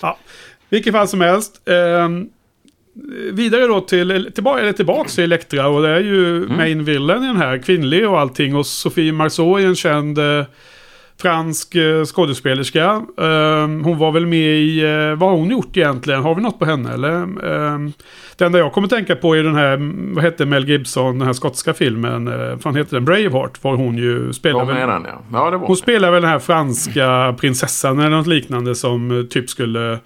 Ja, 0.00 0.18
vilket 0.68 0.92
fall 0.92 1.08
som 1.08 1.20
helst. 1.20 1.68
ehm, 1.68 2.28
vidare 3.32 3.66
då 3.66 3.80
till, 3.80 4.30
tillbaka, 4.34 4.60
eller 4.60 4.72
tillbaks 4.72 5.14
till 5.14 5.24
Elektra 5.24 5.68
och 5.68 5.82
det 5.82 5.88
är 5.88 6.00
ju 6.00 6.48
main 6.48 6.84
villain 6.84 7.24
i 7.24 7.26
den 7.26 7.36
här, 7.36 7.58
kvinnlig 7.58 8.08
och 8.08 8.20
allting. 8.20 8.56
Och 8.56 8.66
Sofie 8.66 9.12
Marceau 9.12 9.56
är 9.58 9.66
en 9.66 9.74
känd 9.76 10.18
eh, 10.18 10.44
fransk 11.20 11.74
eh, 11.74 12.04
skådespelerska. 12.04 13.02
Ehm, 13.20 13.84
hon 13.84 13.98
var 13.98 14.12
väl 14.12 14.26
med 14.26 14.58
i, 14.58 14.84
eh, 14.84 15.18
vad 15.18 15.30
har 15.30 15.36
hon 15.36 15.50
gjort 15.50 15.76
egentligen? 15.76 16.22
Har 16.22 16.34
vi 16.34 16.42
något 16.42 16.58
på 16.58 16.64
henne 16.64 16.92
eller? 16.92 17.22
Um, 17.22 17.92
det 18.36 18.44
enda 18.44 18.58
jag 18.58 18.72
kommer 18.72 18.88
tänka 18.88 19.16
på 19.16 19.36
är 19.36 19.42
den 19.42 19.54
här, 19.54 19.76
vad 20.14 20.24
hette 20.24 20.46
Mel 20.46 20.68
Gibson, 20.68 21.18
den 21.18 21.26
här 21.26 21.32
skotska 21.32 21.74
filmen, 21.74 22.28
uh, 22.28 22.50
vad 22.50 22.62
fan 22.62 22.76
heter 22.76 22.96
den? 22.96 23.04
Braveheart, 23.04 23.64
var 23.64 23.76
hon 23.76 23.98
ju 23.98 24.32
spelar 24.32 24.64
väl. 24.64 24.76
den, 24.76 25.06
ja. 25.32 25.50
Ja, 25.50 25.56
Hon 25.66 25.76
spelar 25.76 26.10
väl 26.10 26.22
den 26.22 26.30
här 26.30 26.38
franska 26.38 27.34
prinsessan 27.40 27.98
eller 27.98 28.16
något 28.16 28.26
liknande 28.26 28.74
som 28.74 29.18
eh, 29.18 29.24
typ 29.24 29.50
skulle 29.50 29.98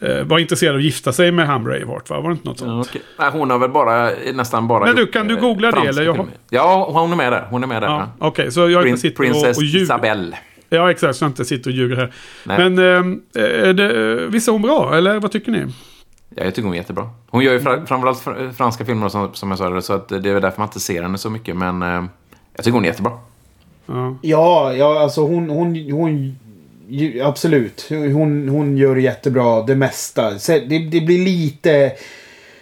eh, 0.00 0.24
vara 0.24 0.40
intresserad 0.40 0.74
av 0.74 0.78
att 0.78 0.84
gifta 0.84 1.12
sig 1.12 1.32
med 1.32 1.46
han 1.46 1.64
Braveheart 1.64 2.10
va? 2.10 2.20
Var 2.20 2.28
det 2.28 2.32
inte 2.32 2.48
något 2.48 2.58
sånt? 2.58 2.70
Ja, 2.70 2.80
okej. 2.80 3.02
Nej, 3.18 3.30
hon 3.32 3.50
har 3.50 3.58
väl 3.58 3.70
bara, 3.70 4.10
nästan 4.34 4.68
bara 4.68 4.84
Men 4.86 4.96
du, 4.96 5.06
kan 5.06 5.28
du 5.28 5.34
eh, 5.34 5.40
googla 5.40 5.70
det, 5.70 5.88
eller? 5.88 6.02
Jag. 6.02 6.26
Ja, 6.50 6.88
hon 6.92 7.12
är 7.12 7.16
med 7.16 7.32
där. 7.32 7.46
Hon 7.50 7.62
är 7.62 7.66
med 7.66 7.82
där. 7.82 7.88
Ja, 7.88 8.08
Ja. 8.20 8.26
Okej, 8.26 8.52
så 8.52 8.70
jag 8.70 8.82
Prin, 8.82 8.98
sitter 8.98 9.24
och, 9.24 9.26
Princess 9.26 9.56
och 9.56 9.64
ljuger. 9.64 9.84
Isabelle. 9.84 10.38
Ja, 10.68 10.90
exakt. 10.90 11.16
Så 11.16 11.24
jag 11.24 11.30
inte 11.30 11.44
sitter 11.44 11.70
och 11.70 11.76
ljuger 11.76 11.96
här. 11.96 12.12
Nej. 12.44 12.70
Men 12.70 12.78
eh, 13.34 13.42
är 13.68 13.72
det, 13.72 14.16
visst 14.26 14.48
är 14.48 14.52
hon 14.52 14.62
bra? 14.62 14.94
Eller 14.96 15.20
vad 15.20 15.30
tycker 15.32 15.52
ni? 15.52 15.64
Ja, 16.34 16.44
jag 16.44 16.54
tycker 16.54 16.62
hon 16.66 16.72
är 16.72 16.78
jättebra. 16.78 17.10
Hon 17.30 17.44
gör 17.44 17.52
ju 17.52 17.60
fra, 17.60 17.86
framförallt 17.86 18.24
fr- 18.24 18.52
franska 18.52 18.84
filmer 18.84 19.08
som, 19.08 19.28
som 19.34 19.50
jag 19.50 19.58
sa, 19.58 19.80
så 19.80 19.92
att 19.92 20.08
det 20.08 20.16
är 20.16 20.32
väl 20.32 20.42
därför 20.42 20.58
man 20.58 20.68
inte 20.68 20.80
ser 20.80 21.02
henne 21.02 21.18
så 21.18 21.30
mycket. 21.30 21.56
Men 21.56 21.82
eh, 21.82 22.04
jag 22.54 22.64
tycker 22.64 22.72
hon 22.72 22.84
är 22.84 22.88
jättebra. 22.88 23.12
Ja. 23.86 24.16
Ja, 24.22 24.72
ja 24.74 25.00
alltså 25.02 25.20
hon, 25.26 25.50
hon, 25.50 25.90
hon 25.92 26.38
absolut. 27.22 27.86
Hon, 27.88 28.48
hon 28.48 28.76
gör 28.76 28.96
jättebra 28.96 29.62
det 29.62 29.74
mesta. 29.74 30.38
Så 30.38 30.52
Det, 30.52 30.78
det 30.78 31.00
blir 31.00 31.24
lite 31.24 31.92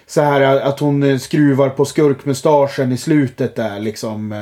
så 0.07 0.21
här 0.21 0.41
att 0.41 0.81
hon 0.81 1.21
skruvar 1.21 1.69
på 1.69 1.85
skurkmustaschen 1.85 2.93
i 2.93 2.97
slutet 2.97 3.57
där 3.57 3.81
liksom. 3.81 4.33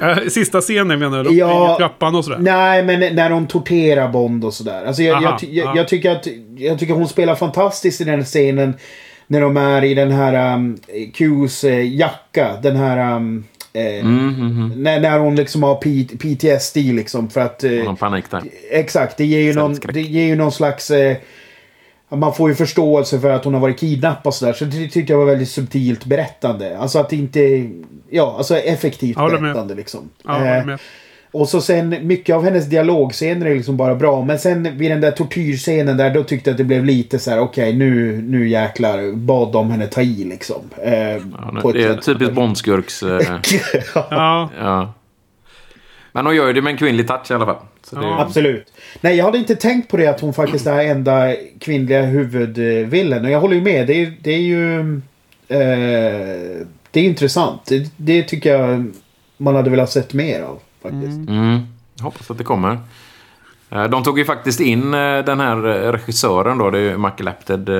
eh, 0.00 0.28
Sista 0.28 0.60
scenen 0.60 0.98
menar 0.98 1.24
du? 1.24 1.34
Ja. 1.34 1.74
I 1.74 1.78
trappan 1.78 2.14
och 2.14 2.24
sådär? 2.24 2.38
Nej, 2.38 2.84
men 2.84 3.14
när 3.14 3.30
de 3.30 3.46
torterar 3.46 4.08
Bond 4.08 4.44
och 4.44 4.54
sådär. 4.54 4.84
Alltså 4.86 5.02
jag, 5.02 5.24
Aha, 5.24 5.38
jag, 5.40 5.52
jag, 5.52 5.66
ja. 5.66 5.76
jag, 5.76 5.88
tycker 5.88 6.10
att 6.10 6.26
jag 6.56 6.78
tycker 6.78 6.94
hon 6.94 7.08
spelar 7.08 7.34
fantastiskt 7.34 8.00
i 8.00 8.04
den 8.04 8.24
scenen. 8.24 8.74
När 9.26 9.40
de 9.40 9.56
är 9.56 9.84
i 9.84 9.94
den 9.94 10.10
här 10.10 10.54
um, 10.54 10.78
Qs 11.14 11.64
eh, 11.64 11.94
jacka. 11.96 12.56
Den 12.62 12.76
här... 12.76 13.16
Um, 13.16 13.44
eh, 13.78 14.04
när, 14.76 15.00
när 15.00 15.18
hon 15.18 15.36
liksom 15.36 15.62
har 15.62 15.74
P- 15.74 16.08
PTSD 16.18 16.76
liksom. 16.76 17.30
För 17.30 17.40
att... 17.40 17.64
eh, 17.64 17.94
panik 17.94 18.30
där. 18.30 18.42
Exakt, 18.70 19.16
det 19.16 19.24
ger 19.26 19.40
ju 19.40 19.54
någon, 19.54 19.74
det 19.92 20.00
ger 20.02 20.24
ju 20.26 20.36
någon 20.36 20.52
slags... 20.52 20.90
Eh, 20.90 21.16
man 22.10 22.34
får 22.34 22.48
ju 22.48 22.54
förståelse 22.54 23.20
för 23.20 23.30
att 23.30 23.44
hon 23.44 23.54
har 23.54 23.60
varit 23.60 23.78
kidnappad 23.80 24.26
och 24.26 24.34
sådär. 24.34 24.52
Så 24.52 24.64
det 24.64 24.88
tyckte 24.88 25.12
jag 25.12 25.18
var 25.18 25.26
väldigt 25.26 25.48
subtilt 25.50 26.04
berättande. 26.04 26.78
Alltså 26.78 26.98
att 26.98 27.08
det 27.10 27.16
inte... 27.16 27.70
Ja, 28.10 28.34
alltså 28.38 28.56
effektivt 28.56 29.16
Jag 29.16 29.22
håller 29.22 29.38
med. 29.38 29.42
berättande 29.42 29.74
liksom. 29.74 30.08
Ja, 30.24 30.62
Och 31.30 31.48
så 31.48 31.60
sen, 31.60 31.96
mycket 32.02 32.36
av 32.36 32.44
hennes 32.44 32.66
dialogscener 32.66 33.46
är 33.46 33.54
liksom 33.54 33.76
bara 33.76 33.94
bra. 33.94 34.24
Men 34.24 34.38
sen 34.38 34.78
vid 34.78 34.90
den 34.90 35.00
där 35.00 35.10
tortyrscenen 35.10 35.96
där, 35.96 36.14
då 36.14 36.24
tyckte 36.24 36.50
jag 36.50 36.54
att 36.54 36.58
det 36.58 36.64
blev 36.64 36.84
lite 36.84 37.18
så 37.18 37.30
här: 37.30 37.38
okej 37.40 37.72
nu, 37.76 38.22
nu 38.22 38.48
jäklar 38.48 39.12
bad 39.16 39.52
de 39.52 39.70
henne 39.70 39.86
ta 39.86 40.00
i 40.02 40.24
liksom. 40.24 40.62
Eh, 40.82 40.92
Ja, 40.92 41.20
på 41.62 41.72
det 41.72 41.84
är 41.84 41.90
ett- 41.90 42.04
typiskt 42.04 42.34
Bondskurks... 42.34 43.02
Eh, 43.02 43.20
Ja, 43.94 44.50
ja. 44.58 44.92
Men 46.12 46.26
hon 46.26 46.36
gör 46.36 46.46
ju 46.46 46.52
det 46.52 46.62
med 46.62 46.70
en 46.70 46.76
kvinnlig 46.78 47.08
touch 47.08 47.30
i 47.30 47.34
alla 47.34 47.46
fall. 47.46 47.56
Så 47.82 47.96
det, 47.96 48.06
Ja. 48.06 48.20
Absolut. 48.22 48.72
Nej, 49.00 49.16
jag 49.16 49.24
hade 49.24 49.38
inte 49.38 49.56
tänkt 49.56 49.90
på 49.90 49.96
det 49.96 50.06
att 50.06 50.20
hon 50.20 50.34
faktiskt 50.34 50.66
är 50.66 50.78
enda 50.84 51.34
kvinnliga 51.60 52.02
huvudvillen. 52.02 53.24
Och 53.24 53.30
jag 53.30 53.40
håller 53.40 53.54
ju 53.56 53.62
med. 53.62 53.86
Det 53.86 54.02
är, 54.02 54.12
det 54.22 54.30
är 54.30 54.38
ju... 54.40 54.80
Eh, 55.48 56.66
det 56.90 57.00
är 57.00 57.04
intressant. 57.04 57.60
Det, 57.66 57.90
det 57.96 58.22
tycker 58.22 58.58
jag 58.58 58.92
man 59.36 59.54
hade 59.54 59.70
velat 59.70 59.90
sett 59.90 60.12
mer 60.14 60.42
av. 60.42 60.58
Faktiskt. 60.82 61.28
Mm, 61.28 61.60
jag 61.94 62.04
hoppas 62.04 62.30
att 62.30 62.38
det 62.38 62.44
kommer. 62.44 62.78
Eh, 63.70 63.84
De 63.84 64.02
tog 64.02 64.18
ju 64.18 64.24
faktiskt 64.24 64.60
in 64.60 64.94
eh, 64.94 65.24
den 65.24 65.40
här 65.40 65.66
eh, 65.68 65.92
regissören 65.92 66.58
då, 66.58 66.70
det 66.70 66.78
är 66.78 66.96
Michael 66.98 67.28
Apted. 67.28 67.70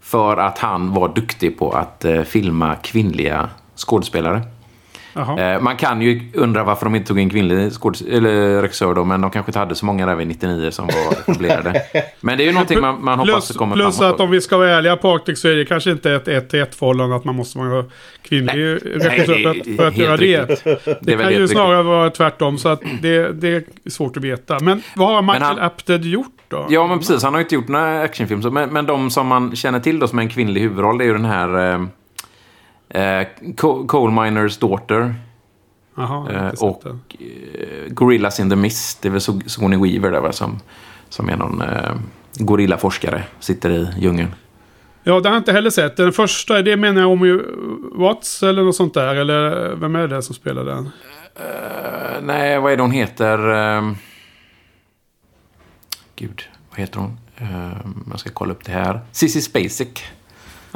För 0.00 0.36
att 0.36 0.58
han 0.58 0.94
var 0.94 1.08
duktig 1.14 1.58
på 1.58 1.70
att 1.70 2.04
filma 2.26 2.74
kvinnliga 2.74 3.48
skådespelare. 3.76 4.42
Eh, 5.18 5.60
Man 5.60 5.76
kan 5.76 6.02
ju 6.02 6.20
undra 6.34 6.64
varför 6.64 6.84
de 6.86 6.94
inte 6.94 7.08
tog 7.08 7.18
in 7.20 7.30
kvinnlig 7.30 7.56
eller 8.10 8.62
regissör 8.62 8.94
då, 8.94 9.04
men 9.04 9.20
de 9.20 9.30
kanske 9.30 9.50
inte 9.50 9.58
hade 9.58 9.74
så 9.74 9.86
många 9.86 10.06
där 10.06 10.14
vid 10.14 10.26
99 10.26 10.70
som 10.70 10.86
var 10.86 11.12
etablerade. 11.32 11.82
Men 12.20 12.38
det 12.38 12.44
är 12.44 12.46
ju 12.46 12.52
någonting 12.52 12.80
man, 12.80 13.04
man 13.04 13.18
hoppas 13.18 13.46
Plus, 13.46 13.56
kommer 13.56 13.74
plus 13.76 13.98
framåt 13.98 14.12
att 14.12 14.18
då. 14.18 14.24
om 14.24 14.30
vi 14.30 14.40
ska 14.40 14.56
vara 14.56 14.70
ärliga 14.70 14.96
Patrik 14.96 15.38
så 15.38 15.48
är 15.48 15.54
det 15.56 15.64
kanske 15.64 15.90
inte 15.90 16.12
ett 16.12 16.28
1 16.28 16.50
till 16.50 16.60
1 16.60 16.74
förhållande 16.74 17.16
att 17.16 17.24
man 17.24 17.34
måste 17.34 17.58
vara 17.58 17.84
kvinnlig 18.22 18.64
regissör 18.84 19.08
nej, 19.08 19.42
för 19.42 19.50
att, 19.70 19.76
för 19.76 19.86
att 19.88 19.96
göra 19.96 20.16
det. 20.16 20.40
riktigt. 20.42 20.64
Det, 20.84 20.98
Det 21.00 21.16
kan 21.16 21.32
ju 21.32 21.48
snarare 21.48 21.82
vara 21.82 22.10
tvärtom 22.10 22.58
så 22.58 22.68
att 22.68 22.80
det, 23.02 23.32
det 23.32 23.48
är 23.48 23.90
svårt 23.90 24.16
att 24.16 24.24
veta. 24.24 24.58
Men 24.60 24.82
vad 24.96 25.08
har 25.08 25.22
Michael 25.22 25.42
han- 25.42 25.58
Apted 25.58 26.04
gjort 26.04 26.26
då? 26.48 26.66
Ja, 26.70 26.86
men 26.86 26.98
precis. 26.98 27.22
Han 27.22 27.32
har 27.34 27.40
ju 27.40 27.44
inte 27.44 27.54
gjort 27.54 27.68
några 27.68 28.02
actionfilm. 28.02 28.42
så- 28.42 28.50
Men, 28.50 28.70
men 28.70 28.86
de 28.86 29.10
som 29.10 29.26
man 29.26 29.56
känner 29.56 29.80
till 29.80 29.98
då 29.98 30.08
som 30.08 30.18
är 30.18 30.22
en 30.22 30.28
kvinnlig 30.28 30.60
huvudroll, 30.60 30.98
det 30.98 31.04
är 31.04 31.06
ju 31.06 31.12
den 31.12 31.24
här... 31.24 31.72
Eh, 31.74 31.82
eh, 32.88 33.26
Co- 33.56 33.86
Coal 33.86 34.10
Miners 34.24 34.58
Daughter. 34.58 35.14
Har 35.94 36.32
Eh, 36.32 36.48
och 36.60 36.82
eh, 36.86 37.88
Gorillas 37.88 38.40
in 38.40 38.50
the 38.50 38.56
Mist. 38.56 39.02
Det 39.02 39.08
är 39.08 39.12
väl 39.12 39.20
Sigourney 39.20 39.78
Weaver 39.78 40.10
där 40.12 40.20
va, 40.20 40.32
som, 40.32 40.58
som 41.08 41.28
är 41.28 41.36
någon 41.36 41.60
eh, 41.62 41.94
gorillaforskare. 42.38 43.22
Sitter 43.40 43.70
i 43.70 43.88
djungeln. 43.98 44.34
Ja, 45.02 45.20
det 45.20 45.28
har 45.28 45.36
jag 45.36 45.40
inte 45.40 45.52
heller 45.52 45.70
sett. 45.70 45.96
Den 45.96 46.12
första, 46.12 46.62
det 46.62 46.76
menar 46.76 47.00
jag 47.00 47.10
om 47.10 47.42
Watts 47.94 48.42
eller 48.42 48.62
något 48.62 48.76
sånt 48.76 48.94
där. 48.94 49.14
Eller 49.14 49.74
vem 49.74 49.96
är 49.96 50.08
det 50.08 50.22
som 50.22 50.34
spelar 50.34 50.64
den? 50.64 50.90
Eh, 51.34 52.22
nej, 52.22 52.60
vad 52.60 52.72
är 52.72 52.76
det 52.76 52.82
hon 52.82 52.90
heter? 52.90 53.52
Eh, 53.78 53.92
gud, 56.16 56.42
vad 56.70 56.78
heter 56.78 57.00
hon? 57.00 57.18
Eh, 57.36 57.72
jag 58.10 58.20
ska 58.20 58.30
kolla 58.30 58.52
upp 58.52 58.64
det 58.64 58.72
här. 58.72 59.00
Sissy 59.12 59.40
Spacek. 59.40 60.04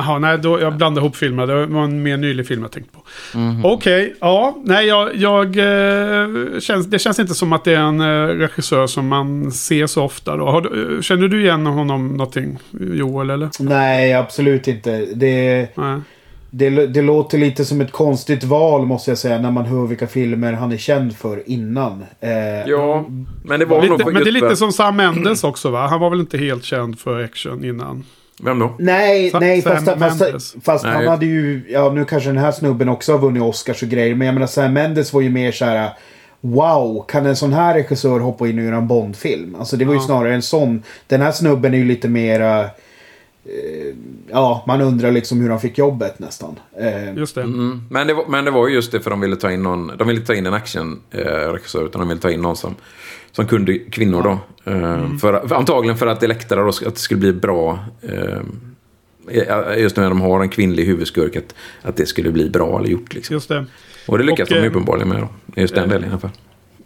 Jaha, 0.07 0.19
nej, 0.19 0.39
då, 0.39 0.61
jag 0.61 0.77
blandade 0.77 1.05
ihop 1.07 1.17
filmerna. 1.17 1.47
Det 1.55 1.67
var 1.67 1.85
en 1.85 2.03
mer 2.03 2.17
nylig 2.17 2.47
film 2.47 2.63
jag 2.63 2.71
tänkte 2.73 2.93
på. 2.93 3.39
Mhm. 3.39 3.65
Okej, 3.65 4.15
ja. 4.21 4.57
Nej, 4.65 4.87
jag, 4.87 5.17
jag, 5.17 5.47
eh, 5.57 6.61
känns, 6.61 6.87
det 6.87 6.99
känns 6.99 7.19
inte 7.19 7.35
som 7.35 7.53
att 7.53 7.65
det 7.65 7.73
är 7.75 7.79
en 7.81 8.01
eh, 8.01 8.27
regissör 8.27 8.87
som 8.87 9.07
man 9.09 9.53
ser 9.53 9.87
så 9.87 10.03
ofta. 10.05 10.37
Då. 10.37 10.47
Har, 10.47 10.61
du- 10.61 10.97
eh, 10.97 11.01
känner 11.01 11.29
du 11.29 11.43
igen 11.43 11.67
honom 11.67 12.09
någonting, 12.09 12.59
Joel? 12.81 13.31
Eller? 13.31 13.49
Nej, 13.61 14.15
absolut 14.15 14.69
inte. 14.69 15.07
Det, 15.15 15.69
Nej. 15.77 16.01
det, 16.51 16.71
det 16.87 17.03
låter 17.03 17.39
lite 17.39 17.65
som 17.65 17.81
ett 17.81 17.93
konstigt 17.93 18.45
val 18.45 18.87
måste 18.87 19.11
jag 19.11 19.19
säga. 19.19 19.39
När 19.39 19.51
man 19.51 19.65
hör 19.67 19.87
vilka 19.87 20.07
filmer 20.07 20.53
han 20.53 20.73
är 20.73 20.77
känd 20.77 21.17
för 21.17 21.43
innan. 21.51 22.05
Eh, 22.21 22.31
Ja, 22.67 23.05
men 23.45 23.61
det 23.61 23.67
var 23.67 23.77
nog 23.83 23.91
Lite, 23.93 24.05
för 24.05 24.13
men 24.13 24.23
det 24.25 24.31
är 24.31 24.33
lite 24.33 24.57
som 24.57 24.73
Sam 24.73 24.97
Mendes 24.97 25.45
också 25.45 25.71
va? 25.71 25.87
Han 25.87 26.01
var 26.01 26.11
väl 26.11 26.21
inte 26.21 26.39
helt 26.39 26.65
känd 26.65 26.99
för 26.99 27.25
action 27.25 27.65
innan? 27.65 28.05
Vem 28.45 28.59
då? 28.59 28.75
Nej, 28.79 29.31
Sa- 29.31 29.41
nej 29.41 29.63
Sam 29.63 29.85
fast, 29.85 30.19
fast, 30.19 30.55
fast 30.65 30.85
Nej. 30.85 30.95
han 30.95 31.07
hade 31.07 31.27
ju... 31.27 31.63
Ja, 31.69 31.93
nu 31.93 32.05
kanske 32.05 32.29
den 32.29 32.39
här 32.39 32.53
snubben 32.53 32.89
också 32.89 33.13
har 33.13 33.19
vunnit 33.19 33.43
Oscars 33.43 33.83
och 33.83 33.89
grejer. 33.89 34.15
Men 34.15 34.27
jag 34.27 34.35
menar 34.35 34.47
Sam 34.47 34.73
Mendes 34.73 35.13
var 35.13 35.21
ju 35.21 35.31
mer 35.31 35.53
så 35.53 35.65
här... 35.65 35.91
Wow, 36.41 37.05
kan 37.09 37.27
en 37.27 37.37
sån 37.37 37.53
här 37.53 37.75
regissör 37.75 38.21
hoppa 38.21 38.49
in 38.49 38.59
och 38.59 38.65
göra 38.65 38.77
en 38.77 38.87
Bondfilm? 38.89 39.55
Alltså 39.59 39.77
det 39.77 39.85
var 39.85 39.95
ju 39.95 40.01
Ja. 40.01 40.07
snarare 40.07 40.35
en 40.35 40.43
sån. 40.43 40.83
Den 41.07 41.21
här 41.21 41.33
snubben 41.33 41.75
är 41.75 41.79
ju 41.79 41.85
lite 41.85 42.09
mera... 42.09 42.67
Eh, 43.45 43.95
ja, 44.31 44.65
man 44.67 44.81
undrar 44.81 45.11
liksom 45.11 45.41
hur 45.41 45.51
han 45.51 45.61
fick 45.61 45.79
jobbet 45.79 46.19
nästan. 46.19 46.59
Eh, 46.79 47.15
Just 47.17 47.35
det. 47.35 47.43
Mm. 47.43 47.83
Men, 47.91 48.07
det 48.07 48.15
var, 48.15 48.25
men 48.29 48.45
det 48.45 48.51
var 48.51 48.69
ju 48.69 48.75
just 48.75 48.93
det 48.93 49.01
för 49.01 49.11
de 49.11 49.21
ville 49.21 49.37
ta 49.37 49.53
in 49.53 49.63
någon. 49.63 49.87
De 49.87 50.09
ville 50.09 50.21
inte 50.21 50.27
ta 50.27 50.35
in 50.35 50.47
en 50.47 50.55
actionregissör 50.55 51.87
utan 51.87 52.01
de 52.01 52.09
ville 52.09 52.21
ta 52.21 52.31
in 52.31 52.41
någon 52.43 52.57
som, 52.57 52.75
som 53.33 53.47
kunde 53.47 53.79
kvinnor 53.79 54.23
då. 54.23 54.31
Eh, 54.73 55.17
för, 55.19 55.49
för, 55.49 55.57
antagligen 55.57 55.97
för 55.97 56.07
att 56.07 56.21
det 56.21 56.27
läktare 56.27 56.61
då, 56.61 56.69
att 56.69 56.95
det 56.95 56.97
skulle 57.01 57.21
bli 57.21 57.33
bra. 57.33 57.79
eh, 58.03 58.41
just 59.79 59.97
när 59.97 60.09
de 60.09 60.21
har 60.21 60.41
en 60.41 60.49
kvinnlig 60.49 60.85
huvudskurk. 60.85 61.37
Att, 61.37 61.55
att 61.83 61.97
det 61.97 62.07
skulle 62.07 62.31
bli 62.31 62.51
bra 62.51 62.79
eller 62.79 62.89
gjort 62.89 63.15
liksom. 63.15 63.35
Just 63.35 63.49
det. 63.49 63.67
Och 64.09 64.19
det 64.19 64.25
lyckas 64.25 64.51
Och, 64.51 64.55
de 64.57 64.61
eh, 64.61 64.67
uppenbarligen 64.67 65.09
med 65.09 65.21
då. 65.21 65.29
Just 65.61 65.75
den 65.75 65.89
delen 65.89 66.05
i 66.05 66.11
alla 66.11 66.21
fall. 66.21 66.31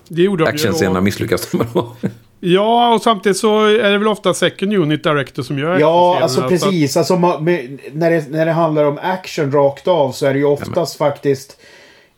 Det 0.09 0.23
gjorde 0.23 0.45
de 0.45 0.51
ju. 0.51 0.55
Actionscenerna 0.55 1.01
misslyckas 1.01 1.51
de 1.51 1.57
med 1.59 1.67
då. 1.73 1.97
Ja, 2.47 2.95
och 2.95 3.03
samtidigt 3.03 3.38
så 3.38 3.66
är 3.66 3.90
det 3.90 3.99
väl 3.99 4.09
ofta 4.09 4.34
second 4.34 4.74
unit 4.74 5.03
director 5.03 5.42
som 5.42 5.59
gör 5.59 5.78
Ja, 5.78 6.18
alltså 6.22 6.49
precis. 6.49 6.97
Alltså, 6.97 7.16
när, 7.16 8.11
det, 8.11 8.30
när 8.30 8.47
det 8.47 8.53
handlar 8.53 8.84
om 8.84 8.99
action 9.03 9.53
rakt 9.53 9.88
av 9.88 10.12
så 10.12 10.26
är 10.26 10.32
det 10.32 10.38
ju 10.38 10.45
oftast 10.45 10.97
faktiskt 10.97 11.57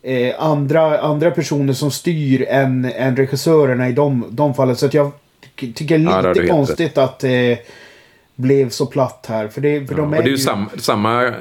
eh, 0.02 0.34
andra, 0.38 1.00
andra 1.00 1.30
personer 1.30 1.72
som 1.72 1.90
styr 1.90 2.46
än, 2.48 2.84
än 2.84 3.16
regissörerna 3.16 3.88
i 3.88 3.92
de, 3.92 4.24
de 4.30 4.54
fallen. 4.54 4.76
Så 4.76 4.86
att 4.86 4.94
jag 4.94 5.12
ty- 5.60 5.72
tycker 5.72 5.98
det 5.98 6.04
Ja, 6.04 6.22
det 6.22 6.28
är 6.28 6.34
lite 6.34 6.40
helt 6.40 6.52
konstigt 6.52 6.98
att 6.98 7.18
det 7.18 7.58
blev 8.36 8.68
så 8.68 8.86
platt 8.86 9.26
här. 9.28 9.48
För, 9.48 9.60
det, 9.60 9.86
för 9.86 9.94
de 9.94 10.10
och 10.10 10.16
är 10.16 10.22
det 10.22 10.28
är 10.28 10.30
ju 10.30 10.38
samma, 10.38 10.70
samma, 10.78 11.32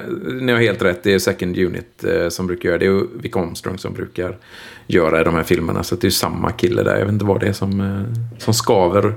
ni 0.42 0.52
har 0.52 0.60
helt 0.60 0.82
rätt, 0.82 1.04
det 1.04 1.14
är 1.14 1.20
Second 1.20 1.58
Unit 1.58 2.04
eh, 2.04 2.30
som 2.30 2.48
brukar 2.48 2.70
göra 2.70 2.80
det. 2.80 2.86
Det 2.86 2.92
är 2.92 3.22
Vic 3.22 3.36
Armstrong 3.36 3.78
som 3.78 3.94
brukar 3.94 4.38
göra 4.88 5.24
de 5.24 5.34
här 5.34 5.44
filmerna. 5.44 5.84
Så 5.84 5.96
det 5.96 6.04
är 6.04 6.06
ju 6.06 6.12
samma 6.12 6.52
kille 6.52 6.84
där. 6.84 6.98
Jag 6.98 7.06
vet 7.06 7.14
inte 7.14 7.26
vad 7.26 7.40
det 7.40 7.48
är 7.48 7.54
som, 7.54 7.82
eh, 7.82 8.40
som 8.40 8.54
skaver. 8.54 9.14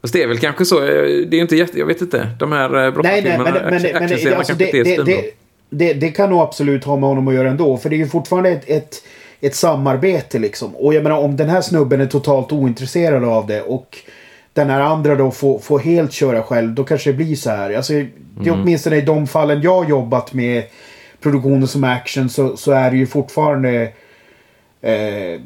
Fast 0.00 0.12
det 0.12 0.22
är 0.22 0.26
väl 0.28 0.38
kanske 0.38 0.64
så, 0.64 0.84
eh, 0.84 1.26
det 1.28 1.36
är 1.36 1.40
inte 1.40 1.56
jätte, 1.56 1.78
jag 1.78 1.86
vet 1.86 2.00
inte. 2.00 2.28
De 2.38 2.52
här 2.52 2.86
eh, 2.86 2.94
men, 2.94 3.06
actionscenerna 3.06 3.44
alltså, 3.44 4.28
kanske 4.28 4.54
det, 4.54 4.64
inte 4.64 4.78
är 4.78 5.04
det, 5.04 5.30
det, 5.70 5.94
det 5.94 6.10
kan 6.10 6.30
nog 6.30 6.40
absolut 6.40 6.84
ha 6.84 6.96
med 6.96 7.08
honom 7.08 7.28
att 7.28 7.34
göra 7.34 7.50
ändå. 7.50 7.76
För 7.76 7.90
det 7.90 7.96
är 7.96 7.98
ju 7.98 8.06
fortfarande 8.06 8.50
ett, 8.50 8.64
ett, 8.66 9.02
ett 9.40 9.54
samarbete 9.54 10.38
liksom. 10.38 10.76
Och 10.76 10.94
jag 10.94 11.02
menar 11.02 11.18
om 11.18 11.36
den 11.36 11.48
här 11.48 11.60
snubben 11.60 12.00
är 12.00 12.06
totalt 12.06 12.52
ointresserad 12.52 13.24
av 13.24 13.46
det 13.46 13.62
och 13.62 13.98
den 14.52 14.70
här 14.70 14.80
andra 14.80 15.14
då 15.14 15.30
får, 15.30 15.58
får 15.58 15.78
helt 15.78 16.12
köra 16.12 16.42
själv. 16.42 16.74
Då 16.74 16.84
kanske 16.84 17.10
det 17.10 17.16
blir 17.16 17.36
så 17.36 17.50
här. 17.50 17.74
Alltså, 17.74 17.92
det 17.92 17.98
är 17.98 18.08
Mm. 18.46 18.60
åtminstone 18.60 18.96
i 18.96 19.00
de 19.00 19.26
fallen 19.26 19.62
jag 19.62 19.74
har 19.74 19.88
jobbat 19.88 20.32
med 20.32 20.64
produktioner 21.20 21.66
som 21.66 21.84
action 21.84 22.28
så, 22.28 22.56
så 22.56 22.72
är 22.72 22.90
det 22.90 22.96
ju 22.96 23.06
fortfarande 23.06 23.92
eh, 24.82 25.40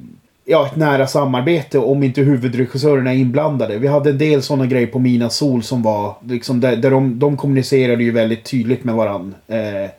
ja, 0.45 0.67
ett 0.67 0.77
nära 0.77 1.07
samarbete 1.07 1.79
om 1.79 2.03
inte 2.03 2.21
huvudregissörerna 2.21 3.13
är 3.13 3.17
inblandade. 3.19 3.79
Vi 3.79 3.89
hade 3.89 4.11
en 4.11 4.19
del 4.19 4.43
sådana 4.43 4.67
grejer 4.67 4.87
på 4.87 4.99
Mina 4.99 5.31
Sol 5.31 5.63
som 5.63 5.83
var 5.83 6.17
liksom 6.25 6.61
där, 6.61 6.77
där 6.77 6.91
de, 6.91 7.19
de 7.19 7.37
kommunicerade 7.37 8.05
ju 8.05 8.11
väldigt 8.11 8.45
tydligt 8.45 8.85
med 8.85 8.95
varandra. 8.95 9.37
Eh, 9.49 9.91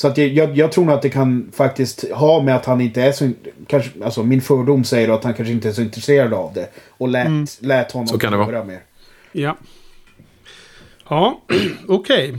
så 0.00 0.08
att 0.08 0.18
jag, 0.18 0.28
jag, 0.28 0.56
jag 0.56 0.72
tror 0.72 0.84
nog 0.84 0.94
att 0.94 1.02
det 1.02 1.10
kan 1.10 1.50
faktiskt 1.56 2.04
ha 2.12 2.42
med 2.42 2.56
att 2.56 2.64
han 2.66 2.80
inte 2.80 3.02
är 3.02 3.12
så... 3.12 3.30
Kanske, 3.66 3.90
alltså 4.04 4.22
min 4.22 4.40
fördom 4.40 4.84
säger 4.84 5.08
då 5.08 5.14
att 5.14 5.24
han 5.24 5.34
kanske 5.34 5.52
inte 5.52 5.68
är 5.68 5.72
så 5.72 5.82
intresserad 5.82 6.34
av 6.34 6.52
det. 6.54 6.68
Och 6.90 7.08
lät, 7.08 7.58
lät 7.62 7.92
honom 7.92 8.06
Så 8.06 8.18
kan 8.18 8.32
det 8.32 8.38
vara. 8.38 8.64
mer. 8.64 8.80
Ja. 9.32 9.56
Ja, 11.08 11.40
okej. 11.88 12.38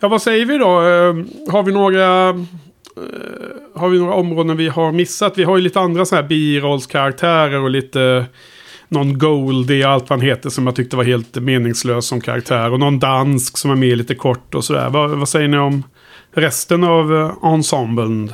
Ja, 0.00 0.08
vad 0.08 0.22
säger 0.22 0.46
vi 0.46 0.58
då? 0.58 0.66
Eh, 0.80 1.52
Har 1.52 1.62
vi 1.62 1.72
några... 1.72 2.28
eh, 2.28 2.34
Har 3.74 3.88
vi 3.88 3.98
några 3.98 4.14
områden 4.14 4.56
vi 4.56 4.68
har 4.68 4.92
missat? 4.92 5.38
Vi 5.38 5.44
har 5.44 5.56
ju 5.56 5.62
lite 5.62 5.80
andra 5.80 6.04
sådana 6.04 6.22
här 6.22 6.28
birollskaraktärer 6.28 7.62
och 7.62 7.70
lite... 7.70 8.24
Någon 8.88 9.18
Goldie 9.18 9.84
allt 9.88 10.10
vad 10.10 10.18
han 10.18 10.28
heter 10.28 10.50
som 10.50 10.66
jag 10.66 10.76
tyckte 10.76 10.96
var 10.96 11.04
helt 11.04 11.34
meningslös 11.36 12.06
som 12.06 12.20
karaktär. 12.20 12.72
Och 12.72 12.80
någon 12.80 12.98
dansk 12.98 13.58
som 13.58 13.70
är 13.70 13.74
med 13.74 13.98
lite 13.98 14.14
kort 14.14 14.54
och 14.54 14.64
sådär. 14.64 14.90
Vad, 14.90 15.10
vad 15.10 15.28
säger 15.28 15.48
ni 15.48 15.58
om 15.58 15.82
resten 16.32 16.84
av 16.84 17.14
eh, 17.16 17.52
ensemblen? 17.52 18.32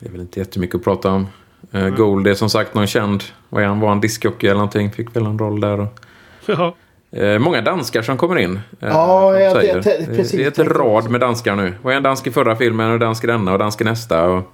Det 0.00 0.06
är 0.08 0.10
väl 0.12 0.20
inte 0.20 0.38
jättemycket 0.40 0.74
att 0.76 0.84
prata 0.84 1.10
om. 1.10 1.26
Uh, 1.74 1.88
Gold 1.88 2.26
är 2.26 2.34
som 2.34 2.50
sagt 2.50 2.74
någon 2.74 2.86
känd, 2.86 3.24
vad 3.48 3.62
är 3.62 3.66
han, 3.66 3.80
var 3.80 3.88
han 3.88 4.00
diskjockey 4.00 4.46
eller 4.46 4.54
någonting? 4.54 4.90
Fick 4.92 5.16
väl 5.16 5.26
en 5.26 5.38
roll 5.38 5.60
där. 5.60 5.80
Och, 5.80 5.98
Ja, 6.46 6.74
Eh, 7.16 7.38
många 7.38 7.60
danskar 7.60 8.02
som 8.02 8.16
kommer 8.18 8.36
in. 8.38 8.54
eh, 8.80 8.88
Ja, 8.88 9.38
jag- 9.40 9.64
jag- 9.64 9.74
jag- 9.76 9.84
precis. 10.06 10.30
det 10.32 10.44
är 10.44 10.48
ett 10.48 10.58
rad 10.76 11.10
med 11.10 11.20
danskar 11.20 11.56
nu. 11.56 11.74
Var 11.82 11.92
en 11.92 12.02
dansk 12.02 12.26
i 12.26 12.30
förra 12.30 12.56
filmen 12.56 12.90
och 12.90 12.98
dansk 12.98 13.24
i 13.24 13.26
denna 13.26 13.52
och 13.52 13.58
dansk 13.58 13.80
i 13.80 13.84
nästa. 13.84 14.28
Och 14.28 14.52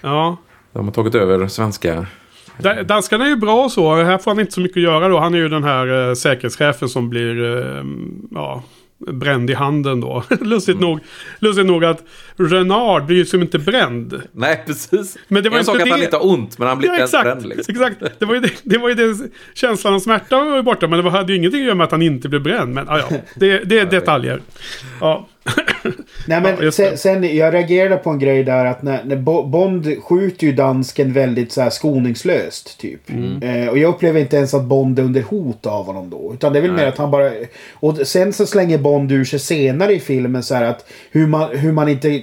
ja. 0.00 0.36
de 0.72 0.84
har 0.84 0.92
tagit 0.92 1.14
över 1.14 1.48
svenska. 1.48 2.06
Da- 2.58 2.82
Danskarna 2.82 3.24
är 3.24 3.28
ju 3.28 3.36
bra 3.36 3.68
så. 3.68 3.94
Här 4.02 4.18
får 4.18 4.30
han 4.30 4.40
inte 4.40 4.52
så 4.52 4.60
mycket 4.60 4.76
att 4.76 4.82
göra 4.82 5.08
då. 5.08 5.18
Han 5.18 5.34
är 5.34 5.38
ju 5.38 5.48
den 5.48 5.64
här 5.64 6.08
eh, 6.08 6.14
säkerhetschefen 6.14 6.88
som 6.88 7.08
blir... 7.10 7.56
Eh, 7.76 7.84
ja, 8.30 8.62
bränd 9.06 9.50
i 9.50 9.54
handen 9.54 10.00
då. 10.00 10.24
lustigt, 10.40 10.80
nog, 10.80 11.00
lustigt 11.38 11.66
nog 11.66 11.84
att 11.84 12.04
Renard 12.36 13.04
blir 13.06 13.16
ju 13.16 13.24
som 13.26 13.42
inte 13.42 13.58
bränd. 13.58 14.22
Nej, 14.32 14.62
precis. 14.66 15.16
Men 15.28 15.42
det 15.42 15.48
var 15.48 15.56
en 15.56 15.60
inte 15.60 15.72
sak 15.72 15.80
att 15.80 15.84
det- 15.84 15.90
han 15.90 16.02
inte 16.02 16.16
har 16.16 16.26
ont, 16.26 16.58
men 16.58 16.68
han 16.68 16.78
blir 16.78 16.88
Ja, 16.88 16.94
inte 16.94 17.04
exakt. 17.04 17.24
bränd. 17.24 17.46
Liksom. 17.46 17.74
exakt. 17.74 18.18
Det 18.18 18.24
var 18.24 18.34
ju 18.34 18.40
det, 18.40 18.50
det, 18.62 18.78
var 18.78 18.88
ju 18.88 18.94
det 18.94 19.18
känslan 19.54 19.94
av 19.94 19.98
smärta 20.00 20.44
var 20.44 20.56
ju 20.56 20.62
borta. 20.62 20.88
Men 20.88 21.04
det 21.04 21.10
hade 21.10 21.32
ju 21.32 21.38
ingenting 21.38 21.60
att 21.60 21.66
göra 21.66 21.74
med 21.74 21.84
att 21.84 21.90
han 21.90 22.02
inte 22.02 22.28
blev 22.28 22.42
bränd. 22.42 22.74
Men 22.74 22.86
ja, 22.88 22.98
ja, 23.10 23.16
det, 23.36 23.58
det 23.58 23.78
är 23.78 23.86
detaljer. 23.86 24.40
Ja. 25.00 25.28
Nej 25.84 25.94
Ja, 26.28 26.40
men 26.40 26.56
det. 26.60 26.72
sen, 26.72 26.98
sen, 26.98 27.36
jag 27.36 27.54
reagerade 27.54 27.96
på 27.96 28.10
en 28.10 28.18
grej 28.18 28.44
där 28.44 28.64
att 28.64 28.82
när, 28.82 29.04
när 29.04 29.16
Bo- 29.16 29.46
Bond 29.46 30.02
skjuter 30.02 30.46
ju 30.46 30.52
dansken 30.52 31.12
väldigt 31.12 31.52
så 31.52 31.60
här 31.60 31.70
skoningslöst 31.70 32.80
typ. 32.80 33.10
Mm. 33.10 33.42
Eh, 33.42 33.68
och 33.68 33.78
jag 33.78 33.88
upplever 33.88 34.20
inte 34.20 34.36
ens 34.36 34.54
att 34.54 34.64
Bond 34.64 34.98
är 34.98 35.02
under 35.02 35.22
hot 35.22 35.66
av 35.66 35.86
honom 35.86 36.10
då. 36.10 36.30
Utan 36.34 36.52
det 36.52 36.58
är 36.58 36.62
väl 36.62 36.72
mer 36.72 36.86
att 36.86 36.98
han 36.98 37.10
bara... 37.10 37.30
Och 37.72 37.96
sen 37.96 38.32
så 38.32 38.46
slänger 38.46 38.78
Bond 38.78 39.12
ur 39.12 39.24
sig 39.24 39.38
senare 39.38 39.92
i 39.94 40.00
filmen 40.00 40.42
så 40.42 40.54
här 40.54 40.64
att 40.64 40.90
hur 41.10 41.26
man, 41.26 41.56
hur 41.56 41.72
man 41.72 41.88
inte... 41.88 42.22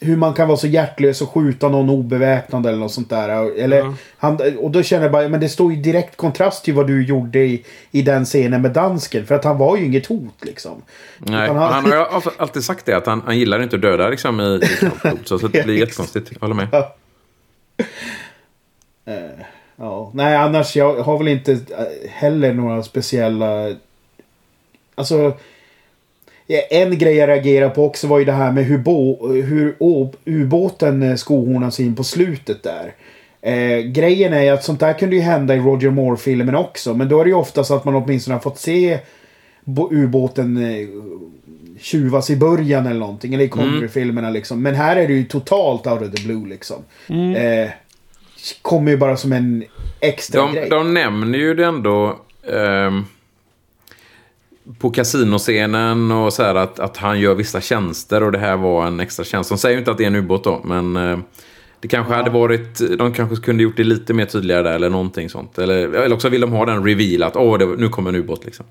Hur 0.00 0.16
man 0.16 0.34
kan 0.34 0.48
vara 0.48 0.58
så 0.58 0.66
hjärtlös 0.66 1.22
och 1.22 1.28
skjuta 1.30 1.68
någon 1.68 1.90
obeväpnad 1.90 2.66
eller 2.66 2.78
något 2.78 2.92
sånt 2.92 3.10
där. 3.10 3.58
Eller, 3.58 3.76
Ja. 3.78 3.94
han, 4.18 4.38
och 4.58 4.70
då 4.70 4.82
känner 4.82 5.02
jag 5.02 5.12
bara, 5.12 5.28
men 5.28 5.40
det 5.40 5.48
står 5.48 5.72
ju 5.72 5.82
direkt 5.82 6.16
kontrast 6.16 6.64
till 6.64 6.74
vad 6.74 6.86
du 6.86 7.04
gjorde 7.06 7.38
i, 7.38 7.64
i 7.90 8.02
den 8.02 8.24
scenen 8.24 8.62
med 8.62 8.70
dansken. 8.72 9.26
För 9.26 9.34
att 9.34 9.44
han 9.44 9.58
var 9.58 9.76
ju 9.76 9.84
inget 9.84 10.06
hot 10.06 10.34
liksom. 10.44 10.82
Nej, 11.18 11.44
Utan 11.44 11.56
han 11.56 11.84
har 11.84 11.96
ju 11.96 12.04
alltid- 12.38 12.64
sagt 12.64 12.86
det, 12.86 12.92
att 12.96 13.06
han, 13.06 13.22
han 13.24 13.38
gillar 13.38 13.62
inte 13.62 13.76
att 13.76 13.82
döda 13.82 14.08
liksom, 14.08 14.40
i, 14.40 14.60
i 14.62 14.76
kampblod. 14.80 15.18
Så, 15.24 15.38
så 15.38 15.48
det 15.48 15.62
blir 15.64 15.78
jättekonstigt. 15.78 16.30
Jag 16.32 16.40
håller 16.40 16.54
med. 16.54 16.68
Ja. 16.72 16.94
Eh, 19.04 19.14
ja. 19.76 20.10
Nej, 20.14 20.36
annars 20.36 20.76
jag 20.76 20.94
har 21.02 21.18
väl 21.18 21.28
inte 21.28 21.52
eh, 21.52 22.10
heller 22.10 22.52
några 22.54 22.82
speciella... 22.82 23.74
Alltså... 24.94 25.32
ja, 26.48 26.58
En 26.70 26.98
grej 26.98 27.14
jag 27.16 27.28
reagerade 27.28 27.74
på 27.74 27.84
också 27.84 28.06
var 28.06 28.18
ju 28.18 28.24
det 28.24 28.32
här 28.32 28.52
med 28.52 28.64
hur, 28.64 28.78
bo, 28.78 29.32
hur 29.32 29.76
ubåten 30.24 31.02
eh, 31.02 31.14
skohornas 31.14 31.80
in 31.80 31.96
på 31.96 32.04
slutet 32.04 32.62
där. 32.62 32.94
Eh, 33.42 33.78
grejen 33.78 34.32
är 34.32 34.42
ju 34.42 34.48
att 34.48 34.64
sånt 34.64 34.80
där 34.80 34.92
kunde 34.92 35.16
ju 35.16 35.22
hända 35.22 35.54
i 35.54 35.58
Roger 35.58 35.90
Moore-filmen 35.90 36.54
också. 36.54 36.94
Men 36.94 37.08
då 37.08 37.20
är 37.20 37.24
det 37.24 37.30
ju 37.30 37.36
ofta 37.36 37.64
så 37.64 37.74
att 37.74 37.84
man 37.84 37.94
åtminstone 37.94 38.34
har 38.34 38.40
fått 38.40 38.58
se 38.58 38.98
ubåten 39.90 40.56
eh, 40.56 40.88
tjuvas 41.80 42.30
i 42.30 42.36
början 42.36 42.86
eller 42.86 43.00
någonting. 43.00 43.34
Eller 43.34 43.44
i 43.44 43.48
Connery-filmerna 43.48 44.30
liksom. 44.30 44.62
Men 44.62 44.74
här 44.74 44.96
är 44.96 45.08
det 45.08 45.14
ju 45.14 45.24
totalt 45.24 45.86
out 45.86 46.02
of 46.02 46.14
the 46.14 46.22
blue 46.26 46.48
liksom. 46.48 46.76
Eh, 47.36 47.68
kommer 48.62 48.90
ju 48.90 48.96
bara 48.96 49.16
som 49.16 49.32
en 49.32 49.64
extra 50.00 50.40
De, 50.42 50.52
grej. 50.54 50.68
de 50.70 50.94
nämner 50.94 51.38
ju 51.38 51.54
det 51.54 51.64
ändå 51.66 52.18
ehm, 52.52 53.04
på 54.78 54.90
kasinoscenen 54.90 56.10
och 56.12 56.32
så 56.32 56.42
här 56.42 56.54
att, 56.54 56.78
att 56.78 56.96
han 56.96 57.20
gör 57.20 57.34
vissa 57.34 57.60
tjänster 57.60 58.22
och 58.22 58.32
det 58.32 58.38
här 58.38 58.56
var 58.56 58.86
en 58.86 59.00
extra 59.00 59.24
tjänst. 59.24 59.50
De 59.50 59.58
säger 59.58 59.74
ju 59.74 59.78
inte 59.78 59.90
att 59.90 59.98
det 59.98 60.04
är 60.04 60.06
en 60.06 60.16
ubåt 60.16 60.44
då, 60.44 60.60
men 60.64 60.96
eh, 60.96 61.18
det 61.80 61.88
kanske 61.88 62.14
hade 62.14 62.30
varit, 62.30 62.98
de 62.98 63.12
kanske 63.12 63.36
kunde 63.36 63.62
gjort 63.62 63.76
det 63.76 63.84
lite 63.84 64.14
mer 64.14 64.24
tydligare 64.24 64.62
där 64.62 64.74
eller 64.74 64.90
någonting 64.90 65.28
sånt. 65.28 65.58
Eller, 65.58 65.88
eller 65.94 66.14
också 66.14 66.28
vill 66.28 66.40
de 66.40 66.52
ha 66.52 66.66
den 66.66 66.84
reveal 66.84 67.22
att 67.22 67.36
åh, 67.36 67.58
det, 67.58 67.66
nu 67.66 67.88
kommer 67.88 68.10
en 68.10 68.16
ubåt 68.16 68.44
liksom. 68.44 68.66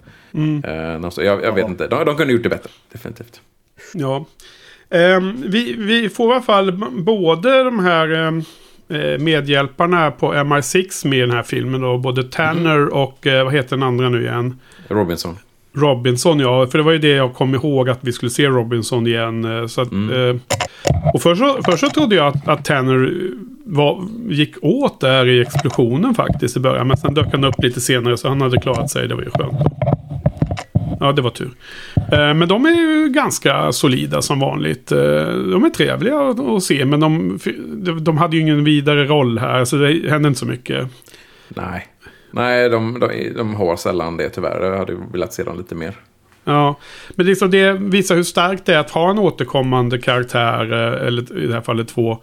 Eh, 0.63 1.05
alltså, 1.05 1.23
jag, 1.23 1.43
jag 1.43 1.53
vet 1.53 1.67
inte, 1.67 1.87
de, 1.87 2.05
de 2.05 2.15
kunde 2.17 2.33
gjort 2.33 2.43
det 2.43 2.49
bättre, 2.49 2.69
definitivt. 2.91 3.41
Ja. 3.93 4.25
Ehm, 4.89 5.43
vi, 5.47 5.73
vi 5.73 6.09
får 6.09 6.29
i 6.29 6.33
alla 6.33 6.41
fall 6.41 6.71
både 6.91 7.63
de 7.63 7.79
här 7.79 8.11
ehm, 8.11 8.43
eh, 8.89 9.19
medhjälparna 9.19 10.11
på 10.11 10.33
MI6 10.33 11.07
med 11.07 11.17
i 11.17 11.21
den 11.21 11.31
här 11.31 11.43
filmen. 11.43 11.81
Då, 11.81 11.97
både 11.97 12.23
Tanner 12.23 12.93
och 12.93 13.27
eh, 13.27 13.43
vad 13.43 13.53
heter 13.53 13.69
den 13.69 13.83
andra 13.83 14.09
nu 14.09 14.21
igen? 14.21 14.59
Robinson. 14.87 15.37
Robinson, 15.77 16.39
ja. 16.39 16.67
För 16.67 16.77
det 16.77 16.83
var 16.83 16.91
ju 16.91 16.97
det 16.97 17.07
jag 17.07 17.33
kom 17.33 17.55
ihåg 17.55 17.89
att 17.89 17.99
vi 18.01 18.11
skulle 18.11 18.29
se 18.29 18.47
Robinson 18.47 19.07
igen. 19.07 19.45
eh, 19.59 19.67
Så 19.67 19.81
att, 19.81 19.91
eh, 19.91 20.35
och 21.13 21.21
först 21.21 21.41
så, 21.41 21.57
först 21.65 21.79
så 21.79 21.89
trodde 21.89 22.15
jag 22.15 22.27
att, 22.27 22.47
att 22.47 22.65
Tanner 22.65 23.03
eh, 23.03 23.31
var, 23.65 24.03
gick 24.29 24.55
åt 24.61 24.99
där 24.99 25.27
i 25.27 25.41
explosionen 25.41 26.15
faktiskt 26.15 26.57
i 26.57 26.59
början. 26.59 26.87
Men 26.87 26.97
sen 26.97 27.13
dök 27.13 27.27
han 27.31 27.43
upp 27.43 27.63
lite 27.63 27.81
senare 27.81 28.17
så 28.17 28.27
han 28.29 28.41
hade 28.41 28.61
klarat 28.61 28.89
sig. 28.89 29.07
Det 29.07 29.15
var 29.15 29.21
ju 29.23 29.29
skönt. 29.29 29.57
Ja, 30.99 31.11
det 31.11 31.21
var 31.21 31.29
tur. 31.29 31.51
Men 32.33 32.47
de 32.47 32.65
är 32.65 32.69
ju 32.69 33.09
ganska 33.09 33.71
solida 33.71 34.21
som 34.21 34.39
vanligt. 34.39 34.87
De 34.87 35.63
är 35.63 35.69
trevliga 35.69 36.19
att 36.19 36.39
att 36.39 36.63
se, 36.63 36.85
men 36.85 36.99
de, 36.99 37.39
de 38.01 38.17
hade 38.17 38.35
ju 38.35 38.41
ingen 38.41 38.63
vidare 38.63 39.05
roll 39.05 39.37
här. 39.39 39.65
Så 39.65 39.75
det 39.75 40.09
hände 40.09 40.27
inte 40.27 40.39
så 40.39 40.45
mycket. 40.45 40.87
Nej. 41.49 41.87
Nej, 42.31 42.69
de, 42.69 42.99
de, 42.99 43.29
de 43.35 43.55
har 43.55 43.75
sällan 43.75 44.17
det 44.17 44.29
tyvärr. 44.29 44.63
Jag 44.63 44.77
hade 44.77 44.95
velat 45.11 45.33
se 45.33 45.43
dem 45.43 45.57
lite 45.57 45.75
mer. 45.75 45.95
Ja, 46.43 46.79
men 47.09 47.25
liksom 47.25 47.51
det 47.51 47.73
visar 47.73 48.15
hur 48.15 48.23
starkt 48.23 48.65
det 48.65 48.73
är 48.73 48.79
att 48.79 48.91
ha 48.91 49.09
en 49.09 49.19
återkommande 49.19 49.99
karaktär, 49.99 50.73
eh, 50.73 51.07
eller 51.07 51.37
i 51.43 51.47
det 51.47 51.53
här 51.53 51.61
fallet 51.61 51.87
två. 51.87 52.17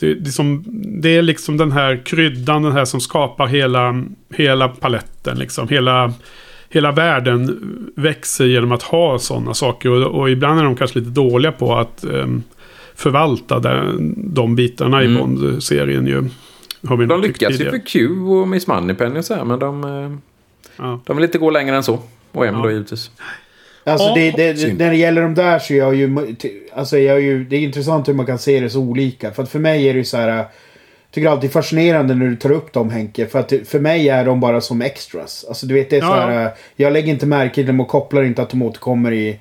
Det, 0.00 0.14
det, 0.14 0.28
är 0.28 0.32
som, 0.32 0.64
det 1.02 1.16
är 1.16 1.22
liksom 1.22 1.56
den 1.56 1.72
här 1.72 2.02
kryddan, 2.04 2.62
den 2.62 2.72
här 2.72 2.84
som 2.84 3.00
skapar 3.00 3.46
hela, 3.46 4.04
hela 4.34 4.68
paletten. 4.68 5.38
Liksom. 5.38 5.68
Hela, 5.68 6.12
hela 6.68 6.92
världen 6.92 7.58
växer 7.96 8.44
genom 8.44 8.72
att 8.72 8.82
ha 8.82 9.18
sådana 9.18 9.54
saker. 9.54 9.90
Och, 9.90 10.20
och 10.20 10.30
ibland 10.30 10.60
är 10.60 10.64
de 10.64 10.76
kanske 10.76 10.98
lite 10.98 11.10
dåliga 11.10 11.52
på 11.52 11.74
att 11.74 12.04
um, 12.04 12.42
förvalta 12.94 13.58
den, 13.58 14.14
de 14.34 14.54
bitarna 14.56 15.02
i 15.02 15.06
Mm. 15.06 15.18
Bond-serien 15.18 16.06
ju. 16.06 16.24
Har 16.86 16.96
vi 16.96 17.06
De 17.06 17.20
lyckas 17.20 17.60
ju 17.60 17.70
för 17.70 17.86
Q 17.86 18.08
och 18.08 18.48
Miss 18.48 18.66
Moneypenny 18.66 19.20
och 19.20 19.24
så 19.24 19.34
här, 19.34 19.44
men 19.44 19.58
de, 19.58 19.84
eh, 19.84 20.16
Ja. 20.84 21.00
de 21.06 21.16
vill 21.16 21.24
inte 21.24 21.38
gå 21.38 21.50
längre 21.50 21.76
än 21.76 21.82
så. 21.82 21.98
Och 22.32 22.46
M 22.46 22.54
Ja. 22.56 22.62
då 22.62 22.70
givetvis. 22.70 23.10
Alltså 23.84 24.08
Ja, 24.08 24.14
det, 24.14 24.30
det, 24.30 24.56
synd. 24.58 24.78
när 24.78 24.90
det 24.90 24.96
gäller 24.96 25.22
de 25.22 25.34
där 25.34 25.58
så 25.58 25.72
är 25.74 25.78
jag 25.78 25.94
ju... 25.94 26.36
Alltså 26.74 26.98
jag 26.98 27.16
är 27.16 27.20
ju... 27.20 27.44
Det 27.44 27.56
är 27.56 27.60
intressant 27.60 28.08
hur 28.08 28.14
man 28.14 28.26
kan 28.26 28.38
se 28.38 28.60
det 28.60 28.70
så 28.70 28.80
olika. 28.80 29.30
För 29.32 29.42
att 29.42 29.48
för 29.50 29.58
mig 29.58 29.88
är 29.88 29.92
det 29.92 29.98
ju 29.98 30.04
så 30.04 30.16
här... 30.16 30.28
Jag 30.28 30.46
tycker 31.10 31.28
alltid 31.28 31.52
fascinerande 31.52 32.14
när 32.14 32.26
du 32.26 32.36
tar 32.36 32.50
upp 32.52 32.72
dem 32.72 32.90
Henke. 32.90 33.26
För 33.26 33.38
att 33.38 33.48
det- 33.48 33.68
för 33.68 33.80
mig 33.80 34.08
är 34.08 34.24
de 34.24 34.40
bara 34.40 34.60
som 34.60 34.82
extras. 34.82 35.44
Alltså 35.48 35.66
du 35.66 35.74
vet 35.74 35.90
det 35.90 35.96
är 35.96 36.00
så 36.00 36.06
Ja, 36.06 36.14
här... 36.26 36.50
Jag 36.76 36.92
lägger 36.92 37.08
inte 37.12 37.26
märke 37.26 37.54
till 37.54 37.66
dem 37.66 37.80
och 37.80 37.88
kopplar 37.88 38.22
inte 38.22 38.42
att 38.42 38.50
de 38.50 38.62
återkommer 38.62 39.12
i 39.12 39.38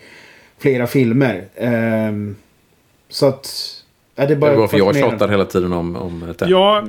flera 0.59 0.87
filmer. 0.87 1.43
Ehm, 1.55 2.35
så 3.09 3.25
att... 3.25 3.73
Ja, 4.19 4.25
det 4.25 4.33
är 4.33 4.35
Det 4.35 4.35
bara 4.35 4.51
är 4.51 4.55
varför 4.55 4.77
jag 4.77 4.87
fascinerande. 4.87 5.15
tjatar 5.19 5.31
hela 5.31 5.45
tiden 5.45 5.73
om, 5.73 5.95
om 5.95 6.33
det. 6.39 6.45
Ja, 6.49 6.83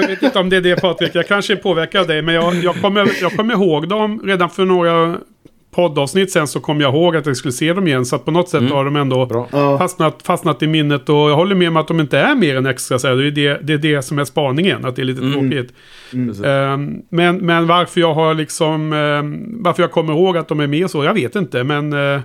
jag 0.00 0.08
vet 0.08 0.22
inte 0.22 0.38
om 0.38 0.48
det 0.50 0.56
är 0.56 0.60
det 0.60 0.80
Patrik. 0.80 1.10
Jag 1.14 1.26
kanske 1.28 1.56
påverkar 1.56 2.04
dig. 2.04 2.22
Men 2.22 2.34
jag, 2.34 2.54
jag, 2.54 2.74
kommer, 2.80 3.10
jag 3.20 3.32
kommer 3.32 3.54
ihåg 3.54 3.88
dem 3.88 4.22
redan 4.24 4.50
för 4.50 4.64
några 4.64 5.16
poddavsnitt 5.74 6.30
sen 6.30 6.46
så 6.46 6.60
kom 6.60 6.80
jag 6.80 6.94
ihåg 6.94 7.16
att 7.16 7.26
jag 7.26 7.36
skulle 7.36 7.52
se 7.52 7.72
dem 7.72 7.86
igen. 7.86 8.04
Så 8.06 8.16
att 8.16 8.24
på 8.24 8.30
något 8.30 8.48
sätt 8.48 8.70
har 8.70 8.84
de 8.84 8.96
ändå 8.96 9.26
Bra. 9.26 9.78
Fastnat, 9.78 10.22
fastnat 10.24 10.62
i 10.62 10.66
minnet. 10.66 11.08
Och 11.08 11.14
jag 11.14 11.36
håller 11.36 11.54
med 11.54 11.68
om 11.68 11.76
att 11.76 11.88
de 11.88 12.00
inte 12.00 12.18
är 12.18 12.34
mer 12.34 12.56
än 12.56 12.66
extra. 12.66 12.98
Så 12.98 13.08
här. 13.08 13.14
det, 13.16 13.26
är 13.26 13.30
det, 13.30 13.58
det 13.62 13.72
är 13.72 13.78
det 13.96 14.02
som 14.02 14.18
är 14.18 14.24
spaningen. 14.24 14.84
Att 14.84 14.96
det 14.96 15.02
är 15.02 15.06
lite 15.06 15.32
tråkigt. 15.32 15.72
Precis. 16.10 16.44
Ehm, 16.44 17.02
men, 17.08 17.36
men 17.36 17.66
varför 17.66 18.00
jag 18.00 18.14
har 18.14 18.34
liksom... 18.34 18.92
ehm, 18.92 19.62
varför 19.62 19.82
jag 19.82 19.90
kommer 19.92 20.12
ihåg 20.12 20.36
att 20.36 20.48
de 20.48 20.60
är 20.60 20.66
med 20.66 20.90
så, 20.90 21.04
jag 21.04 21.14
vet 21.14 21.36
inte. 21.36 21.64
Men... 21.64 21.92
eh, 21.92 22.20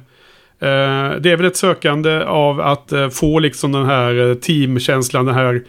det 0.59 1.31
är 1.31 1.37
väl 1.37 1.45
ett 1.45 1.57
sökande 1.57 2.23
av 2.23 2.61
att 2.61 2.91
eh, 2.91 3.09
få 3.09 3.39
liksom 3.39 3.71
den 3.71 3.85
här 3.85 4.29
eh, 4.29 4.35
teamkänslan, 4.35 5.25
den 5.25 5.35
här 5.35 5.61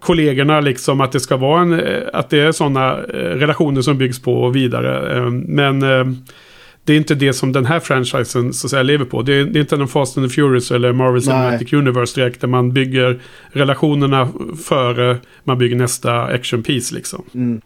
kollegorna 0.00 0.60
liksom 0.60 1.00
att 1.00 1.12
det 1.12 1.20
ska 1.20 1.36
vara 1.36 1.60
en, 1.60 1.80
eh, 1.80 2.02
att 2.12 2.30
det 2.30 2.40
är 2.40 2.52
sådana 2.52 2.92
eh, 2.98 3.14
relationer 3.14 3.82
som 3.82 3.98
byggs 3.98 4.22
på 4.22 4.42
och 4.42 4.56
vidare. 4.56 5.16
Eh, 5.16 5.30
Men 5.30 5.82
eh, 5.82 6.04
det 6.84 6.92
är 6.92 6.96
inte 6.96 7.14
det 7.14 7.32
som 7.32 7.52
den 7.52 7.66
här 7.66 7.80
franchisen 7.80 8.52
så 8.52 8.66
att 8.66 8.70
säga 8.70 8.82
lever 8.82 9.04
på. 9.04 9.22
Det 9.22 9.34
är, 9.34 9.44
det 9.44 9.58
är 9.58 9.60
inte 9.60 9.74
en 9.74 9.88
Fast 9.88 10.18
and 10.18 10.28
the 10.28 10.34
Furious 10.34 10.70
eller 10.70 10.92
Marvel 10.92 11.22
Cinematic 11.22 11.72
Universe 11.72 12.20
direkt 12.20 12.40
där 12.40 12.48
man 12.48 12.72
bygger 12.72 13.20
relationerna 13.52 14.28
före 14.64 15.16
man 15.44 15.58
bygger 15.58 15.76
nästa 15.76 16.22
action 16.22 16.62
piece 16.62 16.94
liksom. 16.94 17.24
Mm. 17.34 17.60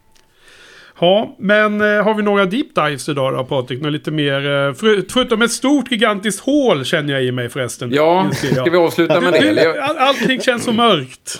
Ja, 1.01 1.35
men 1.39 1.81
eh, 1.81 2.03
har 2.03 2.13
vi 2.13 2.23
några 2.23 2.45
deep 2.45 2.75
dives 2.75 3.09
idag 3.09 3.33
då 3.33 3.43
Patrik? 3.43 3.81
Något 3.81 3.91
lite 3.93 4.11
mer, 4.11 4.35
eh, 4.35 4.73
för, 4.73 5.11
förutom 5.11 5.41
ett 5.41 5.51
stort 5.51 5.91
gigantiskt 5.91 6.39
hål 6.39 6.85
känner 6.85 7.13
jag 7.13 7.23
i 7.23 7.31
mig 7.31 7.49
förresten. 7.49 7.91
Ja, 7.93 8.29
ska 8.33 8.63
vi 8.63 8.77
avsluta 8.77 9.21
med 9.21 9.33
det? 9.33 9.37
eller? 9.39 9.79
All, 9.79 9.97
allting 9.97 10.41
känns 10.41 10.63
så 10.63 10.71
mörkt. 10.71 11.39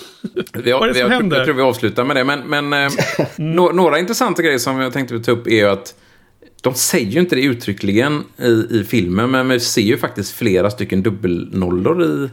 Vi, 0.53 0.71
Vad 0.71 0.83
är 0.83 0.87
det 0.87 0.93
som 0.93 1.01
jag, 1.01 1.09
händer? 1.09 1.37
jag 1.37 1.45
tror 1.45 1.55
vi 1.55 1.61
avslutar 1.61 2.03
med 2.03 2.15
det. 2.15 2.23
Men, 2.23 2.39
men 2.39 2.73
eh, 2.73 2.91
nå- 3.37 3.71
några 3.71 3.99
intressanta 3.99 4.41
grejer 4.41 4.57
som 4.57 4.79
jag 4.79 4.93
tänkte 4.93 5.19
ta 5.19 5.31
upp 5.31 5.47
är 5.47 5.51
ju 5.55 5.67
att 5.69 5.95
de 6.61 6.73
säger 6.73 7.11
ju 7.11 7.19
inte 7.19 7.35
det 7.35 7.41
uttryckligen 7.41 8.23
i, 8.37 8.67
i 8.79 8.83
filmen, 8.89 9.31
men 9.31 9.49
vi 9.49 9.59
ser 9.59 9.81
ju 9.81 9.97
faktiskt 9.97 10.35
flera 10.35 10.69
stycken 10.69 11.03
dubbelnollor 11.03 12.03
i, 12.03 12.29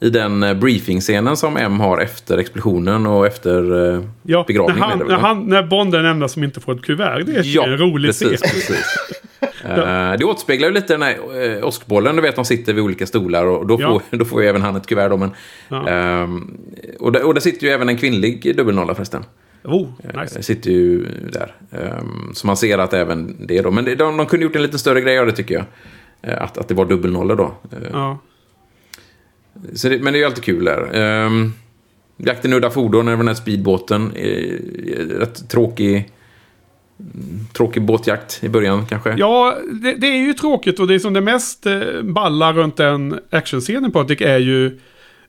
i 0.00 0.10
den 0.10 0.42
eh, 0.42 0.54
briefingscenen 0.54 1.36
som 1.36 1.56
M 1.56 1.80
har 1.80 1.98
efter 1.98 2.38
explosionen 2.38 3.06
och 3.06 3.26
efter 3.26 3.92
eh, 3.94 4.00
Ja, 4.22 4.38
när, 4.38 4.44
begravningen. 4.46 4.82
han, 4.82 4.98
när, 4.98 5.04
va? 5.06 5.16
han, 5.20 5.46
när 5.46 5.62
Bond 5.62 5.94
är 5.94 5.98
den 5.98 6.06
enda 6.10 6.28
som 6.28 6.44
inte 6.44 6.60
får 6.60 6.74
ett 6.74 6.82
kuvert. 6.82 7.22
Det 7.26 7.32
är 7.36 7.42
Ja, 7.44 7.66
en 7.66 7.78
rolig 7.78 8.08
precis, 8.08 8.28
scen. 8.40 8.50
precis. 8.50 8.84
Eh, 9.64 10.12
det 10.18 10.24
återspeglar 10.24 10.68
ju 10.68 10.74
lite 10.74 10.94
den 10.94 11.02
här 11.02 11.16
uh, 11.58 11.64
åskbollen, 11.64 12.16
du 12.16 12.22
vet, 12.22 12.36
de 12.36 12.44
sitter 12.44 12.72
vid 12.72 12.84
olika 12.84 13.06
stolar 13.06 13.46
och 13.46 13.66
då 13.66 13.76
Ja. 13.80 13.88
får, 14.10 14.16
då 14.18 14.24
får 14.24 14.42
ju 14.42 14.48
även 14.48 14.62
han 14.62 14.76
ett 14.76 14.86
kuvert. 14.86 15.08
Då, 15.08 15.16
men, 15.16 15.30
Ja. 15.68 15.88
ehm, 15.88 16.56
och, 17.00 17.12
där, 17.12 17.26
och 17.26 17.34
där 17.34 17.40
sitter 17.40 17.66
ju 17.66 17.72
även 17.72 17.88
en 17.88 17.96
kvinnlig 17.96 18.56
dubbelnolla 18.56 18.94
förresten. 18.94 19.24
Oh, 19.64 19.86
Eh, 20.14 20.20
nice. 20.20 20.42
Sitter 20.42 20.70
ju 20.70 21.04
där. 21.32 21.54
Ehm, 21.72 22.30
så 22.34 22.46
man 22.46 22.56
ser 22.56 22.78
att 22.78 22.92
även 22.94 23.36
det 23.46 23.62
då. 23.62 23.70
Men 23.70 23.84
de, 23.84 23.96
de 24.16 24.26
kunde 24.26 24.44
gjort 24.46 24.56
en 24.56 24.62
lite 24.62 24.78
större 24.78 25.00
grej 25.00 25.18
av 25.18 25.26
det 25.26 25.32
tycker 25.32 25.54
jag. 25.54 25.64
eh, 26.32 26.42
att, 26.42 26.58
att 26.58 26.68
det 26.68 26.74
var 26.74 26.84
dubbelnollor 26.84 27.36
då. 27.36 27.44
Eh, 27.72 27.88
Ja. 27.92 28.18
Så 29.74 29.88
det, 29.88 29.98
men 29.98 30.12
det 30.12 30.18
är 30.18 30.20
ju 30.20 30.26
alltid 30.26 30.44
kul 30.44 30.64
där. 30.64 30.94
Ehm, 30.94 31.52
Jakten 32.16 32.52
udda 32.52 32.70
fordon, 32.70 33.08
även 33.08 33.18
den 33.18 33.28
här 33.28 33.34
speedbåten. 33.34 34.12
Ehm, 34.16 35.10
rätt 35.10 35.50
tråkig, 35.50 36.10
mm, 37.00 37.46
tråkig 37.52 37.82
båtjakt 37.82 38.44
i 38.44 38.48
början 38.48 38.86
kanske. 38.86 39.14
Ja, 39.18 39.58
det, 39.82 39.94
det 39.94 40.06
är 40.06 40.26
ju 40.26 40.34
tråkigt 40.34 40.80
och 40.80 40.86
det 40.86 41.00
som 41.00 41.12
det 41.12 41.20
mest 41.20 41.66
eh, 41.66 42.02
balla 42.02 42.52
runt 42.52 42.76
den 42.76 43.20
actionscenen 43.30 43.92
Patrik 43.92 44.20
är 44.20 44.38
ju 44.38 44.78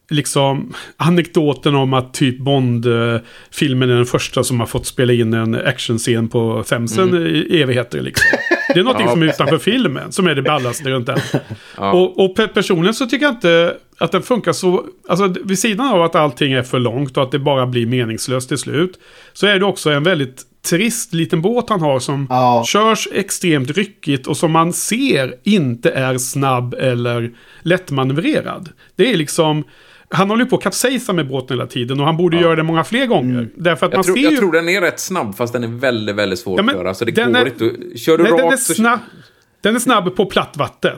liksom 0.10 0.74
anekdoten 0.98 1.76
om 1.76 1.94
att 1.94 2.14
typ 2.14 2.40
Bond-filmen 2.40 3.90
är 3.90 3.96
den 3.96 4.06
första 4.06 4.44
som 4.44 4.60
har 4.60 4.68
fått 4.68 4.86
spela 4.86 5.14
in 5.14 5.34
en 5.34 5.56
actionscen 5.56 6.28
på 6.28 6.64
femsen 6.64 7.28
i 7.28 7.62
evigheter 7.62 8.02
liksom. 8.02 8.26
Det 8.74 8.80
är 8.80 8.84
någonting 8.84 9.06
Ja. 9.08 9.12
som 9.12 9.22
är 9.24 9.28
utanför 9.28 9.58
filmen 9.58 10.12
som 10.12 10.28
är 10.28 10.36
det 10.36 10.42
ballaste 10.42 10.90
runt 10.90 11.06
den. 11.08 11.20
Ja. 11.78 11.92
Och, 11.92 12.20
och 12.26 12.38
pe- 12.38 12.48
personligen 12.48 12.94
så 12.94 13.06
tycker 13.06 13.26
jag 13.26 13.34
inte 13.36 13.76
att 13.98 14.12
den 14.12 14.22
funkar 14.22 14.52
så... 14.54 14.86
Alltså 15.10 15.36
vid 15.44 15.60
sidan 15.60 15.88
av 15.88 16.02
att 16.04 16.16
allting 16.16 16.54
är 16.54 16.64
för 16.64 16.80
långt 16.80 17.18
och 17.18 17.24
att 17.24 17.32
det 17.32 17.40
bara 17.40 17.66
blir 17.68 17.86
meningslöst 17.86 18.48
till 18.50 18.58
slut. 18.58 19.00
Så 19.34 19.48
är 19.48 19.60
det 19.60 19.66
också 19.66 19.90
en 19.90 20.04
väldigt 20.04 20.44
trist 20.70 21.14
liten 21.14 21.42
båt 21.42 21.70
han 21.70 21.82
har 21.82 22.00
som 22.00 22.28
Ja. 22.30 22.64
körs 22.68 23.08
extremt 23.14 23.72
ryckigt 23.72 24.28
och 24.28 24.38
som 24.38 24.52
man 24.52 24.74
ser 24.74 25.36
inte 25.44 25.90
är 25.92 26.18
snabb 26.18 26.74
eller 26.74 27.32
lättmanövrerad. 27.62 28.70
Det 28.96 29.14
är 29.14 29.18
liksom... 29.18 29.64
Han 30.12 30.30
håller 30.30 30.44
ju 30.44 30.50
på 30.50 30.56
att 30.56 30.64
kapsejsa 30.64 31.14
med 31.14 31.28
båten 31.28 31.58
hela 31.58 31.68
tiden 31.68 32.00
och 32.00 32.06
han 32.06 32.18
borde 32.18 32.38
göra 32.38 32.56
det 32.56 32.64
många 32.64 32.84
fler 32.84 33.06
gånger. 33.06 33.50
Därför 33.56 33.86
att 33.86 33.92
man 33.92 33.98
Jag, 33.98 34.06
tror, 34.06 34.16
ser 34.16 34.24
jag 34.24 34.32
ju... 34.32 34.38
tror 34.38 34.52
den 34.52 34.70
är 34.70 34.82
rätt 34.82 35.00
snabb 35.00 35.36
fast 35.38 35.54
den 35.54 35.64
är 35.64 35.68
väldigt, 35.68 36.16
väldigt 36.16 36.40
svår 36.40 36.60
Ja, 36.60 36.66
att 36.66 36.72
köra. 36.72 36.94
Så 36.94 37.06
det 37.06 37.12
går 37.12 37.24
är- 37.24 37.46
inte. 37.48 37.98
Kör 37.98 38.18
du 38.18 38.24
Nej, 38.24 38.32
den, 38.32 38.40
är 38.46 38.52
rakt 38.52 38.62
så... 38.62 38.74
snabb, 38.74 39.00
den 39.62 39.76
är 39.76 39.80
snabb 39.80 40.16
på 40.16 40.26
platt 40.26 40.58
vatten. 40.58 40.98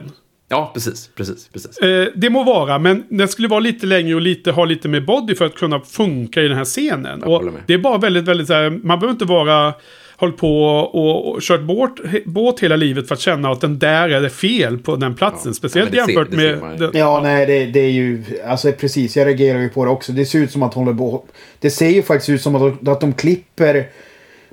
Ja, 0.52 0.70
precis. 0.74 1.10
precis, 1.16 1.48
precis. 1.52 1.78
Eh, 1.78 2.08
det 2.14 2.30
må 2.30 2.44
vara, 2.44 2.78
men 2.78 3.04
den 3.08 3.28
skulle 3.28 3.48
vara 3.48 3.60
lite 3.60 3.86
längre 3.86 4.14
och 4.14 4.20
lite, 4.20 4.50
ha 4.50 4.64
lite 4.64 4.88
mer 4.88 5.00
body 5.00 5.34
för 5.34 5.44
att 5.46 5.54
kunna 5.54 5.80
funka 5.80 6.42
i 6.42 6.48
den 6.48 6.56
här 6.56 6.64
scenen. 6.64 7.22
Och 7.22 7.44
det 7.66 7.74
är 7.74 7.78
bara 7.78 7.98
väldigt, 7.98 8.24
väldigt 8.24 8.46
så 8.46 8.54
här, 8.54 8.70
man 8.70 8.98
behöver 9.00 9.10
inte 9.12 9.24
vara 9.24 9.74
hållit 10.16 10.36
på 10.36 10.64
och, 10.66 11.28
och 11.32 11.40
kört 11.42 11.60
båt, 11.62 11.90
båt 12.24 12.60
hela 12.60 12.76
livet 12.76 13.08
för 13.08 13.14
att 13.14 13.20
känna 13.20 13.50
att 13.50 13.60
den 13.60 13.78
där 13.78 14.08
är 14.08 14.20
det 14.20 14.30
fel 14.30 14.78
på 14.78 14.96
den 14.96 15.14
platsen. 15.14 15.42
Ja. 15.50 15.52
Speciellt 15.54 15.94
Ja, 15.94 16.04
jämfört 16.08 16.28
ser 16.30 16.36
med... 16.56 16.78
den- 16.78 16.90
Ja, 16.94 17.20
nej, 17.22 17.46
det, 17.46 17.66
det 17.66 17.80
är 17.80 17.90
ju... 17.90 18.22
Alltså 18.46 18.72
precis, 18.72 19.16
jag 19.16 19.26
reagerar 19.26 19.58
ju 19.60 19.68
på 19.68 19.84
det 19.84 19.90
också. 19.90 20.12
Det 20.12 20.24
ser 20.24 20.38
ut 20.38 20.50
som 20.50 20.62
att 20.62 20.74
hon 20.74 20.84
håller 20.84 20.98
på... 20.98 21.24
Det 21.60 21.70
ser 21.70 21.88
ju 21.88 22.02
faktiskt 22.02 22.28
ut 22.28 22.42
som 22.42 22.54
att, 22.54 22.88
att 22.88 23.00
de 23.00 23.12
klipper 23.12 23.86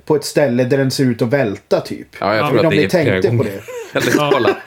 på 0.04 0.16
ett 0.16 0.24
ställe 0.24 0.64
där 0.64 0.78
den 0.78 0.90
ser 0.90 1.04
ut 1.04 1.22
att 1.22 1.28
välta 1.32 1.80
typ. 1.80 2.08
Ja, 2.20 2.34
jag 2.36 2.48
tror 2.48 2.56
inte 2.58 2.66
att 2.66 2.72
om 2.72 2.78
det 2.78 2.84
är 2.84 2.88
tänkte 2.88 3.36
på 3.36 3.42
det. 3.42 3.60
Eller 3.92 4.30
kolla. 4.30 4.48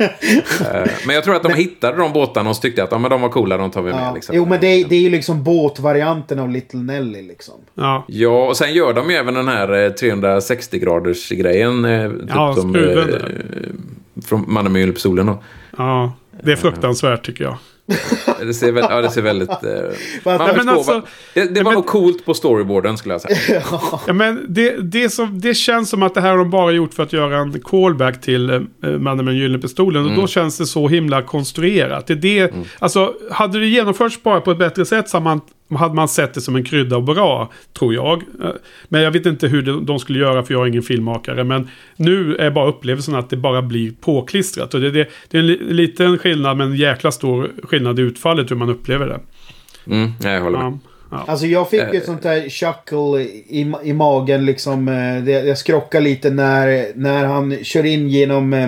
Eh, 0.74 0.92
Men 1.08 1.16
jag 1.16 1.24
tror 1.24 1.36
att 1.36 1.44
de 1.44 1.54
hittade 1.54 1.98
de 1.98 2.14
båtarna 2.14 2.50
och 2.50 2.62
tyckte 2.62 2.84
att 2.84 2.92
ja, 2.92 2.98
men 2.98 3.12
de 3.12 3.22
var 3.22 3.30
coola, 3.30 3.58
de 3.58 3.72
tar 3.72 3.82
vi 3.82 3.92
med. 3.92 4.04
Ja. 4.08 4.14
Liksom. 4.14 4.36
Jo, 4.36 4.46
men 4.46 4.60
det, 4.62 4.68
är- 4.68 4.86
det 4.90 4.96
är 4.96 5.00
ju 5.00 5.10
liksom 5.10 5.44
båtvarianten 5.44 6.40
av 6.40 6.50
Little 6.50 6.80
Nelly 6.80 7.22
liksom. 7.22 7.54
Ja. 7.76 8.04
Ja, 8.08 8.48
och 8.48 8.58
sen 8.58 8.74
gör 8.74 8.94
de 8.94 9.10
ju 9.10 9.16
även 9.16 9.34
den 9.34 9.48
här 9.48 9.68
360-graders 9.68 11.30
grejen. 11.36 11.86
eh, 11.86 12.10
Typ 12.12 12.22
Ja, 12.30 12.54
som, 12.56 12.74
skruven 12.74 13.10
eh, 13.14 14.22
från 14.26 14.46
Mannen 14.48 14.72
med 14.74 14.80
julpistolen 14.82 15.26
då. 15.26 15.44
ja, 15.78 16.14
det 16.44 16.52
är 16.52 16.56
fruktansvärt 16.56 17.26
tycker 17.26 17.44
jag. 17.44 17.58
Det 18.40 18.54
ser, 18.54 18.72
väl, 18.72 18.86
ja, 18.90 19.02
det 19.02 19.10
ser 19.10 19.22
väldigt... 19.22 19.50
Eh, 19.50 19.56
man 20.26 20.40
förstår 20.56 20.72
alltså- 20.72 20.92
vad, 20.94 21.02
det 21.34 21.46
det 21.46 21.64
var 21.64 21.72
men- 21.72 21.74
nog 21.74 21.86
coolt 21.86 22.26
på 22.26 22.34
storyboarden 22.34 22.98
skulle 22.98 23.14
jag 23.14 23.22
säga. 23.22 23.64
Ja, 24.08 24.14
men 24.14 24.46
det, 24.50 24.78
det, 24.92 25.10
som, 25.10 25.40
det 25.40 25.54
känns 25.54 25.90
som 25.90 26.04
att 26.04 26.14
det 26.14 26.22
här 26.22 26.30
har 26.30 26.38
de 26.38 26.50
bara 26.50 26.72
gjort 26.72 26.94
för 26.94 27.04
att 27.04 27.14
göra 27.14 27.38
en 27.38 27.60
callback 27.60 28.22
till 28.22 28.50
eh, 28.50 28.60
Mannen 28.82 29.26
med 29.26 29.26
den 29.26 29.36
gyllene 29.36 29.60
pistolen. 29.62 30.06
Och 30.06 30.16
då 30.16 30.28
känns 30.28 30.58
det 30.58 30.66
så 30.66 30.88
himla 30.88 31.22
konstruerat. 31.22 32.08
Det 32.08 32.14
är 32.14 32.18
det, 32.18 32.54
Alltså, 32.80 33.14
hade 33.32 33.60
det 33.60 33.68
genomförts 33.68 34.24
bara 34.24 34.42
på 34.42 34.52
ett 34.52 34.58
bättre 34.58 34.86
sätt 34.86 35.10
så 35.10 35.18
hade 35.18 35.24
man, 35.24 35.42
hade 35.70 35.96
man 35.96 36.08
sett 36.08 36.34
det 36.34 36.42
som 36.42 36.56
en 36.56 36.64
krydda 36.64 36.96
och 36.98 37.04
bra, 37.04 37.52
tror 37.80 37.94
jag. 37.94 38.24
Eh, 38.44 38.50
Men 38.88 39.02
jag 39.02 39.12
vet 39.12 39.26
inte 39.26 39.48
hur 39.48 39.82
de, 39.82 40.00
skulle 40.00 40.20
göra 40.20 40.44
för 40.44 40.54
jag 40.54 40.64
är 40.64 40.68
ingen 40.68 40.84
filmmakare. 40.84 41.44
Men 41.44 41.70
nu 41.96 42.36
är 42.36 42.52
bara 42.52 42.68
upplevelsen 42.68 43.16
att 43.16 43.30
det 43.30 43.38
bara 43.38 43.62
blir 43.62 43.92
påklistrat. 44.02 44.74
Och 44.74 44.82
det, 44.82 44.92
det, 44.92 45.08
det 45.30 45.38
är 45.38 45.40
en 45.42 45.48
li, 45.48 45.58
liten 45.74 46.18
skillnad 46.18 46.58
men 46.58 46.68
en 46.68 46.76
jäkla 46.76 47.12
stor 47.12 47.52
skillnad 47.64 48.00
i 48.00 48.02
utfallet 48.02 48.52
hur 48.52 48.56
man 48.56 48.70
upplever 48.70 49.08
det. 49.08 49.20
Mm, 49.88 50.12
nej, 50.20 50.34
jag 50.34 50.42
håller 50.42 50.58
med. 50.58 50.68
Ja, 50.68 50.80
ja. 51.12 51.24
Alltså 51.28 51.46
jag 51.46 51.70
fick 51.70 51.84
ju 51.94 51.98
ett 51.98 52.06
sånt 52.06 52.24
där 52.24 52.50
chuckle 52.50 53.22
i, 53.48 53.74
i 53.84 53.94
magen 53.94 54.46
liksom. 54.46 54.88
eh, 54.88 55.24
Det, 55.24 55.32
jag 55.32 55.58
skrockar 55.58 56.02
lite 56.02 56.30
när, 56.30 56.88
när 56.96 57.26
han 57.26 57.64
kör 57.64 57.86
in 57.86 58.10
genom 58.10 58.54
eh, 58.54 58.68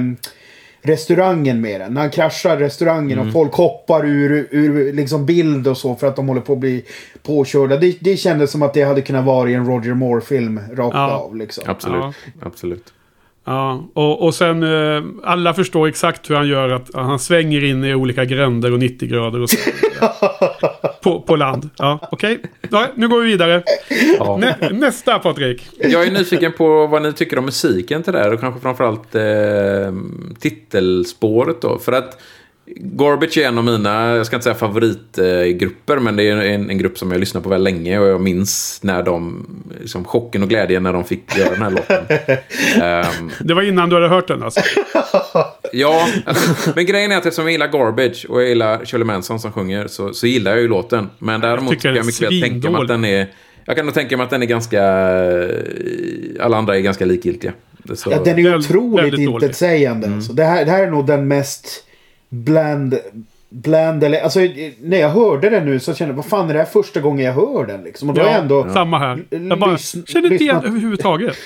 restaurangen 0.86 1.62
med 1.62 1.82
den. 1.82 1.94
När 1.94 2.02
han 2.02 2.10
kraschar 2.10 2.58
restaurangen 2.58 3.20
och 3.20 3.32
folk 3.34 3.54
hoppar 3.54 4.06
ur, 4.06 4.48
ur 4.52 4.94
liksom 4.94 5.26
bild 5.26 5.68
och 5.68 5.78
så 5.78 5.96
för 5.96 6.08
att 6.08 6.16
de 6.16 6.28
håller 6.28 6.42
på 6.42 6.54
att 6.54 6.60
bli 6.60 6.86
påkörda. 7.24 7.78
Det, 7.78 7.98
det 8.00 8.18
kändes 8.18 8.52
som 8.52 8.62
att 8.62 8.74
det 8.74 8.84
hade 8.84 9.02
kunnat 9.02 9.26
vara 9.26 9.50
i 9.50 9.54
en 9.54 9.66
Roger 9.66 9.94
Moore-film 9.94 10.60
rakt 10.74 10.96
Ja. 10.96 11.12
av 11.12 11.36
liksom. 11.36 11.64
Absolut. 11.68 12.02
Ja. 12.02 12.14
Absolut. 12.42 12.94
Ja, 13.48 13.90
och, 13.94 14.24
och 14.24 14.36
sen 14.36 14.64
eh, 14.64 15.04
alla 15.24 15.54
förstår 15.54 15.88
exakt 15.88 16.30
hur 16.30 16.36
han 16.36 16.48
gör 16.48 16.70
att 16.70 16.90
han 16.94 17.20
svänger 17.20 17.64
in 17.64 17.84
i 17.84 17.96
olika 17.96 18.26
gränder 18.26 18.74
och 18.74 18.80
90 18.80 19.10
grader 19.10 19.42
och 19.42 19.50
så. 19.50 19.58
på, 21.04 21.22
på 21.22 21.36
land. 21.36 21.70
Ja, 21.78 22.00
okej. 22.12 22.40
Ja, 22.72 22.88
nu 22.96 23.08
går 23.08 23.22
vi 23.22 23.28
vidare. 23.28 23.64
Ja. 24.20 24.38
Nä, 24.38 24.70
nästa 24.72 25.20
Patrik. 25.20 25.70
Jag 25.80 26.08
är 26.08 26.12
nyfiken 26.12 26.54
på 26.54 26.88
vad 26.88 27.02
ni 27.02 27.14
tycker 27.14 27.38
om 27.38 27.46
musiken 27.46 28.04
till 28.04 28.14
det 28.14 28.20
här 28.20 28.34
och 28.34 28.40
kanske 28.40 28.62
framförallt 28.62 29.16
eh, 29.16 29.94
titelspåret 30.40 31.62
då. 31.62 31.80
För 31.80 31.92
att 31.92 32.22
Garbage 32.68 33.38
är 33.38 33.48
en 33.48 33.58
av 33.58 33.64
mina, 33.64 34.16
jag 34.16 34.26
ska 34.26 34.36
inte 34.36 34.44
säga 34.44 34.56
favoritgrupper, 34.56 35.98
men 36.00 36.16
det 36.16 36.24
är 36.24 36.36
en, 36.38 36.70
en 36.70 36.78
grupp 36.78 36.98
som 36.98 37.12
jag 37.12 37.20
lyssnat 37.20 37.44
på 37.44 37.50
väldigt 37.50 37.74
länge 37.74 38.00
och 38.00 38.08
jag 38.08 38.22
minns 38.22 38.80
när 38.84 39.04
de, 39.04 39.46
liksom 39.82 40.04
chocken 40.06 40.44
och 40.44 40.50
glädjen 40.50 40.84
när 40.84 40.94
de 40.94 41.04
fick 41.04 41.38
göra 41.38 41.50
den 41.50 41.62
här 41.62 41.72
låten. 41.72 42.06
Ehm, 42.82 43.32
Det 43.40 43.54
var 43.54 43.62
innan 43.62 43.90
du 43.90 43.96
hade 43.96 44.08
hört 44.08 44.28
den 44.28 44.44
alltså. 44.44 44.62
Ja, 45.74 46.08
alltså, 46.26 46.72
men 46.76 46.86
grejen 46.86 47.12
är 47.12 47.18
att 47.18 47.26
eftersom 47.26 47.46
jag 47.46 47.52
gillar 47.52 47.68
Garbage 47.68 48.26
och 48.30 48.42
jag 48.42 48.50
gillar 48.50 48.86
Shirley 48.86 49.06
Manson 49.06 49.40
som 49.40 49.52
sjunger 49.52 49.88
så, 49.88 50.14
så 50.14 50.28
gillar 50.28 50.52
jag 50.52 50.62
ju 50.62 50.68
låten. 50.68 51.10
Men 51.20 51.42
däremot 51.42 51.70
tycker 51.72 51.94
jag 51.94 52.06
mycket 52.06 52.22
väl 52.22 52.42
tänka 52.42 52.70
mig 52.70 52.82
att 52.82 52.88
den 52.88 53.06
är... 53.06 53.28
Jag 53.66 53.76
kan 53.76 53.86
nog 53.86 53.96
tänka 53.96 54.18
mig 54.18 54.24
att 54.24 54.30
den 54.30 54.42
är 54.42 54.46
ganska... 54.48 54.82
Alla 56.40 56.58
andra 56.58 56.78
är 56.78 56.82
ganska 56.82 57.06
likgiltiga. 57.06 57.54
Så, 57.94 58.12
Ja, 58.12 58.22
den 58.26 58.40
är 58.40 58.56
otroligt 58.58 59.06
väldigt 59.06 59.26
dålig. 59.28 59.44
intetsägande. 59.46 60.08
Alltså. 60.08 60.34
Det, 60.34 60.44
här, 60.44 60.66
det 60.66 60.72
här 60.72 60.84
är 60.84 60.92
nog 60.92 61.08
den 61.08 61.28
mest 61.28 61.84
bland... 62.44 62.98
Bland 63.50 64.04
eller... 64.04 64.22
Alltså 64.22 64.40
när 64.82 64.98
jag 64.98 65.10
hörde 65.10 65.50
den 65.50 65.66
nu 65.66 65.80
så 65.80 65.94
kände 65.94 66.12
jag 66.12 66.16
vad 66.16 66.26
fan 66.26 66.50
är 66.50 66.54
det 66.54 66.60
här 66.60 66.66
första 66.66 67.00
gången 67.02 67.26
jag 67.26 67.34
hör 67.34 67.66
den 67.66 67.84
liksom? 67.84 68.10
Och 68.10 68.16
då 68.16 68.22
är 68.22 68.26
jag 68.26 68.36
ändå... 68.36 68.70
Samma 68.74 69.00
här. 69.00 69.24
Jag 69.30 69.60
bara 69.60 69.78
känner 69.78 70.32
inte 70.32 70.44
igen 70.44 70.62
överhuvudtaget. 70.66 71.38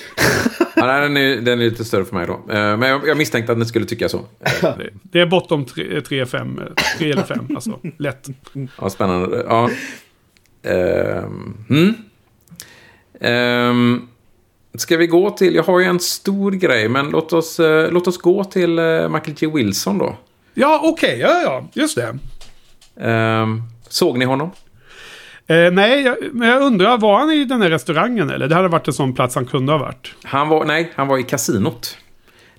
ja, 0.75 0.85
nej, 0.85 1.01
den, 1.01 1.17
är, 1.17 1.35
den 1.41 1.59
är 1.59 1.63
lite 1.63 1.85
större 1.85 2.05
för 2.05 2.15
mig 2.15 2.27
då. 2.27 2.33
Eh, 2.33 2.77
Men 2.77 2.81
jag, 2.89 3.07
jag 3.07 3.17
misstänkte 3.17 3.51
att 3.51 3.57
ni 3.57 3.65
skulle 3.65 3.85
tycka 3.85 4.09
så. 4.09 4.17
Eh, 4.17 4.71
Det- 5.11 5.19
är 5.19 5.25
bortom 5.25 5.65
3, 5.65 6.25
5, 6.25 6.61
3 6.97 7.11
eller 7.11 7.23
5. 7.23 7.47
Alltså, 7.55 7.79
lätt. 7.97 8.27
Ja, 8.81 8.89
spännande. 8.89 9.45
Ja. 9.47 9.69
Ehm, 10.63 11.57
mm. 11.69 11.93
Ehm, 13.21 14.07
ska 14.77 14.97
vi 14.97 15.07
gå 15.07 15.29
till... 15.29 15.55
Jag 15.55 15.63
har 15.63 15.79
ju 15.79 15.85
en 15.85 15.99
stor 15.99 16.51
grej, 16.51 16.89
men 16.89 17.09
låt 17.09 17.33
oss, 17.33 17.59
eh, 17.59 17.91
låt 17.91 18.07
oss 18.07 18.17
gå 18.17 18.43
till 18.43 18.69
Michael 19.11 19.35
J. 19.39 19.47
Wilson 19.53 19.97
då. 19.97 20.17
Ja, 20.59 20.81
okej. 20.83 21.19
ja, 21.19 21.41
ja. 21.43 21.67
Just 21.73 21.97
det. 21.97 22.17
Ehm, 23.07 23.63
såg 23.89 24.17
ni 24.17 24.25
honom? 24.25 24.51
Eh, 25.47 25.71
nej, 25.71 26.01
jag, 26.01 26.17
men 26.31 26.49
jag 26.49 26.61
undrar, 26.61 26.97
var 26.97 27.19
han 27.19 27.31
i 27.31 27.45
den 27.45 27.61
här 27.61 27.69
restaurangen 27.69 28.29
eller? 28.29 28.47
Det 28.47 28.55
hade 28.55 28.67
varit 28.67 28.87
en 28.87 28.93
sån 28.93 29.13
plats 29.13 29.35
han 29.35 29.45
kunde 29.45 29.71
ha 29.71 29.79
varit. 29.79 30.15
Han 30.23 30.47
var, 30.47 30.65
nej, 30.65 30.91
han 30.95 31.07
var 31.07 31.17
i 31.17 31.23
kasinot. 31.23 31.97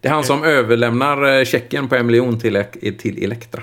Det 0.01 0.09
är 0.09 0.13
han 0.13 0.25
som 0.25 0.45
överlämnar 0.45 1.39
eh, 1.39 1.45
checken 1.45 1.89
på 1.89 1.97
en 1.97 2.07
miljon 2.07 2.41
till, 2.41 2.65
till 2.99 3.25
Elektra. 3.25 3.63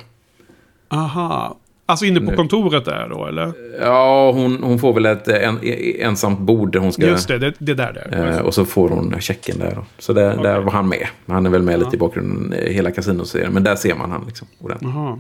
Aha. 0.90 1.58
Alltså 1.90 2.06
inne 2.06 2.20
på 2.20 2.32
Nu. 2.32 2.36
kontoret 2.36 2.86
där 2.86 3.08
då, 3.10 3.26
eller? 3.26 3.54
Ja, 3.82 4.32
hon, 4.32 4.64
hon 4.64 4.80
får 4.80 4.94
väl 4.94 5.06
ett 5.06 5.28
en, 5.28 5.60
ensamt 6.00 6.40
bord 6.40 6.72
där 6.72 6.80
hon 6.80 6.94
ska... 6.94 7.06
Just 7.06 7.28
det, 7.28 7.38
det, 7.38 7.54
det 7.58 7.74
där 7.74 7.94
där. 7.94 8.28
Eh, 8.28 8.38
och 8.38 8.54
så 8.54 8.66
får 8.66 8.90
hon 8.90 9.16
checken 9.20 9.60
där. 9.60 9.72
Då. 9.76 9.86
Så 10.00 10.14
där, 10.14 10.44
där 10.44 10.60
var 10.60 10.72
han 10.72 10.90
med. 10.90 11.08
Han 11.28 11.46
är 11.46 11.50
väl 11.50 11.62
med 11.62 11.80
lite 11.80 11.96
i 11.96 12.00
bakgrunden 12.00 12.54
eh, 12.54 12.74
hela 12.74 12.92
kasinoserien. 12.92 13.54
Men 13.54 13.64
där 13.64 13.76
ser 13.76 13.96
man 13.96 14.12
han 14.12 14.24
liksom. 14.28 14.48
ordentligt. 14.60 14.90
Aha. 14.90 15.20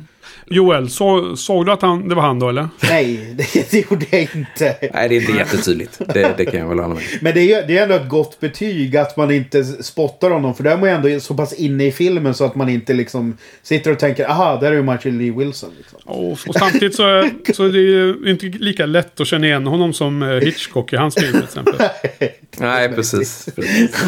Joel, 0.49 0.89
så, 0.89 1.35
såg 1.35 1.65
du 1.65 1.71
att 1.71 1.81
han, 1.81 2.09
det 2.09 2.15
var 2.15 2.21
han 2.21 2.39
då 2.39 2.49
eller? 2.49 2.67
Nej, 2.89 3.35
det, 3.37 3.71
det 3.71 3.91
gjorde 3.91 4.05
jag 4.09 4.21
inte. 4.21 4.75
Nej, 4.93 5.09
det 5.09 5.15
är 5.15 5.21
inte 5.21 5.31
jättetydligt. 5.31 6.01
Det, 6.13 6.33
det 6.37 6.45
kan 6.45 6.59
jag 6.59 6.67
väl 6.67 6.79
hålla 6.79 6.93
med 6.93 7.03
Men 7.21 7.33
det 7.33 7.53
är 7.53 7.67
det 7.67 7.77
är 7.77 7.83
ändå 7.83 7.95
ett 7.95 8.09
gott 8.09 8.39
betyg 8.39 8.97
att 8.97 9.17
man 9.17 9.31
inte 9.31 9.63
spottar 9.63 10.29
honom. 10.29 10.55
För 10.55 10.63
där 10.63 10.71
är 10.71 10.77
man 10.77 10.89
ju 10.89 10.95
ändå 10.95 11.19
så 11.19 11.33
pass 11.35 11.53
inne 11.53 11.85
i 11.85 11.91
filmen 11.91 12.33
så 12.33 12.45
att 12.45 12.55
man 12.55 12.69
inte 12.69 12.93
liksom 12.93 13.37
sitter 13.61 13.91
och 13.91 13.99
tänker 13.99 14.29
aha, 14.29 14.55
där 14.55 14.71
är 14.71 14.75
ju 14.75 14.83
Michael 14.83 15.15
Lee 15.15 15.31
Wilson. 15.31 15.69
Liksom. 15.77 15.99
Och 16.03 16.39
samtidigt 16.59 16.95
så, 16.95 17.03
är- 17.03 17.53
så 17.53 17.63
är 17.63 17.69
det 17.71 17.79
ju 17.79 18.15
inte 18.25 18.45
lika 18.45 18.85
lätt 18.85 19.19
att 19.19 19.27
känna 19.27 19.47
igen 19.47 19.67
honom 19.67 19.93
som 19.93 20.23
eh, 20.23 20.29
Hitchcock 20.29 20.93
i 20.93 20.95
hans 20.95 21.15
film 21.15 21.31
till 21.33 21.43
exempel. 21.43 21.75
Nej, 22.57 22.89
precis. 22.95 23.49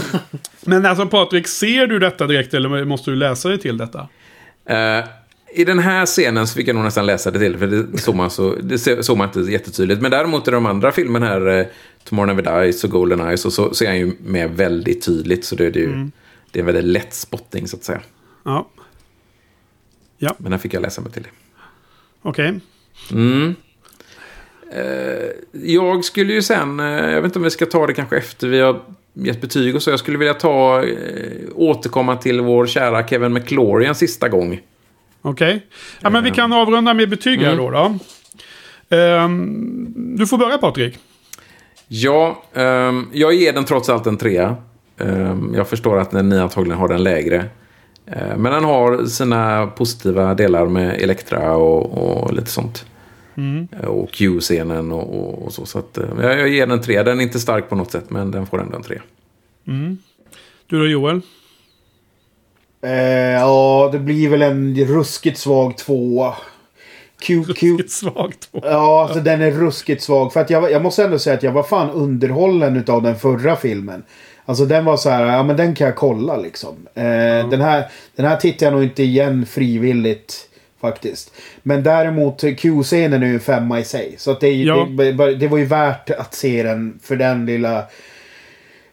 Men 0.66 0.86
alltså 0.86 1.06
Patrik, 1.06 1.48
ser 1.48 1.88
du 1.88 2.00
detta 2.00 2.28
direkt 2.28 2.54
eller 2.54 2.86
måste 2.86 3.12
du 3.12 3.16
läsa 3.16 3.50
dig 3.50 3.58
till 3.60 3.78
detta? 3.78 4.08
Eh, 4.66 5.06
I 5.56 5.66
den 5.66 5.80
här 5.80 6.06
scenen 6.06 6.48
så 6.48 6.56
fick 6.56 6.68
jag 6.68 6.76
nog 6.76 6.84
nästan 6.84 7.06
läsa 7.06 7.32
det 7.32 7.40
till, 7.40 7.58
för 7.58 7.68
det 7.68 7.98
såg 7.98 8.16
man, 8.16 8.30
så, 8.30 8.56
det 8.56 9.04
såg 9.06 9.18
man 9.18 9.28
inte 9.28 9.52
jättetydligt. 9.52 10.02
Men 10.02 10.12
däremot 10.12 10.48
i 10.48 10.52
de 10.52 10.66
andra 10.66 10.92
filmerna 10.92 11.26
här, 11.26 11.48
eh, 11.60 11.66
Tomorrow 12.04 12.36
Never 12.36 12.62
Dies 12.62 12.84
och 12.84 12.90
Golden 12.90 13.20
Eyes, 13.22 13.46
och 13.46 13.54
så, 13.54 13.74
så 13.74 13.84
är 13.84 13.88
han 13.88 13.98
ju 13.98 14.12
med 14.24 14.50
väldigt 14.52 15.06
tydligt. 15.06 15.46
Så 15.46 15.56
det, 15.56 15.66
är 15.66 15.72
ju, 15.78 16.10
det 16.52 16.60
är 16.60 16.62
en 16.62 16.66
väldigt 16.66 16.84
lätt 16.86 17.14
spotting 17.14 17.68
så 17.68 17.78
att 17.78 17.84
säga. 17.84 18.02
Ja, 20.18 20.36
Men 20.38 20.52
här 20.52 20.60
fick 20.60 20.74
jag 20.74 20.82
läsa 20.82 21.02
mig 21.02 21.12
till 21.12 21.24
det. 21.24 21.30
Okej. 22.22 22.60
Mm. 23.12 23.56
Eh, 24.72 25.30
jag 25.52 26.06
skulle 26.06 26.34
ju 26.34 26.42
sen, 26.42 26.80
eh, 26.80 26.86
jag 26.86 27.16
vet 27.22 27.26
inte 27.26 27.40
om 27.40 27.44
vi 27.44 27.50
ska 27.50 27.66
ta 27.66 27.88
det 27.88 27.94
kanske 27.94 28.18
efter 28.18 28.48
vi 28.48 28.60
har 28.60 28.80
gett 29.14 29.42
betyg 29.42 29.76
och 29.76 29.84
så. 29.84 29.90
Jag 29.90 30.00
skulle 30.00 30.18
vilja 30.18 30.34
ta, 30.34 30.84
eh, 30.84 30.96
återkomma 31.56 32.16
till 32.16 32.42
vår 32.42 32.68
kära 32.68 33.08
Kevin 33.08 33.34
McClory 33.34 33.86
en 33.86 33.96
sista 33.96 34.30
gång. 34.30 34.62
Okej. 35.22 35.66
Ja, 36.02 36.10
men 36.10 36.24
vi 36.24 36.32
kan 36.32 36.54
avrunda 36.54 36.94
med 36.94 37.10
betyg 37.10 37.40
här 37.40 37.56
då. 37.56 37.72
då. 37.72 38.00
Ehm, 38.96 39.88
du 40.18 40.28
får 40.28 40.38
börja 40.38 40.58
Patrik. 40.58 40.98
Ja, 41.88 42.44
ehm, 42.54 43.10
jag 43.14 43.34
ger 43.34 43.54
den 43.54 43.66
trots 43.66 43.90
allt 43.90 44.08
en 44.08 44.18
trea. 44.18 44.56
Ehm, 44.98 45.54
jag 45.56 45.68
förstår 45.68 46.00
att 46.00 46.12
ni 46.12 46.40
antagligen 46.40 46.80
har 46.80 46.88
den 46.88 47.04
lägre. 47.04 47.46
Ehm, 48.12 48.42
men 48.42 48.52
den 48.52 48.64
har 48.64 49.06
sina 49.06 49.68
positiva 49.68 50.34
delar 50.34 50.66
med 50.66 51.02
Elektra 51.02 51.56
och, 51.56 51.98
och 52.24 52.34
lite 52.34 52.50
sånt. 52.50 52.86
Eh, 53.72 53.88
Och 53.88 54.12
Q-scenen 54.12 54.92
och, 54.92 55.20
och, 55.20 55.46
och 55.46 55.54
så. 55.54 55.66
Så 55.66 55.80
att, 55.80 55.98
eh, 55.98 56.06
jag, 56.22 56.40
jag 56.40 56.50
ger 56.50 56.68
den 56.68 56.78
en 56.78 56.84
trea. 56.84 57.04
Den 57.04 57.20
är 57.20 57.24
inte 57.24 57.40
stark 57.40 57.70
på 57.70 57.76
något 57.76 57.92
sätt, 57.92 58.10
men 58.10 58.32
den 58.32 58.46
får 58.46 58.62
ändå 58.62 58.76
en 58.78 58.84
trea. 58.84 59.02
Du 60.68 60.80
då 60.80 60.88
Joel? 60.88 61.22
Eh, 62.82 62.92
ja, 63.32 63.90
det 63.92 64.00
blir 64.00 64.30
väl 64.30 64.42
en 64.42 64.76
ruskigt 64.86 65.38
svag 65.40 65.78
tvåa. 65.78 66.34
Q, 67.22 67.44
Q, 67.56 67.68
Vilket 67.68 67.92
svagt. 67.92 68.52
två. 68.52 68.60
Ja, 68.64 69.04
alltså 69.04 69.20
den 69.20 69.42
är 69.42 69.52
ruskigt 69.52 70.04
svag. 70.04 70.34
För 70.34 70.40
att 70.40 70.50
jag, 70.50 70.72
jag 70.72 70.82
måste 70.82 71.04
ändå 71.04 71.20
säga 71.20 71.36
att 71.36 71.44
jag 71.44 71.52
var 71.52 71.64
fan 71.64 71.90
underhållen 71.90 72.84
av 72.88 73.02
den 73.02 73.16
förra 73.16 73.56
filmen. 73.56 74.04
Alltså 74.50 74.66
den 74.66 74.86
var 74.86 74.98
så 74.98 75.10
här, 75.10 75.26
ja 75.26 75.44
men 75.44 75.58
den 75.58 75.76
kan 75.76 75.88
jag 75.88 75.96
kolla 75.96 76.38
liksom. 76.38 76.88
Eh, 76.94 77.50
den, 77.50 77.62
här, 77.62 77.88
den 78.16 78.26
här 78.26 78.38
tittar 78.38 78.66
jag 78.66 78.74
nog 78.74 78.84
inte 78.84 79.04
igen 79.04 79.46
frivilligt. 79.46 80.46
Faktiskt. 80.82 81.32
Men 81.64 81.84
däremot 81.84 82.42
Q-scenen 82.58 83.24
är 83.24 83.28
ju 83.28 83.34
en 83.34 83.40
femma 83.40 83.80
i 83.80 83.84
sig. 83.84 84.16
Så 84.18 84.32
att 84.32 84.40
det, 84.40 84.50
Ja. 84.54 84.88
det, 84.98 85.36
det 85.36 85.48
var 85.48 85.58
ju 85.58 85.66
värt 85.66 86.10
att 86.10 86.34
se 86.34 86.64
den 86.64 87.00
för 87.04 87.16
den 87.16 87.46
lilla... 87.46 87.84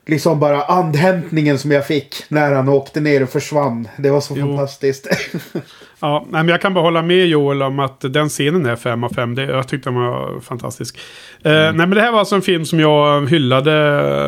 Liksom 0.07 0.41
bara 0.41 0.62
andhämtningen 0.65 1.59
som 1.59 1.70
jag 1.70 1.87
fick 1.87 2.15
när 2.28 2.53
han 2.55 2.69
åkte 2.69 3.01
ner 3.01 3.23
och 3.23 3.28
försvann. 3.28 3.89
Det 3.97 4.11
var 4.11 4.20
så 4.20 4.35
Jo. 4.37 4.47
fantastiskt. 4.47 5.07
Ja, 6.01 6.27
men 6.31 6.48
jag 6.48 6.60
kan 6.60 6.74
bara 6.74 6.85
hålla 6.85 7.02
med 7.02 7.27
Joel 7.27 7.62
om 7.62 7.78
att 7.78 8.01
den 8.01 8.28
scenen 8.28 8.66
är 8.66 8.77
5 8.77 9.05
av 9.05 9.09
5. 9.14 9.35
Det, 9.35 9.43
jag 9.43 9.68
tyckte 9.68 9.90
den 9.90 10.01
var 10.01 10.40
fantastisk. 10.40 10.98
Eh, 11.43 11.52
nej, 11.52 11.73
men 11.73 11.90
det 11.90 12.01
här 12.01 12.12
var 12.12 12.18
alltså 12.18 12.35
en 12.35 12.43
film 12.43 12.64
som 12.64 12.81
jag 12.81 13.31
hyllade 13.31 13.73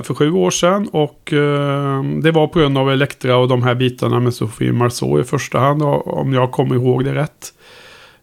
för 0.04 0.14
sju 0.14 0.32
år 0.32 0.50
sedan. 0.50 0.88
Och 0.92 1.32
eh, 1.32 2.02
det 2.02 2.30
var 2.30 2.46
på 2.46 2.58
grund 2.58 2.78
av 2.78 2.90
Elektra 2.90 3.36
och 3.36 3.48
de 3.48 3.62
här 3.62 3.74
bitarna 3.74 4.20
med 4.20 4.34
Sofie 4.34 4.72
Marceau 4.72 5.20
i 5.20 5.24
första 5.24 5.58
hand. 5.58 5.82
Om 5.82 6.32
jag 6.32 6.52
kommer 6.52 6.74
ihåg 6.74 7.04
det 7.04 7.14
rätt. 7.14 7.52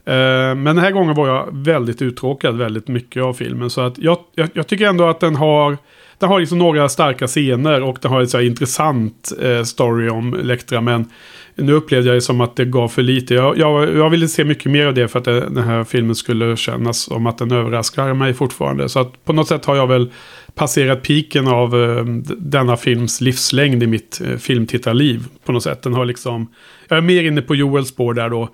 Eh, 0.05 0.55
men 0.55 0.65
den 0.65 0.77
här 0.77 0.91
gången 0.91 1.15
var 1.15 1.27
jag 1.27 1.47
väldigt 1.51 2.01
uttråkad 2.01 2.57
väldigt 2.57 2.87
mycket 2.87 3.23
av 3.23 3.33
filmen. 3.33 3.69
Så 3.69 3.81
att 3.81 3.97
jag, 3.97 4.17
jag, 4.35 4.49
jag 4.53 4.67
tycker 4.67 4.87
ändå 4.87 5.07
att 5.07 5.19
den 5.19 5.35
har... 5.35 5.77
Den 6.19 6.29
har 6.29 6.39
liksom 6.39 6.57
några 6.59 6.89
starka 6.89 7.27
scener 7.27 7.81
och 7.81 7.97
den 8.01 8.11
har 8.11 8.21
en 8.21 8.27
så 8.27 8.37
här 8.37 8.45
intressant 8.45 9.31
eh, 9.41 9.63
story 9.63 10.09
om 10.09 10.33
Elektra. 10.33 10.81
Men 10.81 11.09
nu 11.55 11.73
upplevde 11.73 12.09
jag 12.09 12.17
det 12.17 12.21
som 12.21 12.41
att 12.41 12.55
det 12.55 12.65
gav 12.65 12.87
för 12.87 13.01
lite. 13.01 13.33
Jag, 13.33 13.57
jag, 13.57 13.95
jag 13.95 14.09
ville 14.09 14.27
se 14.27 14.43
mycket 14.43 14.71
mer 14.71 14.87
av 14.87 14.93
det 14.93 15.07
för 15.07 15.19
att 15.19 15.25
det, 15.25 15.39
den 15.39 15.63
här 15.63 15.83
filmen 15.83 16.15
skulle 16.15 16.57
kännas 16.57 16.99
som 16.99 17.27
att 17.27 17.37
den 17.37 17.51
överraskar 17.51 18.13
mig 18.13 18.33
fortfarande. 18.33 18.89
Så 18.89 18.99
att 18.99 19.25
på 19.25 19.33
något 19.33 19.47
sätt 19.47 19.65
har 19.65 19.75
jag 19.75 19.87
väl 19.87 20.11
passerat 20.55 21.01
piken 21.01 21.47
av 21.47 21.83
eh, 21.83 22.05
denna 22.37 22.77
films 22.77 23.21
livslängd 23.21 23.83
i 23.83 23.87
mitt 23.87 24.21
eh, 24.25 24.37
filmtittarliv. 24.37 25.23
På 25.45 25.51
något 25.51 25.63
sätt. 25.63 25.81
Den 25.81 25.93
har 25.93 26.05
liksom... 26.05 26.47
Jag 26.87 26.97
är 26.97 27.01
mer 27.01 27.23
inne 27.23 27.41
på 27.41 27.55
Joels 27.55 27.89
spår 27.89 28.13
där 28.13 28.29
då. 28.29 28.49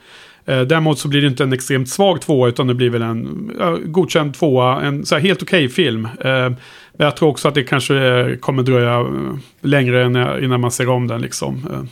Eh, 0.46 0.62
däremot 0.62 1.00
så 1.00 1.08
blir 1.08 1.22
det 1.22 1.28
inte 1.28 1.44
en 1.44 1.54
extremt 1.54 1.90
svag 1.90 2.22
tvåa 2.22 2.50
utan 2.50 2.68
det 2.68 2.74
blir 2.74 2.90
väl 2.90 3.02
en 3.02 3.52
eh, 3.60 3.72
godkänd 3.72 4.34
tvåa. 4.34 4.82
En 4.82 5.06
så 5.06 5.16
här 5.16 5.22
helt 5.22 5.44
okej 5.44 5.70
film. 5.70 6.06
Eh, 6.06 6.50
men 6.94 7.06
jag 7.06 7.18
tror 7.18 7.30
också 7.30 7.48
att 7.48 7.56
det 7.56 7.64
kanske 7.64 7.96
eh, 7.96 8.36
kommer 8.36 8.64
dröja 8.64 9.00
eh, 9.00 9.08
längre 9.62 10.04
än, 10.04 10.44
innan 10.44 10.62
man 10.62 10.72
ser 10.72 10.90
om 10.90 11.08
den 11.08 11.22
liksom. 11.22 11.68
Eh, 11.72 11.84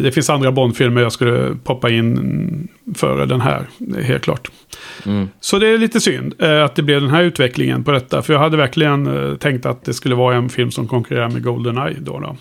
det 0.00 0.12
finns 0.12 0.30
andra 0.30 0.52
Bondfilmer 0.52 1.02
jag 1.02 1.12
skulle 1.12 1.56
poppa 1.64 1.90
in 1.90 2.68
före 2.94 3.26
den 3.26 3.40
här. 3.40 3.66
Helt 4.02 4.22
klart. 4.22 4.50
Så 5.40 5.58
det 5.58 5.68
är 5.68 5.78
lite 5.78 6.00
synd 6.00 6.34
eh, 6.38 6.64
att 6.64 6.76
det 6.76 6.82
blev 6.82 7.00
den 7.00 7.10
här 7.10 7.22
utvecklingen 7.22 7.84
på 7.84 7.92
detta. 7.92 8.22
För 8.22 8.32
jag 8.32 8.40
hade 8.40 8.56
verkligen 8.56 9.06
eh, 9.06 9.36
tänkt 9.36 9.66
att 9.66 9.84
det 9.84 9.94
skulle 9.94 10.14
vara 10.14 10.36
en 10.36 10.48
film 10.48 10.70
som 10.70 10.88
konkurrerar 10.88 11.30
med 11.30 11.42
Goldeneye 11.42 11.96
då. 12.00 12.18
då. 12.18 12.36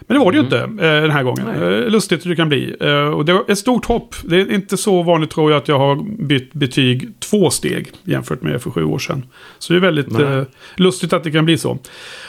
Men 0.00 0.18
det 0.18 0.24
var 0.24 0.32
det 0.32 0.38
ju 0.38 0.44
inte 0.44 0.58
eh, 0.58 1.02
den 1.02 1.10
här 1.10 1.22
gången. 1.22 1.48
Eh, 1.48 1.90
lustigt 1.90 2.24
hur 2.24 2.30
det 2.30 2.36
kan 2.36 2.48
bli. 2.48 2.76
Och 3.14 3.24
det 3.24 3.32
var 3.32 3.44
ett 3.48 3.58
stort 3.58 3.84
hopp. 3.84 4.14
Det 4.24 4.40
är 4.40 4.52
inte 4.52 4.76
så 4.76 5.02
vanligt 5.02 5.30
tror 5.30 5.50
jag 5.50 5.58
att 5.58 5.68
jag 5.68 5.78
har 5.78 6.22
bytt 6.24 6.52
betyg 6.52 7.08
två 7.18 7.50
steg 7.50 7.88
jämfört 8.04 8.42
med 8.42 8.62
för 8.62 8.70
sju 8.70 8.84
år 8.84 8.98
sedan. 8.98 9.26
Så 9.58 9.72
det 9.72 9.78
är 9.78 9.80
väldigt 9.80 10.10
Nej. 10.10 10.44
lustigt 10.76 11.12
att 11.12 11.24
det 11.24 11.30
kan 11.30 11.44
bli 11.44 11.58
så. 11.58 11.78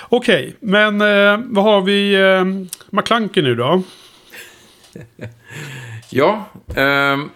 Okej, 0.10 0.56
men 0.60 1.02
eh, 1.02 1.40
vad 1.46 1.64
har 1.64 1.82
vi 1.82 2.18
McClunky 2.90 3.42
nu 3.42 3.56
då? 3.56 3.84
Ja, 6.10 6.46
ehm, 6.76 7.30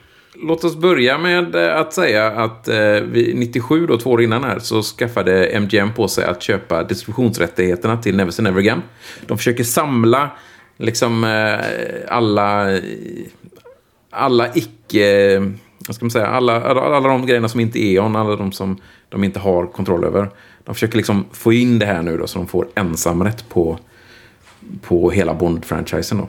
låt 0.43 0.63
oss 0.63 0.75
börja 0.75 1.17
med 1.17 1.55
eh, 1.55 1.79
att 1.79 1.93
säga 1.93 2.27
att 2.27 2.67
eh, 2.67 2.75
vi, 3.11 3.33
97, 3.35 3.87
då, 3.87 3.97
två 3.97 4.09
år 4.09 4.21
innan 4.21 4.43
här, 4.43 4.59
så 4.59 4.81
skaffade 4.81 5.59
MGM 5.59 5.93
på 5.93 6.07
sig 6.07 6.25
att 6.25 6.43
köpa 6.43 6.83
distributionsrättigheterna 6.83 7.97
till 7.97 8.15
Never 8.15 8.31
Say 8.31 8.43
Never 8.43 8.59
Again. 8.59 8.81
De 9.27 9.37
försöker 9.37 9.63
samla 9.63 10.31
liksom 10.77 11.23
eh, 11.23 12.15
alla, 12.15 12.79
alla 14.09 14.55
icke... 14.55 15.39
Vad 15.87 15.95
ska 15.95 16.05
man 16.05 16.11
säga? 16.11 16.27
Alla, 16.27 16.63
alla, 16.63 16.81
alla 16.81 17.09
de 17.09 17.25
grejerna 17.25 17.49
som 17.49 17.59
inte 17.59 17.79
är 17.79 17.95
Eon, 17.95 18.15
alla 18.15 18.35
de 18.35 18.51
som 18.51 18.81
de 19.09 19.23
inte 19.23 19.39
har 19.39 19.65
kontroll 19.65 20.03
över. 20.03 20.29
De 20.63 20.75
försöker 20.75 20.97
liksom 20.97 21.25
få 21.31 21.53
in 21.53 21.79
det 21.79 21.85
här 21.85 22.01
nu 22.01 22.17
då, 22.17 22.27
så 22.27 22.39
de 22.39 22.47
får 22.47 22.67
ensamrätt 22.75 23.49
på, 23.49 23.79
på 24.81 25.11
hela 25.11 25.33
Bond-franchisen. 25.33 26.17
då. 26.17 26.27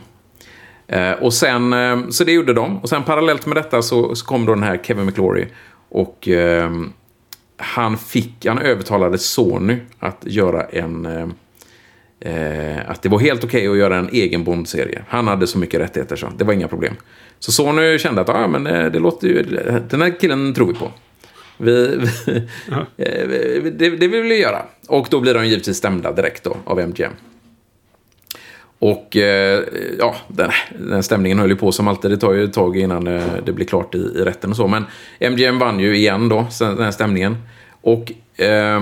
Eh, 0.89 1.12
och 1.12 1.35
sen, 1.35 1.73
eh, 1.73 2.09
så 2.09 2.24
det 2.24 2.32
gjorde 2.32 2.52
de. 2.52 2.78
Och 2.78 2.89
sen 2.89 3.02
parallellt 3.02 3.47
med 3.47 3.56
detta 3.56 3.82
så, 3.82 4.15
så 4.15 4.27
kom 4.27 4.47
då 4.47 4.55
den 4.55 4.62
här 4.62 4.81
Kevin 4.82 5.06
McClory. 5.06 5.47
Och 5.89 6.28
eh, 6.28 6.70
han 7.56 7.98
fick, 7.98 8.47
han 8.47 8.59
övertalade 8.59 9.19
Sony 9.19 9.77
att 9.98 10.19
göra 10.23 10.65
en... 10.65 11.06
Eh, 11.06 11.28
eh, 12.20 12.90
att 12.90 13.02
det 13.02 13.09
var 13.09 13.19
helt 13.19 13.44
okej 13.44 13.69
att 13.69 13.77
göra 13.77 13.97
en 13.97 14.09
egen 14.12 14.44
Bond-serie. 14.44 15.02
Han 15.09 15.28
hade 15.28 15.47
så 15.47 15.59
mycket 15.59 15.81
rättigheter 15.81 16.16
så 16.16 16.32
det 16.36 16.44
var 16.44 16.52
inga 16.52 16.69
problem. 16.69 16.94
Så 17.39 17.52
Sony 17.52 17.98
kände 17.98 18.20
att 18.20 18.28
ah, 18.28 18.47
men 18.47 18.65
det, 18.65 18.90
det 18.90 18.98
låter 18.98 19.28
ju, 19.28 19.43
den 19.90 20.02
här 20.02 20.20
killen 20.20 20.55
tror 20.55 20.66
vi 20.66 20.74
på. 20.74 20.90
Vi, 21.56 22.01
vi, 22.97 23.70
det, 23.70 23.90
det 23.90 24.09
vill 24.09 24.23
vi 24.23 24.40
göra. 24.40 24.62
Och 24.89 25.06
då 25.10 25.20
blir 25.20 25.35
de 25.35 25.47
givetvis 25.47 25.77
stämda 25.77 26.12
direkt 26.12 26.44
då 26.44 26.56
av 26.65 26.81
MGM. 26.81 27.12
Och 28.78 29.16
eh, 29.16 29.64
ja, 29.98 30.14
den, 30.28 30.50
den 30.78 31.02
stämningen 31.02 31.38
höll 31.38 31.50
ju 31.50 31.56
på 31.56 31.72
som 31.72 31.88
alltid. 31.88 32.10
Det 32.10 32.16
tar 32.16 32.32
ju 32.32 32.44
ett 32.44 32.52
tag 32.52 32.76
innan 32.76 33.06
eh, 33.06 33.22
det 33.46 33.52
blir 33.52 33.66
klart 33.66 33.94
i, 33.94 33.98
i 33.98 34.24
rätten 34.24 34.50
och 34.50 34.56
så. 34.56 34.66
Men 34.68 34.84
MGM 35.20 35.59
vann 35.59 35.80
ju 35.80 35.96
igen 35.96 36.28
då, 36.28 36.46
sen- 36.50 36.74
den 36.76 36.84
här 36.84 36.90
stämningen. 36.90 37.36
Och 37.80 38.12
eh, 38.40 38.80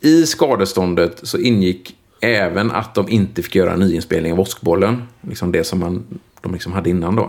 i 0.00 0.26
skadeståndet 0.26 1.20
så 1.22 1.38
ingick 1.38 1.96
även 2.20 2.70
att 2.70 2.94
de 2.94 3.08
inte 3.08 3.42
fick 3.42 3.54
göra 3.54 3.72
en 3.72 3.78
nyinspelning 3.80 4.32
av 4.32 4.40
Åskbollen. 4.40 5.02
Liksom 5.20 5.52
det 5.52 5.64
som 5.64 5.78
man, 5.78 6.04
de 6.40 6.52
liksom 6.52 6.72
hade 6.72 6.90
innan 6.90 7.16
då. 7.16 7.22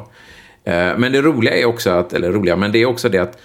Eh, 0.64 0.98
men 0.98 1.12
det 1.12 1.22
roliga 1.22 1.56
är 1.58 1.66
också 1.66 1.90
att, 1.90 2.14
eller 2.14 2.32
roliga, 2.32 2.56
men 2.56 2.72
det 2.72 2.80
är 2.80 2.86
också 2.86 3.10
det 3.10 3.18
att 3.20 3.38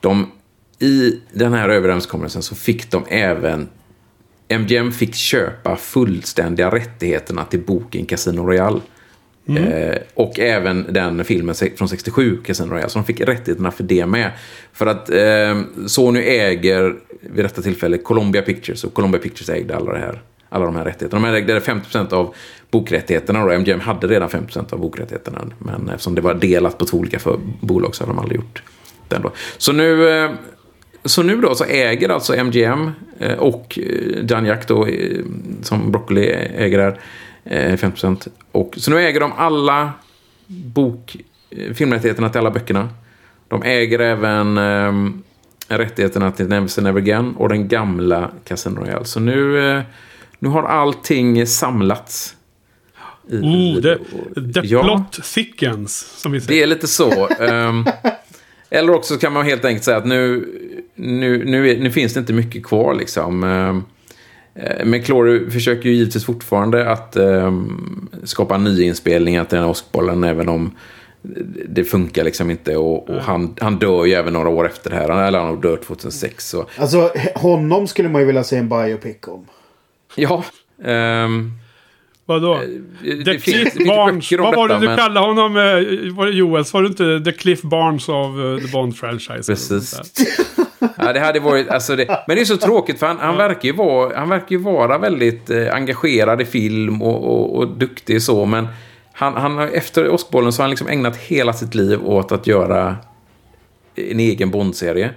de 0.00 0.30
i 0.78 1.20
den 1.32 1.52
här 1.52 1.68
överenskommelsen 1.68 2.42
så 2.42 2.54
fick 2.54 2.90
de 2.90 3.04
även 3.08 3.68
MGM 4.48 4.92
fick 4.92 5.14
köpa 5.14 5.76
fullständiga 5.76 6.70
rättigheterna 6.70 7.44
till 7.44 7.60
boken 7.60 8.06
Casino 8.06 8.46
Royale. 8.46 8.80
Eh, 9.48 9.98
och 10.14 10.38
även 10.38 10.86
den 10.92 11.24
filmen 11.24 11.54
från 11.76 11.88
67, 11.88 12.36
Casino 12.44 12.70
Royale. 12.70 12.88
Så 12.88 12.98
de 12.98 13.04
fick 13.04 13.20
rättigheterna 13.20 13.70
för 13.70 13.84
det 13.84 14.06
med. 14.06 14.30
För 14.72 14.86
att 14.86 15.10
eh, 15.10 15.86
Sony 15.86 16.20
äger 16.20 16.94
vid 17.20 17.44
detta 17.44 17.62
tillfälle 17.62 17.98
Columbia 17.98 18.42
Pictures. 18.42 18.84
Och 18.84 18.94
Columbia 18.94 19.20
Pictures 19.20 19.48
ägde 19.48 19.76
alla, 19.76 19.92
det 19.92 19.98
här, 19.98 20.22
alla 20.48 20.64
de 20.64 20.76
här 20.76 20.84
rättigheterna. 20.84 21.30
De 21.30 21.36
ägde 21.36 21.60
50% 21.60 22.12
av 22.12 22.34
bokrättigheterna. 22.70 23.44
Och 23.44 23.52
MGM 23.60 23.80
hade 23.80 24.06
redan 24.06 24.28
50% 24.28 24.72
av 24.72 24.80
bokrättigheterna. 24.80 25.50
Men 25.58 25.88
eftersom 25.88 26.14
det 26.14 26.20
var 26.20 26.34
delat 26.34 26.78
på 26.78 26.84
två 26.84 26.98
olika 26.98 27.18
för 27.18 27.38
bolag 27.60 27.94
så 27.94 28.04
hade 28.04 28.12
de 28.12 28.18
aldrig 28.18 28.40
gjort 28.40 28.62
den 29.08 29.22
då. 29.22 29.32
Så 29.58 29.72
nu... 29.72 30.08
Eh, 30.08 30.30
så 31.06 31.22
nu 31.22 31.36
då 31.40 31.54
så 31.54 31.64
äger 31.64 32.08
alltså 32.08 32.34
MGM 32.44 32.90
eh, 33.18 33.32
och 33.38 33.78
eh, 33.82 34.24
Janjak 34.30 34.68
då, 34.68 34.86
eh, 34.86 35.18
som 35.62 35.92
Broccoli 35.92 36.26
äger 36.56 36.78
där, 36.78 37.00
eh, 37.44 37.76
50%. 37.76 38.28
Och, 38.52 38.74
så 38.76 38.90
nu 38.90 38.98
äger 38.98 39.20
de 39.20 39.32
alla 39.36 39.92
bok, 40.46 41.16
eh, 41.50 41.72
filmrättigheterna 41.74 42.28
till 42.28 42.38
alla 42.38 42.50
böckerna. 42.50 42.88
De 43.48 43.62
äger 43.62 43.98
även 43.98 44.58
eh, 44.58 44.92
rättigheterna 45.76 46.32
till 46.32 46.46
Never 46.48 46.82
Never 46.82 47.00
Again 47.00 47.34
och 47.36 47.48
den 47.48 47.68
gamla 47.68 48.30
Casino 48.44 48.80
Royale. 48.80 49.04
Så 49.04 49.20
nu, 49.20 49.70
eh, 49.76 49.82
nu 50.38 50.48
har 50.48 50.62
allting 50.62 51.46
samlats. 51.46 52.32
i- 53.30 53.36
Oh, 53.36 53.74
the, 53.82 53.94
the 54.60 54.60
Ja. 54.66 54.82
plot 54.82 55.12
thickens, 55.34 55.98
som 56.20 56.32
vi 56.32 56.40
säger. 56.40 56.56
Det 56.58 56.62
är 56.62 56.66
lite 56.66 56.86
så. 56.86 57.28
Ehm, 57.28 57.84
eller 58.70 58.94
också 58.94 59.16
kan 59.16 59.32
man 59.32 59.44
helt 59.46 59.64
enkelt 59.64 59.84
säga 59.84 59.96
att 59.96 60.06
nu, 60.06 60.48
nu, 60.96 61.44
nu, 61.44 61.78
nu 61.80 61.90
finns 61.90 62.14
det 62.14 62.20
inte 62.20 62.32
mycket 62.32 62.66
kvar. 62.66 62.94
Liksom. 62.94 63.44
Ehm, 63.44 63.82
eh, 64.54 64.84
men 64.86 65.02
Clory 65.02 65.50
försöker 65.50 65.88
ju 65.88 65.94
givetvis 65.94 66.24
fortfarande 66.24 66.90
att 66.90 67.16
um, 67.16 68.08
skapa 68.24 68.58
nyinspelningar 68.58 69.44
till 69.44 69.56
den 69.56 69.64
här 69.64 69.70
åskbollen 69.70 70.24
även 70.24 70.48
om 70.48 70.70
det 71.68 71.84
funkar 71.84 72.24
liksom 72.24 72.50
inte. 72.50 72.76
Och, 72.76 73.10
och 73.10 73.22
han, 73.22 73.54
han 73.60 73.78
dör 73.78 74.04
ju 74.04 74.12
även 74.12 74.32
några 74.32 74.48
år 74.48 74.66
efter 74.66 74.90
det 74.90 74.96
här. 74.96 75.26
Eller 75.26 75.38
han 75.38 75.60
dör 75.60 75.76
2006. 75.76 76.48
Så. 76.48 76.66
Alltså 76.78 77.10
honom 77.34 77.86
skulle 77.86 78.08
man 78.08 78.20
ju 78.20 78.26
vilja 78.26 78.44
se 78.44 78.56
en 78.56 78.68
biopic 78.68 79.16
om. 79.26 79.46
Ja. 80.16 80.44
ehm, 80.84 81.52
Vadå? 82.28 82.60
det 83.02 83.24
The 83.24 83.38
Cliff 83.38 83.74
Barnes. 83.86 84.32
Vad 84.32 84.56
var 84.56 84.68
det 84.68 84.78
du 84.80 84.86
men- 84.86 84.96
kallade 84.96 85.26
honom? 85.26 85.56
eh, 85.56 86.14
Var 86.16 86.26
det 86.26 86.32
Joel? 86.32 86.64
Var 86.72 86.82
det 86.82 86.88
inte 86.88 87.30
The 87.30 87.38
Cliff 87.38 87.62
Barnes 87.62 88.08
av 88.08 88.54
eh, 88.54 88.58
The 88.60 88.66
Bond-franchise? 88.72 89.46
Precis. 89.46 90.00
Ja, 90.96 91.12
det 91.12 91.20
hade 91.20 91.40
varit, 91.40 91.68
alltså 91.68 91.96
det, 91.96 92.24
men 92.26 92.36
det 92.36 92.42
är 92.42 92.44
så 92.44 92.56
tråkigt 92.56 92.98
för 92.98 93.06
han, 93.06 93.18
han, 93.18 93.36
verkar, 93.36 93.68
ju 93.68 93.72
vara, 93.72 94.18
han 94.18 94.28
verkar 94.28 94.50
ju 94.50 94.58
vara 94.58 94.98
väldigt 94.98 95.50
eh, 95.50 95.74
engagerad 95.74 96.40
i 96.40 96.44
film 96.44 97.02
och, 97.02 97.24
och, 97.24 97.56
och 97.56 97.68
duktig 97.68 98.22
så. 98.22 98.44
Men 98.44 98.68
han, 99.12 99.34
han, 99.34 99.58
efter 99.58 100.10
Åskbollen 100.10 100.52
så 100.52 100.62
har 100.62 100.64
han 100.64 100.70
liksom 100.70 100.88
ägnat 100.88 101.16
hela 101.16 101.52
sitt 101.52 101.74
liv 101.74 102.06
åt 102.06 102.32
att 102.32 102.46
göra 102.46 102.96
en 103.94 104.20
egen 104.20 104.50
Bond-serie. 104.50 105.10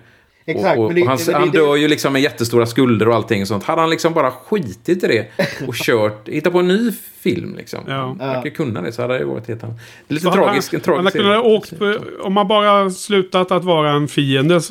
Exakt, 0.46 0.78
och, 0.78 0.84
och, 0.86 0.90
men 0.94 0.96
det- 0.96 1.02
och 1.02 1.08
han, 1.08 1.18
det- 1.18 1.26
det- 1.32 1.38
han 1.38 1.52
det- 1.52 1.58
dör 1.58 1.76
ju 1.76 1.88
liksom 1.88 2.14
med 2.14 2.22
jättestora 2.22 2.66
skulder 2.66 3.08
och 3.08 3.16
allting 3.16 3.46
sånt. 3.46 3.64
Hade 3.64 3.82
han 3.82 3.90
liksom 3.90 4.14
bara 4.14 4.32
skitit 4.32 5.04
i 5.04 5.08
det 5.08 5.28
och 5.68 5.74
kört, 5.86 6.28
hittat 6.30 6.54
på 6.54 6.60
en 6.60 6.68
ny 6.68 6.92
film 7.22 7.56
liksom. 7.58 7.80
Ja. 7.88 7.94
Han 7.96 8.18
verkar 8.18 8.50
kunna 8.50 8.82
det 8.82 8.92
så 8.92 9.02
hade 9.02 9.18
det 9.18 9.26
varit 9.26 9.48
helt 9.48 9.64
annat. 9.64 9.78
Det 10.08 10.14
är 10.14 10.16
lite 10.16 10.24
Så 10.26 10.32
tragiskt, 10.34 10.74
en 10.74 10.82
han, 10.86 10.96
han 10.96 11.06
har 11.06 11.12
tragisk 11.12 11.18
kunnat 11.18 11.44
serie. 11.44 11.58
åkt 11.58 11.80
på, 12.20 12.24
Om 12.28 12.34
man 12.34 12.48
bara 12.48 12.90
slutat 12.90 13.52
att 13.52 13.64
vara 13.64 13.92
en 13.92 14.08
fiende 14.08 14.62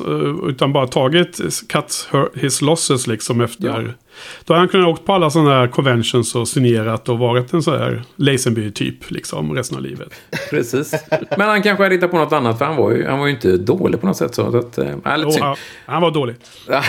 utan 0.47 0.73
bara 0.73 0.87
tagit 0.87 1.39
cut 1.69 2.09
his 2.35 2.61
losses 2.61 3.07
liksom 3.07 3.41
efter. 3.41 3.95
Då 4.45 4.53
har 4.53 4.59
han 4.59 4.67
kunnat 4.67 4.87
åkt 4.87 5.05
på 5.05 5.13
alla 5.13 5.29
sådana 5.29 5.49
här 5.49 5.67
conventions 5.67 6.35
och 6.35 6.47
signerat 6.47 7.09
och 7.09 7.19
varit 7.19 7.53
en 7.53 7.63
sån 7.63 7.79
här 7.79 8.03
Lazenby-typ 8.15 9.11
liksom 9.11 9.55
resten 9.55 9.77
av 9.77 9.83
livet. 9.83 10.13
Precis. 10.49 11.05
Men 11.37 11.47
han 11.47 11.61
kanske 11.61 11.83
hade 11.83 11.95
hittat 11.95 12.11
på 12.11 12.17
något 12.17 12.33
annat, 12.33 12.57
för 12.57 12.65
han 12.65 12.75
var 12.75 12.91
ju, 12.91 13.05
han 13.07 13.19
var 13.19 13.27
ju 13.27 13.33
inte 13.33 13.57
dålig 13.57 14.01
på 14.01 14.07
något 14.07 14.17
sätt. 14.17 14.35
Så 14.35 14.57
att, 14.57 14.77
äh, 14.77 14.85
synd. 14.85 15.01
han, 15.05 15.55
han 15.85 16.01
var 16.01 16.11
dålig. 16.11 16.35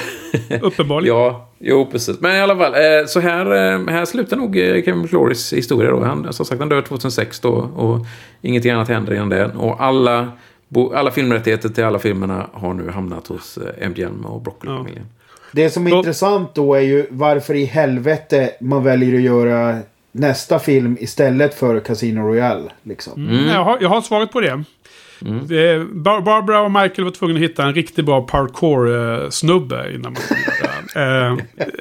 Uppenbarligen. 0.62 1.16
ja, 1.16 1.48
jo, 1.58 1.88
precis. 1.92 2.20
Men 2.20 2.36
i 2.36 2.40
alla 2.40 2.56
fall, 2.56 2.74
eh, 2.74 3.06
så 3.06 3.20
här, 3.20 3.46
eh, 3.46 3.86
här 3.88 4.04
slutar 4.04 4.36
nog 4.36 4.54
Kevin 4.54 5.08
Flores 5.08 5.52
historia 5.52 5.90
då. 5.90 6.04
Han, 6.04 6.32
som 6.32 6.46
sagt, 6.46 6.60
han 6.60 6.68
dör 6.68 6.82
2006 6.82 7.40
då 7.40 7.50
och 7.76 8.06
ingenting 8.42 8.70
annat 8.70 8.88
händer 8.88 9.14
innan 9.14 9.28
det. 9.28 9.46
Och 9.46 9.82
alla, 9.82 10.32
alla 10.94 11.10
filmrättigheter 11.10 11.68
till 11.68 11.84
alla 11.84 11.98
filmerna 11.98 12.46
har 12.52 12.74
nu 12.74 12.90
hamnat 12.90 13.26
hos 13.26 13.58
MGM 13.88 14.24
och 14.24 14.42
Broccoli-familjen. 14.42 15.06
Det 15.52 15.70
som 15.70 15.86
är 15.86 15.90
Då- 15.90 15.96
intressant 15.96 16.54
då 16.54 16.74
är 16.74 16.80
ju 16.80 17.06
varför 17.10 17.54
i 17.54 17.64
helvete 17.64 18.50
man 18.60 18.84
väljer 18.84 19.14
att 19.14 19.20
göra 19.22 19.78
nästa 20.12 20.58
film 20.58 20.96
istället 21.00 21.54
för 21.54 21.80
Casino 21.80 22.20
Royale. 22.20 22.70
Liksom. 22.82 23.28
Mm. 23.28 23.46
Jag, 23.48 23.64
har, 23.64 23.78
jag 23.80 23.88
har 23.88 24.00
svaret 24.00 24.32
på 24.32 24.40
det. 24.40 24.64
Bar- 25.92 26.20
Barbara 26.20 26.60
och 26.60 26.70
Michael 26.70 27.04
var 27.04 27.10
tvungna 27.10 27.34
att 27.36 27.42
hitta 27.42 27.62
en 27.64 27.74
riktigt 27.74 28.04
bra 28.04 28.22
parkour-snubbe 28.22 29.94
innan 29.94 30.12
man 30.12 30.22
eh, 30.96 31.32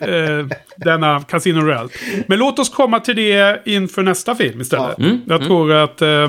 eh, 0.09 0.45
denna 0.75 1.21
Casino 1.21 1.59
Royale. 1.61 1.89
Men 2.27 2.39
låt 2.39 2.59
oss 2.59 2.69
komma 2.69 2.99
till 2.99 3.15
det 3.15 3.61
inför 3.65 4.03
nästa 4.03 4.35
film 4.35 4.61
istället. 4.61 4.97
Jag 5.25 5.43
tror 5.43 5.71
att 5.71 6.01
eh, 6.01 6.27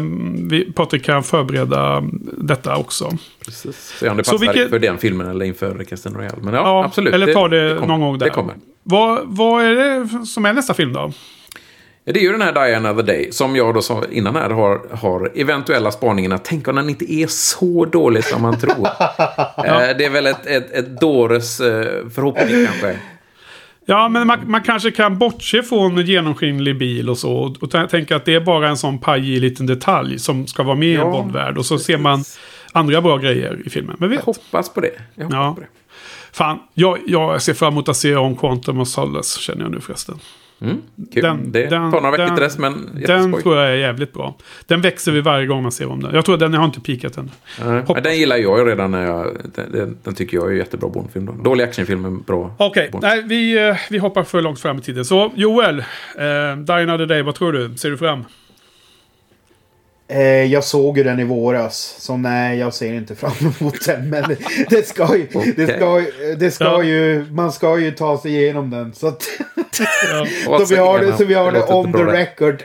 vi, 0.50 0.72
Patrik 0.72 1.04
kan 1.04 1.22
förbereda 1.22 2.04
detta 2.38 2.76
också. 2.76 3.10
Precis. 3.44 3.76
Se 4.00 4.08
om 4.08 4.16
det 4.16 4.22
passar 4.22 4.38
vilket- 4.38 4.70
för 4.70 4.78
den 4.78 4.98
filmen 4.98 5.26
eller 5.30 5.44
inför 5.44 5.84
Casino 5.84 6.18
Royale. 6.18 6.36
Men 6.42 6.54
ja, 6.54 6.60
Ja, 6.60 6.84
absolut. 6.84 7.14
eller 7.14 7.32
ta 7.34 7.48
det, 7.48 7.74
kommer. 7.74 7.86
någon 7.88 8.00
gång 8.00 8.18
där. 8.18 8.26
Det 8.26 8.30
kommer. 8.32 8.54
Vad, 8.82 9.20
vad 9.24 9.64
är 9.64 9.74
det 9.74 10.26
som 10.26 10.46
är 10.46 10.52
nästa 10.52 10.74
film 10.74 10.92
då? 10.92 11.12
Ja, 12.10 12.12
Det 12.14 12.20
är 12.20 12.22
ju 12.22 12.32
den 12.32 12.42
här 12.42 12.52
Die 12.68 12.76
Another 12.76 13.02
Day 13.02 13.32
som 13.32 13.56
jag 13.56 13.74
då 13.74 13.82
sa 13.82 14.04
innan 14.12 14.36
här 14.36 14.50
har, 14.50 14.80
har 14.96 15.30
eventuella 15.34 15.90
spaningarna. 15.90 16.38
Tänk 16.38 16.68
om 16.68 16.76
den 16.76 16.88
inte 16.90 17.12
är 17.12 17.26
så 17.26 17.84
dålig 17.84 18.24
som 18.24 18.42
man 18.42 18.58
tror. 18.58 18.86
Eh, 19.66 19.96
Det 19.98 20.04
är 20.04 20.10
väl 20.10 20.26
ett, 20.26 20.46
ett, 20.46 20.70
ett 20.72 21.00
dåres 21.00 21.60
eh, 21.60 22.08
förhoppning 22.14 22.66
kanske. 22.66 22.96
Ja, 23.86 24.08
men 24.08 24.26
man, 24.26 24.38
man 24.50 24.62
kanske 24.62 24.90
kan 24.90 25.18
bortse 25.18 25.62
från 25.62 25.98
en 25.98 26.06
genomskinlig 26.06 26.78
bil 26.78 27.10
och 27.10 27.18
så. 27.18 27.56
Och 27.60 27.70
t- 27.70 27.86
tänka 27.90 28.16
att 28.16 28.24
det 28.24 28.34
är 28.34 28.40
bara 28.40 28.68
en 28.68 28.76
sån 28.76 28.98
pajig 28.98 29.40
liten 29.40 29.66
detalj 29.66 30.18
som 30.18 30.46
ska 30.46 30.62
vara 30.62 30.76
med 30.76 30.88
i 30.88 30.94
en 30.94 30.98
Ja, 31.00 31.10
Bondvärld. 31.10 31.58
Och 31.58 31.66
så 31.66 31.78
ser 31.78 31.98
man 31.98 32.24
andra 32.72 33.00
bra 33.00 33.16
grejer 33.16 33.58
i 33.66 33.70
filmen. 33.70 33.96
Men 33.98 34.10
Jag 34.10 34.16
vet. 34.16 34.24
hoppas 34.26 34.68
på 34.74 34.80
det. 34.80 34.90
Jag 35.14 35.24
hoppas 35.24 35.36
Ja. 35.38 35.54
på 35.54 35.60
det. 35.60 35.66
Fan, 36.32 36.58
jag, 36.74 36.98
jag 37.06 37.42
ser 37.42 37.54
fram 37.54 37.72
emot 37.72 37.88
att 37.88 37.96
se 37.96 38.16
om 38.16 38.36
Quantum 38.36 38.80
of 38.80 38.88
Solace 38.88 39.40
känner 39.40 39.62
jag 39.62 39.70
nu 39.70 39.80
förresten. 39.80 40.18
Mm, 40.62 40.76
kul. 41.12 41.22
Den- 41.22 41.52
det 41.52 41.66
den- 41.66 41.92
tar 41.92 42.00
några 42.00 42.10
veckor 42.10 42.34
till 42.36 42.44
dess, 42.44 42.58
men 42.58 42.88
Den 43.06 43.32
tror 43.42 43.56
jag 43.56 43.70
är 43.70 43.74
jävligt 43.74 44.12
bra. 44.12 44.36
Den 44.66 44.80
växer 44.80 45.12
vi 45.12 45.20
varje 45.20 45.46
gång 45.46 45.62
man 45.62 45.72
ser 45.72 45.88
om 45.88 46.02
den. 46.02 46.14
Jag 46.14 46.24
tror 46.24 46.34
att 46.34 46.40
den 46.40 46.54
har 46.54 46.64
inte 46.64 46.80
peakat 46.80 47.16
än. 47.16 47.30
Nej, 47.64 47.84
men 47.94 48.02
den 48.02 48.16
gillar 48.18 48.36
jag 48.36 48.58
ju 48.58 48.64
redan 48.64 48.90
när 48.90 49.06
jag... 49.06 49.36
Den, 49.54 49.96
den, 50.02 50.14
tycker 50.14 50.36
jag 50.36 50.46
är 50.52 50.56
jättebra 50.56 50.88
Bondfilm. 50.88 51.26
Då. 51.26 51.32
Dålig 51.32 51.64
actionfilm, 51.64 52.02
men 52.02 52.22
bra. 52.22 52.54
Okej, 52.58 52.90
nej, 53.02 53.22
vi, 53.26 53.68
eh, 53.68 53.76
vi 53.90 53.98
hoppar 53.98 54.22
för 54.22 54.42
långt 54.42 54.60
fram 54.60 54.78
i 54.78 54.80
tiden. 54.80 55.04
Så 55.04 55.32
Joel, 55.34 55.78
eh, 55.78 56.56
Die 56.56 56.72
Another 56.72 57.06
Day, 57.06 57.22
vad 57.22 57.34
tror 57.34 57.52
du? 57.52 57.76
Ser 57.76 57.90
du 57.90 57.96
fram? 57.98 58.24
Eh, 60.10 60.22
jag 60.44 60.64
såg 60.64 60.98
ju 60.98 61.04
den 61.04 61.20
i 61.20 61.24
våras. 61.24 61.96
Så 61.98 62.16
nej, 62.16 62.58
jag 62.58 62.74
ser 62.74 62.92
inte 62.94 63.14
fram 63.14 63.32
emot 63.60 63.86
den. 63.86 64.10
Men 64.10 64.36
det 64.70 64.86
ska 64.88 65.16
ju... 65.16 65.26
Det 65.56 65.66
ska, 65.76 66.00
ju- 66.00 66.34
det 66.38 66.50
ska 66.50 66.64
Ja. 66.64 66.82
ju 66.82 67.26
man 67.30 67.52
ska 67.52 67.78
ju 67.78 67.90
ta 67.90 68.18
sig 68.20 68.30
igenom 68.36 68.70
den. 68.70 68.94
Så, 68.94 69.06
att, 69.06 69.22
så 70.46 70.64
vi 70.70 70.76
har 70.76 70.98
det, 70.98 71.16
så 71.16 71.24
vi 71.24 71.34
har 71.34 71.52
det 71.52 71.58
låter 71.58 71.74
on 71.74 71.92
the 71.92 71.98
det. 71.98 72.12
record. 72.12 72.62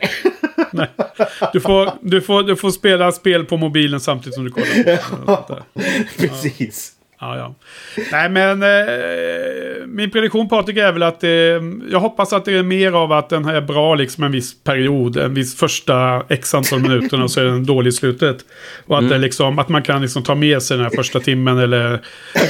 Du 1.54 1.60
får, 1.60 1.90
du, 2.02 2.22
får, 2.22 2.44
du 2.44 2.56
får 2.56 2.70
spela 2.72 3.12
spel 3.12 3.46
på 3.46 3.58
mobilen 3.58 4.00
samtidigt 4.00 4.34
som 4.36 4.44
du 4.44 4.52
kollar. 4.52 5.64
Precis. 6.18 6.92
Ja, 7.20 7.38
ja. 7.38 7.56
Nej, 8.12 8.30
men 8.30 8.64
eh, 8.64 9.88
min 9.88 10.12
prediktion 10.12 10.50
Patrik 10.50 10.78
är 10.78 10.92
väl 10.92 11.04
att 11.04 11.24
eh, 11.24 11.30
jag 11.92 12.00
hoppas 12.00 12.34
att 12.34 12.46
det 12.46 12.54
är 12.58 12.64
mer 12.64 12.92
av 12.92 13.12
att 13.12 13.30
den 13.30 13.46
här 13.46 13.54
är 13.54 13.62
bra 13.62 13.96
liksom 13.96 14.24
en 14.24 14.32
viss 14.32 14.64
period, 14.64 15.18
en 15.18 15.34
viss 15.34 15.56
första 15.58 16.24
x 16.30 16.54
antal 16.54 16.80
minuterna 16.80 17.24
och 17.24 17.32
så 17.32 17.40
är 17.40 17.46
den 17.46 17.66
dålig 17.66 17.90
i 17.90 17.92
slutet. 17.92 18.38
Och 18.88 18.98
att, 18.98 19.02
Mm. 19.06 19.12
det 19.12 19.18
liksom, 19.18 19.60
att 19.60 19.70
man 19.70 19.82
kan 19.84 20.02
liksom 20.02 20.24
ta 20.24 20.36
med 20.36 20.62
sig 20.64 20.78
den 20.78 20.84
här 20.86 20.96
första 20.96 21.20
timmen 21.20 21.58
eller, 21.58 22.02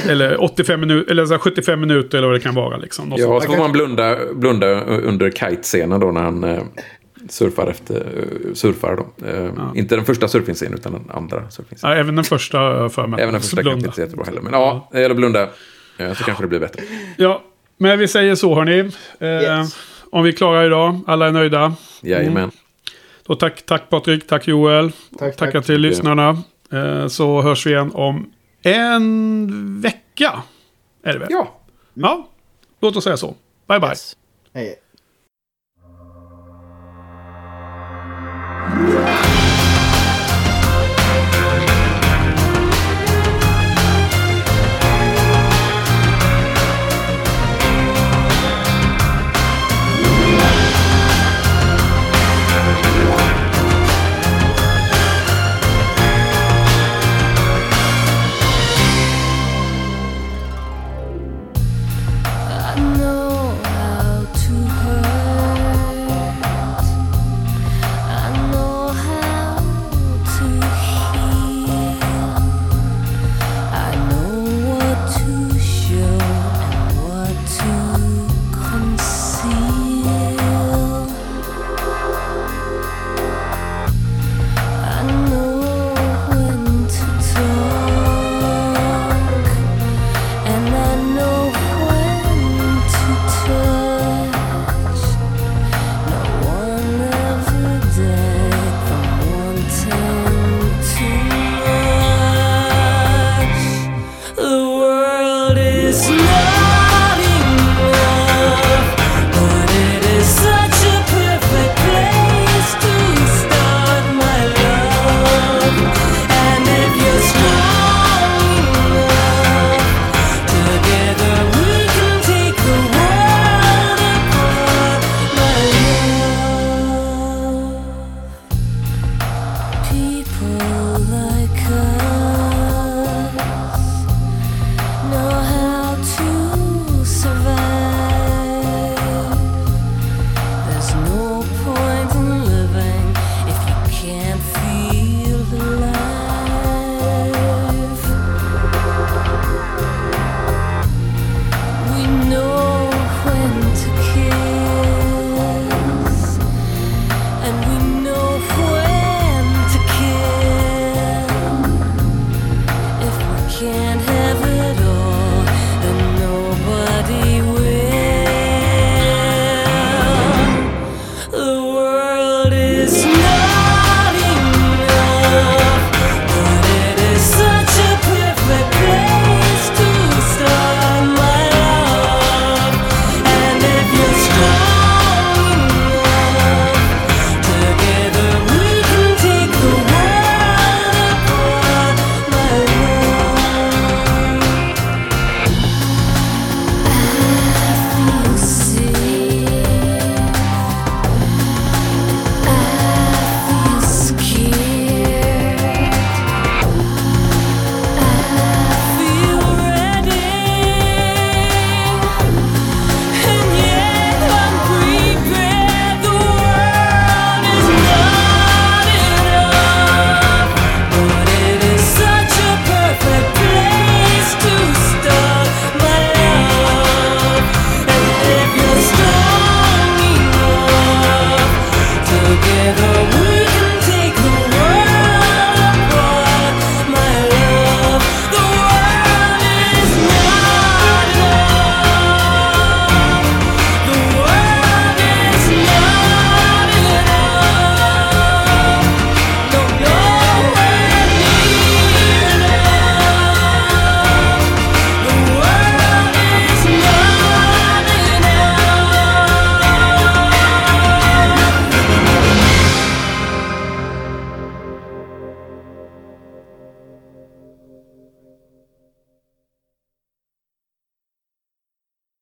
eller 0.08 0.42
85 0.44 0.80
minuter, 0.80 1.10
eller 1.10 1.26
så 1.26 1.32
här 1.32 1.38
75 1.38 1.80
minuter 1.80 2.18
eller 2.18 2.28
vad 2.28 2.36
det 2.36 2.40
kan 2.42 2.54
vara. 2.54 2.76
Liksom. 2.76 3.14
Ja, 3.16 3.40
så 3.40 3.46
får 3.46 3.56
man 3.58 3.72
blunda, 3.72 4.16
blunda 4.34 4.66
under 4.84 5.30
kite-scenen 5.30 6.00
då 6.00 6.10
när 6.12 6.20
han 6.20 6.44
eh, 6.44 6.62
surfar 7.28 7.66
efter... 7.66 7.94
eh, 8.48 8.54
surfar 8.54 8.96
då. 8.96 9.26
Eh, 9.26 9.72
Inte 9.74 9.96
den 9.96 10.04
första 10.04 10.28
surfingscenen 10.28 10.74
utan 10.78 10.92
den 10.92 11.10
andra 11.10 11.50
surfingscenen. 11.50 11.96
ja, 11.96 12.00
även 12.00 12.16
den 12.16 12.24
första 12.24 12.88
för 12.88 13.06
mig. 13.06 13.22
Även 13.22 13.32
den 13.32 13.42
första 13.42 13.56
kanske 13.56 13.70
Blunda. 13.70 13.86
inte 13.88 14.00
är 14.00 14.04
jättebra 14.04 14.24
heller. 14.24 14.40
Men 14.40 14.52
ja, 14.52 14.88
eller 14.92 15.14
blunda. 15.14 15.48
Ja, 15.96 16.14
så 16.14 16.24
kanske 16.24 16.44
det 16.44 16.48
blir 16.48 16.60
bättre. 16.60 16.82
Ja, 17.16 17.42
men 17.78 17.98
vi 17.98 18.08
säger 18.08 18.34
så 18.34 18.54
hörni. 18.54 18.78
Eh, 19.18 19.28
Yes. 19.28 19.76
Om 20.10 20.24
vi 20.24 20.32
klarar 20.32 20.64
idag, 20.66 21.00
alla 21.06 21.26
är 21.26 21.32
nöjda. 21.32 21.74
Jajamän. 22.02 22.50
Då 23.26 23.34
tack, 23.34 23.62
tack 23.66 23.88
Patrik, 23.90 24.26
tack 24.26 24.48
Joel. 24.48 24.92
Tack, 25.18 25.36
Tackar 25.36 25.52
tack. 25.52 25.66
till 25.66 25.80
lyssnarna. 25.80 26.42
Eh, 26.72 27.06
så 27.08 27.42
hörs 27.42 27.66
vi 27.66 27.70
igen 27.70 27.90
om 27.94 28.30
en 28.62 29.80
vecka. 29.80 30.42
Är 31.04 31.12
det 31.12 31.18
väl? 31.18 31.28
Ja. 31.30 31.60
Ja, 31.94 32.28
låt 32.80 32.96
oss 32.96 33.04
säga 33.04 33.16
så. 33.16 33.34
Bye 33.68 33.80
bye. 33.80 33.92
Hej. 34.54 34.74
Yeah. 38.76 39.25